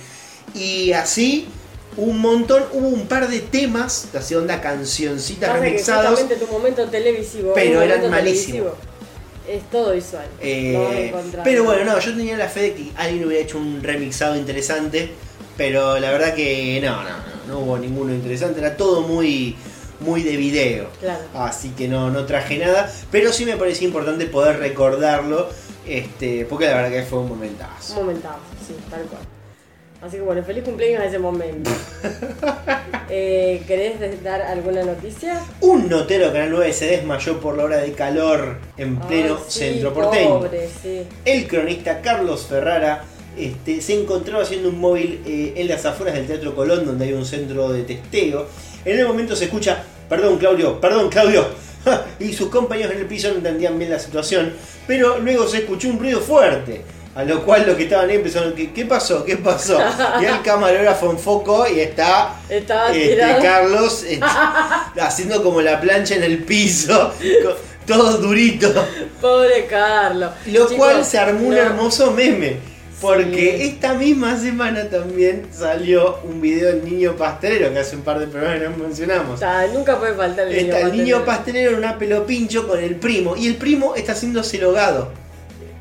Y 0.55 0.91
así, 0.93 1.47
un 1.97 2.19
montón, 2.19 2.63
hubo 2.73 2.87
un 2.87 3.07
par 3.07 3.27
de 3.27 3.39
temas, 3.39 4.07
así 4.13 4.35
onda 4.35 4.61
cancioncitas 4.61 5.51
remixados. 5.59 6.27
tu 6.27 6.47
momento 6.47 6.85
televisivo. 6.85 7.53
Pero 7.53 7.79
un 7.79 7.83
eran 7.83 8.09
malísimos. 8.09 8.73
Es 9.47 9.67
todo 9.71 9.93
visual. 9.93 10.27
Eh, 10.39 11.11
pero 11.43 11.63
bueno, 11.63 11.83
no, 11.83 11.99
yo 11.99 12.15
tenía 12.15 12.37
la 12.37 12.47
fe 12.47 12.61
de 12.61 12.73
que 12.75 12.91
alguien 12.95 13.25
hubiera 13.25 13.43
hecho 13.43 13.57
un 13.57 13.81
remixado 13.81 14.35
interesante, 14.35 15.09
pero 15.57 15.97
la 15.99 16.11
verdad 16.11 16.35
que 16.35 16.79
no, 16.83 17.01
no, 17.03 17.09
no, 17.09 17.15
no 17.47 17.59
hubo 17.59 17.77
ninguno 17.79 18.13
interesante, 18.13 18.59
era 18.59 18.77
todo 18.77 19.01
muy, 19.01 19.55
muy 20.01 20.21
de 20.21 20.37
video. 20.37 20.89
Claro. 20.99 21.23
Así 21.33 21.69
que 21.69 21.87
no, 21.87 22.11
no 22.11 22.25
traje 22.25 22.59
nada, 22.59 22.93
pero 23.11 23.33
sí 23.33 23.43
me 23.43 23.57
parecía 23.57 23.87
importante 23.87 24.27
poder 24.27 24.59
recordarlo, 24.59 25.49
este, 25.87 26.45
porque 26.45 26.67
la 26.67 26.75
verdad 26.75 26.91
que 26.91 27.03
fue 27.03 27.17
un 27.17 27.25
Un 27.25 27.29
momentazo. 27.31 27.95
momentazo, 27.95 28.37
sí, 28.67 28.75
tal 28.91 29.01
cual. 29.01 29.23
Así 30.01 30.15
que 30.15 30.21
bueno, 30.21 30.41
feliz 30.43 30.63
cumpleaños 30.63 31.01
a 31.01 31.05
ese 31.05 31.19
momento. 31.19 31.69
eh, 33.09 33.61
¿Querés 33.67 34.23
dar 34.23 34.41
alguna 34.41 34.83
noticia? 34.83 35.41
Un 35.59 35.89
notero 35.89 36.27
de 36.27 36.33
Canal 36.33 36.51
9 36.51 36.71
se 36.71 36.85
desmayó 36.85 37.41
por 37.41 37.57
la 37.57 37.65
hora 37.65 37.77
de 37.77 37.91
calor 37.91 38.57
en 38.77 38.97
pleno 38.97 39.35
Ay, 39.37 39.43
sí, 39.49 39.59
centro 39.59 39.93
porteño. 39.93 40.39
Pobre, 40.39 40.69
sí. 40.81 41.03
El 41.25 41.47
cronista 41.49 41.99
Carlos 42.01 42.45
Ferrara 42.47 43.03
este, 43.37 43.81
se 43.81 44.01
encontraba 44.01 44.43
haciendo 44.43 44.69
un 44.69 44.79
móvil 44.79 45.21
eh, 45.25 45.53
en 45.57 45.67
las 45.67 45.85
afueras 45.85 46.15
del 46.15 46.27
Teatro 46.27 46.55
Colón, 46.55 46.85
donde 46.85 47.05
hay 47.05 47.13
un 47.13 47.25
centro 47.25 47.69
de 47.73 47.83
testeo. 47.83 48.47
En 48.85 48.97
el 48.97 49.05
momento 49.05 49.35
se 49.35 49.45
escucha, 49.45 49.83
perdón 50.07 50.37
Claudio, 50.37 50.79
perdón 50.79 51.09
Claudio, 51.09 51.45
y 52.19 52.31
sus 52.31 52.47
compañeros 52.47 52.93
en 52.93 52.99
el 52.99 53.05
piso 53.05 53.29
no 53.31 53.35
entendían 53.35 53.77
bien 53.77 53.91
la 53.91 53.99
situación, 53.99 54.53
pero 54.87 55.19
luego 55.19 55.45
se 55.45 55.57
escuchó 55.57 55.89
un 55.89 55.99
ruido 55.99 56.21
fuerte. 56.21 56.83
A 57.15 57.23
lo 57.23 57.43
cual 57.43 57.65
los 57.65 57.75
que 57.75 57.83
estaban 57.83 58.09
ahí 58.09 58.15
empezaron, 58.17 58.53
¿qué, 58.53 58.71
qué 58.71 58.85
pasó? 58.85 59.25
¿Qué 59.25 59.35
pasó? 59.37 59.77
Y 60.21 60.25
el 60.25 60.41
camarógrafo 60.41 61.11
enfocó 61.11 61.67
y 61.67 61.79
está 61.79 62.35
este. 62.47 63.17
Carlos 63.41 64.03
este, 64.07 64.21
haciendo 65.01 65.43
como 65.43 65.61
la 65.61 65.81
plancha 65.81 66.15
en 66.15 66.23
el 66.23 66.43
piso, 66.43 67.11
todo 67.85 68.17
durito. 68.17 68.71
Pobre 69.19 69.65
Carlos. 69.65 70.31
Lo 70.45 70.67
Chicos, 70.67 70.73
cual 70.75 71.03
se 71.05 71.17
armó 71.17 71.47
un 71.47 71.55
hermoso 71.57 72.11
meme. 72.11 72.57
Porque 73.01 73.55
Sí. 73.57 73.63
esta 73.69 73.93
misma 73.93 74.37
semana 74.37 74.89
también 74.89 75.47
salió 75.57 76.19
un 76.25 76.41
video 76.41 76.67
del 76.67 76.83
niño 76.83 77.15
pastelero, 77.15 77.71
que 77.71 77.79
hace 77.79 77.95
un 77.95 78.01
par 78.01 78.19
de 78.19 78.27
programas 78.27 78.77
no 78.77 78.83
mencionamos. 78.83 79.35
O 79.35 79.37
sea, 79.37 79.67
nunca 79.73 79.97
puede 79.97 80.15
faltar 80.15 80.47
el 80.47 80.53
niño 80.53 80.73
Está 80.75 80.79
el 80.81 80.91
niño 80.91 81.15
pastelero. 81.23 81.25
pastelero 81.25 81.71
en 81.71 81.77
una 81.77 81.97
pelo 81.97 82.25
pincho 82.25 82.67
con 82.67 82.77
el 82.79 82.95
primo. 82.97 83.37
Y 83.37 83.47
el 83.47 83.55
primo 83.55 83.95
está 83.95 84.11
haciéndose 84.11 84.57
logado. 84.57 85.11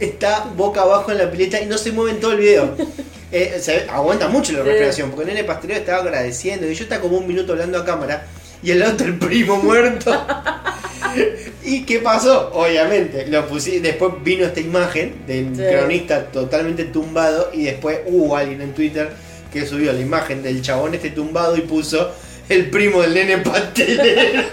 Está 0.01 0.45
boca 0.57 0.83
abajo 0.83 1.11
en 1.13 1.19
la 1.19 1.31
pileta 1.31 1.61
y 1.61 1.67
no 1.67 1.77
se 1.79 1.93
mueve 1.93 2.13
en 2.13 2.21
todo 2.21 2.33
el 2.33 2.39
video. 2.39 2.75
Eh, 3.31 3.59
se- 3.61 3.85
aguanta 3.91 4.27
mucho 4.29 4.53
la 4.55 4.63
respiración. 4.63 5.11
Porque 5.11 5.29
el 5.29 5.35
nene 5.35 5.45
pastelero 5.47 5.81
estaba 5.81 5.99
agradeciendo. 5.99 6.67
Y 6.67 6.75
yo 6.75 6.85
estaba 6.85 7.03
como 7.03 7.19
un 7.19 7.27
minuto 7.29 7.53
hablando 7.53 7.77
a 7.77 7.85
cámara. 7.85 8.27
Y 8.63 8.71
el 8.71 8.83
otro, 8.83 9.07
el 9.07 9.19
primo 9.19 9.59
muerto. 9.59 10.11
¿Y 11.63 11.85
qué 11.85 11.99
pasó? 11.99 12.51
Obviamente, 12.55 13.27
lo 13.27 13.47
puse, 13.47 13.81
después 13.81 14.15
vino 14.23 14.47
esta 14.47 14.61
imagen 14.61 15.27
del 15.27 15.55
Sí. 15.55 15.63
cronista 15.63 16.25
totalmente 16.33 16.85
tumbado 16.85 17.51
y 17.53 17.65
después 17.65 17.99
hubo 18.07 18.35
alguien 18.35 18.63
en 18.63 18.73
Twitter 18.73 19.11
que 19.53 19.67
subió 19.67 19.93
la 19.93 20.01
imagen 20.01 20.43
del 20.43 20.63
chabón 20.63 20.95
este 20.95 21.11
tumbado 21.11 21.55
y 21.59 21.61
puso 21.61 22.11
el 22.49 22.71
primo 22.71 23.03
del 23.03 23.13
nene 23.13 23.37
pastelero. 23.39 24.43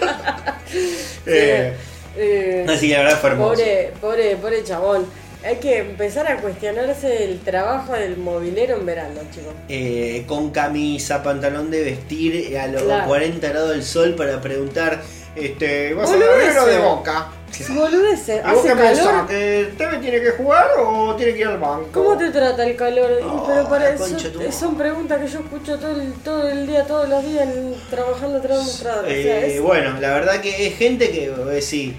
Eh, 1.26 1.72
Eh, 2.18 2.64
así 2.68 2.88
que 2.88 2.94
la 2.94 3.02
verdad 3.04 3.20
fue 3.20 3.30
hermoso. 3.30 3.50
Pobre, 3.54 3.92
pobre, 4.00 4.36
pobre 4.36 4.64
chabón. 4.64 5.06
Hay 5.46 5.56
que 5.56 5.78
empezar 5.78 6.26
a 6.30 6.38
cuestionarse 6.40 7.24
el 7.24 7.38
trabajo 7.40 7.92
del 7.92 8.16
movilero 8.16 8.76
en 8.76 8.86
verano, 8.86 9.20
chicos. 9.32 9.54
Eh, 9.68 10.24
con 10.26 10.50
camisa, 10.50 11.22
pantalón 11.22 11.70
de 11.70 11.84
vestir 11.84 12.34
eh, 12.52 12.58
a 12.58 12.66
los 12.66 12.82
Claro. 12.82 13.06
40 13.06 13.48
grados 13.48 13.70
del 13.70 13.84
sol 13.84 14.14
para 14.16 14.40
preguntar, 14.40 15.00
este, 15.36 15.94
¿vas 15.94 16.10
a 16.10 16.16
ver 16.16 16.58
o 16.58 16.66
de 16.66 16.78
boca? 16.78 17.28
Boludeces, 17.70 18.42
¿Y 18.44 18.50
vos 18.50 18.58
hace 18.66 18.74
calor. 18.76 19.26
¿Que 19.28 19.68
Teve 19.78 19.98
tiene 19.98 20.20
que 20.20 20.30
jugar 20.32 20.66
o 20.78 21.14
tiene 21.16 21.32
que 21.32 21.38
ir 21.40 21.46
al 21.46 21.58
banco? 21.58 21.88
¿Cómo 21.92 22.18
te 22.18 22.30
trata 22.30 22.66
el 22.66 22.76
calor? 22.76 23.10
Oh, 23.24 23.46
pero 23.46 23.68
para 23.68 23.90
eso 23.90 24.04
son 24.50 24.76
preguntas 24.76 25.20
que 25.22 25.28
yo 25.28 25.38
escucho 25.38 25.78
todo 25.78 25.92
el, 26.00 26.12
todo 26.24 26.48
el 26.48 26.66
día, 26.66 26.84
todos 26.84 27.08
los 27.08 27.24
días 27.24 27.46
trabajando 27.88 28.40
de 28.40 28.48
un 28.48 28.56
mostrador. 28.58 29.04
O 29.04 29.08
sea, 29.08 29.16
Eh, 29.16 29.54
es- 29.56 29.62
Bueno, 29.62 29.98
la 30.00 30.12
verdad 30.14 30.40
que 30.40 30.66
es 30.66 30.76
gente 30.76 31.08
que, 31.10 31.62
sí, 31.62 31.94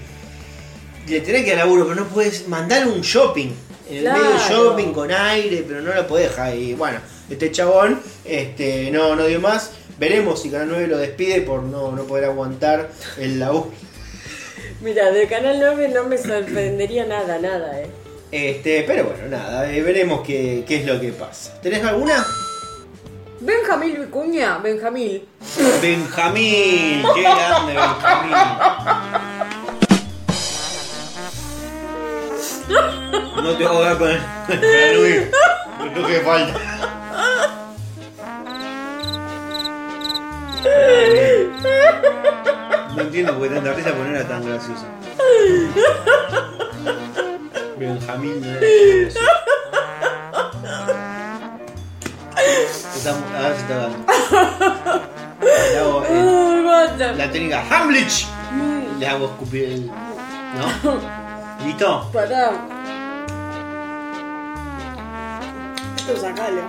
le 1.07 1.21
tenés 1.21 1.43
que 1.43 1.51
dar 1.55 1.59
laburo, 1.65 1.83
pero 1.87 1.95
no 1.95 2.07
puedes 2.07 2.47
mandar 2.47 2.87
un 2.87 3.01
shopping. 3.01 3.49
En 3.89 3.95
el 3.97 4.01
Claro. 4.03 4.23
medio 4.23 4.37
shopping 4.49 4.91
con 4.93 5.11
aire, 5.11 5.63
pero 5.67 5.81
no 5.81 5.93
lo 5.93 6.07
podés 6.07 6.29
dejar. 6.29 6.55
Y 6.55 6.73
bueno, 6.73 6.99
este 7.29 7.51
chabón 7.51 8.01
este, 8.25 8.91
no, 8.91 9.15
no 9.15 9.25
dio 9.25 9.39
más. 9.39 9.71
Veremos 9.97 10.41
si 10.41 10.49
Canal 10.49 10.67
9 10.69 10.87
lo 10.87 10.97
despide 10.97 11.41
por 11.41 11.63
no, 11.63 11.91
no 11.93 12.03
poder 12.03 12.25
aguantar 12.25 12.89
el 13.17 13.39
laburo. 13.39 13.71
Mira, 14.81 15.11
de 15.11 15.25
Canal 15.27 15.57
9 15.59 15.89
no 15.93 16.03
me 16.03 16.17
sorprendería 16.17 17.05
nada, 17.05 17.39
nada, 17.39 17.79
eh. 17.81 17.87
Este, 18.29 18.83
pero 18.83 19.05
bueno, 19.05 19.27
nada, 19.29 19.71
eh, 19.71 19.81
veremos 19.81 20.21
qué, 20.27 20.63
qué 20.67 20.77
es 20.81 20.85
lo 20.85 20.99
que 20.99 21.13
pasa. 21.13 21.59
¿Tenés 21.61 21.83
alguna? 21.83 22.25
Benjamín 23.39 23.95
Vicuña, 24.01 24.57
Benjamín. 24.57 25.23
Benjamín, 25.81 27.03
qué 27.15 27.21
grande 27.21 27.73
Benjamín. 27.73 28.33
No 32.69 33.53
te 33.53 33.65
a 33.65 33.97
con 33.97 34.09
el, 34.09 34.97
Luis, 34.97 35.17
es 35.17 35.97
lo 35.97 36.07
que 36.07 36.19
falta. 36.21 36.59
No 42.95 43.01
entiendo 43.01 43.33
por 43.37 43.47
qué 43.47 43.55
tanta 43.55 43.73
risa 43.73 43.91
porque 43.91 44.09
no 44.09 44.15
era 44.15 44.27
tan 44.27 44.45
gracioso. 44.45 44.85
Benjamín 47.77 48.41
no 48.41 48.47
era 48.47 48.59
tan 48.59 48.69
gracioso. 48.99 49.19
Está 52.97 53.77
dando. 53.77 53.97
Le 55.71 55.79
hago, 55.79 56.03
la 57.15 57.31
técnica 57.31 57.63
Hamlich. 57.69 58.27
Le 58.99 59.07
hago 59.07 59.25
escupir 59.25 59.63
el. 59.65 59.87
¿No? 59.87 61.26
¿Listo? 61.67 62.09
Pará. 62.13 62.51
Esto 65.97 66.15
sacalo. 66.15 66.61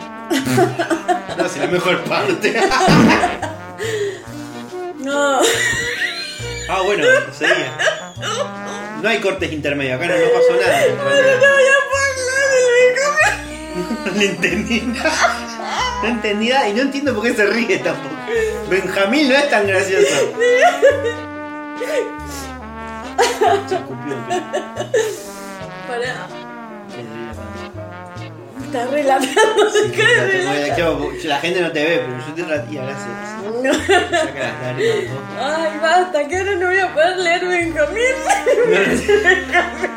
No, 1.37 1.47
es 1.47 1.57
la 1.57 1.67
mejor 1.69 2.03
parte. 2.03 2.61
No. 4.97 5.41
Ah, 6.69 6.83
bueno, 6.85 7.07
seguía. 7.33 7.79
No 9.01 9.09
hay 9.09 9.21
cortes 9.21 9.53
intermedios, 9.53 10.01
acá 10.01 10.09
no, 10.09 10.15
no 10.17 10.25
pasó 10.33 10.53
nada. 10.61 10.81
No. 13.77 14.11
No 14.11 14.19
le 14.19 14.27
entendí 14.27 14.81
nada. 14.81 16.01
No 16.03 16.09
entendí 16.09 16.49
nada 16.49 16.69
y 16.69 16.73
no 16.75 16.83
entiendo 16.83 17.15
por 17.15 17.23
qué 17.23 17.35
se 17.35 17.47
ríe 17.47 17.79
tampoco. 17.79 18.17
Benjamín 18.69 19.29
no 19.29 19.37
es 19.37 19.49
tan 19.49 19.65
gracioso. 19.65 20.33
Se 23.69 23.75
escupió. 23.75 24.17
Pará. 25.89 26.29
Está 28.65 28.87
relatando. 28.87 29.71
Sí, 29.73 31.27
la, 31.27 31.41
gente 31.41 31.61
no 31.63 31.73
te 31.73 31.85
ve, 31.85 32.03
pero 32.05 32.19
yo 32.27 32.35
te 32.35 32.43
ratía, 32.55 32.83
gracias. 32.83 33.09
Saca 34.11 34.41
las 34.41 34.63
lágrimas, 34.63 35.05
¿no? 35.15 35.45
Ay, 35.45 35.79
basta, 35.81 36.29
que 36.29 36.37
ahora 36.37 36.55
no 36.57 36.67
voy 36.67 36.79
a 36.79 36.95
poder 36.95 37.17
leer 37.17 37.47
Benjamín. 37.47 38.03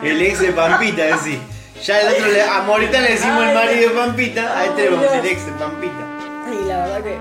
El 0.03 0.22
ex 0.22 0.39
de 0.39 0.52
Pampita, 0.53 1.03
decís. 1.03 1.39
Ya 1.84 1.99
el 1.99 2.14
otro, 2.14 2.27
le, 2.27 2.41
a 2.43 2.61
Morita 2.61 3.02
le 3.02 3.10
decimos 3.14 3.43
el 3.43 3.56
marido 3.56 3.89
de 3.89 3.95
Pampita, 3.95 4.56
a 4.56 4.65
este 4.65 4.84
le 4.84 4.89
vamos 4.91 5.07
a 5.07 5.15
decir 5.15 5.31
ex 5.31 5.45
de 5.48 5.52
Pampita. 5.53 6.07
Ay, 6.48 6.65
la 6.68 6.77
verdad 6.85 7.03
que 7.03 7.18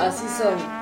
así 0.00 0.24
son. 0.38 0.73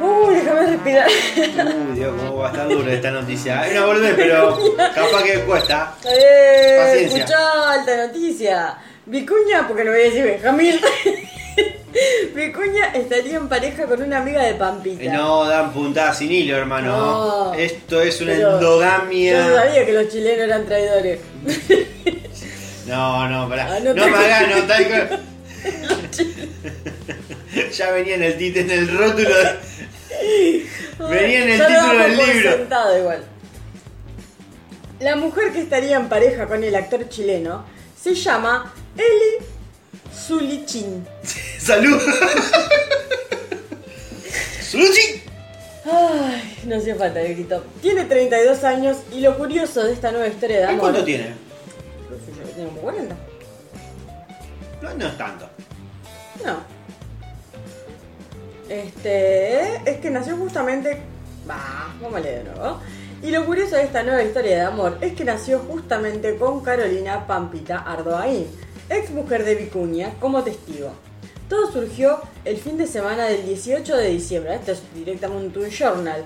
Uy, 0.00 0.34
déjame 0.34 0.66
respirar. 0.66 1.08
Uy, 1.08 1.94
Dios, 1.96 2.14
cómo 2.16 2.36
va 2.38 2.48
a 2.48 2.50
estar 2.52 2.68
dura 2.68 2.92
esta 2.92 3.10
noticia. 3.10 3.66
Es 3.66 3.72
una 3.72 3.86
boludez, 3.86 4.14
pero 4.16 4.58
capaz 4.76 5.22
que 5.24 5.40
cuesta. 5.40 5.94
Eh, 6.04 6.76
Paciencia. 6.80 7.18
escuchá 7.18 7.72
alta 7.72 8.06
noticia. 8.06 8.76
Vicuña, 9.06 9.66
porque 9.66 9.84
no 9.84 9.90
voy 9.90 10.00
a 10.00 10.04
decir 10.04 10.24
Benjamín. 10.24 10.80
Vicuña 12.34 12.92
estaría 12.94 13.36
en 13.36 13.48
pareja 13.48 13.84
con 13.86 14.00
una 14.02 14.18
amiga 14.18 14.42
de 14.44 14.54
Pampita. 14.54 15.02
Eh, 15.02 15.08
No 15.08 15.44
dan 15.46 15.72
puntadas 15.72 16.16
sin 16.18 16.30
hilo, 16.30 16.56
hermano. 16.56 16.96
No. 17.50 17.54
Esto 17.54 18.00
es 18.00 18.20
una 18.20 18.32
Pero 18.32 18.50
Yo 18.50 18.54
endogamia. 18.56 19.54
sabía 19.54 19.84
que 19.84 19.92
los 19.92 20.08
chilenos 20.08 20.44
eran 20.44 20.64
traidores. 20.66 21.20
No, 22.86 23.28
no, 23.28 23.48
pará. 23.48 23.68
Ah, 23.76 23.78
no 23.84 23.94
me 23.94 24.02
hagas 24.02 24.48
notar. 24.48 25.20
ya 27.72 27.90
venía 27.92 28.14
en 28.16 28.22
el 28.24 28.36
título, 28.36 28.64
en 28.64 28.70
el 28.72 28.88
rótulo. 28.98 29.28
Venía 31.08 31.44
en 31.44 31.50
el 31.50 31.66
título 31.66 31.98
del 31.98 32.16
libro. 32.16 32.52
sentado 32.56 32.98
igual. 32.98 33.24
La 35.00 35.16
mujer 35.16 35.52
que 35.52 35.60
estaría 35.60 35.96
en 35.96 36.08
pareja 36.08 36.46
con 36.46 36.62
el 36.62 36.74
actor 36.74 37.08
chileno 37.08 37.64
se 38.00 38.14
llama 38.14 38.72
Eli 38.96 39.46
Zulichin. 40.14 41.06
¡Salud! 41.58 42.00
¡Suluchi! 44.60 45.22
Ay, 45.84 46.58
no 46.66 46.76
hacía 46.76 46.94
falta 46.94 47.20
el 47.22 47.34
grito. 47.34 47.64
Tiene 47.80 48.04
32 48.04 48.62
años 48.64 48.98
y 49.12 49.20
lo 49.20 49.36
curioso 49.36 49.82
de 49.82 49.92
esta 49.92 50.12
nueva 50.12 50.28
historia 50.28 50.58
de 50.58 50.64
amor. 50.66 50.80
¿Cuánto 50.80 51.04
tiene? 51.04 51.34
No 52.10 52.16
sé 52.16 52.32
yo, 52.38 52.48
tiene 52.54 52.68
como 52.68 52.80
40. 52.82 53.16
No, 54.82 54.94
no 54.94 55.06
es 55.06 55.18
tanto. 55.18 55.48
No. 56.44 56.79
Este. 58.70 59.90
Es 59.90 59.98
que 59.98 60.10
nació 60.10 60.36
justamente. 60.36 61.02
Bah, 61.46 61.92
vamos 62.00 62.16
a 62.16 62.20
leer 62.20 62.44
de 62.44 62.54
nuevo. 62.54 62.78
Y 63.22 63.30
lo 63.30 63.44
curioso 63.44 63.76
de 63.76 63.82
esta 63.82 64.02
nueva 64.02 64.22
historia 64.22 64.56
de 64.56 64.62
amor 64.62 64.96
es 65.02 65.12
que 65.12 65.24
nació 65.24 65.58
justamente 65.58 66.36
con 66.36 66.62
Carolina 66.62 67.26
Pampita 67.26 67.78
Ardoaín, 67.78 68.46
ex 68.88 69.10
mujer 69.10 69.44
de 69.44 69.56
Vicuña, 69.56 70.14
como 70.20 70.42
testigo. 70.42 70.92
Todo 71.46 71.70
surgió 71.70 72.20
el 72.46 72.56
fin 72.56 72.78
de 72.78 72.86
semana 72.86 73.24
del 73.26 73.44
18 73.44 73.96
de 73.96 74.08
diciembre, 74.08 74.54
esto 74.54 74.72
es 74.72 74.82
directamente 74.94 75.58
un 75.58 75.68
journal, 75.68 76.24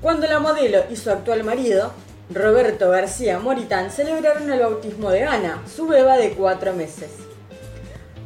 cuando 0.00 0.26
la 0.26 0.40
modelo 0.40 0.82
y 0.90 0.96
su 0.96 1.10
actual 1.10 1.44
marido, 1.44 1.92
Roberto 2.28 2.90
García 2.90 3.38
Moritán, 3.38 3.92
celebraron 3.92 4.50
el 4.50 4.58
bautismo 4.58 5.10
de 5.10 5.22
Ana, 5.22 5.62
su 5.72 5.86
beba 5.86 6.16
de 6.16 6.32
cuatro 6.32 6.72
meses. 6.72 7.10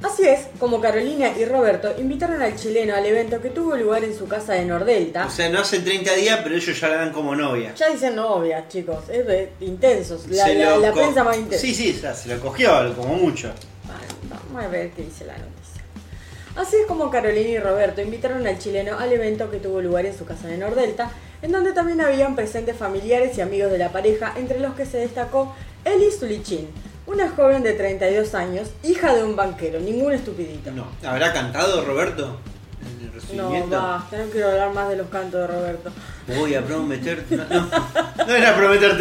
Así 0.06 0.22
es 0.26 0.40
como 0.60 0.80
Carolina 0.80 1.32
y 1.36 1.44
Roberto 1.44 1.92
invitaron 1.98 2.40
al 2.42 2.56
chileno 2.56 2.94
al 2.94 3.04
evento 3.06 3.40
que 3.40 3.50
tuvo 3.50 3.74
lugar 3.76 4.04
en 4.04 4.16
su 4.16 4.26
casa 4.28 4.52
de 4.52 4.64
Nordelta. 4.64 5.26
O 5.26 5.30
sea, 5.30 5.48
no 5.48 5.60
hace 5.60 5.80
30 5.80 6.14
días, 6.14 6.40
pero 6.42 6.54
ellos 6.54 6.80
ya 6.80 6.88
la 6.88 6.96
dan 6.96 7.12
como 7.12 7.34
novia. 7.34 7.74
Ya 7.74 7.88
dicen 7.90 8.14
novias, 8.16 8.68
chicos, 8.68 9.04
es 9.10 9.26
de 9.26 9.50
intensos, 9.60 10.26
la, 10.28 10.46
la- 10.48 10.76
la 10.78 10.92
prensa 10.92 11.24
más 11.24 11.36
intensa. 11.36 11.58
Sí, 11.66 11.74
sí, 11.74 11.92
se 11.92 12.28
lo 12.34 12.40
cogió, 12.40 12.94
como 12.94 13.14
mucho. 13.14 13.50
Bueno, 13.84 14.40
vamos 14.46 14.64
a 14.64 14.68
ver 14.68 14.90
qué 14.90 15.02
dice 15.02 15.24
la 15.24 15.34
noticia. 15.38 15.82
Así 16.56 16.76
es 16.76 16.86
como 16.86 17.10
Carolina 17.10 17.48
y 17.50 17.58
Roberto 17.58 18.00
invitaron 18.00 18.46
al 18.46 18.58
chileno 18.58 18.98
al 18.98 19.12
evento 19.12 19.50
que 19.50 19.58
tuvo 19.58 19.80
lugar 19.82 20.06
en 20.06 20.16
su 20.16 20.24
casa 20.24 20.46
de 20.48 20.56
Nordelta, 20.56 21.10
en 21.42 21.52
donde 21.52 21.72
también 21.72 22.00
habían 22.00 22.34
presentes 22.34 22.76
familiares 22.76 23.36
y 23.36 23.40
amigos 23.42 23.70
de 23.70 23.78
la 23.78 23.92
pareja, 23.92 24.32
entre 24.36 24.58
los 24.60 24.74
que 24.74 24.86
se 24.86 24.98
destacó 24.98 25.54
Eli 25.84 26.10
Zulichin, 26.10 26.68
una 27.06 27.30
joven 27.30 27.62
de 27.62 27.72
32 27.72 28.34
años, 28.34 28.68
hija 28.82 29.14
de 29.14 29.24
un 29.24 29.36
banquero, 29.36 29.80
ningún 29.80 30.12
estupidito. 30.12 30.70
No. 30.72 30.86
¿Habrá 31.04 31.32
cantado 31.32 31.84
Roberto 31.84 32.38
en 32.84 33.10
el 33.32 33.36
No, 33.36 33.66
basta, 33.68 34.18
no 34.18 34.30
quiero 34.30 34.50
hablar 34.50 34.74
más 34.74 34.88
de 34.88 34.96
los 34.96 35.08
cantos 35.08 35.40
de 35.40 35.46
Roberto. 35.46 35.90
Voy 36.36 36.54
a 36.54 36.64
prometer. 36.64 37.24
No, 37.30 37.44
no, 37.48 37.70
no 38.26 38.34
era 38.34 38.56
prometer. 38.56 38.96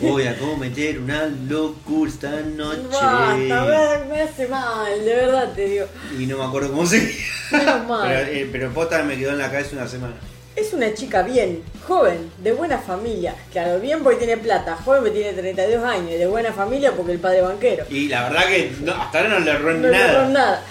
Voy 0.00 0.26
a 0.26 0.38
cometer 0.38 0.98
una 0.98 1.26
locura 1.48 2.10
esta 2.10 2.30
noche. 2.40 2.82
Basta, 2.90 3.36
me, 3.36 4.14
me 4.14 4.22
hace 4.22 4.48
mal, 4.48 5.04
de 5.04 5.14
verdad 5.14 5.52
te 5.54 5.66
digo. 5.66 5.86
Y 6.18 6.26
no 6.26 6.38
me 6.38 6.44
acuerdo 6.44 6.70
cómo 6.70 6.86
se. 6.86 7.14
Menos 7.52 7.86
mal. 7.86 8.08
Pero, 8.08 8.30
eh, 8.30 8.48
pero 8.50 8.72
posta 8.72 9.02
me 9.02 9.16
quedó 9.16 9.30
en 9.32 9.38
la 9.38 9.50
cabeza 9.50 9.76
una 9.76 9.86
semana. 9.86 10.14
Es 10.56 10.72
una 10.72 10.94
chica 10.94 11.22
bien, 11.22 11.62
joven, 11.86 12.30
de 12.38 12.52
buena 12.52 12.78
familia. 12.78 13.34
Claro, 13.52 13.78
bien 13.78 14.02
porque 14.02 14.18
tiene 14.24 14.38
plata, 14.38 14.74
joven 14.84 15.02
porque 15.02 15.18
tiene 15.20 15.34
32 15.34 15.84
años, 15.84 16.10
y 16.12 16.14
de 16.16 16.26
buena 16.26 16.50
familia 16.52 16.92
porque 16.92 17.12
el 17.12 17.18
padre 17.18 17.38
es 17.38 17.44
banquero. 17.44 17.84
Y 17.90 18.08
la 18.08 18.28
verdad 18.28 18.46
que 18.46 18.72
no, 18.80 18.92
hasta 18.94 19.18
ahora 19.18 19.30
no 19.30 19.40
le 19.40 19.50
erró 19.50 19.74
No 19.74 19.88
le 19.88 19.90
nada. 19.98 20.12
erró 20.12 20.28
nada. 20.30 20.62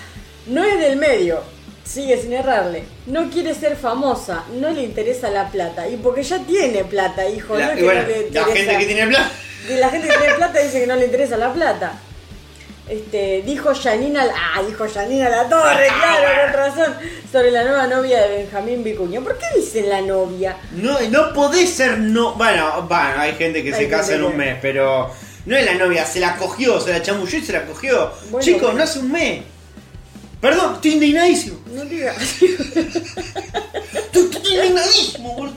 No 0.48 0.64
es 0.64 0.80
del 0.80 0.98
medio, 0.98 1.40
sigue 1.84 2.20
sin 2.20 2.34
errarle. 2.34 2.84
No 3.06 3.30
quiere 3.30 3.53
ser 3.53 3.76
famosa, 3.76 4.44
no 4.60 4.72
le 4.72 4.82
interesa 4.82 5.30
la 5.30 5.49
plata. 5.49 5.88
Y 5.88 5.98
porque 5.98 6.24
ya 6.24 6.40
tiene 6.40 6.84
plata, 6.84 7.28
hijo. 7.30 7.56
La- 7.56 7.66
no 7.68 7.72
es 7.74 7.78
que 7.78 7.84
bueno, 7.84 8.02
no 8.02 8.07
le 8.07 8.32
la 8.32 8.44
gente 8.45 8.78
que 8.80 8.86
tiene 8.86 9.07
plata. 9.07 9.32
La 9.70 9.90
gente 9.90 10.07
que 10.07 10.18
tiene 10.18 10.34
plata 10.36 10.60
dice 10.60 10.80
que 10.82 10.88
no 10.88 10.95
le 10.95 11.06
interesa 11.06 11.38
la 11.38 11.53
plata. 11.53 11.94
Este, 12.88 13.41
dijo 13.44 13.74
Janina, 13.74 14.28
ah, 14.36 14.62
dijo 14.68 14.86
Janina 14.88 15.28
La 15.28 15.49
Torre, 15.49 15.88
claro, 15.88 16.28
con 16.44 16.53
razón, 16.53 16.95
sobre 17.32 17.49
la 17.49 17.64
nueva 17.64 17.88
novia 17.88 18.22
de 18.22 18.38
Benjamín 18.44 18.84
Vicuña. 18.84 19.22
¿Por 19.22 19.38
qué 19.40 19.45
dicen 19.56 19.90
la 19.90 20.02
novia? 20.02 20.56
No, 20.72 20.99
no 21.10 21.34
podés 21.34 21.72
ser 21.72 21.98
no. 21.98 22.36
Bueno, 22.36 22.84
bueno, 22.84 23.14
hay 23.18 23.34
gente 23.34 23.64
que 23.64 23.74
Hay 23.74 23.86
se 23.86 23.90
casa 23.90 24.14
en 24.14 24.24
un 24.24 24.38
mes, 24.38 24.57
pero 24.62 25.12
no 25.48 25.56
es 25.56 25.66
la 25.66 25.74
novia, 25.74 26.06
se 26.06 26.20
la 26.20 26.36
cogió, 26.38 26.80
se 26.80 26.91
la 26.91 27.02
chamulló 27.02 27.38
y 27.38 27.41
se 27.41 27.53
la 27.53 27.66
cogió. 27.66 28.12
Bueno, 28.30 28.45
Chicos, 28.45 28.62
bueno. 28.62 28.78
no 28.78 28.84
hace 28.84 28.99
un 28.99 29.12
mes. 29.12 29.44
Perdón, 30.40 30.76
estoy 30.76 30.91
indignadísimo. 30.91 31.60
No 31.74 31.86
digas. 31.86 32.18
Estoy 32.22 32.49
estoy 34.14 34.53
indignadísimo, 34.53 35.34
boludo. 35.34 35.56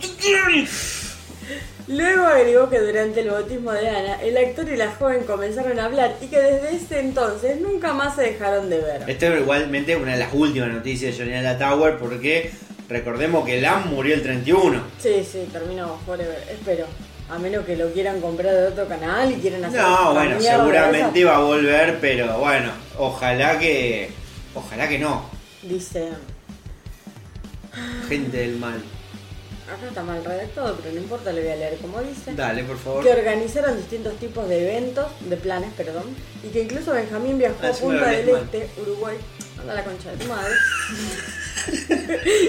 Luego 1.89 2.27
agregó 2.27 2.69
que 2.69 2.81
durante 2.81 3.21
el 3.21 3.31
bautismo 3.31 3.73
de 3.73 3.89
Ana, 3.89 4.21
el 4.23 4.37
actor 4.37 4.69
y 4.69 4.77
la 4.77 4.93
joven 4.93 5.25
comenzaron 5.25 5.79
a 5.81 5.87
hablar 5.87 6.17
y 6.21 6.27
que 6.27 6.39
desde 6.39 6.77
ese 6.77 7.01
entonces 7.01 7.59
nunca 7.63 7.95
más 7.95 8.15
se 8.15 8.23
dejaron 8.23 8.69
de 8.69 8.79
ver. 8.79 9.05
Esta 9.07 9.35
es 9.35 9.41
igualmente 9.41 9.97
una 9.97 10.13
de 10.13 10.19
las 10.19 10.35
últimas 10.35 10.69
noticias 10.69 11.17
de 11.17 11.25
Janina 11.25 11.57
Tower 11.57 11.97
porque 11.97 12.51
recordemos 12.91 13.47
que 13.47 13.63
Lam 13.63 13.89
murió 13.89 14.15
el 14.15 14.23
31. 14.23 14.83
Sí, 14.99 15.27
sí, 15.31 15.49
terminó 15.51 15.99
Forever, 16.05 16.43
espero. 16.51 16.85
A 17.31 17.39
menos 17.39 17.65
que 17.65 17.77
lo 17.77 17.91
quieran 17.91 18.21
comprar 18.21 18.55
de 18.55 18.67
otro 18.69 18.87
canal 18.87 19.31
y 19.31 19.37
quieran 19.37 19.65
hacer 19.65 19.81
No, 19.81 20.15
bueno, 20.15 20.41
seguramente 20.41 21.25
va 21.25 21.37
a 21.37 21.41
volver, 21.41 21.99
pero 22.01 22.39
bueno, 22.39 22.71
ojalá 22.99 23.59
que. 23.59 24.11
Ojalá 24.55 24.89
que 24.89 24.99
no. 24.99 25.25
Dice, 25.63 26.09
Gente 28.09 28.37
del 28.37 28.57
mal. 28.57 28.83
Acá 29.75 29.87
está 29.89 30.03
mal 30.03 30.25
redactado, 30.25 30.77
pero 30.83 30.95
no 30.95 31.01
importa, 31.01 31.33
le 31.33 31.43
voy 31.43 31.51
a 31.53 31.57
leer 31.57 31.77
como 31.79 32.01
dice. 32.01 32.33
Dale, 32.35 32.65
por 32.65 32.79
favor. 32.79 33.03
Que 33.05 33.11
organizaron 33.13 33.77
distintos 33.77 34.15
tipos 34.17 34.49
de 34.49 34.63
eventos, 34.71 35.07
de 35.21 35.37
planes, 35.37 35.71
perdón, 35.77 36.05
y 36.45 36.49
que 36.49 36.63
incluso 36.63 36.93
Benjamín 36.93 37.39
viajó 37.39 37.57
Ah, 37.63 37.69
a 37.69 37.73
Punta 37.73 38.07
del 38.11 38.31
mal. 38.33 38.43
Este, 38.53 38.69
Uruguay, 38.81 39.17
anda 39.61 39.75
la 39.75 39.85
concha 39.85 40.11
de 40.11 40.17
tu 40.17 40.27
madre, 40.27 40.55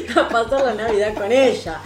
a 0.15 0.29
pasar 0.29 0.61
la 0.65 0.73
Navidad 0.73 1.13
con 1.13 1.31
ella. 1.31 1.79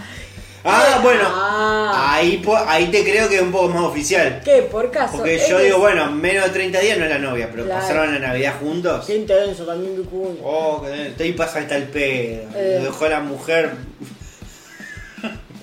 Ah, 0.66 0.98
bueno. 1.02 1.20
Ah. 1.26 2.14
Ahí, 2.14 2.38
po- 2.38 2.56
ahí 2.56 2.86
te 2.90 3.02
creo 3.04 3.28
que 3.28 3.36
es 3.36 3.42
un 3.42 3.52
poco 3.52 3.68
más 3.68 3.82
oficial. 3.82 4.40
¿Qué? 4.42 4.62
Por 4.62 4.90
caso. 4.90 5.18
Porque 5.18 5.38
yo 5.46 5.58
digo, 5.58 5.78
bueno, 5.78 6.10
menos 6.10 6.44
de 6.46 6.50
30 6.52 6.80
días 6.80 6.96
no 6.96 7.04
es 7.04 7.10
la 7.10 7.18
novia, 7.18 7.48
pero 7.50 7.64
Claro. 7.64 7.80
pasaron 7.82 8.14
la 8.14 8.18
Navidad 8.28 8.54
juntos. 8.58 9.04
Qué 9.04 9.16
intenso 9.16 9.66
también 9.66 9.94
Vicuña. 9.94 10.40
Oh, 10.42 10.82
que 10.82 11.08
estoy 11.08 11.32
pasa 11.34 11.58
hasta 11.58 11.76
el 11.76 11.82
pedo. 11.88 12.48
Eh. 12.54 12.76
Lo 12.78 12.84
dejó 12.86 13.06
la 13.08 13.20
mujer. 13.20 13.72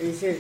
Dice, 0.02 0.40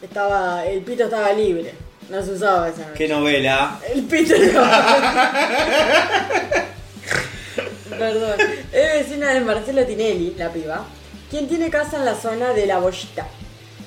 estaba, 0.00 0.64
el 0.64 0.80
pito 0.80 1.04
estaba 1.04 1.30
libre, 1.32 1.74
no 2.08 2.22
se 2.22 2.32
usaba 2.32 2.68
esa 2.68 2.78
noche. 2.78 2.94
Qué 2.94 3.06
novela. 3.06 3.78
El 3.94 4.04
pito 4.04 4.34
no. 4.38 4.62
Perdón. 7.98 8.40
Es 8.72 8.92
vecina 8.94 9.34
de 9.34 9.40
Marcelo 9.40 9.84
Tinelli, 9.84 10.34
la 10.38 10.50
piba, 10.50 10.86
quien 11.30 11.46
tiene 11.46 11.68
casa 11.68 11.98
en 11.98 12.06
la 12.06 12.14
zona 12.14 12.54
de 12.54 12.64
La 12.66 12.78
Bollita. 12.78 13.26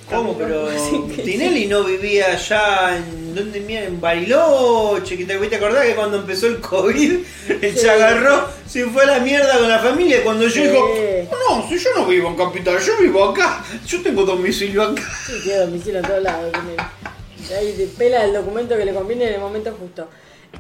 ¿Cómo? 0.09 0.37
Pero 0.37 0.67
Tinelli 1.23 1.65
no 1.67 1.83
vivía 1.83 2.33
allá 2.33 2.97
en. 2.97 3.33
¿Dónde? 3.35 3.59
mira, 3.59 3.83
En 3.83 3.99
Bariloche. 3.99 5.17
Que 5.17 5.25
te, 5.25 5.37
¿te 5.37 5.55
acordás 5.55 5.85
que 5.85 5.95
cuando 5.95 6.17
empezó 6.19 6.47
el 6.47 6.59
COVID 6.61 7.13
él 7.61 7.77
se 7.77 7.89
agarró, 7.89 8.47
se 8.67 8.85
fue 8.85 9.03
a 9.03 9.07
la 9.07 9.19
mierda 9.19 9.57
con 9.57 9.67
la 9.67 9.79
familia? 9.79 10.23
Cuando 10.23 10.43
yo 10.45 10.51
Sí. 10.51 10.61
dijo, 10.61 10.87
no, 11.49 11.67
si 11.67 11.77
yo 11.77 11.89
no 11.97 12.05
vivo 12.05 12.29
en 12.29 12.35
Capital, 12.35 12.79
yo 12.79 12.97
vivo 12.99 13.23
acá. 13.25 13.63
Yo 13.85 14.01
tengo 14.01 14.23
domicilio 14.23 14.83
acá. 14.83 15.01
Sí, 15.25 15.33
tiene 15.43 15.59
domicilio 15.59 15.99
en 15.99 16.05
todos 16.05 16.23
lados. 16.23 16.51
Y 17.49 17.53
Ahí 17.53 17.73
te 17.77 17.85
pela 17.87 18.23
el 18.25 18.33
documento 18.33 18.75
que 18.77 18.85
le 18.85 18.93
conviene 18.93 19.27
en 19.27 19.33
el 19.35 19.39
momento 19.41 19.75
justo. 19.79 20.07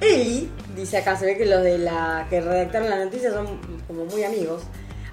Eli, 0.01 0.49
dice 0.75 0.97
acá, 0.97 1.17
se 1.17 1.25
ve 1.25 1.37
que 1.37 1.45
los 1.45 1.63
de 1.63 1.77
la 1.77 2.27
que 2.29 2.41
redactaron 2.41 2.89
la 2.89 3.03
noticia 3.05 3.31
son 3.31 3.47
como 3.87 4.05
muy 4.05 4.23
amigos. 4.23 4.63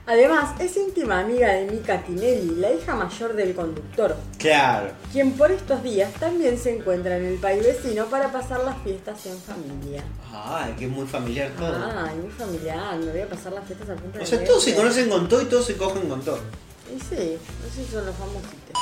Además, 0.04 0.60
es 0.60 0.76
íntima 0.76 1.20
amiga 1.20 1.52
de 1.52 1.66
Mika 1.70 2.02
Tinelli, 2.02 2.56
la 2.56 2.72
hija 2.72 2.96
mayor 2.96 3.34
del 3.34 3.54
conductor, 3.54 4.16
Claro. 4.36 4.90
quien 5.12 5.32
por 5.34 5.52
estos 5.52 5.80
días 5.84 6.12
también 6.14 6.58
se 6.58 6.74
encuentra 6.76 7.16
en 7.18 7.24
el 7.26 7.38
país 7.38 7.62
vecino 7.62 8.06
para 8.06 8.32
pasar 8.32 8.64
las 8.64 8.76
fiestas 8.82 9.24
en 9.26 9.38
familia. 9.38 10.02
Ay, 10.34 10.74
que 10.76 10.86
es 10.86 10.90
muy 10.90 11.06
familiar 11.06 11.52
todo. 11.56 11.76
Ay, 11.76 12.16
muy 12.16 12.30
familiar, 12.32 12.96
me 12.98 13.12
voy 13.12 13.20
a 13.20 13.28
pasar 13.28 13.52
las 13.52 13.64
fiestas 13.64 13.90
a 13.90 13.94
punta 13.94 14.16
o 14.18 14.20
de 14.20 14.26
sea, 14.26 14.44
todos 14.44 14.64
se 14.64 14.74
conocen 14.74 15.08
con 15.08 15.28
todo 15.28 15.40
y 15.42 15.44
todos 15.44 15.66
se 15.66 15.76
cogen 15.76 16.08
con 16.08 16.20
todo. 16.20 16.40
Y 16.92 16.98
sí, 16.98 17.38
así 17.70 17.86
son 17.90 18.04
los 18.04 18.16
famositos. 18.16 18.72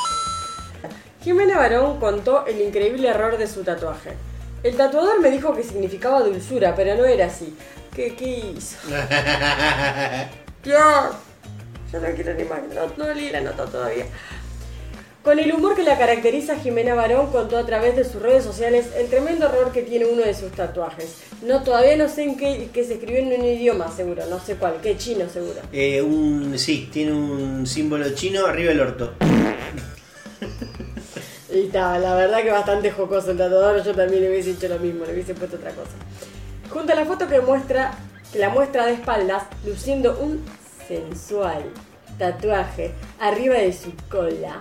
Jimena 1.23 1.59
Barón 1.59 2.01
contó 2.01 2.47
el 2.47 2.63
increíble 2.63 3.07
error 3.09 3.37
de 3.37 3.47
su 3.47 3.63
tatuaje. 3.63 4.15
El 4.63 4.75
tatuador 4.75 5.21
me 5.21 5.31
dijo 5.31 5.55
que 5.55 5.63
significaba 5.63 6.23
dulzura, 6.23 6.75
pero 6.75 6.95
no 6.97 7.05
era 7.05 7.27
así. 7.27 7.55
¿Qué, 7.95 8.17
qué 8.17 8.55
hizo? 8.57 8.77
Dios, 10.63 11.15
yo 11.93 12.01
no 12.01 12.09
quiero 12.15 12.35
ni 12.35 12.45
más, 12.45 12.61
no, 12.75 13.05
no 13.05 13.15
leí 13.15 13.31
la 13.31 13.41
nota 13.41 13.65
todavía. 13.67 14.07
Con 15.23 15.39
el 15.39 15.53
humor 15.53 15.77
que 15.77 15.83
la 15.83 15.99
caracteriza, 15.99 16.57
Jimena 16.57 16.95
Barón 16.95 17.31
contó 17.31 17.59
a 17.59 17.67
través 17.67 17.95
de 17.95 18.05
sus 18.05 18.23
redes 18.23 18.43
sociales 18.43 18.87
el 18.97 19.09
tremendo 19.09 19.47
error 19.47 19.71
que 19.71 19.83
tiene 19.83 20.07
uno 20.07 20.23
de 20.23 20.33
sus 20.33 20.51
tatuajes. 20.53 21.17
No, 21.43 21.63
todavía 21.63 21.97
no 21.97 22.09
sé 22.09 22.23
en 22.23 22.37
qué, 22.39 22.71
que 22.73 22.85
se 22.85 22.95
escribió 22.95 23.19
en 23.19 23.39
un 23.39 23.45
idioma 23.45 23.95
seguro, 23.95 24.25
no 24.31 24.41
sé 24.41 24.55
cuál, 24.55 24.81
qué 24.83 24.97
chino 24.97 25.29
seguro. 25.29 25.61
Eh, 25.73 26.01
un, 26.01 26.59
sí, 26.59 26.89
tiene 26.91 27.13
un 27.13 27.67
símbolo 27.67 28.09
chino 28.15 28.47
arriba 28.47 28.71
del 28.71 28.81
orto. 28.81 29.13
Y 31.53 31.67
está, 31.67 31.99
la 31.99 32.15
verdad 32.15 32.45
que 32.45 32.51
bastante 32.53 32.93
jocoso 32.93 33.33
el 33.33 33.37
tatuador, 33.37 33.83
yo 33.83 33.93
también 33.93 34.23
le 34.23 34.31
hubiese 34.31 34.53
hecho 34.53 34.69
lo 34.69 34.79
mismo, 34.79 35.05
le 35.05 35.15
hubiese 35.15 35.35
puesto 35.35 35.57
otra 35.57 35.73
cosa. 35.73 35.91
Junto 36.71 36.93
a 36.93 36.95
la 36.95 37.05
foto 37.05 37.27
que 37.27 37.41
muestra, 37.41 37.93
que 38.33 38.39
la 38.39 38.49
muestra 38.49 38.87
de 38.87 38.95
espaldas, 38.95 39.45
luciendo 39.65 40.19
un 40.21 40.45
sensual 40.87 41.65
tatuaje 42.19 42.93
arriba 43.19 43.55
de 43.55 43.73
su 43.73 43.93
cola. 44.09 44.61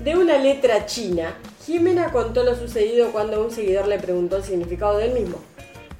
De 0.00 0.16
una 0.16 0.38
letra 0.38 0.86
china, 0.86 1.34
Jimena 1.66 2.12
contó 2.12 2.44
lo 2.44 2.54
sucedido 2.54 3.10
cuando 3.10 3.44
un 3.44 3.50
seguidor 3.50 3.88
le 3.88 3.98
preguntó 3.98 4.36
el 4.36 4.44
significado 4.44 4.98
del 4.98 5.12
mismo. 5.12 5.38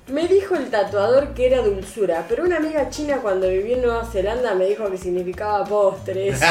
Me 0.06 0.26
dijo 0.26 0.54
el 0.54 0.70
tatuador 0.70 1.34
que 1.34 1.46
era 1.48 1.60
dulzura, 1.60 2.24
pero 2.28 2.44
una 2.44 2.56
amiga 2.56 2.88
china 2.88 3.18
cuando 3.20 3.48
viví 3.48 3.74
en 3.74 3.82
Nueva 3.82 4.06
Zelanda 4.06 4.54
me 4.54 4.66
dijo 4.66 4.90
que 4.90 4.96
significaba 4.96 5.64
postres. 5.64 6.40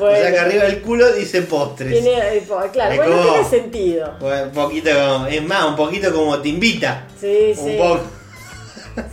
O 0.00 0.10
sea 0.10 0.30
que 0.30 0.38
arriba 0.38 0.64
del 0.64 0.80
culo 0.82 1.12
dice 1.12 1.42
postres. 1.42 1.92
Tiene, 1.92 2.36
eh, 2.36 2.42
claro, 2.72 2.92
Es 2.92 2.96
bueno, 2.98 3.16
como- 3.16 3.32
tiene 3.32 3.48
sentido. 3.48 4.14
Bueno, 4.20 4.44
un 4.44 4.50
poquito 4.52 4.90
como, 4.94 5.26
es 5.26 5.42
más, 5.42 5.64
un 5.64 5.76
poquito 5.76 6.12
como 6.12 6.38
te 6.40 6.48
invita. 6.48 7.06
Sí, 7.20 7.54
Un 7.58 7.64
sí. 7.68 7.76
poco. 7.78 8.00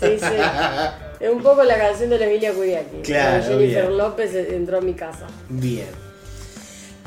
Sí, 0.02 0.18
sí. 0.20 0.26
Es 1.18 1.30
un 1.32 1.42
poco 1.42 1.64
la 1.64 1.78
canción 1.78 2.10
de 2.10 2.20
la 2.20 2.26
Emilia 2.26 2.52
Kuriaki. 2.54 2.98
Claro, 3.02 3.42
Jennifer 3.44 3.84
bien. 3.86 3.98
López 3.98 4.36
entró 4.36 4.78
a 4.80 4.82
mi 4.82 4.94
casa. 4.94 5.26
Bien. 5.48 5.88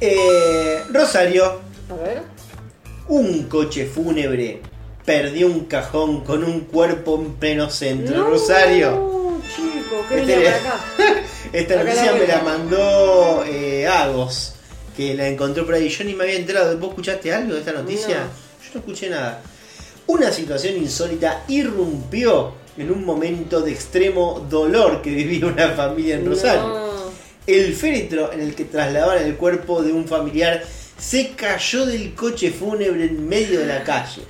Eh, 0.00 0.80
Rosario, 0.90 1.60
A 1.90 1.94
ver. 2.02 2.22
un 3.08 3.44
coche 3.44 3.84
fúnebre 3.86 4.60
perdió 5.04 5.46
un 5.46 5.66
cajón 5.66 6.24
con 6.24 6.42
un 6.42 6.60
cuerpo 6.60 7.16
en 7.16 7.34
pleno 7.34 7.68
centro. 7.70 8.16
No, 8.16 8.30
Rosario. 8.30 9.38
chico, 9.54 9.96
¿qué 10.08 10.20
Este- 10.22 10.36
venía 10.36 10.50
para 10.58 10.74
acá? 11.14 11.20
Esta 11.52 11.82
noticia 11.82 12.12
la 12.12 12.18
me 12.18 12.26
la 12.26 12.42
mandó 12.42 13.44
eh, 13.46 13.86
Agos, 13.86 14.54
que 14.96 15.14
la 15.14 15.28
encontró 15.28 15.64
por 15.64 15.74
ahí. 15.74 15.88
Yo 15.88 16.04
ni 16.04 16.14
me 16.14 16.24
había 16.24 16.36
enterado. 16.36 16.76
¿Vos 16.78 16.90
escuchaste 16.90 17.32
algo 17.32 17.54
de 17.54 17.60
esta 17.60 17.72
noticia? 17.72 18.18
No. 18.18 18.64
Yo 18.64 18.74
no 18.74 18.80
escuché 18.80 19.08
nada. 19.08 19.42
Una 20.06 20.30
situación 20.30 20.76
insólita 20.76 21.44
irrumpió 21.48 22.52
en 22.76 22.90
un 22.90 23.04
momento 23.04 23.60
de 23.60 23.72
extremo 23.72 24.46
dolor 24.48 25.02
que 25.02 25.10
vivía 25.10 25.46
una 25.46 25.70
familia 25.70 26.16
en 26.16 26.26
Rosario. 26.26 26.68
No. 26.68 26.88
El 27.46 27.74
féretro 27.74 28.32
en 28.32 28.40
el 28.40 28.54
que 28.54 28.66
trasladaban 28.66 29.18
el 29.24 29.36
cuerpo 29.36 29.82
de 29.82 29.92
un 29.92 30.06
familiar 30.06 30.62
se 30.98 31.30
cayó 31.30 31.86
del 31.86 32.14
coche 32.14 32.50
fúnebre 32.50 33.04
en 33.04 33.26
medio 33.26 33.60
de 33.60 33.66
la 33.66 33.84
calle. 33.84 34.22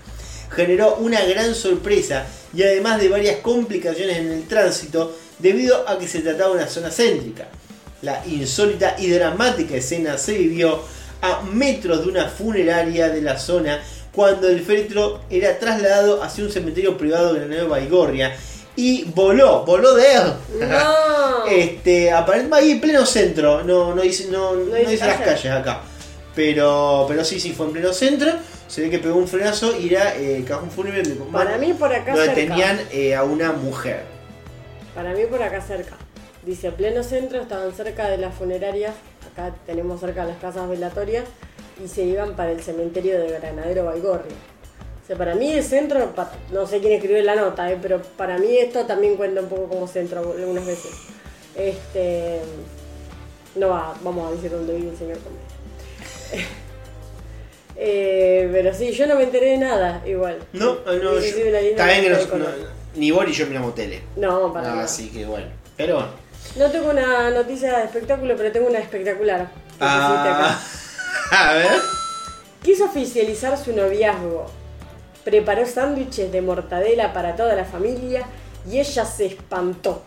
Generó 0.51 0.97
una 0.97 1.23
gran 1.25 1.55
sorpresa 1.55 2.27
y 2.55 2.63
además 2.63 3.01
de 3.01 3.09
varias 3.09 3.37
complicaciones 3.41 4.19
en 4.19 4.31
el 4.31 4.47
tránsito 4.47 5.17
debido 5.39 5.89
a 5.89 5.99
que 5.99 6.09
se 6.09 6.21
trataba 6.21 6.51
de 6.51 6.63
una 6.63 6.69
zona 6.69 6.91
céntrica. 6.91 7.49
La 8.03 8.25
insólita 8.27 8.97
y 8.99 9.09
dramática 9.11 9.75
escena 9.77 10.19
se 10.19 10.35
vivió 10.39 10.81
a 11.21 11.43
metros 11.43 12.05
de 12.05 12.11
una 12.11 12.29
funeraria 12.29 13.09
de 13.09 13.21
la 13.23 13.39
zona 13.39 13.81
cuando 14.13 14.49
el 14.49 14.61
féretro 14.61 15.21
era 15.31 15.59
trasladado 15.59 16.23
hacia 16.23 16.45
un 16.45 16.51
cementerio 16.51 16.97
privado 16.97 17.35
de 17.35 17.41
la 17.41 17.47
Nueva 17.47 17.69
Baigorria 17.71 18.35
y 18.77 19.05
voló, 19.05 19.65
voló 19.65 19.95
de 19.95 20.13
él. 20.13 20.33
No. 20.61 21.29
Este, 21.49 22.13
aparentemente 22.13 22.57
ahí 22.67 22.71
en 22.73 22.81
pleno 22.81 23.07
centro, 23.07 23.65
no, 23.65 23.95
no 23.95 24.03
dice, 24.03 24.27
no, 24.31 24.55
no 24.55 24.75
dice 24.75 24.99
las 24.99 25.17
calle. 25.17 25.25
calles 25.25 25.53
acá. 25.53 25.81
Pero, 26.35 27.07
pero 27.09 27.25
sí, 27.25 27.41
sí, 27.41 27.53
fue 27.53 27.67
en 27.67 27.73
pleno 27.73 27.93
centro. 27.93 28.33
Se 28.67 28.83
ve 28.83 28.91
que 28.91 28.99
pegó 28.99 29.17
un 29.17 29.27
frenazo 29.27 29.75
y 29.81 29.89
era 29.89 30.15
eh, 30.17 30.45
cajón 30.47 30.71
fúnebre 30.71 31.03
Para 31.33 31.57
mí 31.57 31.73
por 31.73 31.91
acá 31.91 32.13
donde 32.15 32.35
cerca. 32.35 32.41
tenían 32.41 32.81
eh, 32.93 33.15
a 33.15 33.23
una 33.23 33.53
mujer. 33.53 34.18
Para 34.99 35.13
mí 35.15 35.27
por 35.27 35.41
acá 35.41 35.61
cerca. 35.61 35.95
Dice, 36.45 36.73
pleno 36.73 37.05
centro, 37.05 37.41
estaban 37.41 37.73
cerca 37.73 38.09
de 38.11 38.19
las 38.19 38.35
funerarias. 38.35 38.95
Acá 39.33 39.55
tenemos 39.65 40.01
cerca 40.01 40.25
las 40.25 40.39
casas 40.39 40.69
velatorias. 40.69 41.23
Y 41.81 41.87
se 41.87 42.03
iban 42.03 42.35
para 42.35 42.51
el 42.51 42.61
cementerio 42.61 43.17
de 43.21 43.29
Granadero 43.39 43.85
Baigorria. 43.85 44.35
O 45.05 45.07
sea, 45.07 45.15
para 45.17 45.37
mí 45.37 45.53
el 45.53 45.63
centro, 45.63 46.13
no 46.51 46.67
sé 46.67 46.81
quién 46.81 46.95
escribió 46.95 47.23
la 47.23 47.37
nota, 47.37 47.71
eh, 47.71 47.79
pero 47.81 48.03
para 48.17 48.39
mí 48.39 48.57
esto 48.57 48.87
también 48.87 49.15
cuenta 49.15 49.41
un 49.41 49.49
poco 49.49 49.69
como 49.69 49.87
centro 49.87 50.19
algunas 50.37 50.67
veces. 50.67 50.91
Este. 51.55 52.41
No 53.55 53.69
va, 53.69 53.95
vamos 54.03 54.29
a 54.29 54.35
decir 54.35 54.51
dónde 54.51 54.75
vive 54.75 54.91
el 54.91 54.99
señor 54.99 55.19
Conde. 55.19 56.45
Eh, 57.81 58.49
pero 58.53 58.75
sí, 58.75 58.91
yo 58.91 59.07
no 59.07 59.15
me 59.15 59.23
enteré 59.23 59.53
de 59.53 59.59
nada, 59.59 60.03
igual. 60.05 60.41
No, 60.53 60.79
no, 60.85 60.93
yo- 60.93 61.21
está 61.21 61.87
bien 61.87 62.03
que 62.03 62.09
no- 62.11 62.39
no- 62.39 62.78
ni 62.99 63.11
vos 63.11 63.27
ni 63.27 63.33
yo 63.33 63.47
miramos 63.47 63.75
tele. 63.75 64.03
No, 64.17 64.53
para 64.53 64.69
nada. 64.69 64.85
Así 64.85 65.09
que 65.09 65.25
bueno. 65.25 65.47
Pero 65.77 65.95
bueno. 65.95 66.11
No 66.57 66.71
tengo 66.71 66.91
una 66.91 67.31
noticia 67.31 67.79
de 67.79 67.85
espectáculo, 67.85 68.35
pero 68.37 68.51
tengo 68.53 68.69
una 68.69 68.79
espectacular. 68.79 69.49
que 69.49 69.79
pusiste 69.79 69.85
acá. 69.85 70.59
Ah, 71.31 71.51
a 71.51 71.55
ver. 71.55 71.69
Quiso 72.63 72.87
oficializar 72.87 73.57
su 73.57 73.73
noviazgo. 73.73 74.47
Preparó 75.25 75.67
sándwiches 75.67 76.33
de 76.33 76.41
mortadela 76.41 77.13
para 77.13 77.37
toda 77.37 77.55
la 77.55 77.65
familia 77.65 78.25
y 78.69 78.81
ella 78.81 79.05
se 79.05 79.27
espantó. 79.27 80.03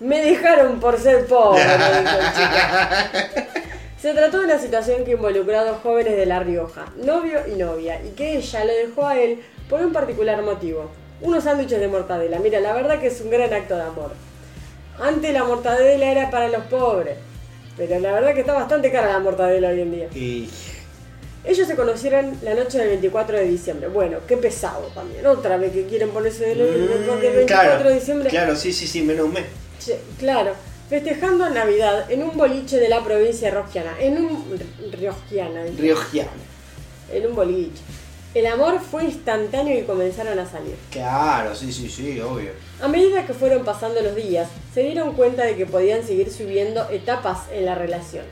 Me 0.00 0.20
dejaron 0.20 0.80
por 0.80 0.98
ser 0.98 1.26
pobre, 1.26 1.62
dijo 1.62 2.18
el 2.18 2.32
chico. 2.32 3.42
Se 4.02 4.14
trató 4.14 4.40
de 4.40 4.46
una 4.46 4.58
situación 4.58 5.04
que 5.04 5.12
involucró 5.12 5.60
a 5.60 5.64
dos 5.64 5.76
jóvenes 5.80 6.16
de 6.16 6.26
La 6.26 6.40
Rioja, 6.40 6.86
novio 6.96 7.46
y 7.46 7.52
novia, 7.52 8.02
y 8.02 8.08
que 8.16 8.36
ella 8.36 8.64
lo 8.64 8.72
dejó 8.72 9.06
a 9.06 9.16
él 9.16 9.40
por 9.68 9.80
un 9.80 9.92
particular 9.92 10.42
motivo. 10.42 10.90
Unos 11.22 11.44
sándwiches 11.44 11.78
de 11.80 11.88
mortadela. 11.88 12.38
Mira, 12.38 12.60
la 12.60 12.72
verdad 12.72 13.00
que 13.00 13.06
es 13.08 13.20
un 13.20 13.30
gran 13.30 13.52
acto 13.52 13.76
de 13.76 13.82
amor. 13.82 14.12
Antes 15.00 15.32
la 15.32 15.44
mortadela 15.44 16.06
era 16.10 16.30
para 16.30 16.48
los 16.48 16.62
pobres, 16.64 17.16
pero 17.76 17.98
la 18.00 18.12
verdad 18.12 18.34
que 18.34 18.40
está 18.40 18.52
bastante 18.52 18.90
cara 18.92 19.12
la 19.12 19.18
mortadela 19.20 19.68
hoy 19.68 19.80
en 19.80 19.90
día. 19.92 20.08
Y 20.14 20.48
Ellos 21.44 21.66
se 21.66 21.74
conocieron 21.74 22.38
la 22.42 22.54
noche 22.54 22.78
del 22.78 22.88
24 22.88 23.36
de 23.38 23.44
diciembre. 23.44 23.88
Bueno, 23.88 24.18
qué 24.28 24.36
pesado 24.36 24.82
también. 24.94 25.26
Otra 25.26 25.56
vez 25.56 25.72
que 25.72 25.86
quieren 25.86 26.10
ponerse 26.10 26.44
de 26.46 26.54
novio 26.56 26.88
porque 27.08 27.28
el 27.28 27.34
24 27.36 27.42
Mm, 27.42 27.46
claro, 27.46 27.88
de 27.88 27.94
diciembre. 27.96 28.28
claro, 28.30 28.54
sí, 28.56 28.72
sí, 28.72 28.86
sí, 28.86 29.02
menos 29.02 29.26
un 29.26 29.32
mes. 29.32 29.44
Claro, 30.20 30.52
festejando 30.88 31.48
Navidad 31.50 32.08
en 32.12 32.22
un 32.22 32.36
boliche 32.36 32.76
de 32.78 32.88
la 32.88 33.02
provincia 33.02 33.48
de 33.50 33.54
Rosquiana. 33.56 33.94
En 33.98 34.18
un. 34.24 34.44
Riogiana. 34.92 35.64
dije. 35.64 35.82
Riojiano. 35.82 36.30
En 37.12 37.26
un 37.26 37.34
boliche. 37.34 37.82
El 38.34 38.46
amor 38.46 38.80
fue 38.80 39.04
instantáneo 39.04 39.78
y 39.78 39.82
comenzaron 39.82 40.38
a 40.38 40.50
salir. 40.50 40.74
Claro, 40.90 41.54
sí, 41.54 41.70
sí, 41.70 41.90
sí, 41.90 42.18
obvio. 42.20 42.52
A 42.80 42.88
medida 42.88 43.26
que 43.26 43.34
fueron 43.34 43.62
pasando 43.62 44.00
los 44.00 44.16
días, 44.16 44.48
se 44.72 44.82
dieron 44.82 45.12
cuenta 45.12 45.44
de 45.44 45.54
que 45.54 45.66
podían 45.66 46.02
seguir 46.02 46.32
subiendo 46.32 46.88
etapas 46.88 47.40
en 47.52 47.66
la 47.66 47.74
relación. 47.74 48.24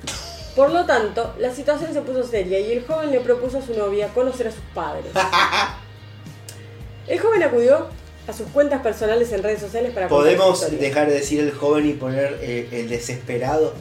Por 0.57 0.71
lo 0.71 0.87
tanto, 0.87 1.35
la 1.39 1.55
situación 1.55 1.93
se 1.93 2.01
puso 2.01 2.25
seria 2.25 2.59
y 2.59 2.73
el 2.73 2.87
joven 2.87 3.11
le 3.11 3.21
propuso 3.21 3.59
a 3.59 3.63
su 3.63 3.75
novia 3.75 4.09
conocer 4.09 4.49
a 4.49 4.53
sus 4.53 4.63
padres. 4.75 5.13
El 7.07 7.19
joven 7.19 7.43
acudió 7.43 7.89
a 8.29 8.33
sus 8.33 8.47
cuentas 8.49 8.83
personales 8.83 9.33
en 9.33 9.43
redes 9.43 9.61
sociales 9.61 9.93
para 9.93 10.07
¿Podemos 10.09 10.71
dejar 10.71 11.09
de 11.09 11.15
decir 11.15 11.41
el 11.41 11.51
joven 11.51 11.89
y 11.89 11.93
poner 11.95 12.39
eh, 12.41 12.69
el 12.71 12.89
desesperado? 12.89 13.75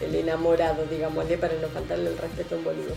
el 0.00 0.14
enamorado, 0.14 0.84
digámosle, 0.86 1.38
para 1.38 1.54
no 1.54 1.68
faltarle 1.68 2.10
el 2.10 2.18
respeto 2.18 2.54
a 2.54 2.58
un 2.58 2.64
boludo. 2.64 2.94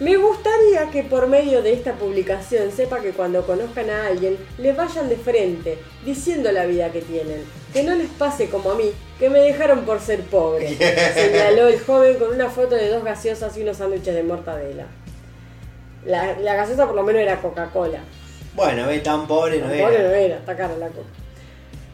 Me 0.00 0.16
gustaría 0.16 0.90
que 0.90 1.04
por 1.04 1.28
medio 1.28 1.62
de 1.62 1.72
esta 1.72 1.92
publicación 1.92 2.72
sepa 2.72 3.00
que 3.00 3.12
cuando 3.12 3.46
conozcan 3.46 3.90
a 3.90 4.08
alguien, 4.08 4.36
les 4.58 4.76
vayan 4.76 5.08
de 5.08 5.16
frente, 5.16 5.78
diciendo 6.04 6.50
la 6.50 6.66
vida 6.66 6.90
que 6.90 7.00
tienen. 7.00 7.44
Que 7.72 7.84
no 7.84 7.94
les 7.94 8.08
pase 8.08 8.48
como 8.48 8.72
a 8.72 8.74
mí, 8.74 8.90
que 9.20 9.30
me 9.30 9.38
dejaron 9.38 9.84
por 9.84 10.00
ser 10.00 10.22
pobre. 10.22 10.76
Señaló 11.14 11.68
el 11.68 11.78
joven 11.80 12.18
con 12.18 12.34
una 12.34 12.50
foto 12.50 12.74
de 12.74 12.88
dos 12.88 13.04
gaseosas 13.04 13.56
y 13.56 13.62
unos 13.62 13.76
sándwiches 13.76 14.14
de 14.14 14.24
mortadela. 14.24 14.86
La, 16.04 16.38
la 16.40 16.54
gaseosa 16.54 16.86
por 16.86 16.96
lo 16.96 17.04
menos 17.04 17.22
era 17.22 17.40
Coca-Cola. 17.40 18.00
Bueno, 18.56 18.86
ve, 18.88 18.98
tan 18.98 19.26
pobre 19.28 19.58
no 19.58 19.68
Tampoco 19.68 19.90
no 19.90 19.94
era. 19.94 20.18
era, 20.18 20.36
está 20.36 20.56
cara 20.56 20.76
la 20.76 20.88
coca. 20.88 21.08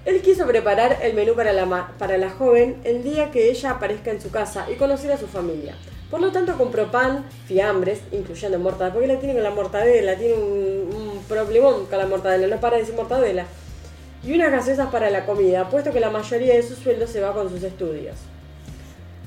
Él 0.07 0.23
quiso 0.23 0.47
preparar 0.47 0.99
el 1.03 1.13
menú 1.13 1.35
para 1.35 1.53
la, 1.53 1.93
para 1.99 2.17
la 2.17 2.31
joven 2.31 2.81
el 2.85 3.03
día 3.03 3.31
que 3.31 3.51
ella 3.51 3.73
aparezca 3.73 4.11
en 4.11 4.23
su 4.23 4.31
casa 4.31 4.67
y 4.71 4.77
conocer 4.77 5.13
a 5.13 5.19
su 5.19 5.27
familia. 5.27 5.75
Por 6.11 6.21
lo 6.21 6.33
tanto 6.33 6.57
compró 6.59 6.91
pan, 6.91 7.25
fiambres, 7.47 8.01
incluyendo 8.11 8.59
mortadela, 8.59 8.93
porque 8.93 9.07
la 9.07 9.19
tiene 9.21 9.35
con 9.35 9.43
la 9.45 9.51
mortadela, 9.51 10.17
tiene 10.17 10.35
un, 10.35 10.91
un 10.93 11.25
problemón 11.29 11.87
con 11.87 11.99
la 11.99 12.07
mortadela, 12.07 12.49
no 12.55 12.61
para 12.61 12.77
de 12.77 12.83
decir 12.83 12.97
mortadela. 12.97 13.47
Y 14.25 14.35
unas 14.35 14.51
gaseosas 14.51 14.91
para 14.91 15.09
la 15.09 15.25
comida, 15.25 15.69
puesto 15.71 15.93
que 15.93 16.01
la 16.01 16.11
mayoría 16.11 16.55
de 16.55 16.63
su 16.63 16.75
sueldo 16.75 17.07
se 17.07 17.21
va 17.21 17.33
con 17.33 17.49
sus 17.49 17.63
estudios. 17.63 18.17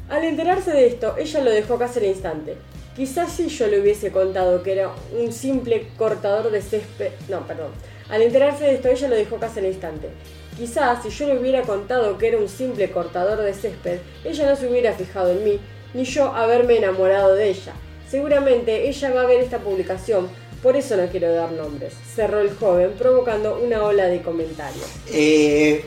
Al 0.09 0.23
enterarse 0.25 0.71
de 0.71 0.87
esto, 0.87 1.15
ella 1.17 1.41
lo 1.41 1.51
dejó 1.51 1.79
casi 1.79 1.99
al 1.99 2.05
instante. 2.05 2.57
Quizás 2.95 3.31
si 3.31 3.47
yo 3.47 3.67
le 3.67 3.79
hubiese 3.79 4.11
contado 4.11 4.61
que 4.61 4.73
era 4.73 4.91
un 5.17 5.31
simple 5.31 5.87
cortador 5.97 6.51
de 6.51 6.61
césped. 6.61 7.11
No, 7.29 7.47
perdón. 7.47 7.71
Al 8.09 8.21
enterarse 8.21 8.65
de 8.65 8.75
esto, 8.75 8.89
ella 8.89 9.07
lo 9.07 9.15
dejó 9.15 9.37
casi 9.37 9.59
al 9.59 9.65
instante. 9.65 10.09
Quizás 10.57 11.01
si 11.01 11.09
yo 11.09 11.27
le 11.27 11.39
hubiera 11.39 11.63
contado 11.63 12.17
que 12.19 12.27
era 12.27 12.37
un 12.37 12.47
simple 12.47 12.91
cortador 12.91 13.41
de 13.41 13.53
césped, 13.53 13.99
ella 14.23 14.49
no 14.49 14.55
se 14.55 14.67
hubiera 14.67 14.93
fijado 14.93 15.31
en 15.31 15.43
mí, 15.43 15.59
ni 15.93 16.05
yo 16.05 16.33
haberme 16.33 16.77
enamorado 16.77 17.35
de 17.35 17.49
ella. 17.49 17.73
Seguramente 18.09 18.87
ella 18.89 19.11
va 19.13 19.21
a 19.21 19.25
ver 19.25 19.41
esta 19.41 19.59
publicación, 19.59 20.29
por 20.61 20.75
eso 20.75 20.95
no 20.97 21.07
quiero 21.07 21.33
dar 21.33 21.51
nombres. 21.51 21.93
Cerró 22.15 22.39
el 22.41 22.55
joven, 22.55 22.91
provocando 22.97 23.59
una 23.63 23.83
ola 23.83 24.05
de 24.05 24.21
comentarios. 24.21 24.85
Eh, 25.11 25.83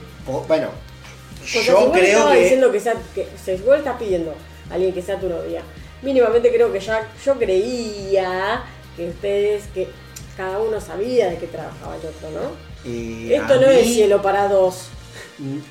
bueno, 0.49 0.69
Porque 1.41 1.65
yo 1.65 1.93
creo 1.93 2.31
que. 2.31 2.41
diciendo 2.41 2.73
que 2.73 2.81
sea, 2.81 2.95
que, 3.15 3.27
si 3.45 3.55
vos 3.63 3.79
estás 3.79 3.99
pidiendo 3.99 4.35
a 4.71 4.75
alguien 4.75 4.93
que 4.93 5.03
sea 5.03 5.19
tu 5.21 5.29
novia, 5.29 5.63
mínimamente 6.03 6.53
creo 6.53 6.73
que 6.73 6.81
ya 6.81 7.09
yo 7.25 7.35
creía 7.39 8.65
que 8.97 9.09
ustedes, 9.09 9.65
que 9.75 9.89
cada 10.37 10.59
uno 10.59 10.81
sabía 10.81 11.31
de 11.31 11.37
qué 11.39 11.47
trabajaba 11.47 11.95
el 11.97 12.01
otro, 12.07 12.31
¿no? 12.31 12.51
eh, 12.91 13.37
Esto 13.37 13.61
no 13.61 13.69
es 13.71 13.87
cielo 13.87 14.21
para 14.21 14.49
dos. 14.49 14.89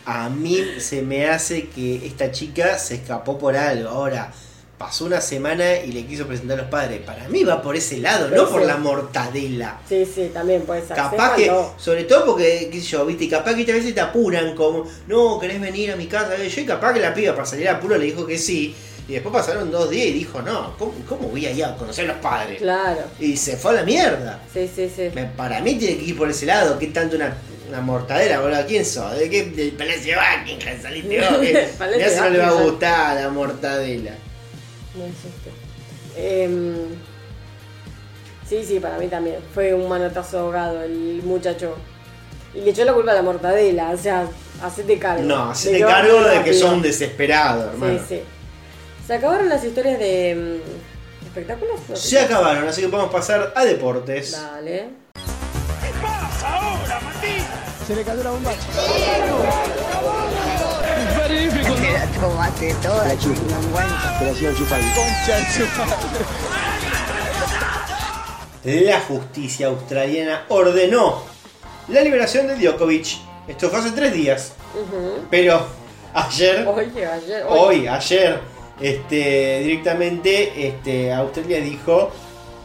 A 0.06 0.30
mí 0.30 0.58
se 0.80 1.02
me 1.02 1.28
hace 1.28 1.68
que 1.68 2.06
esta 2.06 2.32
chica 2.32 2.78
se 2.78 2.96
escapó 2.96 3.38
por 3.38 3.56
algo. 3.56 3.90
Ahora, 3.90 4.32
pasó 4.78 5.06
una 5.06 5.22
semana 5.22 5.78
y 5.78 5.92
le 5.92 6.06
quiso 6.06 6.28
presentar 6.28 6.60
a 6.60 6.62
los 6.64 6.72
padres. 6.72 7.02
Para 7.02 7.28
mí 7.30 7.44
va 7.44 7.62
por 7.62 7.76
ese 7.76 7.98
lado, 7.98 8.30
no 8.30 8.50
por 8.50 8.66
la 8.66 8.78
mortadela. 8.78 9.80
Sí, 9.88 10.06
sí, 10.06 10.30
también 10.34 10.64
puede 10.64 10.86
ser. 10.86 10.96
Capaz 10.96 11.36
que, 11.36 11.52
sobre 11.78 12.04
todo 12.04 12.26
porque, 12.26 12.70
qué 12.72 12.82
sé 12.82 12.88
yo, 12.88 13.06
viste, 13.06 13.30
capaz 13.30 13.56
que 13.56 13.72
a 13.72 13.76
veces 13.76 13.94
te 13.94 14.02
apuran 14.02 14.56
como, 14.56 14.86
no, 15.08 15.40
querés 15.40 15.62
venir 15.62 15.92
a 15.92 15.96
mi 15.96 16.08
casa. 16.08 16.36
Yo 16.38 16.62
y 16.62 16.66
capaz 16.66 16.94
que 16.94 17.00
la 17.00 17.14
piba 17.14 17.34
para 17.34 17.46
salir 17.46 17.70
a 17.70 17.74
apuro 17.74 17.98
le 17.98 18.06
dijo 18.06 18.26
que 18.26 18.38
sí. 18.38 18.76
Y 19.08 19.14
después 19.14 19.32
pasaron 19.34 19.70
dos 19.70 19.90
días 19.92 20.08
y 20.08 20.14
dijo, 20.14 20.42
no, 20.42 20.76
¿cómo, 20.78 20.94
cómo 21.08 21.28
voy 21.30 21.46
allá 21.46 21.70
a 21.70 21.78
conocer 21.78 22.10
a 22.10 22.14
los 22.14 22.22
padres? 22.24 22.60
Claro, 22.60 23.02
Y 23.20 23.38
se 23.38 23.56
fue 23.56 23.72
a 23.72 23.76
la 23.76 23.84
mierda. 23.84 24.42
sí, 24.52 24.70
sí, 24.74 24.92
sí. 24.94 25.10
Para 25.38 25.62
mí 25.62 25.76
tiene 25.76 25.98
que 25.98 26.06
ir 26.06 26.18
por 26.18 26.30
ese 26.30 26.48
lado, 26.48 26.80
¿qué 26.80 26.88
tanto 26.88 27.16
una, 27.16 27.38
una 27.70 27.82
mortadera, 27.82 28.40
boludo? 28.42 28.66
¿Quién 28.68 28.86
sos? 28.86 29.18
¿De 29.18 29.30
qué? 29.30 29.44
Del 29.46 29.72
Palacio 29.72 30.16
Buckingham 30.18 30.82
saliste 30.82 31.20
vos. 31.22 31.40
Mirá 31.40 32.10
si 32.10 32.20
no 32.20 32.30
le 32.30 32.38
va 32.40 32.48
a 32.48 32.52
gustar 32.52 33.22
la 33.22 33.30
mortadela. 33.30 34.12
No 34.96 35.06
es 35.06 35.14
este. 35.26 36.44
Em, 36.44 36.76
sí, 38.48 38.64
sí, 38.66 38.80
para 38.80 38.98
mí 38.98 39.08
también. 39.08 39.38
Fue 39.54 39.74
un 39.74 39.90
manotazo 39.90 40.40
ahogado 40.40 40.84
el 40.84 41.22
muchacho. 41.24 41.76
Y 42.54 42.62
le 42.62 42.72
echó 42.72 42.86
la 42.86 42.94
culpa 42.94 43.12
a 43.12 43.16
la 43.16 43.22
mortadela, 43.22 43.90
o 43.90 43.98
sea, 43.98 44.28
hacete 44.62 44.98
cargo. 44.98 45.24
No, 45.24 45.48
De 45.48 45.52
hacete 45.52 45.84
va 45.84 45.92
cargo 45.92 46.22
de 46.22 46.30
que 46.32 46.38
rápido. 46.38 46.60
sos 46.60 46.70
un 46.72 46.82
desesperado, 46.82 47.70
hermano. 47.72 48.00
Sí, 48.00 48.06
sí. 48.16 48.22
¿Se 49.06 49.14
acabaron 49.14 49.50
las 49.50 49.64
historias 49.64 50.00
de 50.00 50.62
mm, 50.64 51.26
espectáculos? 51.28 51.80
No. 51.90 51.96
Se 51.98 52.20
acabaron, 52.20 52.68
así 52.68 52.82
que 52.82 52.88
podemos 52.88 53.12
pasar 53.12 53.52
a 53.56 53.66
deportes. 53.66 54.32
Dale. 54.32 54.90
Se 57.88 57.96
le 57.96 58.04
cayó 58.04 58.24
la 58.24 58.32
bomba. 58.32 58.52
Toda, 62.82 63.16
La 68.64 69.00
justicia 69.02 69.68
australiana 69.68 70.46
ordenó 70.50 71.22
la 71.90 72.02
liberación 72.02 72.48
de 72.48 72.56
Djokovic. 72.56 73.18
Esto 73.48 73.70
fue 73.70 73.80
hace 73.80 73.92
tres 73.92 74.14
días. 74.14 74.54
Ujú. 74.74 75.26
Pero 75.30 75.64
ayer, 76.16 76.68
Oye, 76.68 77.06
ayer. 77.06 77.46
hoy, 77.48 77.88
ayer, 77.88 78.40
este, 78.82 79.60
directamente 79.60 80.68
este, 80.68 81.14
Australia 81.14 81.60
dijo, 81.62 82.10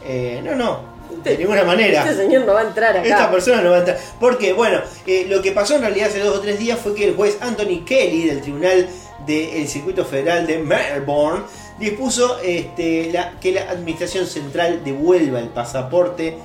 eh, 0.03 0.41
no, 0.43 0.55
no, 0.55 0.90
de 1.29 1.37
ninguna 1.37 1.63
manera. 1.63 2.01
Este 2.03 2.15
señor 2.23 2.45
no 2.45 2.53
va 2.53 2.61
a 2.61 2.63
entrar 2.67 2.97
acá. 2.97 3.07
Esta 3.07 3.31
persona 3.31 3.61
no 3.61 3.69
va 3.71 3.75
a 3.77 3.79
entrar. 3.79 3.97
Porque, 4.19 4.53
bueno, 4.53 4.79
eh, 5.07 5.25
lo 5.29 5.41
que 5.41 5.51
pasó 5.51 5.75
en 5.75 5.81
realidad 5.81 6.09
hace 6.09 6.19
dos 6.19 6.37
o 6.37 6.41
tres 6.41 6.59
días 6.59 6.79
fue 6.79 6.95
que 6.95 7.05
el 7.09 7.15
juez 7.15 7.37
Anthony 7.41 7.83
Kelly 7.85 8.25
del 8.27 8.41
Tribunal 8.41 8.87
del 9.25 9.67
Circuito 9.67 10.03
Federal 10.03 10.47
de 10.47 10.57
Melbourne 10.59 11.43
dispuso 11.79 12.39
este, 12.43 13.11
la- 13.11 13.39
que 13.39 13.51
la 13.51 13.69
Administración 13.69 14.25
Central 14.25 14.81
devuelva 14.83 15.39
el 15.39 15.49
pasaporte 15.49 16.37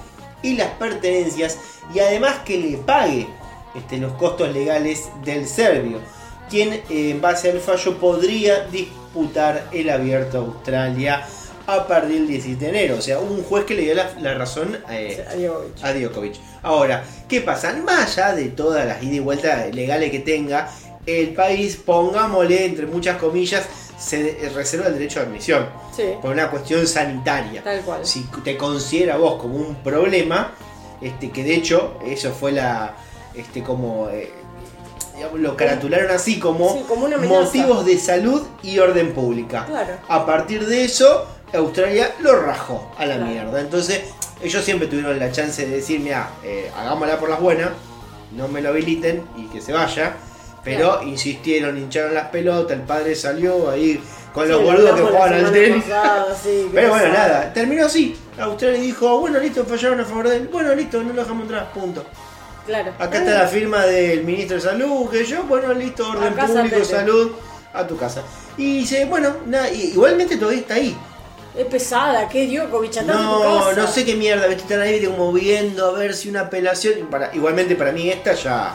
y 0.43 0.55
las 0.57 0.69
pertenencias 0.73 1.59
y 1.95 2.01
además 2.01 2.37
que 2.45 2.59
le 2.59 2.77
pague 2.79 3.27
este, 3.75 3.97
los 3.99 4.13
costos 4.13 4.53
legales 4.53 5.09
del 5.25 5.47
serbio, 5.49 5.99
quien 6.51 6.73
eh, 6.73 6.83
en 7.11 7.21
base 7.21 7.51
al 7.51 7.61
fallo 7.61 7.97
podría 7.99 8.65
disputar 8.67 9.69
el 9.73 9.91
abierto 9.91 10.39
a 10.39 10.41
Australia 10.43 11.27
a 11.67 11.87
partir 11.87 12.19
del 12.19 12.29
17 12.29 12.65
de 12.65 12.71
enero. 12.71 12.97
O 12.99 13.01
sea, 13.01 13.19
un 13.19 13.43
juez 13.43 13.65
que 13.65 13.75
le 13.75 13.83
dio 13.83 13.95
la, 13.95 14.11
la 14.21 14.35
razón 14.35 14.77
eh, 14.91 15.25
A 15.29 15.35
Djokovic. 15.35 15.85
a 15.85 15.93
Djokovic. 15.93 16.35
Ahora, 16.63 17.05
¿qué 17.29 17.41
pasa? 17.41 17.73
Más 17.85 18.19
allá 18.19 18.35
de 18.35 18.47
todas 18.49 18.87
las 18.87 19.03
ida 19.03 19.15
y 19.17 19.19
vuelta 19.21 19.67
legales 19.67 20.11
que 20.11 20.21
tenga, 20.21 20.69
el 21.07 21.35
país, 21.35 21.77
pongámosle 21.77 22.65
entre 22.67 22.87
muchas 22.87 23.17
comillas, 23.19 23.65
se 23.99 24.51
reserva 24.55 24.89
el 24.89 24.95
derecho 24.95 25.21
de 25.21 25.27
admisión. 25.27 25.69
Sí, 25.95 26.03
Por 26.21 26.33
una 26.33 26.51
cuestión 26.51 26.87
sanitaria. 26.87 27.63
tal 27.63 27.81
cual. 27.83 28.05
Si 28.05 28.23
te 28.45 28.57
considera 28.57 29.17
vos 29.17 29.41
como 29.41 29.57
un 29.57 29.77
problema, 29.83 30.53
este, 31.01 31.31
que 31.31 31.45
de 31.45 31.55
hecho, 31.55 31.99
eso 32.05 32.33
fue 32.33 32.53
la. 32.53 32.95
Este, 33.35 33.63
como. 33.63 34.09
eh, 34.11 34.31
digamos, 35.15 35.41
lo 35.41 35.57
caratularon 35.57 36.11
así 36.11 36.39
como, 36.39 36.73
Sí, 36.75 36.85
como 36.89 37.09
motivos 37.09 37.87
de 37.87 37.99
salud 37.99 38.43
y 38.63 38.79
orden 38.79 39.15
pública. 39.15 39.65
Claro. 39.67 39.95
A 40.09 40.27
partir 40.27 40.67
de 40.67 40.85
eso, 40.85 41.27
Australia 41.53 42.15
lo 42.21 42.41
rajó 42.41 42.91
a 42.99 43.07
la 43.07 43.17
Claro. 43.17 43.31
mierda. 43.31 43.61
Entonces, 43.61 44.01
ellos 44.43 44.65
siempre 44.65 44.89
tuvieron 44.89 45.19
la 45.19 45.31
chance 45.33 45.65
de 45.67 45.77
decir, 45.77 46.01
mira, 46.01 46.31
eh, 46.43 46.71
hagámosla 46.77 47.19
por 47.19 47.29
las 47.29 47.41
buenas, 47.41 47.71
no 48.33 48.49
me 48.49 48.61
lo 48.61 48.71
habiliten 48.71 49.25
y 49.37 49.47
que 49.47 49.61
se 49.61 49.73
vaya. 49.73 50.15
Pero 50.65 51.01
insistieron, 51.05 51.79
hincharon 51.79 52.13
las 52.13 52.29
pelotas, 52.29 52.77
el 52.77 52.83
padre 52.83 53.15
salió 53.15 53.71
ahí 53.71 54.03
con 54.35 54.49
los 54.49 54.59
Sí, 54.59 54.65
boludos 54.65 54.91
que 54.97 55.03
jugaban 55.03 55.33
al 55.35 55.53
tenis. 55.53 55.85
sí, 56.43 56.69
Pero 56.75 56.89
bueno, 56.91 57.09
nada, 57.13 57.53
terminó 57.53 57.87
así. 57.87 58.17
Australia 58.39 58.81
dijo, 58.81 59.21
bueno, 59.21 59.39
listo, 59.39 59.65
fallaron 59.65 60.01
a 60.01 60.05
favor 60.05 60.29
de 60.29 60.37
él. 60.39 60.49
Bueno, 60.53 60.75
listo, 60.75 61.01
no 61.03 61.13
lo 61.13 61.23
dejamos 61.23 61.43
entrar, 61.45 61.73
punto. 61.73 62.05
Claro. 62.67 62.93
Acá 62.99 63.19
está 63.19 63.35
la 63.43 63.47
firma 63.47 63.87
del 63.87 64.25
ministro 64.25 64.57
de 64.57 64.63
salud, 64.63 65.09
que 65.09 65.25
yo, 65.25 65.45
bueno, 65.45 65.73
listo, 65.73 66.11
orden 66.11 66.35
público, 66.35 66.85
salud, 66.85 67.31
a 67.73 67.87
tu 67.87 67.97
casa. 67.97 68.23
Y 68.57 68.79
dice, 68.81 69.05
bueno, 69.05 69.37
nada, 69.47 69.71
igualmente 69.71 70.37
todavía 70.37 70.61
está 70.63 70.75
ahí. 70.75 70.97
Es 71.57 71.65
pesada, 71.67 72.29
¿qué 72.29 72.47
Djokovic? 72.47 73.03
No, 73.03 73.73
no 73.73 73.87
sé 73.87 74.05
qué 74.05 74.15
mierda, 74.15 74.47
viste, 74.47 74.65
están 74.65 74.81
ahí 74.81 75.03
como 75.05 75.33
viendo 75.33 75.87
a 75.87 75.93
ver 75.93 76.15
si 76.15 76.29
una 76.29 76.43
apelación. 76.43 77.07
Para, 77.11 77.35
igualmente 77.35 77.77
para 77.77 77.93
mí 77.93 78.11
esta 78.11 78.35
ya 78.35 78.75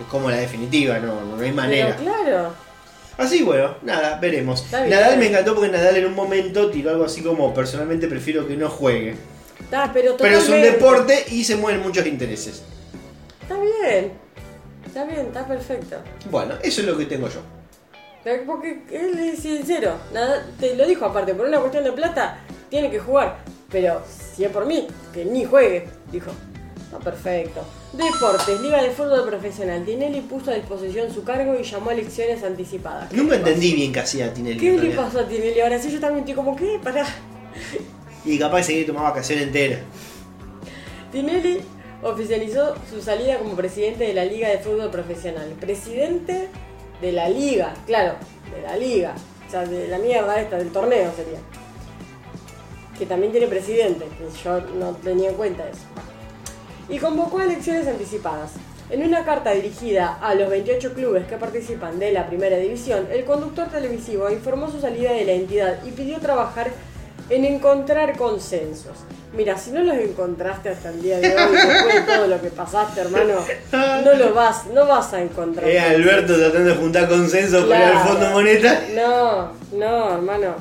es 0.00 0.06
como 0.06 0.28
la 0.28 0.38
definitiva, 0.38 0.98
no, 0.98 1.20
no 1.20 1.40
hay 1.40 1.52
manera. 1.52 1.96
Pero 1.96 2.10
claro. 2.10 2.54
Así 3.16 3.42
bueno, 3.42 3.76
nada, 3.82 4.18
veremos. 4.20 4.64
Bien. 4.70 4.90
Nadal 4.90 5.18
me 5.18 5.28
encantó 5.28 5.54
porque 5.54 5.70
Nadal 5.70 5.96
en 5.96 6.06
un 6.06 6.14
momento 6.14 6.70
tiró 6.70 6.90
algo 6.90 7.04
así 7.04 7.22
como 7.22 7.54
personalmente 7.54 8.08
prefiero 8.08 8.46
que 8.46 8.56
no 8.56 8.68
juegue. 8.68 9.16
Pero 9.92 10.16
Pero 10.16 10.38
es 10.38 10.48
un 10.48 10.62
deporte 10.62 11.24
y 11.30 11.44
se 11.44 11.56
mueven 11.56 11.82
muchos 11.82 12.06
intereses. 12.06 12.62
Está 13.42 13.56
bien. 13.60 14.12
Está 14.86 15.04
bien, 15.04 15.26
está 15.26 15.46
perfecto. 15.46 15.96
Bueno, 16.30 16.54
eso 16.62 16.80
es 16.80 16.86
lo 16.86 16.96
que 16.96 17.06
tengo 17.06 17.28
yo. 17.28 17.40
Porque 18.46 18.82
él 18.90 19.18
es 19.18 19.40
sincero. 19.40 19.94
Nada, 20.12 20.46
te 20.58 20.74
lo 20.76 20.86
dijo 20.86 21.04
aparte, 21.04 21.34
por 21.34 21.46
una 21.46 21.60
cuestión 21.60 21.84
de 21.84 21.92
plata, 21.92 22.40
tiene 22.68 22.90
que 22.90 22.98
jugar. 22.98 23.38
Pero 23.70 24.02
si 24.34 24.44
es 24.44 24.50
por 24.50 24.66
mí, 24.66 24.86
que 25.12 25.24
ni 25.24 25.44
juegue, 25.44 25.88
dijo. 26.10 26.30
Está 26.88 26.98
perfecto. 26.98 27.60
Deportes, 27.92 28.60
Liga 28.62 28.82
de 28.82 28.90
Fútbol 28.90 29.28
Profesional. 29.28 29.84
Tinelli 29.84 30.22
puso 30.22 30.50
a 30.50 30.54
disposición 30.54 31.12
su 31.12 31.22
cargo 31.22 31.54
y 31.54 31.62
llamó 31.62 31.90
a 31.90 31.92
elecciones 31.92 32.42
anticipadas. 32.42 33.10
¿Qué 33.10 33.16
Nunca 33.18 33.36
entendí 33.36 33.74
bien 33.74 33.92
qué 33.92 34.00
hacía 34.00 34.32
Tinelli. 34.32 34.58
¿Qué 34.58 34.72
le 34.72 34.90
pasó 34.96 35.20
a 35.20 35.28
Tinelli 35.28 35.60
ahora? 35.60 35.78
Sí, 35.78 35.90
yo 35.90 36.00
también 36.00 36.20
estoy 36.20 36.34
como, 36.34 36.56
¿qué? 36.56 36.80
Pará. 36.82 37.06
Y 38.24 38.38
capaz 38.38 38.58
de 38.58 38.62
seguir 38.62 38.86
tomar 38.86 39.04
vacaciones 39.04 39.44
enteras. 39.44 39.80
Tinelli 41.12 41.60
oficializó 42.02 42.74
su 42.90 43.02
salida 43.02 43.38
como 43.38 43.54
presidente 43.54 44.04
de 44.04 44.14
la 44.14 44.24
Liga 44.24 44.48
de 44.48 44.58
Fútbol 44.58 44.90
Profesional. 44.90 45.54
Presidente 45.60 46.48
de 47.00 47.12
la 47.12 47.28
Liga, 47.28 47.74
claro, 47.86 48.14
de 48.54 48.62
la 48.62 48.76
Liga. 48.76 49.14
O 49.46 49.50
sea, 49.50 49.64
de 49.64 49.88
la 49.88 49.98
mierda 49.98 50.40
esta, 50.40 50.58
del 50.58 50.70
torneo 50.70 51.10
sería. 51.14 51.38
Que 52.98 53.06
también 53.06 53.32
tiene 53.32 53.46
presidente, 53.46 54.06
que 54.06 54.38
yo 54.42 54.60
no 54.78 54.92
tenía 54.96 55.30
en 55.30 55.36
cuenta 55.36 55.68
eso. 55.68 55.82
Y 56.88 56.98
convocó 56.98 57.38
a 57.38 57.44
elecciones 57.44 57.86
anticipadas. 57.86 58.52
En 58.90 59.02
una 59.02 59.24
carta 59.24 59.50
dirigida 59.52 60.18
a 60.20 60.34
los 60.34 60.48
28 60.48 60.94
clubes 60.94 61.26
que 61.26 61.36
participan 61.36 61.98
de 61.98 62.10
la 62.12 62.26
primera 62.26 62.56
división, 62.56 63.06
el 63.10 63.24
conductor 63.24 63.68
televisivo 63.68 64.30
informó 64.30 64.70
su 64.70 64.80
salida 64.80 65.12
de 65.12 65.24
la 65.26 65.32
entidad 65.32 65.84
y 65.84 65.90
pidió 65.90 66.18
trabajar 66.18 66.70
en 67.30 67.44
encontrar 67.44 68.16
consensos. 68.16 68.96
Mira, 69.36 69.58
si 69.58 69.70
no 69.72 69.82
los 69.82 69.96
encontraste 69.96 70.70
hasta 70.70 70.88
el 70.88 71.02
día 71.02 71.18
de 71.18 71.28
hoy, 71.36 71.52
después 71.52 71.94
de 72.06 72.12
todo 72.14 72.26
lo 72.26 72.40
que 72.40 72.48
pasaste, 72.48 73.00
hermano, 73.02 73.34
no 73.72 74.14
lo 74.14 74.32
vas, 74.34 74.66
no 74.68 74.86
vas 74.86 75.12
a 75.12 75.20
encontrar. 75.20 75.68
Eh, 75.68 75.78
Alberto 75.78 76.34
tratando 76.36 76.70
de 76.70 76.76
juntar 76.76 77.08
consenso 77.08 77.68
para 77.68 77.84
el 77.86 77.92
Claro. 77.92 78.08
Fondo 78.08 78.30
Monetario. 78.30 78.94
No, 78.96 79.52
no, 79.72 80.14
hermano. 80.14 80.54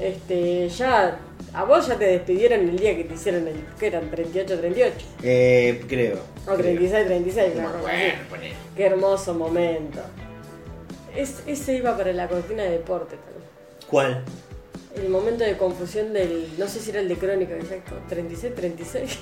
Este, 0.00 0.68
ya 0.70 1.18
A 1.52 1.64
vos 1.64 1.86
ya 1.88 1.96
te 1.96 2.04
despidieron 2.04 2.60
el 2.68 2.78
día 2.78 2.94
que 2.96 3.04
te 3.04 3.14
hicieron 3.14 3.48
el. 3.48 3.56
que 3.80 3.86
eran? 3.86 4.10
38-38. 4.10 4.92
Eh, 5.22 5.82
creo. 5.88 6.18
O 6.46 6.52
36-36, 6.52 7.54
una 7.54 7.62
Bueno, 7.68 7.78
cosa 7.80 7.80
bueno, 7.82 8.14
ponele. 8.28 8.54
Qué 8.76 8.84
hermoso 8.86 9.32
momento. 9.34 10.00
Es- 11.14 11.42
ese 11.46 11.76
iba 11.76 11.96
para 11.96 12.12
la 12.12 12.28
cortina 12.28 12.62
de 12.62 12.70
deporte 12.72 13.16
también. 13.16 13.48
¿Cuál? 13.88 14.22
El 14.96 15.08
momento 15.10 15.44
de 15.44 15.56
confusión 15.56 16.12
del. 16.12 16.48
No 16.58 16.66
sé 16.68 16.80
si 16.80 16.90
era 16.90 17.00
el 17.00 17.08
de 17.08 17.16
Crónica, 17.16 17.54
exacto. 17.54 17.96
36-36. 18.10 19.16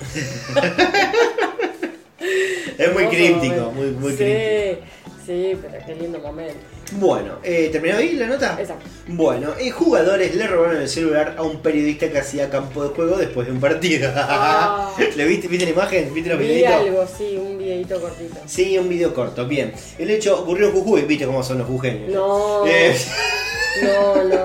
Es 2.77 2.93
muy 2.93 3.05
críptico, 3.07 3.55
momento. 3.55 3.71
muy, 3.71 3.87
muy 3.91 4.11
sí, 4.11 4.17
críptico. 4.17 4.85
Sí, 5.25 5.57
pero 5.61 5.85
qué 5.85 5.95
lindo 5.95 6.19
momento. 6.19 6.55
Bueno, 6.93 7.37
eh, 7.43 7.69
¿terminó 7.71 7.97
ahí 7.97 8.13
la 8.13 8.27
nota? 8.27 8.57
Exacto. 8.59 8.85
Bueno, 9.07 9.53
eh, 9.59 9.71
jugadores 9.71 10.35
le 10.35 10.45
robaron 10.45 10.81
el 10.81 10.89
celular 10.89 11.35
a 11.37 11.43
un 11.43 11.61
periodista 11.61 12.09
que 12.09 12.19
hacía 12.19 12.49
campo 12.49 12.83
de 12.83 12.89
juego 12.89 13.17
después 13.17 13.47
de 13.47 13.53
un 13.53 13.59
partido. 13.61 14.11
Ah. 14.15 14.93
¿Le 15.15 15.25
viste, 15.25 15.47
viste 15.47 15.65
la 15.65 15.71
imagen? 15.71 16.13
¿Viste 16.13 16.29
los 16.31 16.39
Vi 16.39 16.45
videitos? 16.47 16.73
algo, 16.73 17.05
sí, 17.17 17.37
un 17.37 17.57
videito 17.57 17.99
cortito. 18.01 18.35
Sí, 18.45 18.77
un 18.77 18.89
video 18.89 19.13
corto, 19.13 19.47
bien. 19.47 19.73
El 19.97 20.09
hecho 20.11 20.39
ocurrió 20.41 20.67
en 20.67 20.73
Jujuy, 20.73 21.01
viste 21.03 21.25
cómo 21.25 21.43
son 21.43 21.59
los 21.59 21.67
jujeños. 21.67 22.09
No, 22.11 22.65
Eh, 22.67 22.95
no, 23.83 24.23
no, 24.23 24.44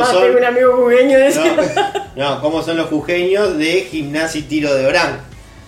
¿Cómo 0.00 0.12
más, 0.12 0.12
son? 0.12 0.22
tengo 0.22 0.38
un 0.38 0.44
amigo 0.44 0.76
jujeño 0.76 1.18
de 1.18 1.26
ese. 1.28 1.56
no, 2.16 2.34
no, 2.34 2.40
cómo 2.40 2.62
son 2.62 2.76
los 2.76 2.88
jujeños 2.88 3.58
de 3.58 3.82
gimnasia 3.82 4.40
y 4.40 4.44
tiro 4.44 4.74
de 4.74 4.86
Orán. 4.86 5.20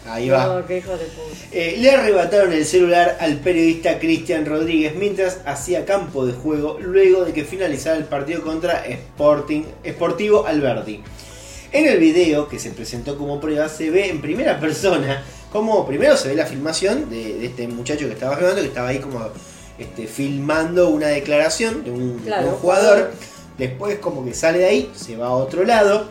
Ahí 0.07 0.31
va. 0.31 0.47
No, 0.47 0.67
qué 0.67 0.79
hijo 0.79 0.93
de 0.93 1.05
puta. 1.05 1.37
Eh, 1.53 1.77
le 1.79 1.91
arrebataron 1.91 2.53
el 2.53 2.67
celular 2.67 3.17
al 3.21 3.37
periodista 3.37 3.99
Cristian 3.99 4.47
Rodríguez 4.47 4.95
mientras 4.97 5.41
hacía 5.45 5.85
campo 5.85 6.27
de 6.27 6.33
juego 6.33 6.79
luego 6.81 7.25
de 7.25 7.33
que 7.33 7.45
finalizara 7.45 7.97
el 7.97 8.05
partido 8.05 8.43
contra 8.43 8.85
Sporting, 8.87 9.63
Sportivo 9.87 10.47
Alberti. 10.47 11.03
En 11.71 11.87
el 11.87 11.99
video 11.99 12.49
que 12.49 12.59
se 12.59 12.71
presentó 12.71 13.17
como 13.17 13.41
prueba 13.41 13.69
se 13.69 13.91
ve 13.91 14.09
en 14.09 14.21
primera 14.21 14.59
persona 14.59 15.23
como 15.53 15.87
primero 15.87 16.17
se 16.17 16.29
ve 16.29 16.35
la 16.35 16.47
filmación 16.47 17.11
de, 17.11 17.35
de 17.35 17.47
este 17.47 17.69
muchacho 17.69 18.07
que 18.07 18.15
estaba 18.15 18.37
jugando, 18.37 18.63
que 18.63 18.69
estaba 18.69 18.89
ahí 18.89 18.99
como 18.99 19.21
este, 19.79 20.07
filmando 20.07 20.89
una 20.89 21.09
declaración 21.09 21.85
de 21.85 21.91
un, 21.91 22.17
de 22.19 22.25
Claro, 22.25 22.49
un 22.49 22.55
jugador. 22.55 23.11
Después 23.59 23.99
como 23.99 24.25
que 24.25 24.35
sale 24.35 24.59
de 24.59 24.67
ahí, 24.67 24.91
se 24.95 25.17
va 25.17 25.29
a 25.29 25.33
otro 25.33 25.65
lado. 25.65 26.09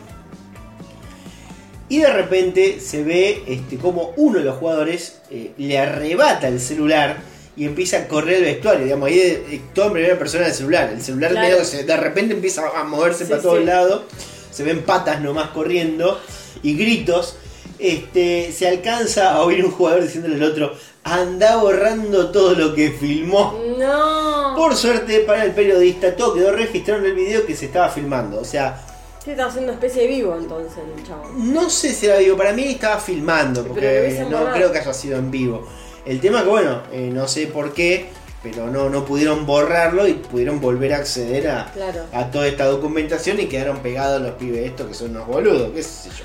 Y 1.88 1.98
de 1.98 2.10
repente 2.12 2.80
se 2.80 3.02
ve 3.02 3.42
este, 3.46 3.76
como 3.76 4.12
uno 4.16 4.38
de 4.38 4.44
los 4.44 4.56
jugadores 4.56 5.18
eh, 5.30 5.52
le 5.58 5.78
arrebata 5.78 6.48
el 6.48 6.58
celular 6.58 7.18
y 7.54 7.66
empieza 7.66 7.98
a 7.98 8.08
correr 8.08 8.36
el 8.38 8.44
vestuario. 8.44 8.84
Digamos, 8.84 9.08
ahí 9.08 9.18
eh, 9.18 9.44
eh, 9.50 9.60
todo 9.74 9.86
en 9.88 9.92
primera 9.92 10.18
persona 10.18 10.46
el 10.46 10.54
celular. 10.54 10.90
El 10.90 11.02
celular 11.02 11.32
Claro. 11.32 11.46
medio 11.48 11.58
que 11.60 11.64
se- 11.66 11.84
de 11.84 11.96
repente 11.96 12.32
empieza 12.34 12.62
a 12.74 12.84
moverse 12.84 13.24
Sí, 13.24 13.30
para 13.30 13.42
todos 13.42 13.58
sí. 13.58 13.64
lados. 13.64 14.02
Se 14.50 14.62
ven 14.62 14.82
patas 14.82 15.20
nomás 15.20 15.50
corriendo 15.50 16.18
y 16.62 16.74
gritos. 16.76 17.36
Este, 17.78 18.52
se 18.52 18.68
alcanza 18.68 19.32
a 19.34 19.42
oír 19.42 19.62
un 19.64 19.72
jugador 19.72 20.02
diciéndole 20.02 20.36
al 20.36 20.44
otro, 20.44 20.74
anda 21.04 21.56
borrando 21.56 22.30
todo 22.30 22.54
lo 22.54 22.74
que 22.74 22.90
filmó. 22.90 23.58
No. 23.78 24.54
Por 24.56 24.76
suerte 24.76 25.20
para 25.20 25.44
el 25.44 25.52
periodista, 25.52 26.14
todo 26.14 26.34
quedó 26.34 26.52
registrado 26.52 27.00
en 27.00 27.06
el 27.06 27.14
video 27.14 27.44
que 27.46 27.56
se 27.56 27.66
estaba 27.66 27.88
filmando. 27.88 28.40
O 28.40 28.44
sea, 28.44 28.80
¿Qué 29.24 29.32
estaba 29.32 29.48
haciendo 29.50 29.72
una 29.72 29.80
especie 29.80 30.02
de 30.02 30.08
vivo 30.08 30.36
entonces 30.36 30.78
el 30.96 31.04
chabón? 31.06 31.52
no 31.54 31.70
sé 31.70 31.92
si 31.94 32.06
era 32.06 32.18
vivo, 32.18 32.36
para 32.36 32.52
mí 32.52 32.64
estaba 32.64 32.98
filmando, 32.98 33.64
porque 33.64 34.18
no 34.28 34.38
borrado. 34.38 34.54
creo 34.56 34.72
que 34.72 34.78
haya 34.78 34.92
sido 34.92 35.18
en 35.18 35.30
vivo. 35.30 35.66
El 36.04 36.20
tema 36.20 36.42
que 36.42 36.48
bueno, 36.48 36.82
eh, 36.92 37.08
no 37.12 37.28
sé 37.28 37.46
por 37.46 37.72
qué, 37.72 38.08
pero 38.42 38.66
no, 38.66 38.88
no 38.90 39.04
pudieron 39.04 39.46
borrarlo 39.46 40.08
y 40.08 40.14
pudieron 40.14 40.60
volver 40.60 40.92
a 40.94 40.96
acceder 40.96 41.48
a, 41.48 41.70
Claro. 41.72 42.04
a 42.12 42.30
toda 42.32 42.48
esta 42.48 42.64
documentación 42.66 43.38
y 43.38 43.46
quedaron 43.46 43.78
pegados 43.78 44.20
los 44.20 44.32
pibes 44.32 44.66
estos 44.66 44.88
que 44.88 44.94
son 44.94 45.10
unos 45.10 45.28
boludos, 45.28 45.70
qué 45.72 45.82
sé 45.84 46.08
yo. 46.10 46.24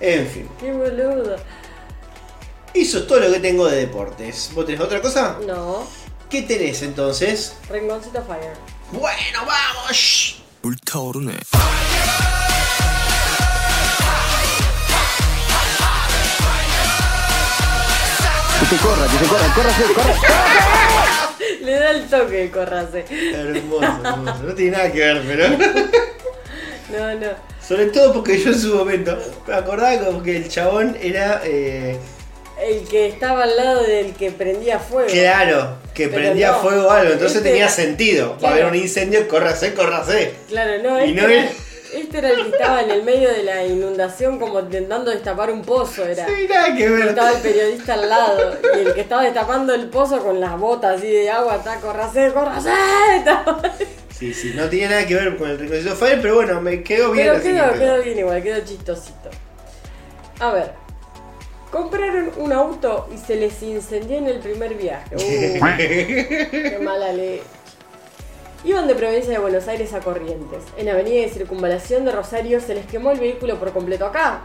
En 0.00 0.26
fin, 0.26 0.48
Qué 0.60 0.70
boludo. 0.72 1.36
Eso 2.74 2.98
es 2.98 3.06
todo 3.06 3.20
lo 3.20 3.32
que 3.32 3.40
tengo 3.40 3.66
de 3.66 3.78
deportes. 3.78 4.50
¿Vos 4.54 4.66
tenés 4.66 4.80
otra 4.80 5.00
cosa? 5.00 5.38
No. 5.46 5.86
¿Qué 6.28 6.42
tenés 6.42 6.82
entonces? 6.82 7.56
Rinconcito 7.70 8.22
Fire. 8.22 8.52
Bueno, 8.92 9.46
vamos. 9.46 10.42
Que 18.60 18.66
se 18.66 18.76
corra, 18.76 19.06
que 19.06 19.18
se 19.18 19.26
corra, 19.26 19.54
córrase, 19.54 19.82
corra. 19.94 20.14
Le 21.62 21.72
da 21.72 21.90
el 21.92 22.06
toque, 22.06 22.50
córrase. 22.50 23.04
Hermoso, 23.08 23.84
hermoso. 24.04 24.42
No 24.42 24.54
tiene 24.54 24.72
nada 24.72 24.92
que 24.92 24.98
ver, 24.98 25.22
pero. 25.26 25.48
No, 26.88 27.14
no. 27.16 27.26
Sobre 27.60 27.86
todo 27.88 28.14
porque 28.14 28.42
yo 28.42 28.50
en 28.50 28.58
su 28.58 28.74
momento 28.74 29.18
me 29.46 29.54
acordaba 29.54 30.06
como 30.06 30.22
que 30.22 30.38
el 30.38 30.48
chabón 30.48 30.96
era. 31.02 31.42
Eh 31.44 31.98
el 32.60 32.86
que 32.88 33.06
estaba 33.06 33.44
al 33.44 33.56
lado 33.56 33.82
del 33.84 34.14
que 34.14 34.30
prendía 34.32 34.78
fuego. 34.78 35.08
claro, 35.10 35.76
que 35.94 36.08
Pero 36.08 36.20
prendía 36.22 36.52
no, 36.52 36.58
fuego 36.60 36.86
o 36.88 36.90
algo, 36.90 37.12
entonces 37.12 37.36
este 37.38 37.48
tenía 37.50 37.64
era- 37.64 37.72
sentido. 37.72 38.30
Va 38.30 38.34
a 38.34 38.38
claro. 38.38 38.54
haber 38.54 38.66
un 38.66 38.74
incendio, 38.76 39.28
córrase, 39.28 39.74
córrase. 39.74 40.34
Claro, 40.48 40.82
no, 40.82 40.98
Y 41.04 41.10
este, 41.10 41.20
no 41.22 41.28
era, 41.28 41.42
era- 41.42 41.50
este 41.94 42.18
era 42.18 42.28
el 42.30 42.36
que 42.44 42.48
estaba 42.50 42.82
en 42.82 42.90
el 42.90 43.02
medio 43.04 43.30
de 43.32 43.42
la 43.44 43.64
inundación 43.64 44.38
como 44.38 44.60
intentando 44.60 45.10
destapar 45.10 45.50
un 45.50 45.62
pozo, 45.62 46.04
era. 46.04 46.26
Sí, 46.26 46.46
nada 46.48 46.76
que 46.76 46.88
ver. 46.88 47.08
Estaba 47.08 47.30
el 47.32 47.38
periodista 47.38 47.94
al 47.94 48.08
lado 48.08 48.56
y 48.74 48.78
el 48.86 48.94
que 48.94 49.00
estaba 49.00 49.22
destapando 49.22 49.74
el 49.74 49.88
pozo 49.88 50.18
con 50.22 50.40
las 50.40 50.58
botas 50.58 50.98
así 50.98 51.06
de 51.10 51.30
agua, 51.30 51.56
está, 51.56 51.76
corrase. 51.80 52.26
estaba- 52.26 53.62
Sí, 54.18 54.34
sí, 54.34 54.52
no 54.56 54.68
tiene 54.68 54.88
nada 54.88 55.06
que 55.06 55.14
ver 55.14 55.36
con 55.36 55.48
el 55.48 55.58
Reconocido 55.60 55.94
Fire, 55.94 56.18
pero 56.20 56.34
bueno, 56.34 56.60
me 56.60 56.82
quedó 56.82 57.12
bien 57.12 57.28
Pero 57.28 57.38
así 57.38 57.78
quedó 57.78 58.02
bien 58.02 58.18
igual, 58.18 58.42
quedó 58.42 58.60
chistosito. 58.64 59.30
A 60.40 60.50
ver. 60.52 60.87
Compraron 61.70 62.30
un 62.38 62.52
auto 62.52 63.08
y 63.14 63.18
se 63.18 63.36
les 63.36 63.62
incendió 63.62 64.16
en 64.16 64.26
el 64.26 64.38
primer 64.38 64.74
viaje. 64.74 65.16
Uh, 65.16 65.76
qué 65.76 66.78
mala 66.82 67.12
leche. 67.12 67.42
Iban 68.64 68.88
de 68.88 68.94
provincia 68.94 69.30
de 69.30 69.38
Buenos 69.38 69.68
Aires 69.68 69.92
a 69.92 70.00
Corrientes. 70.00 70.64
En 70.76 70.88
Avenida 70.88 71.22
de 71.22 71.28
Circunvalación 71.28 72.04
de 72.04 72.12
Rosario 72.12 72.60
se 72.60 72.74
les 72.74 72.86
quemó 72.86 73.12
el 73.12 73.20
vehículo 73.20 73.58
por 73.58 73.72
completo 73.72 74.06
acá. 74.06 74.40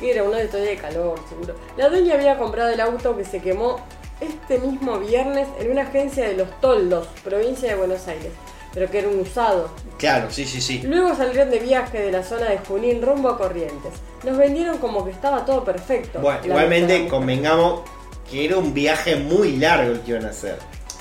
Que 0.00 0.12
era 0.12 0.24
uno 0.24 0.36
de 0.36 0.48
días 0.48 0.52
de 0.52 0.76
calor, 0.76 1.18
seguro. 1.28 1.54
La 1.76 1.88
dueña 1.88 2.14
había 2.14 2.38
comprado 2.38 2.70
el 2.70 2.80
auto 2.80 3.16
que 3.16 3.24
se 3.24 3.40
quemó 3.40 3.80
este 4.20 4.58
mismo 4.58 4.98
viernes 4.98 5.46
en 5.60 5.70
una 5.70 5.82
agencia 5.82 6.26
de 6.26 6.34
Los 6.34 6.60
Toldos, 6.60 7.06
provincia 7.22 7.68
de 7.68 7.76
Buenos 7.76 8.08
Aires. 8.08 8.32
Pero 8.74 8.90
que 8.90 8.98
era 8.98 9.08
un 9.08 9.20
usado. 9.20 9.70
Claro, 9.98 10.28
sí, 10.30 10.44
sí, 10.44 10.60
sí. 10.60 10.82
Luego 10.84 11.14
salieron 11.16 11.50
de 11.50 11.58
viaje 11.58 12.00
de 12.00 12.12
la 12.12 12.22
zona 12.22 12.50
de 12.50 12.58
Junín 12.58 13.02
rumbo 13.02 13.28
a 13.30 13.38
Corrientes. 13.38 13.92
Nos 14.24 14.36
vendieron 14.36 14.78
como 14.78 15.04
que 15.04 15.10
estaba 15.10 15.44
todo 15.44 15.64
perfecto. 15.64 16.20
Bueno, 16.20 16.40
igualmente 16.44 17.08
convengamos 17.08 17.82
que 18.30 18.44
era 18.44 18.58
un 18.58 18.74
viaje 18.74 19.16
muy 19.16 19.56
largo 19.56 19.92
el 19.92 20.00
que 20.00 20.10
iban 20.12 20.26
a 20.26 20.30
hacer. 20.30 20.58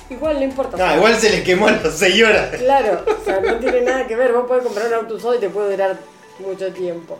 Igual 0.10 0.38
no 0.38 0.44
importa. 0.44 0.78
No, 0.78 0.96
igual 0.96 1.16
se 1.16 1.30
les 1.30 1.44
quemó 1.44 1.68
a 1.68 1.72
las 1.72 1.98
6 1.98 2.24
horas. 2.24 2.56
Claro, 2.56 3.04
o 3.06 3.26
sea, 3.26 3.42
no 3.42 3.56
tiene 3.58 3.82
nada 3.82 4.08
que 4.08 4.16
ver. 4.16 4.32
Vos 4.32 4.46
podés 4.48 4.64
comprar 4.64 4.88
un 4.88 4.94
auto 4.94 5.16
usado 5.16 5.36
y 5.36 5.40
te 5.40 5.50
puede 5.50 5.72
durar 5.72 5.98
mucho 6.40 6.72
tiempo. 6.72 7.20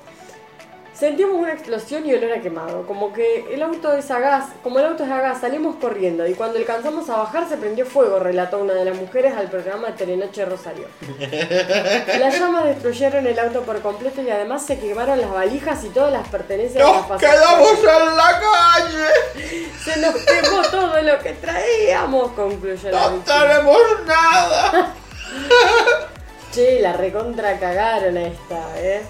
Sentimos 0.98 1.36
una 1.36 1.54
explosión 1.54 2.08
y 2.08 2.14
olor 2.16 2.32
a 2.32 2.42
quemado. 2.42 2.88
Como 2.88 3.14
que 3.14 3.46
el 3.54 3.62
auto 3.62 3.94
es 3.94 4.10
a 4.10 4.20
gas. 4.20 4.46
Como 4.64 4.80
el 4.80 4.86
auto 4.86 5.04
es 5.04 5.12
a 5.12 5.22
gas, 5.22 5.42
salimos 5.42 5.76
corriendo. 5.76 6.26
Y 6.26 6.34
cuando 6.34 6.58
alcanzamos 6.58 7.08
a 7.12 7.18
bajar, 7.18 7.48
se 7.48 7.58
prendió 7.58 7.86
fuego, 7.86 8.18
relató 8.18 8.58
una 8.58 8.74
de 8.74 8.86
las 8.86 8.98
mujeres 8.98 9.36
al 9.38 9.48
programa 9.48 9.96
Telenoche 9.96 10.44
Rosario. 10.46 10.88
Las 12.20 12.40
llamas 12.40 12.66
destruyeron 12.66 13.28
el 13.28 13.38
auto 13.38 13.62
por 13.62 13.80
completo 13.82 14.24
y 14.24 14.32
además 14.32 14.66
se 14.66 14.80
quemaron 14.80 15.22
las 15.22 15.30
valijas 15.30 15.84
y 15.84 15.90
todas 15.90 16.12
las 16.12 16.28
pertenencias 16.30 16.84
de 16.84 16.92
¡Nos 16.92 17.20
quedamos 17.20 17.78
en 17.80 18.18
la 18.18 18.42
calle! 18.42 19.70
Se 19.84 20.00
nos 20.00 20.16
quemó 20.16 20.62
todo 20.72 21.02
lo 21.02 21.20
que 21.20 21.34
traíamos, 21.34 22.32
concluyó 22.32 22.90
la 22.90 23.10
¡No 23.10 23.18
tenemos 23.20 23.78
nada! 24.08 24.94
Che, 26.52 26.80
la 26.80 26.94
recontra 26.94 27.60
cagaron 27.60 28.18
a 28.18 28.24
esta, 28.24 28.80
¿eh? 28.80 29.04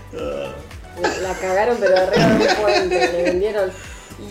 La, 1.01 1.17
la 1.29 1.33
cagaron 1.35 1.77
pero 1.79 1.97
arriba 1.97 2.27
de 2.27 2.47
un 2.47 2.55
puente, 2.61 3.11
le 3.13 3.23
vendieron. 3.23 3.71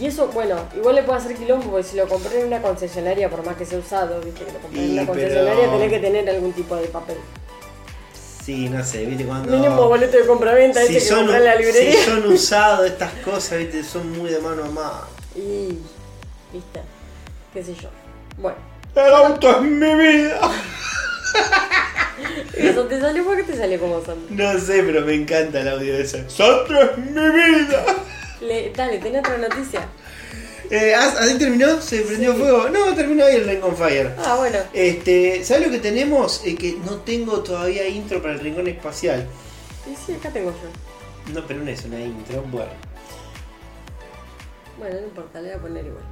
Y 0.01 0.07
eso, 0.07 0.27
bueno, 0.29 0.57
igual 0.77 0.97
le 0.97 1.03
puede 1.05 1.19
hacer 1.21 1.37
quilombo 1.37 1.71
porque 1.71 1.87
si 1.89 1.97
lo 1.97 2.09
compré 2.09 2.41
en 2.41 2.49
una 2.49 2.61
concesionaria, 2.61 3.31
por 3.31 3.45
más 3.47 3.57
que 3.57 3.65
sea 3.65 3.79
usado, 3.79 4.21
viste 4.21 4.45
que 4.45 4.53
lo 4.53 4.59
compré 4.59 4.85
en 4.85 4.93
una 4.93 5.03
pero- 5.03 5.13
concesionaria, 5.13 5.71
tenés 5.71 5.91
que 5.91 5.99
tener 6.01 6.29
algún 6.31 6.53
tipo 6.53 6.75
de 6.77 6.87
papel. 6.89 7.17
Sí, 8.45 8.69
no 8.69 8.85
sé, 8.85 9.05
viste 9.07 9.25
cuando. 9.25 9.51
Mínimo 9.51 9.89
boleto 9.89 10.17
de 10.17 10.27
compraventa 10.27 10.81
si 10.81 10.87
ese 10.87 10.95
que 10.95 11.01
son, 11.15 11.35
en 11.35 11.45
la 11.45 11.55
librería. 11.57 11.93
si 11.93 11.99
son 12.11 12.27
usados 12.27 12.87
estas 12.87 13.13
cosas, 13.25 13.59
viste, 13.59 13.83
son 13.83 14.11
muy 14.19 14.31
de 14.31 14.39
mano 14.41 14.65
a 14.65 14.69
mano. 14.69 15.01
Y. 15.35 15.79
¿Viste? 16.53 16.81
¿Qué 17.53 17.65
sé 17.65 17.75
yo? 17.75 17.89
Bueno. 18.39 18.59
El 18.95 19.13
auto 19.15 19.51
es 19.51 19.63
mi 19.63 19.95
vida. 19.95 20.41
¿Eso 22.55 22.85
te 22.87 23.01
salió? 23.01 23.25
¿Por 23.25 23.37
qué 23.37 23.43
te 23.43 23.57
salió 23.57 23.79
como 23.81 24.03
son? 24.05 24.19
No 24.31 24.59
sé, 24.59 24.83
pero 24.83 25.03
me 25.05 25.15
encanta 25.15 25.61
el 25.61 25.69
audio 25.69 25.95
de 25.95 26.03
ese. 26.03 26.29
¡Santo 26.31 26.81
es 26.81 26.99
mi 26.99 27.11
vida! 27.13 27.85
Le, 28.41 28.71
dale, 28.71 28.99
tenés 28.99 29.21
otra 29.21 29.39
noticia. 29.39 29.87
Eh, 30.71 30.95
¿as- 30.95 31.17
¿Así 31.17 31.39
terminó? 31.39 31.81
¿Se 31.81 32.01
prendió 32.01 32.33
Sí. 32.33 32.39
fuego? 32.41 32.69
No, 32.71 32.95
terminó 32.95 33.25
ahí 33.25 33.37
el 33.37 33.45
Ring 33.49 33.63
on 33.63 33.77
Fire. 33.77 34.13
Ah, 34.19 34.35
bueno. 34.37 34.59
Este, 34.73 35.45
¿Sabes 35.45 35.67
lo 35.67 35.73
que 35.73 35.79
tenemos? 35.79 36.43
Eh, 36.45 36.57
que 36.57 36.73
no 36.85 36.97
tengo 36.97 37.41
todavía 37.43 37.87
intro 37.87 38.21
para 38.21 38.35
el 38.35 38.41
rincón 38.41 38.67
espacial. 38.67 39.27
Y 39.91 39.95
sí, 39.95 40.15
acá 40.15 40.31
tengo 40.31 40.51
yo. 40.51 41.33
No, 41.35 41.47
pero 41.47 41.61
no 41.63 41.71
es 41.71 41.85
una 41.85 42.01
intro. 42.01 42.43
Bueno. 42.51 42.71
Bueno, 44.79 44.97
no 45.01 45.07
importa, 45.07 45.41
le 45.41 45.49
voy 45.51 45.57
a 45.57 45.61
poner 45.61 45.87
igual. 45.87 46.05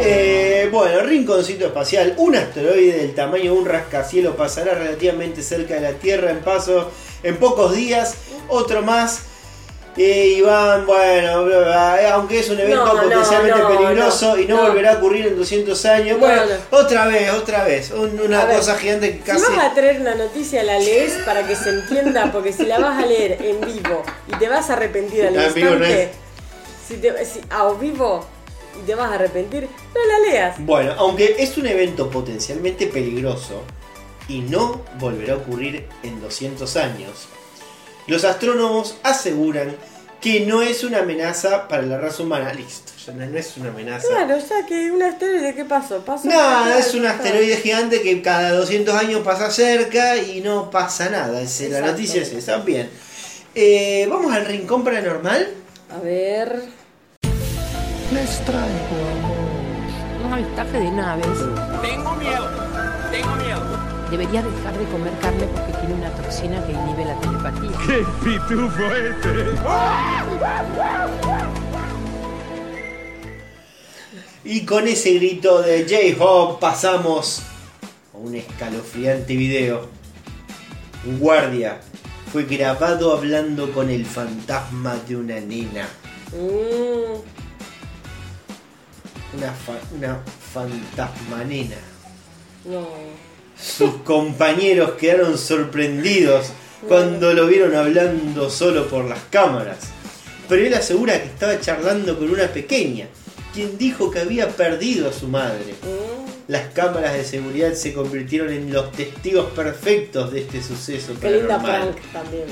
Eh, 0.00 0.68
bueno, 0.70 1.00
rinconcito 1.00 1.66
espacial. 1.66 2.14
Un 2.18 2.36
asteroide 2.36 2.98
del 2.98 3.14
tamaño 3.14 3.52
de 3.52 3.58
un 3.58 3.66
rascacielos 3.66 4.36
pasará 4.36 4.74
relativamente 4.74 5.42
cerca 5.42 5.74
de 5.74 5.80
la 5.80 5.92
Tierra 5.92 6.30
en 6.30 6.40
paso 6.40 6.90
en 7.22 7.36
pocos 7.36 7.74
días. 7.74 8.14
Otro 8.48 8.82
más. 8.82 9.22
Eh, 9.96 10.34
Iván, 10.38 10.86
bueno, 10.86 11.44
bla, 11.44 11.58
bla, 11.58 12.00
eh, 12.02 12.06
aunque 12.10 12.38
es 12.38 12.48
un 12.50 12.60
evento 12.60 12.84
No, 12.84 13.02
potencialmente 13.02 13.58
no, 13.58 13.68
peligroso 13.80 14.38
y 14.38 14.46
no, 14.46 14.58
volverá 14.62 14.92
a 14.92 14.98
ocurrir 14.98 15.26
en 15.26 15.36
200 15.36 15.84
años. 15.86 16.18
No, 16.20 16.24
bueno, 16.24 16.42
no. 16.70 16.78
otra 16.78 17.08
vez, 17.08 17.32
otra 17.32 17.64
vez. 17.64 17.90
Un- 17.90 18.20
una 18.20 18.42
A 18.42 18.44
ver, 18.44 18.58
cosa 18.58 18.76
gigante 18.76 19.10
que 19.10 19.16
Si 19.16 19.22
casi. 19.24 19.56
vas 19.56 19.72
a 19.72 19.74
traer 19.74 20.00
una 20.00 20.14
noticia, 20.14 20.62
la 20.62 20.78
lees 20.78 21.14
para 21.26 21.44
que 21.48 21.56
se 21.56 21.70
entienda, 21.70 22.30
porque 22.30 22.52
si 22.52 22.64
la 22.64 22.78
vas 22.78 23.02
a 23.02 23.06
leer 23.06 23.38
en 23.42 23.60
vivo 23.60 24.04
y 24.28 24.38
te 24.38 24.48
vas 24.48 24.70
a 24.70 24.74
arrepentir 24.74 25.26
al 25.26 25.34
instante. 25.44 26.10
Si 26.88 26.96
te, 26.96 27.24
si, 27.24 27.40
a 27.50 27.70
vivo 27.72 28.24
y 28.80 28.86
te 28.86 28.94
vas 28.94 29.10
a 29.10 29.14
arrepentir, 29.14 29.64
no 29.94 30.00
la 30.06 30.30
leas. 30.30 30.56
Bueno, 30.58 30.94
aunque 30.98 31.36
es 31.38 31.56
un 31.58 31.66
evento 31.66 32.10
potencialmente 32.10 32.86
peligroso 32.86 33.62
y 34.28 34.40
no 34.40 34.82
volverá 34.98 35.34
a 35.34 35.36
ocurrir 35.36 35.86
en 36.02 36.20
200 36.20 36.76
años, 36.76 37.28
los 38.06 38.24
astrónomos 38.24 38.96
aseguran 39.02 39.76
que 40.20 40.40
no 40.40 40.62
es 40.62 40.82
una 40.82 41.00
amenaza 41.00 41.68
para 41.68 41.82
la 41.82 41.98
raza 41.98 42.22
humana. 42.24 42.52
Listo, 42.52 42.92
ya 43.06 43.12
no, 43.12 43.24
no 43.26 43.38
es 43.38 43.56
una 43.56 43.68
amenaza. 43.70 44.08
Claro, 44.08 44.36
o 44.36 44.40
sea 44.40 44.66
que 44.66 44.90
un 44.90 45.00
asteroide, 45.02 45.54
¿qué 45.54 45.64
pasó? 45.64 45.98
Pasó 46.00 46.26
Nada, 46.26 46.78
es 46.78 46.92
un 46.94 47.06
asteroide 47.06 47.56
gigante 47.58 48.02
que 48.02 48.20
cada 48.20 48.52
200 48.52 48.94
años 48.96 49.20
pasa 49.22 49.50
cerca 49.50 50.16
y 50.16 50.40
no 50.40 50.70
pasa 50.70 51.08
nada. 51.08 51.40
Es- 51.40 51.60
la 51.70 51.82
noticia 51.82 52.22
es 52.22 52.32
esa. 52.32 52.56
Bien. 52.58 52.90
Eh, 53.54 54.06
Vamos 54.10 54.32
al 54.32 54.44
rincón 54.46 54.82
paranormal. 54.84 55.48
A 55.90 55.98
ver. 56.00 56.77
Les 58.10 58.44
traigo 58.46 58.96
amor. 59.12 60.24
Un 60.24 60.32
avistaje 60.32 60.78
de 60.78 60.90
naves. 60.90 61.38
Tengo 61.82 62.16
miedo, 62.16 62.48
tengo 63.10 63.36
miedo. 63.36 63.60
Debería 64.10 64.42
dejar 64.42 64.78
de 64.78 64.84
comer 64.86 65.12
carne 65.20 65.46
porque 65.46 65.72
tiene 65.78 65.94
una 65.94 66.10
toxina 66.12 66.64
que 66.66 66.72
inhibe 66.72 67.04
la 67.04 67.20
telepatía. 67.20 67.70
¡Qué 67.86 68.06
pitufo 68.24 68.84
este! 68.94 69.54
Y 74.44 74.64
con 74.64 74.88
ese 74.88 75.12
grito 75.14 75.60
de 75.60 75.84
J-Hop 75.86 76.60
pasamos 76.60 77.42
a 78.14 78.16
un 78.16 78.34
escalofriante 78.34 79.36
video. 79.36 79.88
Un 81.04 81.18
guardia 81.18 81.80
fue 82.32 82.44
grabado 82.44 83.14
hablando 83.14 83.70
con 83.72 83.90
el 83.90 84.06
fantasma 84.06 84.96
de 85.06 85.16
una 85.16 85.40
nena. 85.40 85.86
Mm, 86.32 87.47
Una, 89.36 89.52
fa- 89.52 89.80
una 89.96 90.18
fantasma 90.52 91.44
nena. 91.44 91.76
no. 92.64 92.88
Sus 93.60 93.90
compañeros 94.04 94.92
quedaron 94.92 95.36
sorprendidos 95.36 96.46
cuando 96.86 97.32
lo 97.34 97.48
vieron 97.48 97.74
hablando 97.74 98.48
solo 98.50 98.86
por 98.86 99.04
las 99.04 99.18
cámaras. 99.30 99.78
Pero 100.48 100.64
él 100.64 100.72
asegura 100.74 101.20
que 101.20 101.26
estaba 101.26 101.60
charlando 101.60 102.16
con 102.16 102.30
una 102.30 102.46
pequeña, 102.46 103.06
quien 103.52 103.76
dijo 103.76 104.12
que 104.12 104.20
había 104.20 104.48
perdido 104.50 105.10
a 105.10 105.12
su 105.12 105.26
madre. 105.26 105.74
Mm, 105.82 106.52
Las 106.52 106.68
cámaras 106.72 107.14
de 107.14 107.24
seguridad 107.24 107.74
se 107.74 107.92
convirtieron 107.92 108.52
en 108.52 108.72
los 108.72 108.92
testigos 108.92 109.50
perfectos 109.50 110.30
de 110.32 110.42
este 110.42 110.62
suceso 110.62 111.14
qué 111.20 111.28
linda 111.32 111.60
paranormal. 111.60 111.94
prank 111.96 112.12
también. 112.12 112.44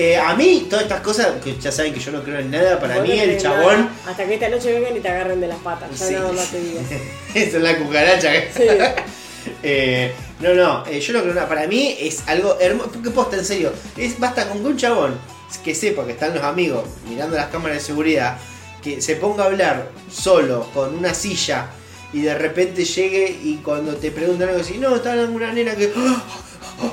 Eh, 0.00 0.16
a 0.16 0.32
mí, 0.36 0.68
todas 0.70 0.84
estas 0.84 1.00
cosas, 1.00 1.26
que 1.42 1.58
ya 1.58 1.72
saben 1.72 1.92
que 1.92 1.98
yo 1.98 2.12
no 2.12 2.22
creo 2.22 2.38
en 2.38 2.52
nada, 2.52 2.78
para 2.78 3.00
mí 3.00 3.10
el 3.18 3.36
chabón 3.36 3.80
nada, 3.80 3.92
Hasta 4.06 4.26
que 4.26 4.34
esta 4.34 4.48
noche 4.48 4.72
vengan 4.72 4.96
y 4.96 5.00
te 5.00 5.08
agarren 5.08 5.40
de 5.40 5.48
las 5.48 5.58
patas. 5.58 5.90
Ya 5.98 6.06
Sí. 6.06 6.12
nada 6.14 6.30
más 6.32 6.46
te 6.52 6.60
digo. 6.60 6.80
Esa 7.34 7.56
es 7.56 7.62
la 7.62 7.76
cucaracha. 7.78 8.30
que- 8.32 8.50
Sí. 8.56 8.62
Eh, 9.62 10.12
no, 10.40 10.52
no, 10.54 10.84
eh, 10.86 11.00
yo 11.00 11.12
no 11.14 11.22
creo 11.22 11.34
nada. 11.34 11.48
Para 11.48 11.66
mí 11.66 11.96
es 11.98 12.22
algo 12.26 12.58
hermoso. 12.60 12.90
Porque 12.92 13.10
posta, 13.10 13.36
en 13.38 13.44
serio. 13.44 13.72
Es, 13.96 14.18
basta 14.20 14.46
con 14.48 14.60
que 14.60 14.66
un 14.68 14.76
chabón 14.76 15.18
que 15.64 15.74
sepa 15.74 16.04
que 16.04 16.12
están 16.12 16.34
los 16.34 16.44
amigos 16.44 16.84
mirando 17.08 17.34
las 17.34 17.46
cámaras 17.46 17.78
de 17.78 17.82
seguridad, 17.82 18.36
que 18.82 19.00
se 19.00 19.16
ponga 19.16 19.44
a 19.44 19.46
hablar 19.46 19.88
solo 20.12 20.68
con 20.74 20.94
una 20.96 21.14
silla 21.14 21.70
y 22.12 22.20
de 22.20 22.34
repente 22.36 22.84
llegue 22.84 23.36
y 23.42 23.56
cuando 23.64 23.96
te 23.96 24.10
preguntan 24.10 24.50
algo 24.50 24.60
así, 24.60 24.76
no, 24.78 24.94
está 24.96 25.14
una 25.14 25.52
nena 25.52 25.74
que. 25.74 25.90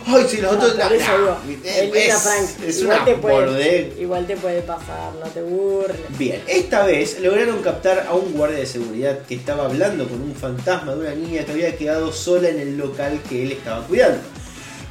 Ay, 0.08 0.26
si 0.30 0.38
los 0.42 0.52
Ah, 0.54 0.56
otros. 0.56 0.92
eso 0.92 1.12
digo, 1.46 1.62
es, 1.64 1.84
igual, 1.84 2.96
una 2.98 3.06
te 3.06 3.16
puede, 3.16 3.94
igual 4.00 4.26
te 4.28 4.38
puede 4.38 4.62
pasar, 4.62 5.14
no 5.24 5.28
te 5.30 5.42
burles. 5.42 5.98
Bien, 6.18 6.42
esta 6.48 6.86
vez 6.86 7.20
lograron 7.20 7.62
captar 7.62 8.06
a 8.08 8.14
un 8.14 8.34
guardia 8.34 8.60
de 8.60 8.66
seguridad 8.66 9.20
que 9.28 9.36
estaba 9.36 9.66
hablando 9.66 10.08
con 10.08 10.22
un 10.22 10.34
fantasma 10.36 10.94
de 10.96 11.02
una 11.02 11.16
niña 11.16 11.44
que 11.46 11.52
había 11.52 11.76
quedado 11.78 12.12
sola 12.12 12.50
en 12.50 12.60
el 12.60 12.78
local 12.78 13.20
que 13.30 13.44
él 13.44 13.52
estaba 13.52 13.86
cuidando. 13.86 14.20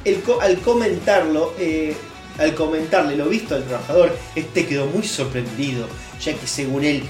El 0.05 0.21
co- 0.21 0.39
al 0.39 0.59
comentarlo, 0.59 1.53
eh, 1.59 1.93
al 2.37 2.53
comentarle 2.53 3.15
lo 3.17 3.25
visto 3.25 3.55
al 3.55 3.63
trabajador, 3.63 4.11
este 4.35 4.65
quedó 4.65 4.85
muy 4.87 5.03
sorprendido, 5.03 5.87
ya 6.23 6.33
que 6.33 6.47
según 6.47 6.83
él 6.85 7.03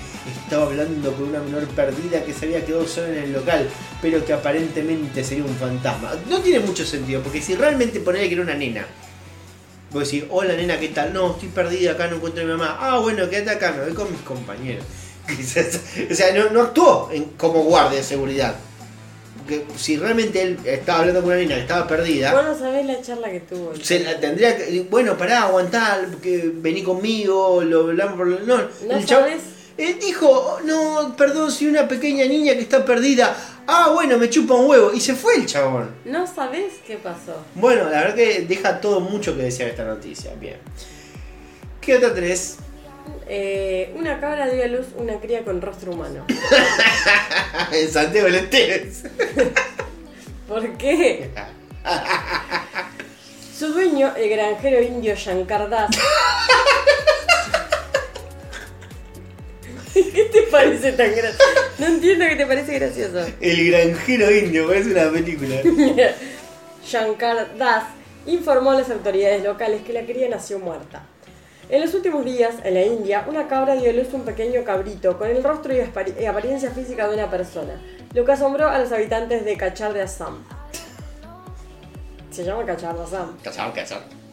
estaba 0.43 0.65
hablando 0.65 1.13
con 1.13 1.29
una 1.29 1.39
menor 1.39 1.65
perdida 1.67 2.23
que 2.23 2.33
se 2.33 2.45
había 2.45 2.65
quedado 2.65 2.87
sola 2.87 3.09
en 3.09 3.23
el 3.25 3.33
local, 3.33 3.67
pero 4.01 4.25
que 4.25 4.33
aparentemente 4.33 5.23
sería 5.23 5.43
un 5.43 5.55
fantasma. 5.55 6.13
No 6.29 6.39
tiene 6.39 6.59
mucho 6.59 6.85
sentido, 6.85 7.21
porque 7.21 7.41
si 7.41 7.55
realmente 7.55 7.99
ponele 7.99 8.27
que 8.27 8.33
era 8.35 8.43
una 8.43 8.55
nena, 8.55 8.85
Vos 9.91 10.11
decís, 10.11 10.25
hola 10.29 10.55
nena, 10.55 10.77
¿qué 10.77 10.89
tal? 10.89 11.13
No, 11.13 11.31
estoy 11.31 11.47
perdida 11.49 11.91
acá, 11.93 12.07
no 12.07 12.17
encuentro 12.17 12.41
a 12.41 12.45
mi 12.45 12.51
mamá. 12.51 12.77
Ah, 12.81 12.97
bueno, 12.99 13.29
quédate 13.29 13.51
acá, 13.51 13.71
me 13.71 13.85
voy 13.85 13.93
con 13.93 14.11
mis 14.11 14.19
compañeros. 14.21 14.83
o 16.11 16.13
sea, 16.13 16.33
no, 16.33 16.49
no 16.49 16.63
actuó 16.63 17.09
en- 17.13 17.25
como 17.37 17.63
guardia 17.63 17.99
de 17.99 18.03
seguridad. 18.03 18.55
Porque 19.37 19.63
si 19.77 19.95
realmente 19.95 20.41
él 20.41 20.59
estaba 20.65 20.99
hablando 20.99 21.21
con 21.21 21.29
una 21.31 21.39
nena 21.39 21.55
que 21.55 21.61
estaba 21.61 21.87
perdida, 21.87 22.33
Vos 22.33 22.43
no 22.43 22.57
sabés 22.59 22.85
la 22.85 23.01
charla 23.01 23.29
que 23.31 23.39
tuvo. 23.41 23.73
se 23.81 23.99
la 24.01 24.19
tendría 24.19 24.57
que. 24.57 24.81
Bueno, 24.89 25.17
pará, 25.17 25.43
aguantar, 25.43 26.07
que 26.21 26.51
vení 26.55 26.83
conmigo, 26.83 27.63
lo 27.63 27.81
hablamos 27.81 28.17
por. 28.17 28.27
No, 28.27 28.57
¿No 28.57 28.97
el? 28.97 29.05
Él 29.77 29.99
dijo, 29.99 30.59
no, 30.63 31.15
perdón, 31.17 31.51
soy 31.51 31.67
una 31.67 31.87
pequeña 31.87 32.25
niña 32.25 32.53
que 32.53 32.61
está 32.61 32.85
perdida. 32.85 33.35
Ah, 33.67 33.91
bueno, 33.93 34.17
me 34.17 34.29
chupa 34.29 34.53
un 34.53 34.69
huevo. 34.69 34.93
Y 34.93 35.01
se 35.01 35.15
fue 35.15 35.35
el 35.35 35.45
chabón. 35.45 35.91
¿No 36.05 36.25
sabés 36.27 36.75
qué 36.87 36.95
pasó? 36.95 37.43
Bueno, 37.55 37.89
la 37.89 38.01
verdad 38.01 38.15
que 38.15 38.41
deja 38.41 38.79
todo 38.79 39.01
mucho 39.01 39.35
que 39.35 39.43
desear 39.43 39.69
esta 39.69 39.83
noticia. 39.83 40.33
Bien. 40.39 40.57
¿Qué 41.81 41.97
otra 41.97 42.13
tres? 42.13 42.57
Eh, 43.27 43.93
una 43.97 44.19
cabra 44.19 44.47
dio 44.47 44.63
a 44.63 44.67
luz 44.67 44.87
una 44.97 45.19
cría 45.19 45.43
con 45.43 45.61
rostro 45.61 45.91
humano. 45.91 46.25
en 47.71 47.91
Santiago 47.91 48.29
del. 48.29 48.47
¿Por 50.47 50.77
qué? 50.77 51.31
Su 53.57 53.73
dueño, 53.73 54.13
el 54.15 54.29
granjero 54.29 54.81
indio 54.81 55.15
Shankar 55.15 55.69
Das. 55.69 55.89
¿Qué 60.13 60.25
te 60.25 60.41
parece 60.43 60.91
tan 60.91 61.09
gracioso? 61.15 61.43
No 61.79 61.85
entiendo 61.85 62.25
qué 62.27 62.35
te 62.35 62.45
parece 62.45 62.73
gracioso. 62.73 63.25
El 63.39 63.71
granjero 63.71 64.29
indio, 64.29 64.67
parece 64.67 64.91
una 64.91 65.09
película. 65.09 65.55
Shankar 66.85 67.57
Das 67.57 67.85
informó 68.25 68.71
a 68.71 68.75
las 68.75 68.89
autoridades 68.89 69.43
locales 69.43 69.83
que 69.83 69.93
la 69.93 70.01
cría 70.01 70.27
nació 70.27 70.59
muerta. 70.59 71.03
En 71.69 71.81
los 71.81 71.93
últimos 71.93 72.25
días, 72.25 72.55
en 72.63 72.73
la 72.73 72.83
India, 72.83 73.25
una 73.27 73.47
cabra 73.47 73.75
dio 73.75 73.89
a 73.89 73.93
luz 73.93 74.13
un 74.13 74.23
pequeño 74.23 74.63
cabrito 74.65 75.17
con 75.17 75.29
el 75.29 75.43
rostro 75.43 75.73
y 75.73 75.81
y 76.19 76.25
apariencia 76.25 76.71
física 76.71 77.07
de 77.07 77.15
una 77.15 77.31
persona, 77.31 77.81
lo 78.13 78.25
que 78.25 78.31
asombró 78.33 78.67
a 78.67 78.77
los 78.79 78.91
habitantes 78.91 79.45
de 79.45 79.55
Cachar 79.55 79.93
de 79.93 80.01
Assam. 80.01 80.43
Se 82.31 82.43
llama 82.43 82.65
Cachar 82.65 82.95
de 82.95 83.03
Assam. 83.03 83.37
Cazado, 83.41 83.73
cazado. 83.73 84.24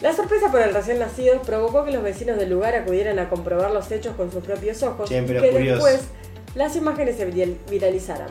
La 0.00 0.14
sorpresa 0.14 0.50
por 0.50 0.60
el 0.60 0.72
recién 0.72 1.00
nacido 1.00 1.42
provocó 1.42 1.84
que 1.84 1.90
los 1.90 2.02
vecinos 2.02 2.38
del 2.38 2.50
lugar 2.50 2.74
acudieran 2.76 3.18
a 3.18 3.28
comprobar 3.28 3.72
los 3.72 3.90
hechos 3.90 4.14
con 4.16 4.30
sus 4.30 4.44
propios 4.44 4.82
ojos 4.82 5.08
Siempre 5.08 5.38
y 5.38 5.40
que 5.42 5.50
después 5.72 6.00
las 6.54 6.76
imágenes 6.76 7.16
se 7.16 7.28
viral- 7.32 7.56
viralizaran. 7.68 8.28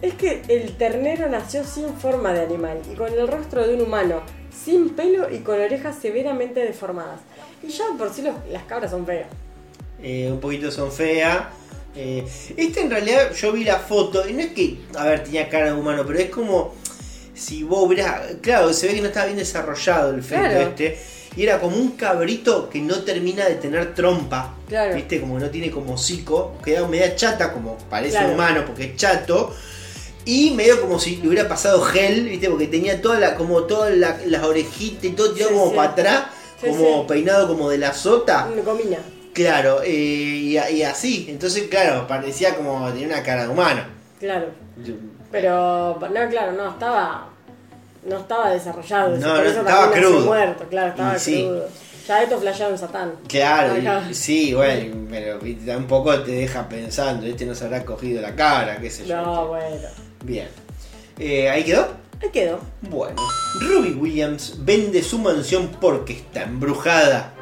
Es 0.00 0.14
que 0.14 0.42
el 0.48 0.76
ternero 0.76 1.28
nació 1.28 1.62
sin 1.64 1.88
forma 1.94 2.32
de 2.32 2.40
animal 2.40 2.78
y 2.92 2.96
con 2.96 3.12
el 3.12 3.28
rostro 3.28 3.66
de 3.66 3.74
un 3.74 3.82
humano, 3.82 4.22
sin 4.64 4.90
pelo 4.90 5.30
y 5.32 5.38
con 5.38 5.60
orejas 5.60 5.96
severamente 6.02 6.60
deformadas. 6.60 7.20
Y 7.62 7.68
ya 7.68 7.84
por 7.96 8.12
sí 8.12 8.22
los- 8.22 8.34
las 8.50 8.64
cabras 8.64 8.90
son 8.90 9.06
feas. 9.06 9.28
Eh, 10.02 10.28
un 10.32 10.40
poquito 10.40 10.72
son 10.72 10.90
feas. 10.90 11.44
Eh, 11.94 12.24
esta 12.56 12.80
en 12.80 12.90
realidad 12.90 13.32
yo 13.32 13.52
vi 13.52 13.62
la 13.64 13.78
foto 13.78 14.26
y 14.28 14.32
no 14.32 14.40
es 14.40 14.52
que, 14.52 14.78
a 14.96 15.04
ver, 15.04 15.22
tenía 15.22 15.48
cara 15.48 15.66
de 15.66 15.78
humano, 15.78 16.02
pero 16.04 16.18
es 16.18 16.30
como. 16.30 16.74
Si 17.42 17.62
vos 17.62 17.84
hubieras. 17.86 18.22
Claro, 18.40 18.72
se 18.72 18.86
ve 18.88 18.94
que 18.94 19.00
no 19.00 19.08
estaba 19.08 19.26
bien 19.26 19.38
desarrollado 19.38 20.10
el 20.10 20.22
feto 20.22 20.40
Claro. 20.42 20.60
este. 20.60 20.98
Y 21.36 21.44
era 21.44 21.58
como 21.60 21.76
un 21.76 21.92
cabrito 21.92 22.68
que 22.68 22.80
no 22.80 23.00
termina 23.04 23.46
de 23.46 23.54
tener 23.54 23.94
trompa. 23.94 24.54
Claro. 24.68 24.94
¿Viste? 24.94 25.20
Como 25.20 25.38
no 25.38 25.48
tiene 25.48 25.70
como 25.70 25.94
hocico. 25.94 26.54
Queda 26.64 26.86
media 26.86 27.16
chata, 27.16 27.52
como 27.52 27.78
parece 27.88 28.18
Claro. 28.18 28.34
humano, 28.34 28.62
porque 28.66 28.84
es 28.84 28.96
chato. 28.96 29.54
Y 30.24 30.50
medio 30.52 30.80
como 30.80 30.98
si 31.00 31.16
le 31.16 31.28
hubiera 31.28 31.48
pasado 31.48 31.80
gel, 31.82 32.28
¿viste? 32.28 32.48
Porque 32.50 32.66
tenía 32.68 33.00
toda 33.02 33.18
la, 33.18 33.34
como 33.34 33.62
todas 33.64 33.96
la- 33.96 34.18
las 34.26 34.42
orejitas 34.44 35.04
y 35.04 35.10
todo 35.10 35.32
tirado 35.32 35.50
Sí, 35.52 35.56
como 35.58 35.70
sí. 35.70 35.76
para 35.76 35.88
atrás. 35.90 36.22
Sí, 36.60 36.66
como 36.68 37.00
sí. 37.00 37.04
peinado 37.08 37.48
como 37.48 37.70
de 37.70 37.78
la 37.78 37.92
sota. 37.94 38.46
Me 38.54 38.62
comina. 38.62 38.98
Claro, 39.32 39.80
eh, 39.82 39.88
y, 39.90 40.58
y 40.58 40.82
así. 40.82 41.26
Entonces, 41.30 41.64
claro, 41.68 42.06
parecía 42.06 42.54
como 42.54 42.86
tenía 42.92 43.06
una 43.08 43.22
cara 43.22 43.44
de 43.44 43.48
humano. 43.48 43.82
Claro. 44.20 44.48
Pero, 45.30 45.98
no, 45.98 46.28
claro, 46.30 46.52
no, 46.52 46.70
estaba. 46.70 47.28
No 48.04 48.18
estaba 48.18 48.50
desarrollado. 48.50 49.16
No, 49.16 49.36
no, 49.36 49.42
estaba 49.42 49.92
crudo. 49.92 50.20
muerto, 50.26 50.64
claro, 50.68 50.90
estaba 50.90 51.18
sí. 51.18 51.42
crudo. 51.44 51.68
Ya 52.08 52.22
esto 52.24 52.38
flasheado 52.40 52.72
en 52.72 52.78
Satán. 52.78 53.12
Claro, 53.28 53.74
y- 54.10 54.14
sí, 54.14 54.54
bueno, 54.54 55.06
pero 55.08 55.38
un 55.78 55.86
poco 55.86 56.18
te 56.20 56.32
deja 56.32 56.68
pensando, 56.68 57.26
este 57.26 57.46
no 57.46 57.54
se 57.54 57.64
habrá 57.64 57.84
cogido 57.84 58.20
la 58.20 58.34
cara, 58.34 58.78
qué 58.78 58.90
sé 58.90 59.06
yo. 59.06 59.16
No, 59.16 59.46
bueno. 59.46 59.88
Bien. 60.24 60.48
Eh, 61.18 61.48
¿Ahí 61.48 61.62
quedó? 61.62 61.86
Ahí 62.20 62.30
quedó. 62.30 62.58
Bueno. 62.80 63.14
Ruby 63.60 63.92
Williams 63.92 64.56
vende 64.64 65.00
su 65.02 65.18
mansión 65.18 65.70
porque 65.80 66.14
está 66.14 66.42
embrujada. 66.42 67.32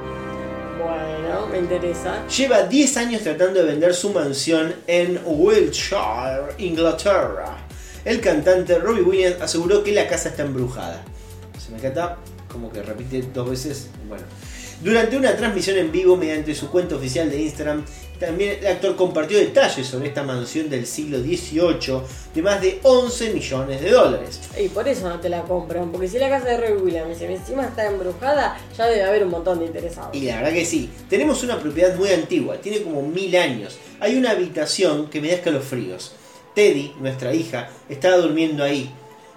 Bueno, 0.78 1.46
me 1.50 1.58
interesa. 1.58 2.26
Lleva 2.28 2.62
10 2.64 2.96
años 2.98 3.22
tratando 3.22 3.60
de 3.60 3.66
vender 3.66 3.94
su 3.94 4.10
mansión 4.10 4.74
en 4.86 5.20
Wiltshire, 5.24 6.54
Inglaterra. 6.58 7.56
El 8.04 8.20
cantante 8.20 8.78
Robbie 8.78 9.02
Williams 9.02 9.40
aseguró 9.40 9.84
que 9.84 9.92
la 9.92 10.08
casa 10.08 10.30
está 10.30 10.42
embrujada. 10.42 11.02
Se 11.58 11.70
me 11.70 11.78
encanta 11.78 12.16
como 12.50 12.72
que 12.72 12.82
repite 12.82 13.22
dos 13.34 13.50
veces. 13.50 13.88
Bueno. 14.08 14.24
Durante 14.82 15.14
una 15.16 15.36
transmisión 15.36 15.76
en 15.76 15.92
vivo 15.92 16.16
mediante 16.16 16.54
su 16.54 16.70
cuenta 16.70 16.96
oficial 16.96 17.30
de 17.30 17.42
Instagram, 17.42 17.84
también 18.18 18.58
el 18.60 18.66
actor 18.66 18.96
compartió 18.96 19.38
detalles 19.38 19.86
sobre 19.86 20.08
esta 20.08 20.22
mansión 20.22 20.70
del 20.70 20.86
siglo 20.86 21.18
XVIII 21.18 22.00
de 22.34 22.42
más 22.42 22.62
de 22.62 22.80
11 22.82 23.34
millones 23.34 23.80
de 23.82 23.90
dólares. 23.90 24.40
Y 24.58 24.68
por 24.68 24.88
eso 24.88 25.06
no 25.06 25.20
te 25.20 25.28
la 25.28 25.42
compran. 25.42 25.92
Porque 25.92 26.08
si 26.08 26.18
la 26.18 26.30
casa 26.30 26.46
de 26.46 26.56
Roy 26.56 26.72
Williams 26.82 27.20
encima 27.20 27.66
está 27.66 27.86
embrujada, 27.86 28.58
ya 28.76 28.86
debe 28.86 29.02
haber 29.02 29.24
un 29.24 29.30
montón 29.30 29.58
de 29.58 29.66
interesados. 29.66 30.16
Y 30.16 30.22
la 30.22 30.36
verdad 30.36 30.52
que 30.52 30.64
sí. 30.64 30.90
Tenemos 31.10 31.42
una 31.42 31.58
propiedad 31.58 31.94
muy 31.96 32.08
antigua, 32.08 32.56
tiene 32.58 32.82
como 32.82 33.02
mil 33.02 33.34
años. 33.36 33.78
Hay 34.00 34.16
una 34.16 34.30
habitación 34.30 35.10
que 35.10 35.20
me 35.20 35.28
da 35.28 35.34
escalofríos. 35.34 36.12
Teddy, 36.60 36.92
nuestra 37.00 37.32
hija, 37.32 37.70
estaba 37.88 38.16
durmiendo 38.18 38.62
ahí. 38.62 38.90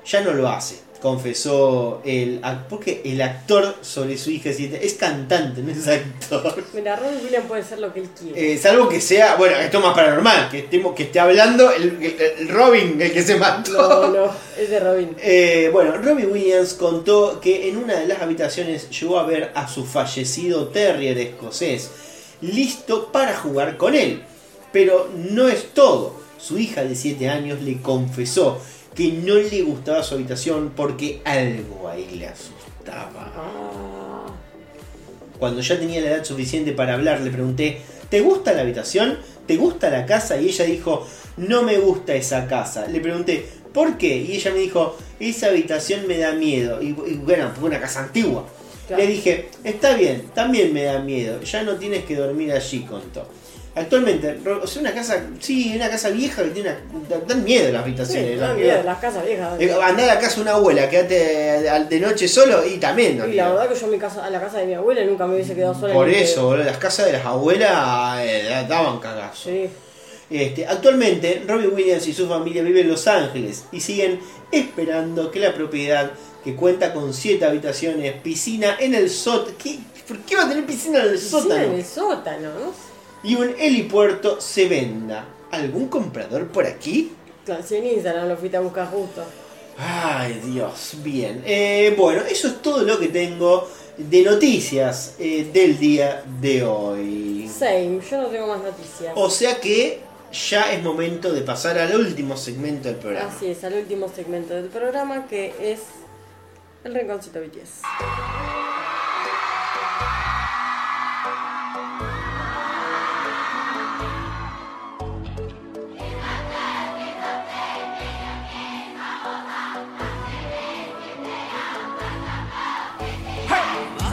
Ya 0.06 0.20
no 0.20 0.34
lo 0.34 0.50
hace, 0.50 0.80
confesó 1.02 2.02
el 2.04 2.42
porque 2.70 3.02
el 3.06 3.22
actor 3.22 3.76
sobre 3.80 4.18
su 4.18 4.30
hija 4.30 4.50
es 4.50 4.94
cantante, 4.96 5.62
no 5.62 5.72
es 5.72 5.88
actor. 5.88 6.62
Mira, 6.74 6.98
Roy 6.98 7.16
Williams 7.24 7.46
puede 7.48 7.64
ser 7.64 7.80
lo 7.80 7.94
que 7.94 8.02
él 8.02 8.10
quiere. 8.10 8.54
Eh, 8.56 8.58
salvo 8.58 8.90
que 8.90 9.00
sea, 9.00 9.38
bueno, 9.38 9.56
esto 9.56 9.78
es 9.78 9.84
más 9.86 9.96
paranormal, 9.96 10.50
que 10.50 10.60
estemos, 10.60 10.94
que 10.94 11.04
esté 11.04 11.22
hablando 11.22 11.72
el, 11.72 11.84
el- 12.04 12.16
el 12.40 12.50
Robin, 12.50 13.02
el 13.02 13.14
que 13.14 13.24
se 13.24 13.38
mató. 13.38 13.72
No, 13.72 14.26
no, 14.26 14.32
es 14.60 14.70
de 14.70 14.80
Robin. 14.82 15.16
Eh, 15.22 15.70
bueno, 15.72 15.94
Robbie 15.94 16.26
Williams 16.26 16.74
contó 16.74 17.40
que 17.40 17.70
en 17.70 17.78
una 17.78 17.98
de 17.98 18.08
las 18.08 18.22
habitaciones 18.22 18.90
llegó 19.00 19.18
a 19.20 19.26
ver 19.26 19.54
a 19.56 19.70
su 19.70 19.86
fallecido 19.86 20.68
terrier 20.68 21.18
escocés, 21.18 21.90
listo 22.42 23.10
para 23.14 23.34
jugar 23.38 23.78
con 23.78 23.96
él. 23.96 24.24
Pero 24.74 25.10
no 25.16 25.48
es 25.48 25.70
todo. 25.74 26.23
Su 26.44 26.60
hija 26.60 26.84
de 26.84 26.94
7 26.94 27.30
años 27.30 27.62
le 27.62 27.82
confesó 27.82 28.60
que 28.94 29.14
no 29.14 29.36
le 29.36 29.62
gustaba 29.62 30.04
su 30.04 30.16
habitación 30.16 30.74
porque 30.76 31.22
algo 31.24 31.88
ahí 31.88 32.18
le 32.18 32.28
asustaba. 32.28 33.32
Ah, 33.34 34.26
Cuando 35.40 35.62
ya 35.62 35.80
tenía 35.80 36.02
la 36.02 36.10
edad 36.10 36.26
suficiente 36.26 36.74
para 36.74 36.96
hablar, 36.96 37.22
le 37.22 37.32
pregunté, 37.32 37.80
¿te 38.10 38.20
gusta 38.20 38.52
la 38.52 38.64
habitación? 38.64 39.20
¿Te 39.48 39.56
gusta 39.56 39.90
la 39.90 40.06
casa? 40.06 40.36
Y 40.36 40.50
ella 40.50 40.66
dijo, 40.66 41.08
no 41.38 41.64
me 41.64 41.78
gusta 41.78 42.14
esa 42.14 42.46
casa. 42.46 42.88
Le 42.88 43.00
pregunté, 43.00 43.48
¿por 43.74 43.98
qué? 43.98 44.18
Y 44.18 44.34
ella 44.34 44.52
me 44.52 44.60
dijo, 44.60 44.98
esa 45.22 45.48
habitación 45.48 46.08
me 46.08 46.18
da 46.18 46.34
miedo. 46.34 46.82
Y, 46.82 46.88
y 46.88 47.22
bueno, 47.24 47.52
fue 47.56 47.70
una 47.70 47.80
casa 47.80 48.02
antigua. 48.04 48.46
Claro. 48.88 49.02
Le 49.02 49.10
dije, 49.10 49.48
está 49.64 49.96
bien, 49.96 50.24
también 50.36 50.74
me 50.74 50.84
da 50.84 51.00
miedo. 51.00 51.42
Ya 51.42 51.64
no 51.64 51.76
tienes 51.76 52.04
que 52.04 52.18
dormir 52.18 52.52
allí, 52.52 52.82
contó. 52.82 53.30
Actualmente, 53.76 54.38
o 54.62 54.68
sea, 54.68 54.82
una 54.82 54.94
casa, 54.94 55.20
sí, 55.40 55.74
una 55.76 55.90
casa 55.90 56.10
vieja 56.12 56.44
que 56.44 56.50
tiene 56.52 56.76
una, 56.94 57.08
da- 57.10 57.24
dan 57.28 57.44
miedo 57.44 57.72
las 57.72 57.82
sí, 57.82 57.88
habitaciones. 57.90 58.40
da 58.40 58.48
dan 58.50 58.58
miedo, 58.58 58.84
las 58.84 58.98
casas 59.00 59.26
viejas. 59.26 59.60
Eh, 59.60 59.76
Andá 59.82 60.04
a 60.04 60.08
la 60.08 60.20
casa 60.20 60.36
de 60.36 60.42
una 60.44 60.52
abuela, 60.52 60.88
quédate 60.90 61.68
al- 61.68 61.90
de 61.90 62.00
noche 62.00 62.28
solo 62.28 62.64
y 62.68 62.78
también. 62.78 63.18
da 63.18 63.28
Y 63.28 63.34
la 63.34 63.50
verdad 63.50 63.70
que 63.70 63.80
yo 63.80 63.88
a, 63.88 63.90
mi 63.90 63.98
casa, 63.98 64.24
a 64.26 64.30
la 64.30 64.40
casa 64.40 64.60
de 64.60 64.68
mi 64.68 64.74
abuela 64.76 65.04
nunca 65.06 65.26
me 65.26 65.34
hubiese 65.34 65.56
quedado 65.56 65.74
sola. 65.74 65.92
Por 65.94 66.08
eso, 66.08 66.46
boludo, 66.46 66.66
las 66.66 66.78
casas 66.78 67.08
de 67.08 67.14
las 67.14 67.26
abuelas 67.26 68.20
eh, 68.22 68.66
daban 68.70 69.00
cagazo. 69.00 69.50
Sí. 69.50 69.68
Este, 70.30 70.68
actualmente, 70.68 71.44
Robbie 71.48 71.68
Williams 71.68 72.08
y 72.08 72.14
su 72.14 72.28
familia 72.28 72.62
viven 72.62 72.84
en 72.86 72.92
Los 72.92 73.08
Ángeles 73.08 73.66
y 73.72 73.80
siguen 73.82 74.20
esperando 74.52 75.32
que 75.32 75.40
la 75.40 75.54
propiedad, 75.54 76.12
que 76.44 76.56
cuenta 76.56 76.94
con 76.94 77.12
7 77.14 77.44
habitaciones, 77.44 78.14
piscina 78.22 78.78
en 78.80 78.94
el 78.94 79.10
sótano. 79.10 79.58
¿Por 80.08 80.18
qué 80.20 80.36
va 80.36 80.44
a 80.46 80.50
tener 80.50 80.66
piscina 80.66 81.00
en 81.00 81.06
el 81.06 81.12
Piscina 81.14 81.42
sótano? 81.42 81.64
en 81.64 81.74
el 81.74 81.86
sótano, 81.86 82.50
¿no? 82.60 82.93
Y 83.24 83.36
un 83.36 83.56
helipuerto 83.58 84.42
se 84.42 84.68
venda. 84.68 85.26
¿Algún 85.52 85.88
comprador 85.88 86.48
por 86.48 86.66
aquí? 86.66 87.14
En 87.48 87.86
Instagram 87.86 88.28
lo 88.28 88.38
fuiste 88.38 88.58
a 88.58 88.62
buscar 88.62 88.88
justo. 88.88 89.24
Ay, 89.78 90.42
Dios, 90.46 90.96
bien. 91.04 91.42
Eh, 91.46 91.94
bueno, 91.98 92.22
eso 92.30 92.48
es 92.48 92.62
todo 92.62 92.84
lo 92.84 93.00
que 93.00 93.08
tengo 93.08 93.68
de 93.98 94.24
noticias 94.24 95.16
eh, 95.20 95.50
del 95.52 95.78
día 95.78 96.24
de 96.42 96.64
hoy. 96.64 97.50
Same, 97.50 98.00
yo 98.10 98.22
no 98.22 98.28
tengo 98.28 98.48
más 98.48 98.64
noticias. 98.64 99.14
O 99.16 99.30
sea 99.30 99.60
que 99.60 100.00
ya 100.50 100.74
es 100.74 100.82
momento 100.82 101.32
de 101.32 101.42
pasar 101.42 101.78
al 101.78 101.96
último 101.96 102.36
segmento 102.36 102.90
del 102.90 102.98
programa. 102.98 103.32
Así 103.36 103.48
es, 103.48 103.64
al 103.64 103.74
último 103.74 104.10
segmento 104.14 104.54
del 104.54 104.68
programa 104.68 105.28
que 105.28 105.54
es 105.60 105.80
el 106.84 106.94
rinconcito 106.94 107.40
BTS. 107.40 107.82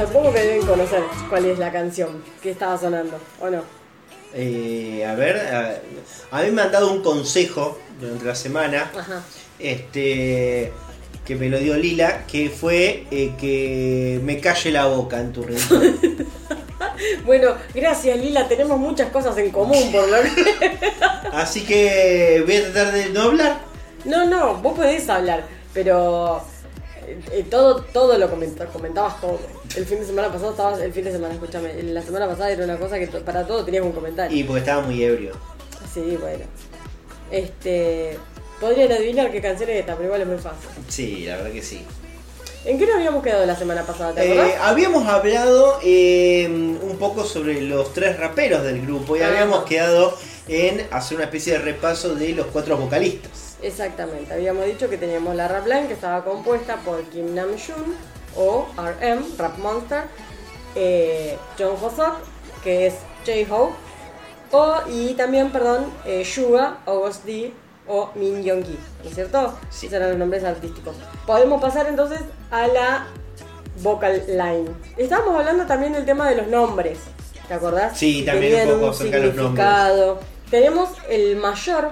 Supongo 0.07 0.33
que 0.33 0.41
deben 0.41 0.67
conocer 0.67 1.03
cuál 1.29 1.45
es 1.47 1.59
la 1.59 1.71
canción 1.73 2.23
que 2.43 2.51
estaba 2.51 2.79
sonando, 2.79 3.19
¿o 3.41 3.51
no? 3.51 3.63
Eh, 4.35 5.05
a 5.07 5.15
ver, 5.15 5.37
a, 5.39 5.81
a 6.39 6.43
mí 6.43 6.51
me 6.53 6.63
han 6.63 6.71
dado 6.73 6.93
un 6.93 7.03
consejo 7.03 7.79
durante 8.01 8.25
la 8.25 8.35
semana, 8.35 8.91
Ajá. 8.97 9.23
este 9.59 10.73
que 11.25 11.37
me 11.37 11.49
lo 11.49 11.59
dio 11.59 11.77
Lila, 11.77 12.27
que 12.27 12.49
fue 12.51 13.07
eh, 13.11 13.33
que 13.39 14.21
me 14.25 14.41
calle 14.41 14.71
la 14.73 14.87
boca 14.87 15.21
en 15.21 15.33
tu 15.33 15.43
rincón. 15.43 15.99
Bueno, 17.25 17.55
gracias 17.75 18.19
Lila, 18.19 18.47
tenemos 18.47 18.79
muchas 18.79 19.11
cosas 19.11 19.37
en 19.39 19.51
común 19.51 19.91
por 19.91 20.07
lo 20.07 20.21
que... 20.21 20.77
Así 21.33 21.65
que 21.65 22.43
voy 22.45 22.57
a 22.57 22.73
tratar 22.73 22.93
de 22.93 23.09
no 23.09 23.23
hablar. 23.23 23.61
No, 24.05 24.27
no, 24.27 24.57
vos 24.57 24.75
podés 24.77 25.09
hablar, 25.09 25.45
pero 25.73 26.43
eh, 27.11 27.21
eh, 27.33 27.47
todo, 27.51 27.83
todo 27.93 28.17
lo 28.19 28.31
comenta- 28.31 28.67
comentabas 28.67 29.21
todo. 29.21 29.39
El 29.77 29.87
fin 29.87 30.01
de 30.01 30.07
semana 30.07 30.29
pasado 30.33 30.51
estabas, 30.51 30.81
el 30.81 30.93
fin 30.93 31.05
de 31.05 31.13
semana, 31.13 31.35
escúchame, 31.35 31.83
la 31.83 32.03
semana 32.03 32.27
pasada 32.27 32.51
era 32.51 32.65
una 32.65 32.79
cosa 32.79 32.99
que 32.99 33.07
para 33.07 33.47
todo 33.47 33.65
tenías 33.65 33.85
un 33.85 33.93
comentario. 33.93 34.37
Y 34.37 34.45
porque 34.45 34.61
estaba 34.61 34.83
muy 34.83 35.03
ebrio. 35.03 35.33
Sí, 35.93 36.17
bueno. 36.21 36.45
Este, 37.31 38.19
podrían 38.61 38.91
adivinar 38.93 39.31
qué 39.31 39.41
canción 39.41 39.71
es 39.71 39.81
esta, 39.81 39.95
pero 39.95 40.07
igual 40.07 40.23
es 40.23 40.27
muy 40.27 40.39
fácil. 40.39 40.69
Sí, 40.89 41.25
la 41.27 41.37
verdad 41.37 41.53
que 41.53 41.63
sí. 41.63 41.85
¿En 42.65 42.79
qué 42.79 42.87
nos 42.87 42.97
habíamos 42.97 43.23
quedado 43.23 43.47
la 43.47 43.57
semana 43.57 43.85
pasada? 43.87 44.13
¿Te 44.15 44.35
Eh, 44.35 44.55
habíamos 44.61 45.07
hablado 45.07 45.79
eh, 45.83 46.47
un 46.49 46.97
poco 46.99 47.25
sobre 47.25 47.61
los 47.63 47.95
tres 47.95 48.19
raperos 48.19 48.63
del 48.65 48.83
grupo 48.83 49.17
y 49.17 49.21
Ajá. 49.23 49.31
habíamos 49.31 49.65
quedado 49.65 50.15
en 50.47 50.87
hacer 50.91 51.17
una 51.17 51.25
especie 51.25 51.55
de 51.55 51.61
repaso 51.61 52.15
de 52.15 52.31
los 52.35 52.47
cuatro 52.49 52.77
vocalistas. 52.77 53.50
Exactamente, 53.63 54.33
habíamos 54.33 54.65
dicho 54.65 54.89
que 54.89 54.97
teníamos 54.97 55.35
la 55.37 55.47
rap 55.47 55.67
line 55.67 55.87
que 55.87 55.93
estaba 55.95 56.25
compuesta 56.25 56.77
por 56.77 57.03
Kim 57.05 57.35
Namjoon 57.35 57.95
o 58.37 58.67
RM, 58.77 59.37
Rap 59.37 59.59
Monster, 59.59 60.05
eh, 60.75 61.37
John 61.59 61.77
Hoseok, 61.81 62.17
que 62.63 62.87
es 62.87 62.95
J-Hope, 63.27 63.75
o, 64.53 64.77
y 64.89 65.15
también, 65.15 65.51
perdón, 65.51 65.87
eh, 66.05 66.25
Suga, 66.25 66.79
August 66.87 67.25
D 67.25 67.53
o 67.87 68.11
Min 68.15 68.43
Young-gi, 68.43 68.79
¿no 69.03 69.09
es 69.09 69.15
cierto? 69.15 69.55
Sí. 69.69 69.87
Esos 69.87 69.97
eran 69.97 70.11
los 70.11 70.19
nombres 70.19 70.45
artísticos. 70.45 70.97
Podemos 71.27 71.61
pasar 71.61 71.87
entonces 71.89 72.21
a 72.51 72.67
la 72.67 73.07
vocal 73.83 74.23
line. 74.27 74.71
Estábamos 74.97 75.37
hablando 75.37 75.67
también 75.67 75.93
del 75.93 76.05
tema 76.05 76.29
de 76.29 76.37
los 76.37 76.47
nombres, 76.47 76.99
¿te 77.47 77.55
acordás? 77.55 77.99
Sí, 77.99 78.25
también 78.25 78.69
un 78.69 78.81
poco 78.81 78.91
acerca 78.91 79.19
de 79.19 79.27
los 79.27 79.35
nombres. 79.35 79.67
Tenemos 80.51 80.91
el 81.09 81.37
mayor, 81.37 81.91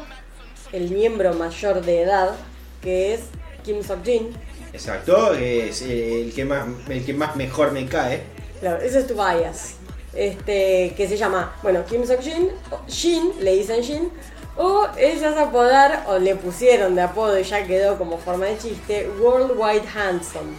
el 0.72 0.90
miembro 0.90 1.34
mayor 1.34 1.82
de 1.82 2.02
edad, 2.02 2.34
que 2.82 3.14
es 3.14 3.20
Kim 3.64 3.80
Sok-jin. 3.82 4.30
Exacto, 4.72 5.32
es 5.34 5.82
eh, 5.82 6.22
el 6.22 6.32
que 6.34 6.44
más 6.44 6.66
el 6.88 7.04
que 7.04 7.14
más 7.14 7.36
mejor 7.36 7.72
me 7.72 7.86
cae. 7.86 8.22
Claro, 8.60 8.82
ese 8.82 9.00
es 9.00 9.06
tu 9.06 9.14
bias. 9.14 9.74
Este, 10.14 10.94
que 10.96 11.06
se 11.06 11.16
llama, 11.16 11.54
bueno, 11.62 11.84
Kim 11.84 12.02
Sok-jin, 12.04 12.50
Shin, 12.88 13.32
le 13.40 13.54
dicen 13.56 13.82
Shin, 13.82 14.10
o 14.56 14.86
ella 14.96 15.32
se 15.32 15.38
apodar, 15.40 16.04
o 16.08 16.18
le 16.18 16.34
pusieron 16.34 16.94
de 16.96 17.02
apodo 17.02 17.38
y 17.38 17.44
ya 17.44 17.66
quedó 17.66 17.96
como 17.98 18.18
forma 18.18 18.46
de 18.46 18.58
chiste, 18.58 19.08
Worldwide 19.20 19.86
Handsome, 19.94 20.56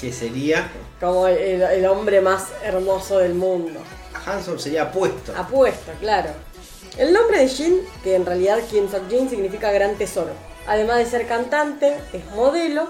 Que 0.00 0.12
sería. 0.12 0.68
como 1.00 1.26
el, 1.26 1.62
el 1.62 1.86
hombre 1.86 2.20
más 2.20 2.48
hermoso 2.62 3.18
del 3.18 3.34
mundo. 3.34 3.80
Hanson 4.26 4.58
sería 4.58 4.82
apuesto. 4.82 5.32
Apuesto, 5.34 5.92
claro. 6.00 6.30
El 6.96 7.12
nombre 7.12 7.38
de 7.38 7.48
Shin, 7.48 7.80
que 8.02 8.14
en 8.14 8.26
realidad 8.26 8.58
Kim 8.70 8.88
Sok-jin 8.90 9.28
significa 9.28 9.70
gran 9.70 9.96
tesoro. 9.96 10.30
Además 10.66 10.98
de 10.98 11.06
ser 11.06 11.26
cantante, 11.26 11.94
es 12.12 12.24
modelo, 12.34 12.88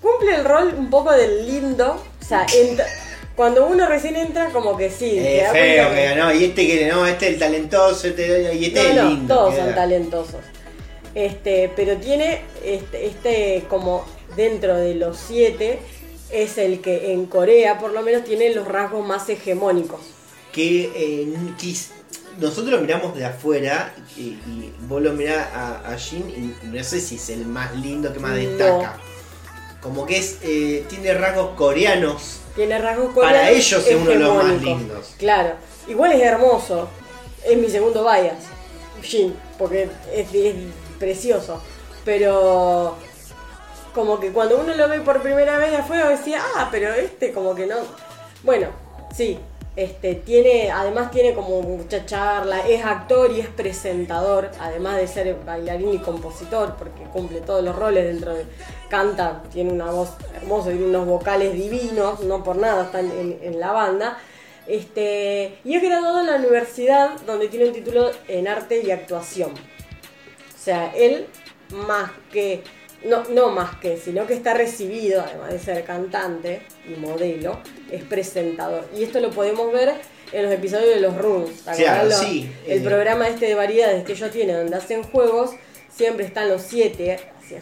cumple 0.00 0.36
el 0.36 0.44
rol 0.44 0.74
un 0.78 0.90
poco 0.90 1.12
del 1.12 1.46
lindo. 1.46 2.02
O 2.20 2.24
sea, 2.24 2.46
entra- 2.54 2.86
cuando 3.36 3.66
uno 3.66 3.86
recién 3.86 4.16
entra, 4.16 4.50
como 4.50 4.76
que 4.76 4.90
sí. 4.90 5.18
Eh, 5.18 5.42
da 5.44 5.52
feo 5.52 5.90
que 5.94 6.14
no, 6.16 6.32
y 6.34 6.44
este 6.44 6.66
que 6.66 6.86
no, 6.86 7.06
este 7.06 7.26
es 7.28 7.32
el 7.34 7.38
talentoso, 7.38 8.06
este, 8.08 8.54
y 8.54 8.64
este 8.66 8.82
No, 8.82 8.88
es 8.88 8.94
no, 8.96 9.08
lindo. 9.10 9.34
todos 9.34 9.54
son 9.56 9.74
talentosos. 9.74 10.40
Este, 11.14 11.70
pero 11.74 11.96
tiene 11.96 12.42
este, 12.64 13.06
este 13.06 13.64
como 13.68 14.04
dentro 14.36 14.76
de 14.76 14.94
los 14.94 15.16
siete 15.18 15.78
es 16.30 16.58
el 16.58 16.80
que 16.80 17.12
en 17.12 17.26
Corea 17.26 17.78
por 17.78 17.92
lo 17.92 18.02
menos 18.02 18.24
tiene 18.24 18.50
los 18.54 18.68
rasgos 18.68 19.04
más 19.06 19.28
hegemónicos. 19.28 20.00
que 20.52 20.90
eh, 20.94 21.28
nosotros 22.38 22.70
lo 22.72 22.78
miramos 22.80 23.14
de 23.16 23.24
afuera 23.24 23.92
y, 24.16 24.20
y 24.20 24.74
vos 24.88 25.02
lo 25.02 25.12
mirás 25.12 25.46
a, 25.54 25.92
a 25.92 25.96
Jin 25.98 26.28
y 26.62 26.66
no 26.66 26.82
sé 26.84 27.00
si 27.00 27.16
es 27.16 27.28
el 27.30 27.44
más 27.46 27.74
lindo 27.76 28.12
que 28.12 28.18
más 28.20 28.32
No. 28.32 28.36
destaca. 28.36 28.96
Como 29.80 30.06
que 30.06 30.18
es 30.18 30.38
eh, 30.42 30.84
tiene 30.88 31.14
rasgos 31.14 31.50
coreanos. 31.56 32.40
Tiene 32.56 32.78
rasgos 32.78 33.12
coreanos. 33.14 33.38
Para 33.38 33.50
ellos 33.50 33.86
es 33.86 33.94
uno 33.94 34.10
de 34.10 34.18
los 34.18 34.44
más 34.44 34.62
lindos. 34.62 35.14
Claro. 35.18 35.54
Igual 35.86 36.12
es 36.12 36.22
hermoso. 36.22 36.88
Es 37.44 37.56
mi 37.56 37.68
segundo 37.70 38.02
bias. 38.02 38.44
Jin, 39.02 39.34
porque 39.58 39.88
es, 40.12 40.34
es 40.34 40.54
precioso. 40.98 41.62
Pero 42.04 42.96
como 43.94 44.18
que 44.20 44.32
cuando 44.32 44.58
uno 44.58 44.74
lo 44.74 44.88
ve 44.88 45.00
por 45.00 45.22
primera 45.22 45.58
vez 45.58 45.70
de 45.70 45.76
afuera 45.78 46.08
decía, 46.08 46.42
ah, 46.56 46.68
pero 46.70 46.92
este 46.94 47.32
como 47.32 47.54
que 47.54 47.66
no. 47.66 47.76
Bueno, 48.42 48.68
sí. 49.14 49.38
Este, 49.78 50.16
tiene, 50.16 50.72
además 50.72 51.12
tiene 51.12 51.34
como 51.34 51.62
mucha 51.62 52.04
charla, 52.04 52.66
es 52.66 52.84
actor 52.84 53.30
y 53.30 53.38
es 53.38 53.46
presentador, 53.46 54.50
además 54.58 54.96
de 54.96 55.06
ser 55.06 55.36
bailarín 55.46 55.94
y 55.94 55.98
compositor, 55.98 56.74
porque 56.76 57.04
cumple 57.12 57.42
todos 57.42 57.62
los 57.62 57.76
roles 57.76 58.04
dentro 58.04 58.34
de, 58.34 58.44
canta, 58.88 59.44
tiene 59.52 59.70
una 59.72 59.92
voz 59.92 60.14
hermosa, 60.34 60.70
tiene 60.70 60.86
unos 60.86 61.06
vocales 61.06 61.52
divinos, 61.52 62.24
no 62.24 62.42
por 62.42 62.56
nada 62.56 62.86
están 62.86 63.08
en, 63.08 63.38
en 63.40 63.60
la 63.60 63.70
banda. 63.70 64.18
Este, 64.66 65.60
y 65.62 65.76
es 65.76 65.80
graduado 65.80 66.22
en 66.22 66.26
la 66.26 66.36
universidad 66.38 67.10
donde 67.24 67.46
tiene 67.46 67.66
un 67.66 67.72
título 67.72 68.10
en 68.26 68.48
arte 68.48 68.82
y 68.84 68.90
actuación. 68.90 69.52
O 69.52 70.58
sea, 70.60 70.92
él 70.96 71.28
más 71.70 72.10
que, 72.32 72.64
no, 73.04 73.24
no 73.30 73.50
más 73.50 73.76
que, 73.76 73.96
sino 73.96 74.26
que 74.26 74.34
está 74.34 74.54
recibido, 74.54 75.22
además 75.22 75.52
de 75.52 75.58
ser 75.58 75.84
cantante 75.84 76.62
y 76.88 76.98
modelo, 76.98 77.58
es 77.90 78.02
presentador. 78.02 78.86
Y 78.96 79.04
esto 79.04 79.20
lo 79.20 79.30
podemos 79.30 79.72
ver 79.72 79.94
en 80.32 80.42
los 80.42 80.52
episodios 80.52 80.88
de 80.88 81.00
los 81.00 81.16
Rooms. 81.16 81.62
¿te 81.64 81.70
acordás? 81.70 82.06
Claro, 82.06 82.10
sí, 82.10 82.50
El 82.66 82.78
eh. 82.78 82.84
programa 82.84 83.28
este 83.28 83.46
de 83.46 83.54
variedades 83.54 84.04
que 84.04 84.12
ellos 84.12 84.30
tienen, 84.30 84.56
donde 84.56 84.76
hacen 84.76 85.02
juegos, 85.02 85.50
siempre 85.88 86.26
están 86.26 86.48
los 86.48 86.62
siete 86.62 87.18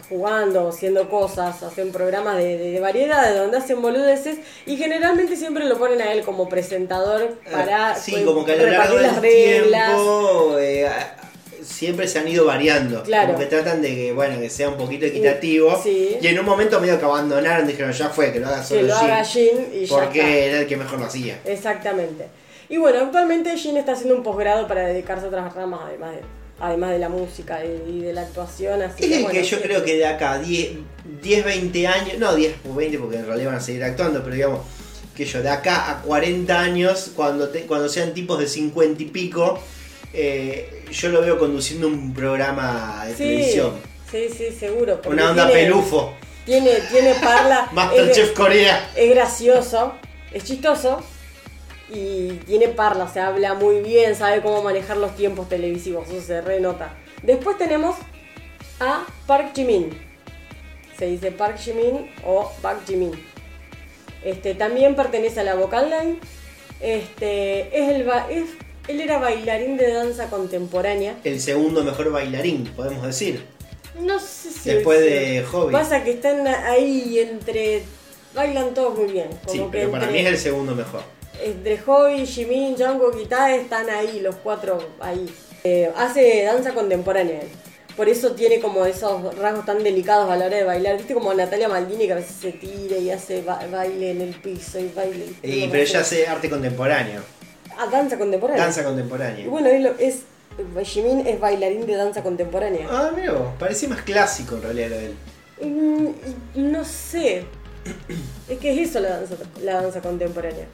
jugando, 0.09 0.69
haciendo 0.69 1.09
cosas, 1.09 1.63
hacen 1.63 1.93
programas 1.93 2.37
de, 2.39 2.59
de, 2.59 2.71
de 2.73 2.81
variedades, 2.81 3.37
donde 3.37 3.59
hacen 3.59 3.81
boludeces, 3.81 4.39
y 4.67 4.77
generalmente 4.77 5.37
siempre 5.37 5.65
lo 5.65 5.79
ponen 5.79 6.01
a 6.01 6.13
él 6.13 6.25
como 6.25 6.49
presentador 6.49 7.39
para 7.51 7.95
sí, 7.95 8.13
pues, 8.13 8.25
como 8.25 8.45
que 8.45 8.53
a 8.53 8.57
lo 8.57 8.67
largo 8.67 8.95
del 8.97 9.03
las 9.05 9.21
reglas. 9.21 9.87
tiempo 9.93 10.57
eh, 10.59 10.89
siempre 11.67 12.07
se 12.09 12.19
han 12.19 12.29
ido 12.29 12.45
variando. 12.45 13.03
Claro. 13.03 13.29
Como 13.35 13.39
que 13.41 13.47
tratan 13.47 13.83
de 13.83 13.95
que, 13.95 14.13
bueno, 14.13 14.39
que 14.41 14.49
sea 14.49 14.69
un 14.69 14.77
poquito 14.77 15.07
equitativo. 15.07 15.79
Sí. 15.83 16.17
Y 16.21 16.27
en 16.27 16.39
un 16.39 16.47
momento 16.47 16.81
medio 16.81 16.99
que 16.99 17.05
abandonaron, 17.05 17.67
dijeron, 17.67 17.93
ya 17.93 18.09
fue, 18.09 18.33
que 18.33 18.41
lo 18.41 18.47
haga 18.47 18.63
solo 18.63 18.81
que 18.83 18.87
lo 18.87 18.95
Jin, 18.97 19.05
haga 19.11 19.25
Jin 19.25 19.69
y 19.83 19.87
Porque 19.87 20.47
era 20.49 20.61
el 20.61 20.67
que 20.67 20.77
mejor 20.77 20.99
lo 21.01 21.07
hacía. 21.07 21.41
Exactamente. 21.45 22.27
Y 22.69 22.79
bueno, 22.79 23.01
actualmente 23.01 23.57
Jin 23.57 23.77
está 23.77 23.93
haciendo 23.93 24.17
un 24.17 24.23
posgrado 24.23 24.67
para 24.67 24.87
dedicarse 24.87 25.27
a 25.27 25.29
otras 25.29 25.55
ramas, 25.55 25.81
además 25.87 26.13
de, 26.17 26.21
además 26.59 26.91
de 26.93 26.99
la 26.99 27.09
música 27.09 27.61
y, 27.65 28.01
de 28.01 28.13
la 28.13 28.23
actuación. 28.23 28.83
Así 28.83 29.05
Es 29.05 29.11
el 29.13 29.23
bueno, 29.25 29.29
que 29.39 29.45
yo 29.45 29.57
sí. 29.57 29.63
creo 29.63 29.85
que 29.85 29.97
de 29.97 30.07
acá 30.07 30.39
10, 30.39 30.71
10, 31.23 31.45
20 31.45 31.87
años, 31.87 32.19
no 32.19 32.35
10 32.35 32.55
o 32.71 32.75
20 32.75 32.99
porque 32.99 33.17
en 33.17 33.27
realidad 33.27 33.51
van 33.51 33.59
a 33.59 33.61
seguir 33.61 33.85
actuando, 33.85 34.23
pero 34.23 34.35
digamos 34.35 34.61
que 35.15 35.25
yo 35.25 35.43
de 35.43 35.49
acá 35.49 35.91
a 35.91 36.03
40 36.03 36.61
años, 36.61 37.11
cuando, 37.15 37.49
te- 37.49 37.63
cuando 37.63 37.89
sean 37.89 38.13
tipos 38.13 38.39
de 38.39 38.47
50 38.47 39.03
y 39.03 39.07
pico, 39.07 39.59
eh, 40.13 40.85
yo 40.91 41.09
lo 41.11 41.21
veo 41.21 41.39
conduciendo 41.39 41.89
un 41.89 42.13
programa 42.15 43.05
de 43.07 43.13
Sí, 43.13 43.19
televisión. 43.19 43.73
sí, 44.11 44.29
sí, 44.37 44.51
seguro. 44.59 45.01
Una 45.07 45.31
onda 45.31 45.47
tiene- 45.47 45.63
pelufo. 45.63 46.15
Tiene, 46.45 46.71
tiene 46.91 47.15
parla. 47.15 47.69
Masterchef 47.73 48.33
Corea. 48.33 48.91
es 48.95 49.11
gracioso, 49.11 49.95
es 50.33 50.45
chistoso 50.45 51.03
y 51.91 52.33
tiene 52.47 52.69
parla, 52.69 53.05
o 53.05 53.13
sea, 53.13 53.29
habla 53.29 53.55
muy 53.55 53.81
bien, 53.81 54.15
sabe 54.15 54.41
cómo 54.43 54.63
manejar 54.63 54.97
los 54.97 55.15
tiempos 55.17 55.49
televisivos, 55.49 56.09
eso 56.09 56.21
se 56.21 56.41
renota. 56.41 56.95
Después 57.23 57.59
tenemos 57.59 57.97
a 58.81 59.05
Park 59.27 59.53
Jimin. 59.55 59.91
Se 60.99 61.07
dice 61.07 61.31
Park 61.33 61.59
Jimin 61.59 62.11
o 62.25 62.51
Park 62.63 62.81
Jimin. 62.87 63.13
Este, 64.25 64.55
también 64.55 64.95
pertenece 64.97 65.41
a 65.41 65.45
la 65.45 65.55
Vocal 65.55 65.91
Line. 65.91 66.17
Este, 66.81 67.77
es 67.77 67.89
el 67.95 68.09
es- 68.31 68.51
él 68.89 69.01
era 69.01 69.19
bailarín 69.19 69.77
de 69.77 69.93
danza 69.93 70.29
contemporánea. 70.31 71.17
El 71.25 71.41
segundo 71.41 71.83
mejor 71.85 72.11
bailarín, 72.11 72.65
podemos 72.77 73.07
decir. 73.07 73.45
No 74.01 74.19
sé 74.21 74.51
si. 74.51 74.71
Después 74.71 75.01
de 75.01 75.43
Hobby. 75.51 75.73
Pasa 75.73 76.05
que 76.05 76.13
están 76.13 76.47
ahí 76.47 77.19
entre. 77.21 77.83
Bailan 78.35 78.75
todos 78.75 78.99
muy 78.99 79.11
bien. 79.13 79.29
Como 79.45 79.53
Sí, 79.53 79.59
que 79.59 79.67
pero 79.73 79.91
para 79.91 80.05
entre, 80.05 80.21
mí 80.21 80.27
es 80.27 80.33
el 80.33 80.39
segundo 80.39 80.75
mejor. 80.75 81.01
entre 81.43 81.79
Hobby, 81.79 82.27
Jimin, 82.27 82.77
Jungkook 82.77 83.19
y 83.23 83.27
Tae 83.27 83.63
están 83.63 83.89
ahí, 83.89 84.21
los 84.21 84.37
cuatro 84.37 84.79
ahí. 85.01 85.27
Eh, 85.65 85.91
hace 85.97 86.45
danza 86.45 86.75
contemporánea 86.75 87.41
él. 87.41 87.49
Por 87.97 88.11
eso 88.11 88.33
tiene 88.33 88.61
como 88.61 88.85
esos 88.85 89.35
rasgos 89.39 89.65
tan 89.65 89.83
delicados 89.83 90.31
a 90.31 90.37
la 90.37 90.45
hora 90.47 90.57
de 90.59 90.65
bailar. 90.65 90.99
¿Viste 90.99 91.15
como 91.15 91.33
Natalia 91.33 91.67
Maldini 91.67 92.05
que 92.07 92.13
a 92.13 92.17
veces 92.17 92.37
se 92.39 92.53
tira 92.53 92.99
y 92.99 93.11
hace 93.11 93.41
ba- 93.41 93.65
baile 93.73 94.11
en 94.11 94.21
el 94.21 94.35
piso 94.35 94.79
y 94.79 94.89
baile? 94.95 95.25
Y, 95.43 95.67
pero 95.69 95.83
ella 95.83 96.01
hace 96.01 96.27
arte 96.27 96.51
contemporáneo. 96.51 97.23
Ah, 97.79 97.87
danza 97.91 98.19
contemporánea. 98.19 98.63
Danza 98.65 98.81
Y 98.83 98.85
contemporánea. 98.85 99.49
bueno, 99.49 99.69
él 99.69 99.93
es. 99.99 100.23
Jimin 100.85 101.27
es 101.27 101.39
bailarín 101.39 101.87
de 101.87 101.95
danza 101.97 102.23
contemporánea. 102.23 102.87
Ah, 102.91 103.11
mira 103.15 103.35
parecía 103.59 103.89
más 103.91 104.01
clásico 104.03 104.57
en 104.57 104.63
realidad 104.63 104.89
lo 104.91 104.97
de 104.97 105.07
él. 105.07 105.15
Mm, 105.63 106.71
no 106.73 106.85
sé. 106.85 107.45
Es 108.49 108.59
que 108.59 108.73
es 108.83 108.89
eso 108.91 109.01
la 109.01 109.11
danza, 109.11 109.35
la 109.63 109.83
danza 109.83 110.01
contemporánea. 110.01 110.67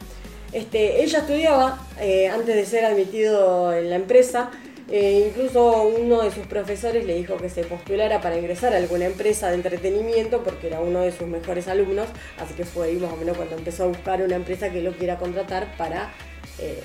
Este, 0.53 1.03
ella 1.03 1.21
estudiaba 1.21 1.87
eh, 1.99 2.29
antes 2.29 2.55
de 2.55 2.65
ser 2.67 2.85
admitido 2.85 3.73
en 3.73 3.89
la 3.91 3.97
empresa. 3.97 4.51
eh, 4.91 5.27
incluso 5.29 5.83
uno 5.85 6.21
de 6.23 6.31
sus 6.31 6.47
profesores 6.47 7.05
le 7.07 7.15
dijo 7.15 7.37
que 7.39 7.49
se 7.49 7.65
postulara 7.65 8.21
para 8.21 8.37
ingresar 8.37 8.75
a 8.75 8.77
alguna 8.77 9.07
empresa 9.07 9.49
de 9.49 9.55
entretenimiento 9.55 10.43
porque 10.45 10.67
era 10.67 10.81
uno 10.81 11.01
de 11.01 11.11
sus 11.13 11.27
mejores 11.27 11.67
alumnos. 11.69 12.07
Así 12.39 12.53
que 12.55 12.65
fue 12.65 12.89
ahí 12.89 12.97
más 12.97 13.11
o 13.13 13.17
menos 13.17 13.37
cuando 13.37 13.57
empezó 13.57 13.85
a 13.85 13.87
buscar 13.87 14.21
una 14.23 14.37
empresa 14.37 14.71
que 14.71 14.83
lo 14.83 14.93
quiera 14.93 15.17
contratar 15.19 15.75
para, 15.79 16.13
eh, 16.59 16.83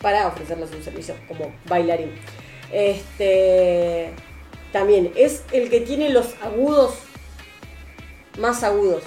para 0.00 0.28
ofrecerle 0.28 0.66
su 0.66 0.82
servicio 0.82 1.14
como 1.28 1.54
bailarín. 1.66 2.12
Este, 2.72 4.10
también 4.72 5.12
es 5.16 5.42
el 5.52 5.70
que 5.70 5.80
tiene 5.80 6.10
los 6.10 6.34
agudos 6.42 6.94
más 8.38 8.62
agudos 8.62 9.02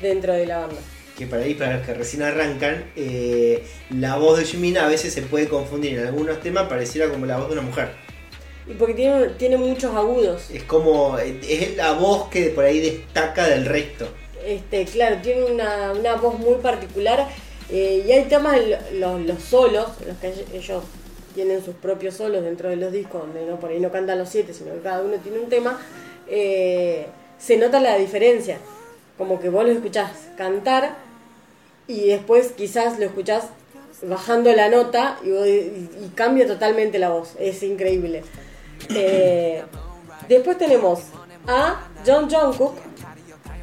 dentro 0.00 0.32
de 0.32 0.46
la 0.46 0.58
banda. 0.60 0.76
que 1.16 1.26
para 1.26 1.42
ahí, 1.42 1.54
para 1.54 1.76
los 1.78 1.86
que 1.86 1.94
recién 1.94 2.22
arrancan, 2.22 2.90
eh, 2.96 3.64
la 3.90 4.16
voz 4.16 4.38
de 4.38 4.44
Jimin 4.44 4.78
a 4.78 4.86
veces 4.86 5.12
se 5.14 5.22
puede 5.22 5.48
confundir 5.48 5.98
en 5.98 6.06
algunos 6.06 6.40
temas, 6.40 6.68
pareciera 6.68 7.08
como 7.08 7.26
la 7.26 7.38
voz 7.38 7.48
de 7.48 7.52
una 7.54 7.62
mujer. 7.62 7.90
Y 8.68 8.74
porque 8.74 8.94
tiene, 8.94 9.28
tiene 9.38 9.56
muchos 9.56 9.94
agudos. 9.94 10.50
Es 10.50 10.64
como, 10.64 11.18
es 11.18 11.76
la 11.76 11.92
voz 11.92 12.28
que 12.30 12.46
por 12.50 12.64
ahí 12.64 12.80
destaca 12.80 13.46
del 13.46 13.64
resto. 13.64 14.08
Este, 14.44 14.84
claro, 14.84 15.18
tiene 15.22 15.44
una, 15.44 15.92
una 15.92 16.14
voz 16.16 16.38
muy 16.38 16.56
particular. 16.56 17.28
Eh, 17.70 18.04
y 18.06 18.12
hay 18.12 18.24
temas, 18.24 18.58
los, 18.92 19.20
los 19.22 19.42
solos, 19.42 19.86
los 20.06 20.16
que 20.18 20.32
ellos 20.54 20.82
tienen 21.34 21.64
sus 21.64 21.74
propios 21.74 22.14
solos 22.14 22.42
dentro 22.44 22.68
de 22.68 22.76
los 22.76 22.92
discos, 22.92 23.20
donde 23.22 23.44
no 23.44 23.58
por 23.60 23.70
ahí 23.70 23.80
no 23.80 23.90
cantan 23.92 24.18
los 24.18 24.28
siete, 24.28 24.54
sino 24.54 24.72
que 24.72 24.80
cada 24.80 25.02
uno 25.02 25.16
tiene 25.22 25.38
un 25.40 25.48
tema. 25.48 25.78
eh, 26.28 27.06
se 27.38 27.56
nota 27.58 27.78
la 27.80 27.96
diferencia. 27.98 28.58
Como 29.18 29.38
que 29.38 29.48
vos 29.50 29.64
lo 29.64 29.70
escuchás 29.72 30.10
cantar 30.36 30.94
y 31.86 32.06
después 32.08 32.52
quizás 32.52 32.98
lo 32.98 33.04
escuchás 33.06 33.44
bajando 34.02 34.52
la 34.54 34.68
nota 34.68 35.18
y- 35.24 35.28
y 35.28 36.10
cambia 36.14 36.46
totalmente 36.46 36.98
la 36.98 37.10
voz. 37.10 37.34
Es 37.38 37.62
increíble. 37.62 38.22
Eh, 38.94 39.62
después 40.28 40.56
tenemos 40.58 41.00
a 41.46 41.86
John 42.06 42.28
Jungkook, 42.30 42.74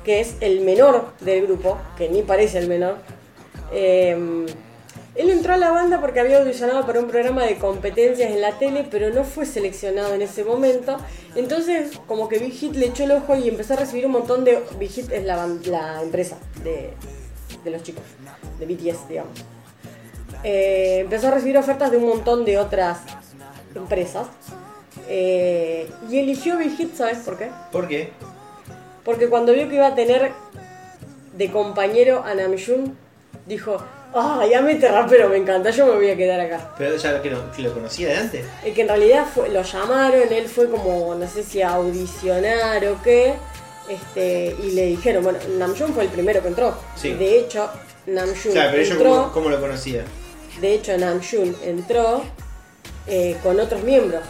que 0.03 0.19
es 0.19 0.35
el 0.41 0.61
menor 0.61 1.11
del 1.21 1.45
grupo, 1.47 1.77
que 1.97 2.09
ni 2.09 2.21
parece 2.21 2.59
el 2.59 2.67
menor, 2.67 2.97
eh, 3.73 4.45
él 5.15 5.29
entró 5.29 5.53
a 5.53 5.57
la 5.57 5.71
banda 5.71 6.01
porque 6.01 6.19
había 6.19 6.39
audicionado 6.39 6.85
para 6.87 6.99
un 6.99 7.07
programa 7.07 7.43
de 7.43 7.57
competencias 7.57 8.31
en 8.31 8.41
la 8.41 8.57
tele, 8.57 8.87
pero 8.89 9.11
no 9.11 9.23
fue 9.23 9.45
seleccionado 9.45 10.13
en 10.15 10.23
ese 10.23 10.43
momento. 10.43 10.97
Entonces, 11.35 11.99
como 12.07 12.27
que 12.27 12.39
Big 12.39 12.53
Hit 12.53 12.75
le 12.75 12.87
echó 12.87 13.03
el 13.03 13.11
ojo 13.11 13.35
y 13.35 13.47
empezó 13.47 13.73
a 13.73 13.77
recibir 13.77 14.07
un 14.07 14.13
montón 14.13 14.43
de. 14.43 14.59
Big 14.79 14.89
Hit 14.89 15.11
es 15.11 15.23
la 15.23 15.45
empresa 16.01 16.37
de, 16.63 16.91
de 17.63 17.71
los 17.71 17.83
chicos, 17.83 18.03
de 18.59 18.65
BTS, 18.65 19.07
digamos. 19.07 19.33
Eh, 20.43 20.99
empezó 21.01 21.27
a 21.27 21.31
recibir 21.31 21.57
ofertas 21.57 21.91
de 21.91 21.97
un 21.97 22.07
montón 22.07 22.43
de 22.43 22.57
otras 22.57 22.99
empresas. 23.75 24.27
Eh, 25.07 25.89
y 26.09 26.17
eligió 26.17 26.57
Big 26.57 26.75
Hit, 26.75 26.95
¿sabes 26.95 27.19
por 27.19 27.37
qué? 27.37 27.49
¿Por 27.71 27.87
qué? 27.87 28.11
Porque 29.05 29.29
cuando 29.29 29.53
vio 29.53 29.69
que 29.69 29.75
iba 29.75 29.87
a 29.87 29.95
tener 29.95 30.31
de 31.35 31.51
compañero 31.51 32.23
a 32.25 32.33
Namjoon, 32.33 32.97
dijo, 33.45 33.77
ah, 34.15 34.43
ya 34.49 34.61
mete 34.61 34.88
rapero, 34.88 35.30
me 35.30 35.38
encanta, 35.38 35.69
yo 35.69 35.85
me 35.88 35.93
voy 35.95 36.10
a 36.10 36.15
quedar 36.18 36.39
acá. 36.39 36.73
Pero 36.77 36.95
ya 36.95 37.22
que 37.22 37.30
lo, 37.31 37.51
que 37.51 37.61
lo 37.61 37.73
conocía 37.73 38.10
de 38.10 38.15
antes. 38.18 38.45
El 38.64 38.73
que 38.73 38.81
en 38.81 38.88
realidad 38.88 39.26
fue, 39.34 39.49
lo 39.49 39.61
llamaron, 39.61 40.31
él 40.31 40.47
fue 40.47 40.69
como, 40.69 41.15
no 41.15 41.27
sé 41.27 41.43
si 41.43 41.61
a 41.61 41.72
audicionar 41.76 42.85
o 42.88 43.01
qué, 43.03 43.34
este, 43.89 44.55
y 44.64 44.72
le 44.72 44.85
dijeron, 44.88 45.23
bueno, 45.23 45.39
Namjoon 45.57 45.93
fue 45.93 46.03
el 46.03 46.10
primero 46.10 46.41
que 46.41 46.47
entró. 46.47 46.73
Sí. 46.95 47.14
De 47.14 47.39
hecho, 47.39 47.69
Namjoon 48.07 48.53
Claro, 48.53 48.72
pero 48.72 48.84
yo 48.84 48.93
entró, 48.93 49.10
cómo, 49.11 49.31
cómo 49.34 49.49
lo 49.49 49.60
conocía. 49.60 50.03
de 50.61 50.73
hecho 50.76 50.97
Namjoon 50.97 51.55
entró 51.64 52.23
eh, 53.07 53.35
con 53.43 53.60
otros 53.60 53.84
miembros 53.84 54.22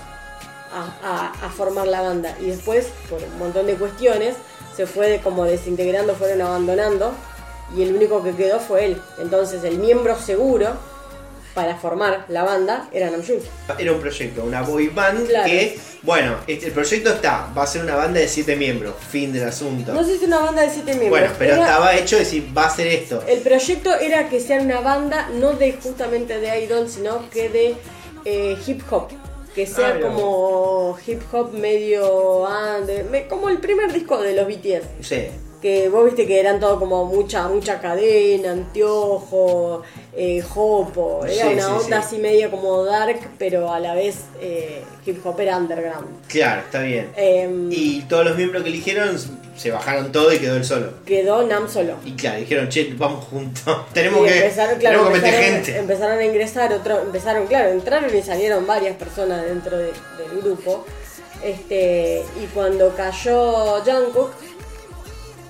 a, 0.74 1.08
a- 1.42 1.46
a 1.46 1.50
formar 1.52 1.86
la 1.88 2.02
banda 2.02 2.36
y 2.42 2.46
después, 2.48 2.88
por 3.10 3.22
un 3.22 3.38
montón 3.38 3.68
de 3.68 3.76
cuestiones, 3.76 4.36
se 4.76 4.88
fue 4.88 5.20
como 5.24 5.46
desintegrando, 5.46 6.16
fueron 6.16 6.42
abandonando 6.42 7.14
y 7.76 7.84
el 7.84 7.96
único 7.96 8.24
que 8.24 8.32
quedó 8.34 8.60
fue 8.60 8.86
él. 8.86 9.02
Entonces 9.20 9.64
el 9.64 9.78
miembro 9.78 10.18
seguro 10.20 10.68
para 11.54 11.76
formar 11.76 12.26
la 12.30 12.44
banda 12.44 12.90
era 12.92 13.12
Namjoon. 13.12 13.40
Era 13.78 13.92
un 13.92 14.00
proyecto, 14.02 14.44
una 14.44 14.64
boy 14.64 14.88
band 14.88 15.28
Claro. 15.28 15.46
que, 15.46 15.78
bueno, 16.02 16.38
este- 16.48 16.66
el 16.68 16.72
proyecto 16.72 17.12
está, 17.14 17.48
va 17.56 17.62
a 17.64 17.68
ser 17.68 17.84
una 17.84 17.96
banda 17.96 18.20
de 18.20 18.28
siete 18.28 18.56
miembros, 18.56 18.96
fin 19.12 19.32
del 19.32 19.48
asunto. 19.48 19.94
No 19.94 20.04
sé 20.04 20.12
si 20.18 20.24
es 20.24 20.24
una 20.24 20.40
banda 20.40 20.64
de 20.64 20.70
siete 20.72 20.96
miembros. 20.96 21.10
bueno, 21.12 21.28
pero 21.38 21.54
era- 21.54 21.62
estaba 21.64 21.96
hecho 21.96 22.16
de 22.16 22.24
decir, 22.24 22.52
va 22.58 22.66
a 22.66 22.70
ser 22.76 22.88
esto. 22.88 23.24
El 23.28 23.40
proyecto 23.42 23.94
era 24.00 24.30
que 24.30 24.40
sea 24.40 24.62
una 24.62 24.80
banda 24.82 25.30
no 25.36 25.52
de 25.54 25.74
justamente 25.74 26.40
de 26.40 26.64
idol, 26.64 26.90
sino 26.90 27.30
que 27.30 27.50
de 27.50 27.76
eh, 28.26 28.58
hip 28.66 28.82
hop. 28.90 29.10
Que 29.54 29.68
sea 29.68 29.90
Ah, 29.90 30.00
como 30.02 30.98
hip 31.06 31.22
hop 31.32 31.54
medio 31.54 32.48
me- 33.12 33.28
como 33.28 33.50
el 33.50 33.60
primer 33.60 33.94
disco 33.94 34.20
de 34.20 34.34
los 34.34 34.48
BTS. 34.48 34.88
Sí. 35.02 35.28
Que 35.64 35.88
vos 35.88 36.04
viste 36.06 36.28
que 36.28 36.40
eran 36.42 36.60
todo 36.60 36.78
como 36.78 37.06
mucha 37.06 37.48
mucha 37.48 37.80
cadena, 37.80 38.52
anteojo, 38.52 39.82
eh, 40.16 40.42
jopo. 40.42 41.26
Era 41.26 41.48
Sí, 41.48 41.54
una 41.54 41.64
sí, 41.64 41.72
onda 41.72 41.84
sí. 41.84 41.94
así 41.94 42.18
media 42.18 42.52
como 42.52 42.84
dark, 42.84 43.18
pero 43.40 43.72
a 43.72 43.80
la 43.80 43.94
vez 43.96 44.26
eh, 44.42 44.84
hip 45.06 45.26
hop 45.26 45.40
era 45.40 45.58
underground. 45.58 46.28
Claro, 46.28 46.62
está 46.62 46.82
bien. 46.82 47.10
Em, 47.16 47.72
Y 47.72 48.02
todos 48.10 48.26
los 48.26 48.36
miembros 48.36 48.62
que 48.64 48.70
eligieron 48.70 49.18
se 49.56 49.72
bajaron 49.72 50.12
todo 50.12 50.34
y 50.34 50.40
quedó 50.40 50.58
él 50.58 50.66
solo. 50.66 50.92
quedó 51.06 51.44
Nam 51.48 51.70
solo. 51.70 51.96
Y 52.04 52.12
claro, 52.14 52.40
dijeron, 52.42 52.68
che, 52.70 52.94
vamos 52.98 53.24
juntos. 53.26 53.64
tenemos 53.94 54.28
que, 54.28 54.36
empezaron, 54.40 54.78
claro, 54.80 54.98
tenemos 55.00 55.20
que 55.20 55.26
meter 55.26 55.44
gente. 55.54 55.78
empezaron 55.80 56.18
a 56.20 56.26
ingresar, 56.26 56.74
otro, 56.74 57.00
empezaron, 57.02 57.48
claro, 57.48 57.70
entraron 57.70 58.14
y 58.16 58.22
salieron 58.22 58.68
varias 58.68 58.98
personas 58.98 59.46
dentro 59.46 59.78
de- 59.78 59.94
del 60.18 60.42
grupo. 60.42 60.86
Este, 61.42 62.24
y 62.42 62.46
cuando 62.54 62.94
cayó 62.96 63.82
Jungkook, 63.84 64.32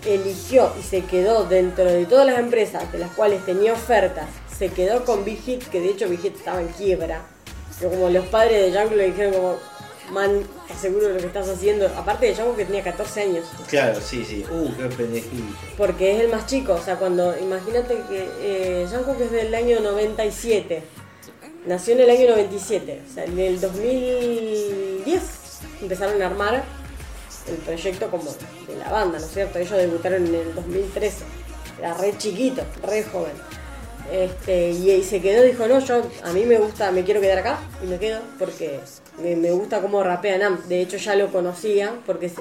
eligió 0.05 0.71
y 0.79 0.83
se 0.83 1.01
quedó 1.01 1.45
dentro 1.45 1.85
de 1.85 2.05
todas 2.05 2.25
las 2.25 2.39
empresas 2.39 2.91
de 2.91 2.99
las 2.99 3.11
cuales 3.11 3.45
tenía 3.45 3.73
ofertas, 3.73 4.27
se 4.57 4.69
quedó 4.69 5.05
con 5.05 5.25
Big 5.25 5.41
Hit, 5.41 5.63
que 5.65 5.79
de 5.79 5.89
hecho 5.89 6.07
Big 6.09 6.21
Hit 6.21 6.35
estaba 6.35 6.61
en 6.61 6.67
quiebra. 6.69 7.21
Pero 7.79 7.91
como 7.91 8.09
los 8.09 8.25
padres 8.27 8.71
de 8.71 8.77
Jungkook 8.77 8.97
le 8.97 9.05
dijeron 9.07 9.33
como, 9.33 9.57
man, 10.11 10.43
¿estás 10.61 10.81
seguro 10.81 11.07
de 11.07 11.13
lo 11.15 11.19
que 11.19 11.27
estás 11.27 11.49
haciendo? 11.49 11.87
Aparte 11.97 12.27
de 12.27 12.35
Jungkook 12.35 12.57
que 12.57 12.65
tenía 12.65 12.83
14 12.83 13.21
años. 13.21 13.45
Claro, 13.67 13.99
sí, 13.99 14.23
sí. 14.23 14.45
Uh, 14.49 14.69
qué 14.77 14.95
pendejito. 14.95 15.43
Porque 15.77 16.15
es 16.15 16.21
el 16.21 16.29
más 16.29 16.45
chico, 16.45 16.73
o 16.73 16.81
sea, 16.81 16.97
cuando, 16.97 17.37
imagínate 17.37 17.95
que 18.09 18.29
eh, 18.41 18.87
Jungkook 18.89 19.19
es 19.21 19.31
del 19.31 19.53
año 19.53 19.79
97, 19.79 20.83
nació 21.65 21.95
en 21.95 22.01
el 22.01 22.09
año 22.09 22.29
97, 22.29 23.01
o 23.09 23.13
sea, 23.13 23.25
en 23.25 23.39
el 23.39 23.59
2010 23.59 25.21
empezaron 25.81 26.21
a 26.21 26.27
armar 26.27 26.63
el 27.47 27.55
proyecto 27.57 28.09
como 28.09 28.31
de 28.67 28.75
la 28.77 28.89
banda, 28.91 29.19
¿no 29.19 29.25
es 29.25 29.31
cierto? 29.31 29.59
Ellos 29.59 29.77
debutaron 29.77 30.25
en 30.27 30.35
el 30.35 30.55
2013, 30.55 31.23
era 31.79 31.93
re 31.95 32.17
chiquito, 32.17 32.63
re 32.85 33.03
joven. 33.03 33.33
Este, 34.11 34.69
y, 34.71 35.01
se 35.03 35.21
quedó, 35.21 35.43
dijo, 35.43 35.65
no, 35.67 35.79
yo 35.79 36.03
a 36.23 36.33
mí 36.33 36.45
me 36.45 36.57
gusta, 36.57 36.91
me 36.91 37.03
quiero 37.03 37.21
quedar 37.21 37.39
acá 37.39 37.59
y 37.81 37.87
me 37.87 37.97
quedo 37.97 38.19
porque 38.37 38.79
me, 39.21 39.51
gusta 39.51 39.81
cómo 39.81 40.03
rapea 40.03 40.37
Nam. 40.37 40.61
De 40.67 40.81
hecho 40.81 40.97
ya 40.97 41.15
lo 41.15 41.31
conocía 41.31 41.95
porque 42.05 42.31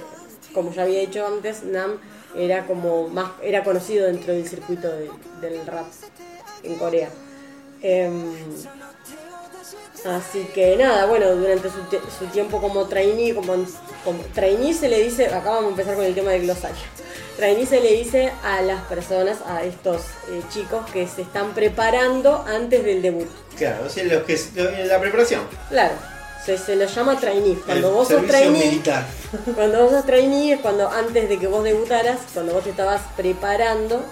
como 0.52 0.72
ya 0.72 0.82
había 0.82 1.00
dicho 1.00 1.26
antes, 1.26 1.62
Nam 1.62 1.98
era 2.36 2.66
como 2.66 3.08
más, 3.08 3.30
era 3.42 3.62
conocido 3.62 4.06
dentro 4.06 4.32
del 4.34 4.46
circuito 4.48 4.88
de- 4.88 5.10
del 5.40 5.64
rap 5.66 5.86
en 6.62 6.74
Corea. 6.76 7.10
Em, 7.80 8.34
así 10.06 10.44
que 10.54 10.76
nada, 10.76 11.06
bueno, 11.06 11.34
durante 11.34 11.68
su, 11.68 11.78
su 12.18 12.26
tiempo 12.26 12.60
como 12.60 12.86
trainee, 12.86 13.34
como, 13.34 13.54
como 14.04 14.22
trainee 14.34 14.74
se 14.74 14.88
le 14.88 15.02
dice, 15.02 15.26
acá 15.26 15.50
vamos 15.50 15.66
a 15.66 15.68
empezar 15.68 15.94
con 15.94 16.04
el 16.04 16.14
tema 16.14 16.32
del 16.32 16.42
glosario. 16.42 16.82
Trainee 17.36 17.66
se 17.66 17.80
le 17.80 17.92
dice 17.94 18.32
a 18.44 18.60
las 18.62 18.82
personas, 18.82 19.38
a 19.46 19.64
estos 19.64 20.02
eh, 20.28 20.42
chicos 20.52 20.84
que 20.92 21.06
se 21.08 21.22
están 21.22 21.54
preparando 21.54 22.44
antes 22.46 22.84
del 22.84 23.00
debut. 23.00 23.28
Claro, 23.56 23.86
o 23.86 23.88
sea, 23.88 24.04
los 24.04 24.22
que, 24.24 24.38
la 24.84 25.00
preparación. 25.00 25.42
Claro, 25.70 25.94
se, 26.44 26.58
se 26.58 26.76
los 26.76 26.94
llama 26.94 27.18
trainee. 27.18 27.56
Cuando 27.64 27.88
El 27.88 27.94
vos 27.94 28.08
sos 28.08 28.26
trainee, 28.26 28.66
militar. 28.66 29.06
cuando 29.54 29.82
vos 29.82 29.92
sos 29.92 30.04
trainee 30.04 30.54
es 30.54 30.60
cuando 30.60 30.88
antes 30.90 31.28
de 31.28 31.38
que 31.38 31.46
vos 31.46 31.64
debutaras, 31.64 32.18
cuando 32.34 32.52
vos 32.52 32.64
te 32.64 32.70
estabas 32.70 33.00
preparando 33.16 34.04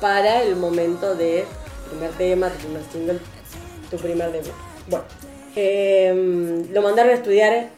para 0.00 0.42
el 0.42 0.56
momento 0.56 1.14
de 1.16 1.44
primer 1.90 2.10
tema, 2.12 2.48
tu 2.48 2.58
primer 2.58 2.82
single, 2.92 3.20
tu 3.90 3.96
primer 3.96 4.32
debut. 4.32 4.69
Bueno, 4.90 5.04
eh, 5.56 6.64
lo 6.72 6.82
mandaron 6.82 7.12
a 7.12 7.14
estudiar 7.14 7.68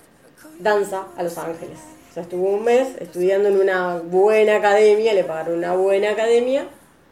danza 0.58 1.06
a 1.16 1.22
Los 1.22 1.36
Ángeles. 1.36 1.78
O 2.10 2.14
sea, 2.14 2.22
estuvo 2.22 2.48
un 2.48 2.64
mes 2.64 2.88
estudiando 3.00 3.48
en 3.48 3.60
una 3.60 3.98
buena 3.98 4.56
academia, 4.56 5.12
le 5.14 5.24
pagaron 5.24 5.58
una 5.58 5.74
buena 5.74 6.10
academia 6.10 6.66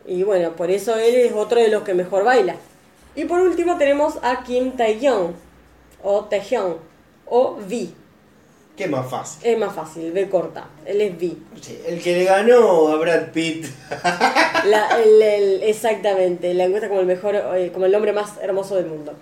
y 0.07 0.23
bueno, 0.23 0.53
por 0.57 0.71
eso 0.71 0.97
él 0.97 1.15
es 1.17 1.33
otro 1.33 1.61
de 1.61 1.69
los 1.69 1.83
que 1.83 1.95
mejor 1.95 2.25
baila. 2.25 2.57
Y 3.15 3.25
por 3.27 3.41
último 3.41 3.77
tenemos 3.77 4.19
a 4.23 4.43
Kim 4.43 4.73
Taehyung 4.73 5.33
o 6.03 6.25
Taehyung 6.25 6.77
o 7.27 7.59
V. 7.69 7.89
¿Qué 8.77 8.87
más 8.87 9.11
fácil? 9.11 9.47
Es 9.47 9.59
más 9.59 9.75
fácil, 9.75 10.11
V 10.13 10.31
corta. 10.31 10.67
Él 10.87 11.01
es 11.03 11.13
V. 11.15 11.37
Sí, 11.61 11.79
el 11.87 12.01
que 12.03 12.15
le 12.17 12.25
ganó 12.25 12.89
a 12.89 12.97
Brad 12.97 13.29
Pitt. 13.33 13.67
La- 14.65 14.99
el- 15.03 15.21
el- 15.21 15.63
exactamente, 15.65 16.55
la 16.55 16.65
encuesta 16.65 16.89
como 16.89 17.01
el 17.01 17.07
mejor, 17.07 17.35
eh, 17.37 17.71
como 17.75 17.85
el 17.87 17.95
hombre 17.95 18.13
más 18.15 18.35
hermoso 18.41 18.77
del 18.77 18.87
mundo. 18.87 19.13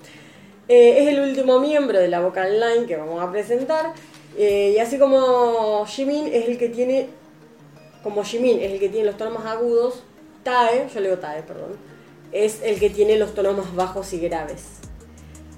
Eh, 0.69 1.03
es 1.03 1.09
el 1.09 1.21
último 1.21 1.59
miembro 1.61 1.99
de 1.99 2.09
la 2.09 2.21
Vocal 2.21 2.61
Line 2.61 2.87
que 2.87 2.97
vamos 2.97 3.23
a 3.23 3.31
presentar. 3.31 3.93
eh, 4.37 4.73
y 4.77 4.79
así 4.79 4.99
como 4.99 5.85
Jimin 5.87 6.27
es 6.29 6.47
el 6.49 6.59
que 6.59 6.69
tiene, 6.69 7.09
como 8.03 8.23
Jimin 8.23 8.61
es 8.61 8.73
el 8.73 8.79
que 8.79 8.89
tiene 8.89 9.07
los 9.07 9.17
tonos 9.17 9.35
más 9.35 9.47
agudos, 9.47 10.03
Tae, 10.45 10.89
yo 10.93 11.01
le 11.01 11.09
digo 11.09 11.21
Tae, 11.21 11.43
perdón, 11.43 11.77
es 12.33 12.61
el 12.63 12.79
que 12.79 12.91
tiene 12.91 13.17
los 13.17 13.35
tonos 13.35 13.57
más 13.57 13.75
bajos 13.75 14.13
y 14.13 14.21
graves. 14.21 14.65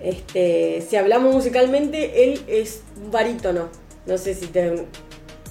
Este, 0.01 0.81
si 0.89 0.97
hablamos 0.97 1.35
musicalmente, 1.35 2.25
él 2.25 2.43
es 2.47 2.83
un 3.03 3.11
barítono. 3.11 3.69
No 4.07 4.17
sé 4.17 4.35
si 4.35 4.47
te, 4.47 4.87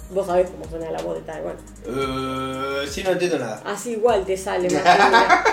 vos 0.09 0.25
sabés 0.25 0.49
cómo 0.49 0.65
suena 0.67 0.89
la 0.89 1.01
voz 1.03 1.15
de 1.17 1.21
Tae, 1.21 1.41
bueno. 1.41 1.59
Eh, 1.85 2.87
sí, 2.89 3.03
no 3.03 3.11
entiendo 3.11 3.37
nada. 3.37 3.61
Así 3.65 3.91
igual 3.91 4.25
te 4.25 4.35
sale 4.37 4.69
más. 4.71 4.83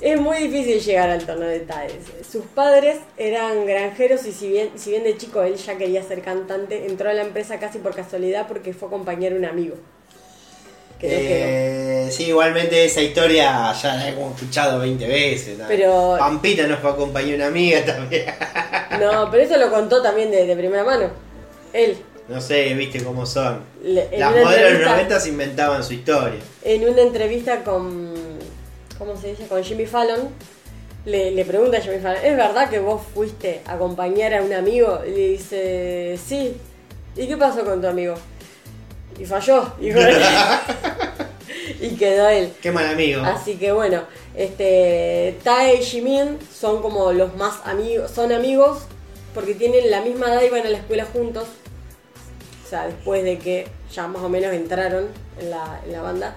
Es 0.00 0.18
muy 0.18 0.38
difícil 0.38 0.80
llegar 0.80 1.10
al 1.10 1.26
tono 1.26 1.42
de 1.46 1.60
Taes. 1.60 1.92
Sus 2.30 2.44
padres 2.46 2.98
eran 3.18 3.66
granjeros 3.66 4.24
y 4.26 4.32
si 4.32 4.48
bien, 4.48 4.70
si 4.76 4.90
bien 4.90 5.04
de 5.04 5.16
chico 5.18 5.42
él 5.42 5.56
ya 5.56 5.76
quería 5.76 6.02
ser 6.02 6.22
cantante, 6.22 6.86
entró 6.86 7.10
a 7.10 7.12
la 7.12 7.22
empresa 7.22 7.58
casi 7.58 7.78
por 7.78 7.94
casualidad 7.94 8.46
porque 8.48 8.72
fue 8.72 8.88
acompañar 8.88 9.32
a 9.32 9.36
un 9.36 9.44
amigo. 9.44 9.74
Eh, 11.02 12.08
sí, 12.10 12.24
igualmente 12.28 12.84
esa 12.84 13.00
historia 13.00 13.72
ya 13.72 13.94
la 13.94 14.08
hemos 14.08 14.34
escuchado 14.34 14.78
20 14.80 15.06
veces. 15.06 15.58
¿no? 15.58 15.64
Pero- 15.68 16.16
Pampita 16.18 16.66
nos 16.66 16.78
fue 16.80 16.90
a 16.90 16.92
acompañar 16.94 17.36
una 17.36 17.46
amiga 17.46 17.84
también. 17.84 18.26
No, 19.00 19.30
pero 19.30 19.42
eso 19.42 19.56
lo 19.56 19.70
contó 19.70 20.02
también 20.02 20.30
de, 20.30 20.46
de 20.46 20.56
primera 20.56 20.84
mano. 20.84 21.08
Él. 21.72 21.96
No 22.28 22.40
sé, 22.40 22.74
viste 22.74 23.02
cómo 23.02 23.24
son. 23.26 23.60
Le- 23.82 24.08
Las 24.18 24.30
modelos 24.30 24.50
de 24.50 24.60
los 24.60 24.70
entrevista- 24.72 24.90
90 24.92 25.20
se 25.20 25.28
inventaban 25.30 25.82
su 25.84 25.94
historia. 25.94 26.38
en 26.62 26.88
una 26.88 27.02
entrevista 27.02 27.64
con 27.64 28.09
¿cómo 29.00 29.16
se 29.16 29.30
dice? 29.30 29.48
con 29.48 29.64
Jimmy 29.64 29.86
Fallon 29.86 30.28
le, 31.04 31.32
le 31.32 31.44
pregunta 31.44 31.78
a 31.78 31.80
Jimmy 31.80 31.98
Fallon 31.98 32.24
¿es 32.24 32.36
verdad 32.36 32.70
que 32.70 32.78
vos 32.78 33.02
fuiste 33.12 33.62
a 33.66 33.72
acompañar 33.72 34.34
a 34.34 34.42
un 34.42 34.52
amigo? 34.52 35.00
y 35.04 35.10
le 35.10 35.28
dice 35.30 36.16
sí 36.24 36.56
¿y 37.16 37.26
qué 37.26 37.36
pasó 37.36 37.64
con 37.64 37.80
tu 37.80 37.88
amigo? 37.88 38.14
y 39.20 39.26
falló 39.26 39.72
él. 39.80 39.90
quedó 41.98 42.28
él. 42.28 42.52
Qué 42.62 42.72
mal 42.72 42.86
amigo. 42.86 43.22
Así 43.22 43.56
que 43.56 43.72
bueno, 43.72 44.04
este 44.34 45.36
Tae 45.44 45.76
y 45.76 45.82
Jimin 45.82 46.38
son 46.52 46.80
como 46.80 47.12
los 47.12 47.36
más 47.36 47.60
amigos, 47.64 48.10
son 48.10 48.32
amigos 48.32 48.78
porque 49.34 49.54
tienen 49.54 49.90
la 49.90 50.00
misma 50.00 50.32
edad 50.32 50.42
y 50.42 50.48
van 50.48 50.66
a 50.66 50.70
la 50.70 50.78
escuela 50.78 51.04
juntos. 51.04 51.46
O 52.64 52.68
sea, 52.68 52.86
después 52.86 53.22
de 53.24 53.38
que 53.38 53.68
ya 53.92 54.08
más 54.08 54.22
o 54.22 54.28
menos 54.28 54.52
entraron 54.54 55.08
en 55.38 55.50
la, 55.50 55.80
en 55.84 55.92
la 55.92 56.02
banda, 56.02 56.36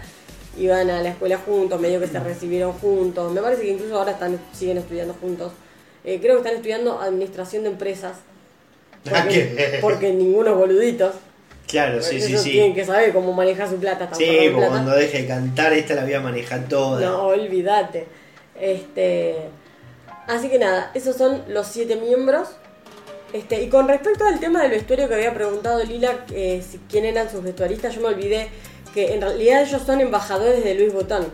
iban 0.58 0.90
a 0.90 1.02
la 1.02 1.10
escuela 1.10 1.38
juntos, 1.38 1.80
medio 1.80 2.00
que 2.00 2.08
se 2.08 2.20
recibieron 2.20 2.74
juntos. 2.74 3.32
Me 3.32 3.42
parece 3.42 3.64
que 3.64 3.70
incluso 3.70 3.98
ahora 3.98 4.12
están 4.12 4.40
siguen 4.54 4.78
estudiando 4.78 5.16
juntos. 5.20 5.52
Eh, 6.04 6.20
creo 6.22 6.34
que 6.36 6.40
están 6.40 6.56
estudiando 6.56 7.00
administración 7.00 7.64
de 7.64 7.70
empresas. 7.70 8.18
Ah, 9.12 9.22
Porque, 9.24 9.78
porque 9.82 10.14
ninguno 10.14 10.56
boluditos. 10.56 11.14
Claro, 11.68 12.02
sí, 12.02 12.22
sí, 12.22 12.38
sí. 12.38 12.52
tienen 12.52 12.74
que 12.76 12.86
saber 12.86 13.14
cómo 13.14 13.34
manejar 13.34 13.70
su 13.70 13.78
plata. 13.78 14.10
Sí, 14.14 14.50
plata. 14.54 14.68
cuando 14.68 14.92
deje 14.92 15.22
de 15.24 15.28
cantar, 15.28 15.74
esta 15.74 15.96
la 15.96 16.04
voy 16.04 16.14
a 16.14 16.20
manejar 16.22 16.68
toda. 16.68 17.00
No, 17.02 17.24
olvídate. 17.28 18.06
Este, 18.60 19.36
así 20.28 20.50
que 20.50 20.60
nada, 20.60 20.92
esos 20.94 21.16
son 21.16 21.44
los 21.48 21.68
siete 21.68 21.96
miembros. 21.96 22.50
Este, 23.32 23.64
y 23.64 23.70
con 23.70 23.88
respecto 23.88 24.26
al 24.26 24.40
tema 24.40 24.62
del 24.62 24.72
vestuario 24.72 25.08
que 25.08 25.16
había 25.16 25.34
preguntado 25.34 25.84
Lila, 25.84 26.26
que 26.28 26.62
si- 26.62 26.80
quién 26.90 27.06
eran 27.06 27.32
sus 27.32 27.42
vestuaristas, 27.44 27.96
yo 27.96 28.02
me 28.02 28.08
olvidé 28.10 28.50
que 28.94 29.14
en 29.14 29.22
realidad 29.22 29.64
ellos 29.64 29.82
son 29.86 30.02
embajadores 30.02 30.64
de 30.64 30.76
Louis 30.76 30.94
Vuitton. 30.94 31.26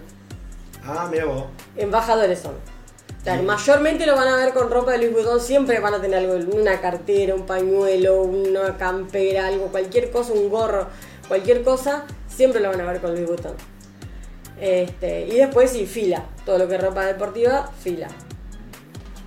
Ah, 0.86 1.07
mira 1.11 1.26
vos. 1.26 1.45
Embajadores 1.76 2.40
son. 2.40 2.53
O 2.53 3.23
sea, 3.23 3.41
mayormente 3.41 4.06
lo 4.06 4.15
van 4.15 4.30
a 4.30 4.38
ver 4.38 4.53
con 4.53 4.72
ropa 4.72 4.94
de 4.94 4.99
Louis 4.99 5.14
Vuitton, 5.14 5.41
siempre 5.41 5.80
van 5.80 5.94
a 5.94 6.02
tener 6.02 6.19
algo, 6.19 6.56
una 6.56 6.80
cartera, 6.80 7.36
un 7.36 7.45
pañuelo, 7.45 8.22
una 8.22 8.77
campera, 8.77 9.48
algo, 9.48 9.65
cualquier 9.68 10.10
cosa, 10.10 10.31
un 10.31 10.49
gorro, 10.49 10.88
cualquier 11.27 11.64
cosa, 11.64 12.06
siempre 12.30 12.61
lo 12.61 12.69
van 12.69 12.80
a 12.80 12.86
ver 12.86 13.02
con 13.02 13.14
Louis 13.14 13.27
Vuitton. 13.27 13.53
Este, 14.60 15.27
y 15.27 15.36
después 15.36 15.72
sí, 15.72 15.86
fila, 15.86 16.26
todo 16.45 16.57
lo 16.57 16.68
que 16.68 16.76
es 16.76 16.81
ropa 16.81 17.06
deportiva, 17.06 17.69
fila. 17.81 18.07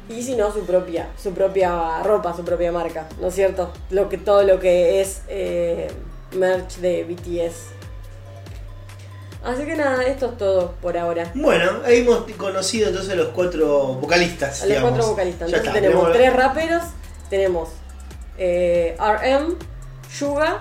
Y 0.09 0.23
si 0.23 0.37
no, 0.37 0.53
su 0.53 0.65
propia, 0.65 1.09
su 1.17 1.33
propia 1.33 2.03
ropa, 2.03 2.35
su 2.35 2.45
propia 2.45 2.73
marca, 2.73 3.09
¿no 3.21 3.29
es 3.29 3.35
cierto? 3.35 3.73
Lo 3.91 4.09
que, 4.09 4.19
todo 4.19 4.43
lo 4.43 4.59
que 4.59 5.01
es 5.01 5.23
eh, 5.29 5.89
merch 6.37 6.79
de 6.79 7.05
BTS. 7.05 7.82
Así 9.45 9.65
que 9.65 9.75
nada, 9.75 10.05
esto 10.05 10.27
es 10.27 10.37
todo 10.39 10.75
por 10.81 10.97
ahora. 10.97 11.31
Bueno, 11.35 11.81
ahí 11.85 11.99
hemos 11.99 12.31
conocido 12.37 12.89
entonces 12.89 13.17
los 13.17 13.29
cuatro 13.29 13.95
vocalistas. 13.95 14.63
A 14.63 14.67
los 14.67 14.69
digamos. 14.69 14.91
cuatro 14.91 15.09
vocalistas. 15.11 15.51
Ya 15.51 15.57
Entonces 15.57 15.77
está, 15.77 15.89
tenemos 15.89 16.13
tres 16.13 16.33
raperos. 16.37 16.83
Tenemos 17.29 17.69
eh, 18.39 18.97
RM, 18.99 19.57
Suga 20.11 20.61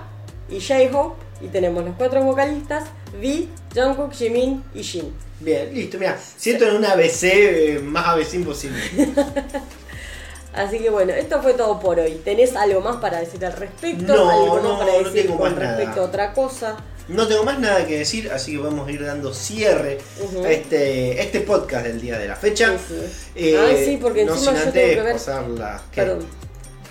y 0.50 0.60
J-Hope. 0.60 1.22
Y 1.42 1.48
tenemos 1.48 1.84
los 1.84 1.96
cuatro 1.96 2.22
vocalistas, 2.24 2.84
V, 3.20 3.48
Jungkook, 3.76 4.14
Jimin 4.14 4.64
y 4.76 4.84
Jin. 4.84 5.12
Bien, 5.40 5.74
listo, 5.74 5.98
mira. 5.98 6.16
Siento 6.38 6.66
en 6.68 6.76
un 6.76 6.86
ABC 6.86 7.24
eh, 7.24 7.80
más 7.84 8.08
ABC 8.10 8.36
imposible. 8.36 8.80
Así 10.54 10.80
que 10.80 10.90
bueno, 10.90 11.14
esto 11.14 11.42
fue 11.42 11.54
todo 11.54 11.80
por 11.80 12.00
hoy. 12.00 12.22
¿Tenés 12.26 12.56
algo 12.56 12.82
más 12.82 12.98
para 12.98 13.20
decir 13.20 13.44
al 13.46 13.54
respecto? 13.54 14.14
No, 14.14 14.30
¿Algo 14.30 14.56
más 14.56 14.64
no, 14.64 14.78
para 14.80 14.92
no 14.92 14.98
decir 15.00 15.22
tengo 15.24 15.38
con 15.38 15.50
más 15.52 15.60
nada. 15.60 15.78
respecto 15.78 16.02
a 16.02 16.04
otra 16.06 16.34
cosa? 16.34 16.78
No 17.12 17.28
tengo 17.28 17.44
más 17.44 17.60
nada 17.60 17.86
que 17.86 17.98
decir, 18.00 18.32
así 18.32 18.54
que 18.54 18.58
vamos 18.60 18.88
a 18.88 18.92
ir 18.92 19.04
dando 19.06 19.34
cierre 19.34 19.98
a 20.46 20.50
este, 20.52 21.22
este 21.22 21.42
podcast 21.42 21.86
del 21.86 22.00
día 22.02 22.18
de 22.18 22.28
la 22.28 22.36
fecha. 22.36 22.78
Sí, 22.78 22.96
sí. 22.98 23.30
Eh, 23.36 23.58
Ay, 23.58 23.86
sí, 23.86 23.98
porque 24.02 24.26
no 24.26 24.34
encima 24.34 24.52
sin 24.56 24.66
yo 24.66 24.72
tengo 24.72 25.02
antes 25.02 25.24
que 25.24 25.32
ver-. 25.52 25.82
Perdón. 25.96 26.26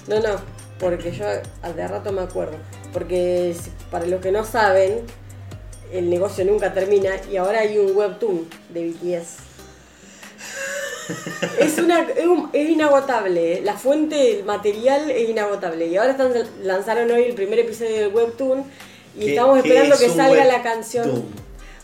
No, 0.09 0.21
no, 0.21 0.41
porque 0.79 1.13
yo 1.13 1.25
de 1.27 1.89
rato 1.89 2.13
me 2.13 2.23
acuerdo. 2.23 2.57
Porque 2.93 3.55
para 3.91 4.07
los 4.07 4.21
que 4.21 4.33
no 4.33 4.45
saben, 4.45 5.01
el 5.93 6.11
negocio 6.11 6.45
nunca 6.45 6.73
termina 6.75 7.11
y 7.31 7.37
ahora 7.37 7.61
hay 7.61 7.79
un 7.79 7.97
webtoon 7.97 8.49
de 8.71 8.89
BTS. 8.91 9.29
Es, 11.59 11.77
una, 11.79 12.03
es, 12.09 12.25
un- 12.25 12.51
es 12.53 12.69
inagotable, 12.71 13.55
¿eh? 13.55 13.63
la 13.65 13.75
fuente, 13.77 14.39
el 14.39 14.45
material 14.45 15.11
es 15.11 15.29
inagotable. 15.29 15.87
Y 15.89 15.97
ahora 15.97 16.13
están, 16.13 16.33
lanzaron 16.63 17.11
hoy 17.11 17.25
el 17.25 17.35
primer 17.35 17.59
episodio 17.59 17.97
del 17.97 18.15
webtoon 18.15 18.65
y 19.17 19.21
¿Qué- 19.21 19.31
estamos 19.31 19.59
esperando 19.59 19.95
es 19.95 20.01
que 20.01 20.09
salga 20.11 20.45
la 20.45 20.63
canción. 20.63 21.25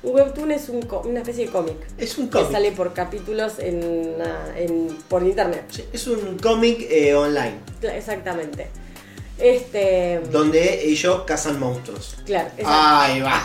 Un 0.02 0.14
webtoon 0.14 0.52
es 0.52 0.68
un 0.68 0.86
una 1.04 1.20
especie 1.20 1.46
de 1.46 1.50
cómic 1.52 1.74
Es 1.98 2.16
un 2.18 2.26
que 2.28 2.38
cómic. 2.38 2.52
sale 2.52 2.70
por 2.72 2.92
capítulos 2.92 3.54
en, 3.58 4.14
ah, 4.20 4.52
en- 4.56 4.96
por 5.08 5.22
internet. 5.24 5.64
Sí, 5.70 5.84
Es 5.92 6.06
un 6.06 6.38
cómic 6.38 6.86
eh, 6.90 7.14
online, 7.14 7.56
Exactamente. 7.82 8.68
Este. 9.38 10.20
donde 10.30 10.84
ellos 10.86 11.22
cazan 11.26 11.58
monstruos. 11.58 12.16
Claro, 12.24 12.48
Ahí 12.64 13.20
va. 13.20 13.42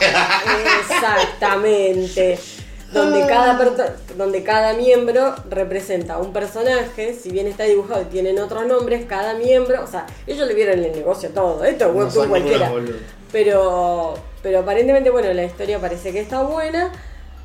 exactamente. 0.81 2.37
Donde 2.93 3.25
cada, 3.27 3.57
perto- 3.57 3.91
donde 4.17 4.43
cada 4.43 4.73
miembro 4.73 5.33
representa 5.49 6.17
un 6.17 6.33
personaje, 6.33 7.13
si 7.13 7.31
bien 7.31 7.47
está 7.47 7.63
dibujado 7.63 8.01
y 8.01 8.05
tienen 8.05 8.37
otros 8.39 8.65
nombres, 8.65 9.05
cada 9.05 9.33
miembro, 9.35 9.83
o 9.83 9.87
sea, 9.87 10.05
ellos 10.27 10.47
le 10.47 10.53
vieron 10.53 10.83
el 10.83 10.91
negocio 10.91 11.29
a 11.29 11.31
todo, 11.31 11.63
esto 11.63 11.85
es 11.87 11.91
No 11.93 11.99
webtoon 11.99 12.29
cualquiera. 12.29 12.69
Pero, 13.31 14.15
pero 14.43 14.59
aparentemente, 14.59 15.09
bueno, 15.09 15.31
la 15.33 15.43
historia 15.45 15.79
parece 15.79 16.11
que 16.11 16.19
está 16.19 16.41
buena. 16.43 16.91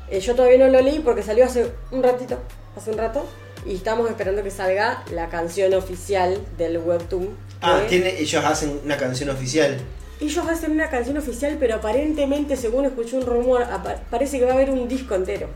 Eh, 0.09 0.19
yo 0.19 0.35
todavía 0.35 0.57
no 0.57 0.67
lo 0.67 0.81
leí 0.81 0.99
porque 0.99 1.23
salió 1.23 1.45
hace 1.45 1.71
un 1.91 2.03
ratito, 2.03 2.37
hace 2.75 2.91
un 2.91 2.97
rato, 2.97 3.25
y 3.65 3.75
estamos 3.75 4.09
esperando 4.09 4.43
que 4.43 4.51
salga 4.51 5.03
la 5.13 5.29
canción 5.29 5.73
oficial 5.73 6.37
del 6.57 6.77
webtoon. 6.77 7.29
Ah, 7.61 7.81
tiene, 7.89 8.19
ellos 8.19 8.43
hacen 8.45 8.79
una 8.83 8.97
canción 8.97 9.29
oficial. 9.29 9.77
Ellos 10.21 10.47
hacen 10.47 10.71
una 10.71 10.89
canción 10.89 11.17
oficial, 11.17 11.57
pero 11.59 11.75
aparentemente, 11.75 12.55
según 12.55 12.85
escuché 12.85 13.15
un 13.17 13.25
rumor, 13.25 13.65
parece 14.09 14.39
que 14.39 14.45
va 14.45 14.51
a 14.51 14.55
haber 14.55 14.69
un 14.71 14.87
disco 14.87 15.15
entero. 15.15 15.47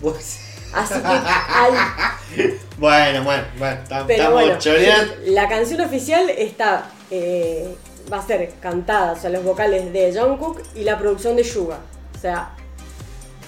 Pues- 0.00 0.40
Así 0.72 0.94
que 0.94 1.06
hay. 1.06 1.72
Bueno, 2.78 3.24
bueno, 3.24 3.42
bueno, 3.58 3.80
tam- 3.88 4.04
Pero 4.06 4.22
estamos 4.22 4.32
bueno, 4.32 5.16
la 5.26 5.48
canción 5.48 5.80
oficial 5.80 6.30
está. 6.30 6.86
eh, 7.10 7.74
va 8.10 8.18
a 8.18 8.26
ser 8.26 8.52
cantada, 8.60 9.12
o 9.12 9.16
sea, 9.20 9.30
los 9.30 9.42
vocales 9.44 9.92
de 9.92 10.12
Jungkook 10.16 10.62
y 10.76 10.84
la 10.84 10.96
producción 10.98 11.34
de 11.36 11.42
Yuga. 11.42 11.78
O 12.16 12.20
sea. 12.20 12.50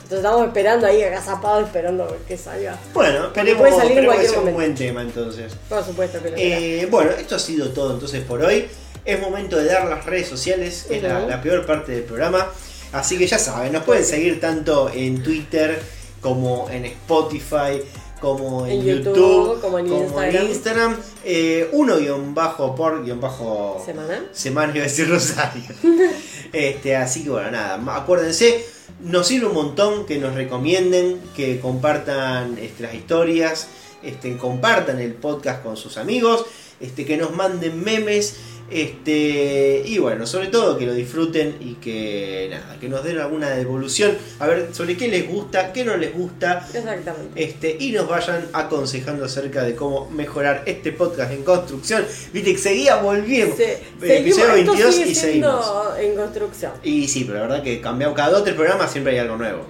Entonces 0.03 0.19
estamos 0.27 0.47
esperando 0.49 0.87
ahí, 0.87 1.03
agazapados, 1.03 1.65
esperando 1.67 2.17
que 2.29 2.37
salga. 2.37 2.77
Bueno, 2.93 3.27
esperemos, 3.29 3.61
puede 3.61 3.73
salir 3.77 3.93
en 3.93 3.99
esperemos 3.99 4.03
que 4.03 4.07
cualquier 4.27 4.31
sea 4.31 4.39
un 4.39 4.45
momento. 4.45 4.59
buen 4.59 4.75
tema 4.75 5.03
entonces. 5.03 5.53
Por 5.69 5.85
supuesto 5.85 6.23
que 6.23 6.31
lo. 6.31 6.37
Eh, 6.37 6.89
bueno, 6.91 7.13
esto 7.13 7.37
ha 7.37 7.39
sido 7.39 7.71
todo 7.71 7.95
entonces 7.95 8.23
por 8.25 8.43
hoy. 8.43 8.69
Es 9.05 9.21
momento 9.21 9.57
de 9.57 9.65
dar 9.65 9.89
las 9.89 10.07
redes 10.07 10.29
sociales, 10.29 10.87
es 10.89 11.03
la, 11.03 11.41
peor 11.43 11.67
parte 11.67 11.93
del 11.93 12.05
programa. 12.05 12.47
Así 12.93 13.19
que 13.19 13.27
ya 13.27 13.39
saben, 13.39 13.73
nos 13.73 13.85
pueden 13.85 14.05
seguir 14.05 14.41
tanto 14.41 14.91
en 14.93 15.23
Twitter 15.23 15.81
como 16.21 16.69
en 16.71 16.85
Spotify, 16.85 17.83
como 18.21 18.65
en, 18.65 18.73
En 18.73 18.83
YouTube, 18.85 19.17
YouTube, 19.17 19.61
como 19.61 19.79
en 19.81 19.87
Instagram. 19.89 20.47
Instagram. 20.47 20.97
Eh, 21.25 21.69
uno 21.73 21.99
guion 21.99 22.35
bajo 22.35 22.75
por 22.77 23.05
guion 23.05 23.21
bajo 23.21 23.83
¿Semana? 23.85 24.25
semana, 24.33 24.73
iba 24.73 24.85
a 24.85 24.89
decir 24.89 25.09
Rosario. 25.09 25.63
este, 26.53 26.95
así 26.95 27.25
que 27.25 27.31
bueno, 27.31 27.51
nada, 27.51 27.97
acuérdense, 27.97 28.65
nos 29.01 29.27
sirve 29.27 29.47
un 29.47 29.55
montón 29.55 30.07
que 30.07 30.19
nos 30.19 30.35
recomienden, 30.35 31.21
que 31.35 31.59
compartan 31.59 32.57
este, 32.59 32.85
las 32.85 32.95
historias, 32.95 33.67
este, 34.03 34.37
compartan 34.37 35.01
el 35.01 35.15
podcast 35.15 35.63
con 35.63 35.77
sus 35.77 35.97
amigos, 35.97 36.45
este, 36.81 37.05
que 37.05 37.17
nos 37.17 37.35
manden 37.35 37.83
memes. 37.83 38.37
Este, 38.73 39.83
y 39.87 39.99
bueno, 39.99 40.27
sobre 40.27 40.49
todo 40.49 40.77
que 40.79 40.87
lo 40.87 40.95
disfruten 40.95 41.57
y 41.61 41.75
que 41.75 42.49
nada, 42.51 42.77
que 42.81 42.89
nos 42.89 43.05
den 43.05 43.19
alguna 43.19 43.51
devolución, 43.51 44.17
a 44.39 44.47
ver 44.47 44.69
sobre 44.73 44.97
qué 44.97 45.09
les 45.09 45.29
gusta, 45.29 45.73
qué 45.73 45.85
no 45.85 45.97
les 45.97 46.15
gusta, 46.15 46.67
Exactamente. 46.73 47.43
este, 47.43 47.77
y 47.79 47.93
nos 47.93 48.09
vayan 48.09 48.47
aconsejando 48.53 49.25
acerca 49.25 49.63
de 49.65 49.75
cómo 49.75 50.09
mejorar 50.11 50.63
este 50.67 50.93
podcast 50.93 51.33
en 51.33 51.43
construcción. 51.43 52.05
Viste 52.33 52.53
que 52.53 52.59
seguía 52.59 52.97
volviendo. 52.97 53.57
Se- 53.57 53.73
Eh, 53.73 53.79
seguimos- 54.01 54.21
episodio 54.39 54.55
esto 54.55 54.73
22 54.73 54.95
sigue 54.95 55.11
y 55.11 55.15
seguimos. 55.15 55.67
en 55.99 56.17
construcción. 56.17 56.73
Y 56.83 57.09
sí, 57.09 57.25
pero 57.25 57.39
la 57.39 57.43
verdad 57.47 57.63
que 57.63 57.81
cambiamos 57.81 58.17
cada 58.17 58.31
dos 58.31 58.45
tres 58.45 58.55
programas 58.57 58.91
siempre 58.91 59.13
hay 59.13 59.19
algo 59.19 59.37
nuevo. 59.37 59.65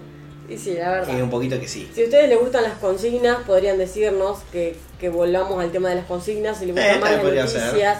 Y 0.49 0.59
sí, 0.59 0.75
la 0.75 0.91
verdad. 0.91 1.19
Eh, 1.19 1.23
un 1.23 1.31
poquito 1.31 1.59
que 1.59 1.67
sí. 1.69 1.89
Si 1.95 2.03
a 2.03 2.05
ustedes 2.05 2.29
les 2.29 2.39
gustan 2.39 2.65
las 2.65 2.75
consignas, 2.79 3.39
podrían 3.47 3.79
decirnos 3.79 4.41
que, 4.53 4.77
que 5.01 5.09
volvamos 5.09 5.63
al 5.63 5.71
tema 5.73 5.89
de 5.91 5.95
las 5.97 6.05
consignas. 6.07 6.59
Si 6.59 6.67
les 6.67 6.75
gustan 6.75 6.97
Eh, 6.97 7.01
más 7.01 7.11
las 7.13 7.23
noticias. 7.55 7.99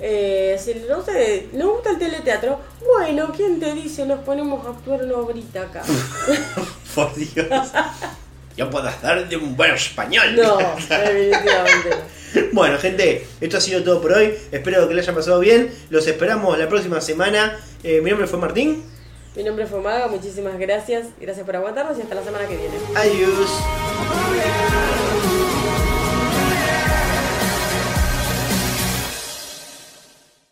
Eh, 0.00 0.56
si 0.58 0.74
no 0.88 1.04
sé, 1.04 1.48
¿les 1.52 1.66
gusta 1.66 1.90
el 1.90 1.98
teleteatro? 1.98 2.58
Bueno, 2.84 3.32
¿quién 3.36 3.60
te 3.60 3.74
dice? 3.74 4.06
Nos 4.06 4.20
ponemos 4.20 4.64
a 4.66 4.70
actuar 4.70 5.04
una 5.04 5.16
obrita 5.16 5.62
acá. 5.62 5.82
Por 6.94 7.14
Dios. 7.14 7.46
Yo 8.56 8.68
puedo 8.68 8.88
hacer 8.88 9.28
de 9.28 9.36
un 9.36 9.56
buen 9.56 9.74
español. 9.74 10.36
No, 10.36 10.56
definitivamente 10.56 11.90
no. 11.90 12.20
Bueno, 12.52 12.78
gente, 12.78 13.26
esto 13.40 13.56
ha 13.56 13.60
sido 13.60 13.82
todo 13.82 14.00
por 14.00 14.12
hoy. 14.12 14.34
Espero 14.52 14.86
que 14.88 14.94
les 14.94 15.08
haya 15.08 15.16
pasado 15.16 15.40
bien. 15.40 15.72
Los 15.90 16.06
esperamos 16.06 16.56
la 16.58 16.68
próxima 16.68 17.00
semana. 17.00 17.58
Eh, 17.82 18.00
mi 18.00 18.10
nombre 18.10 18.28
fue 18.28 18.38
Martín. 18.38 18.84
Mi 19.34 19.44
nombre 19.44 19.66
fue 19.66 19.80
Maga, 19.80 20.08
muchísimas 20.08 20.58
gracias. 20.58 21.08
Gracias 21.20 21.46
por 21.46 21.56
aguantarnos 21.56 21.98
y 21.98 22.02
hasta 22.02 22.14
la 22.14 22.24
semana 22.24 22.46
que 22.46 22.56
viene. 22.56 22.76
Adiós. 22.94 23.50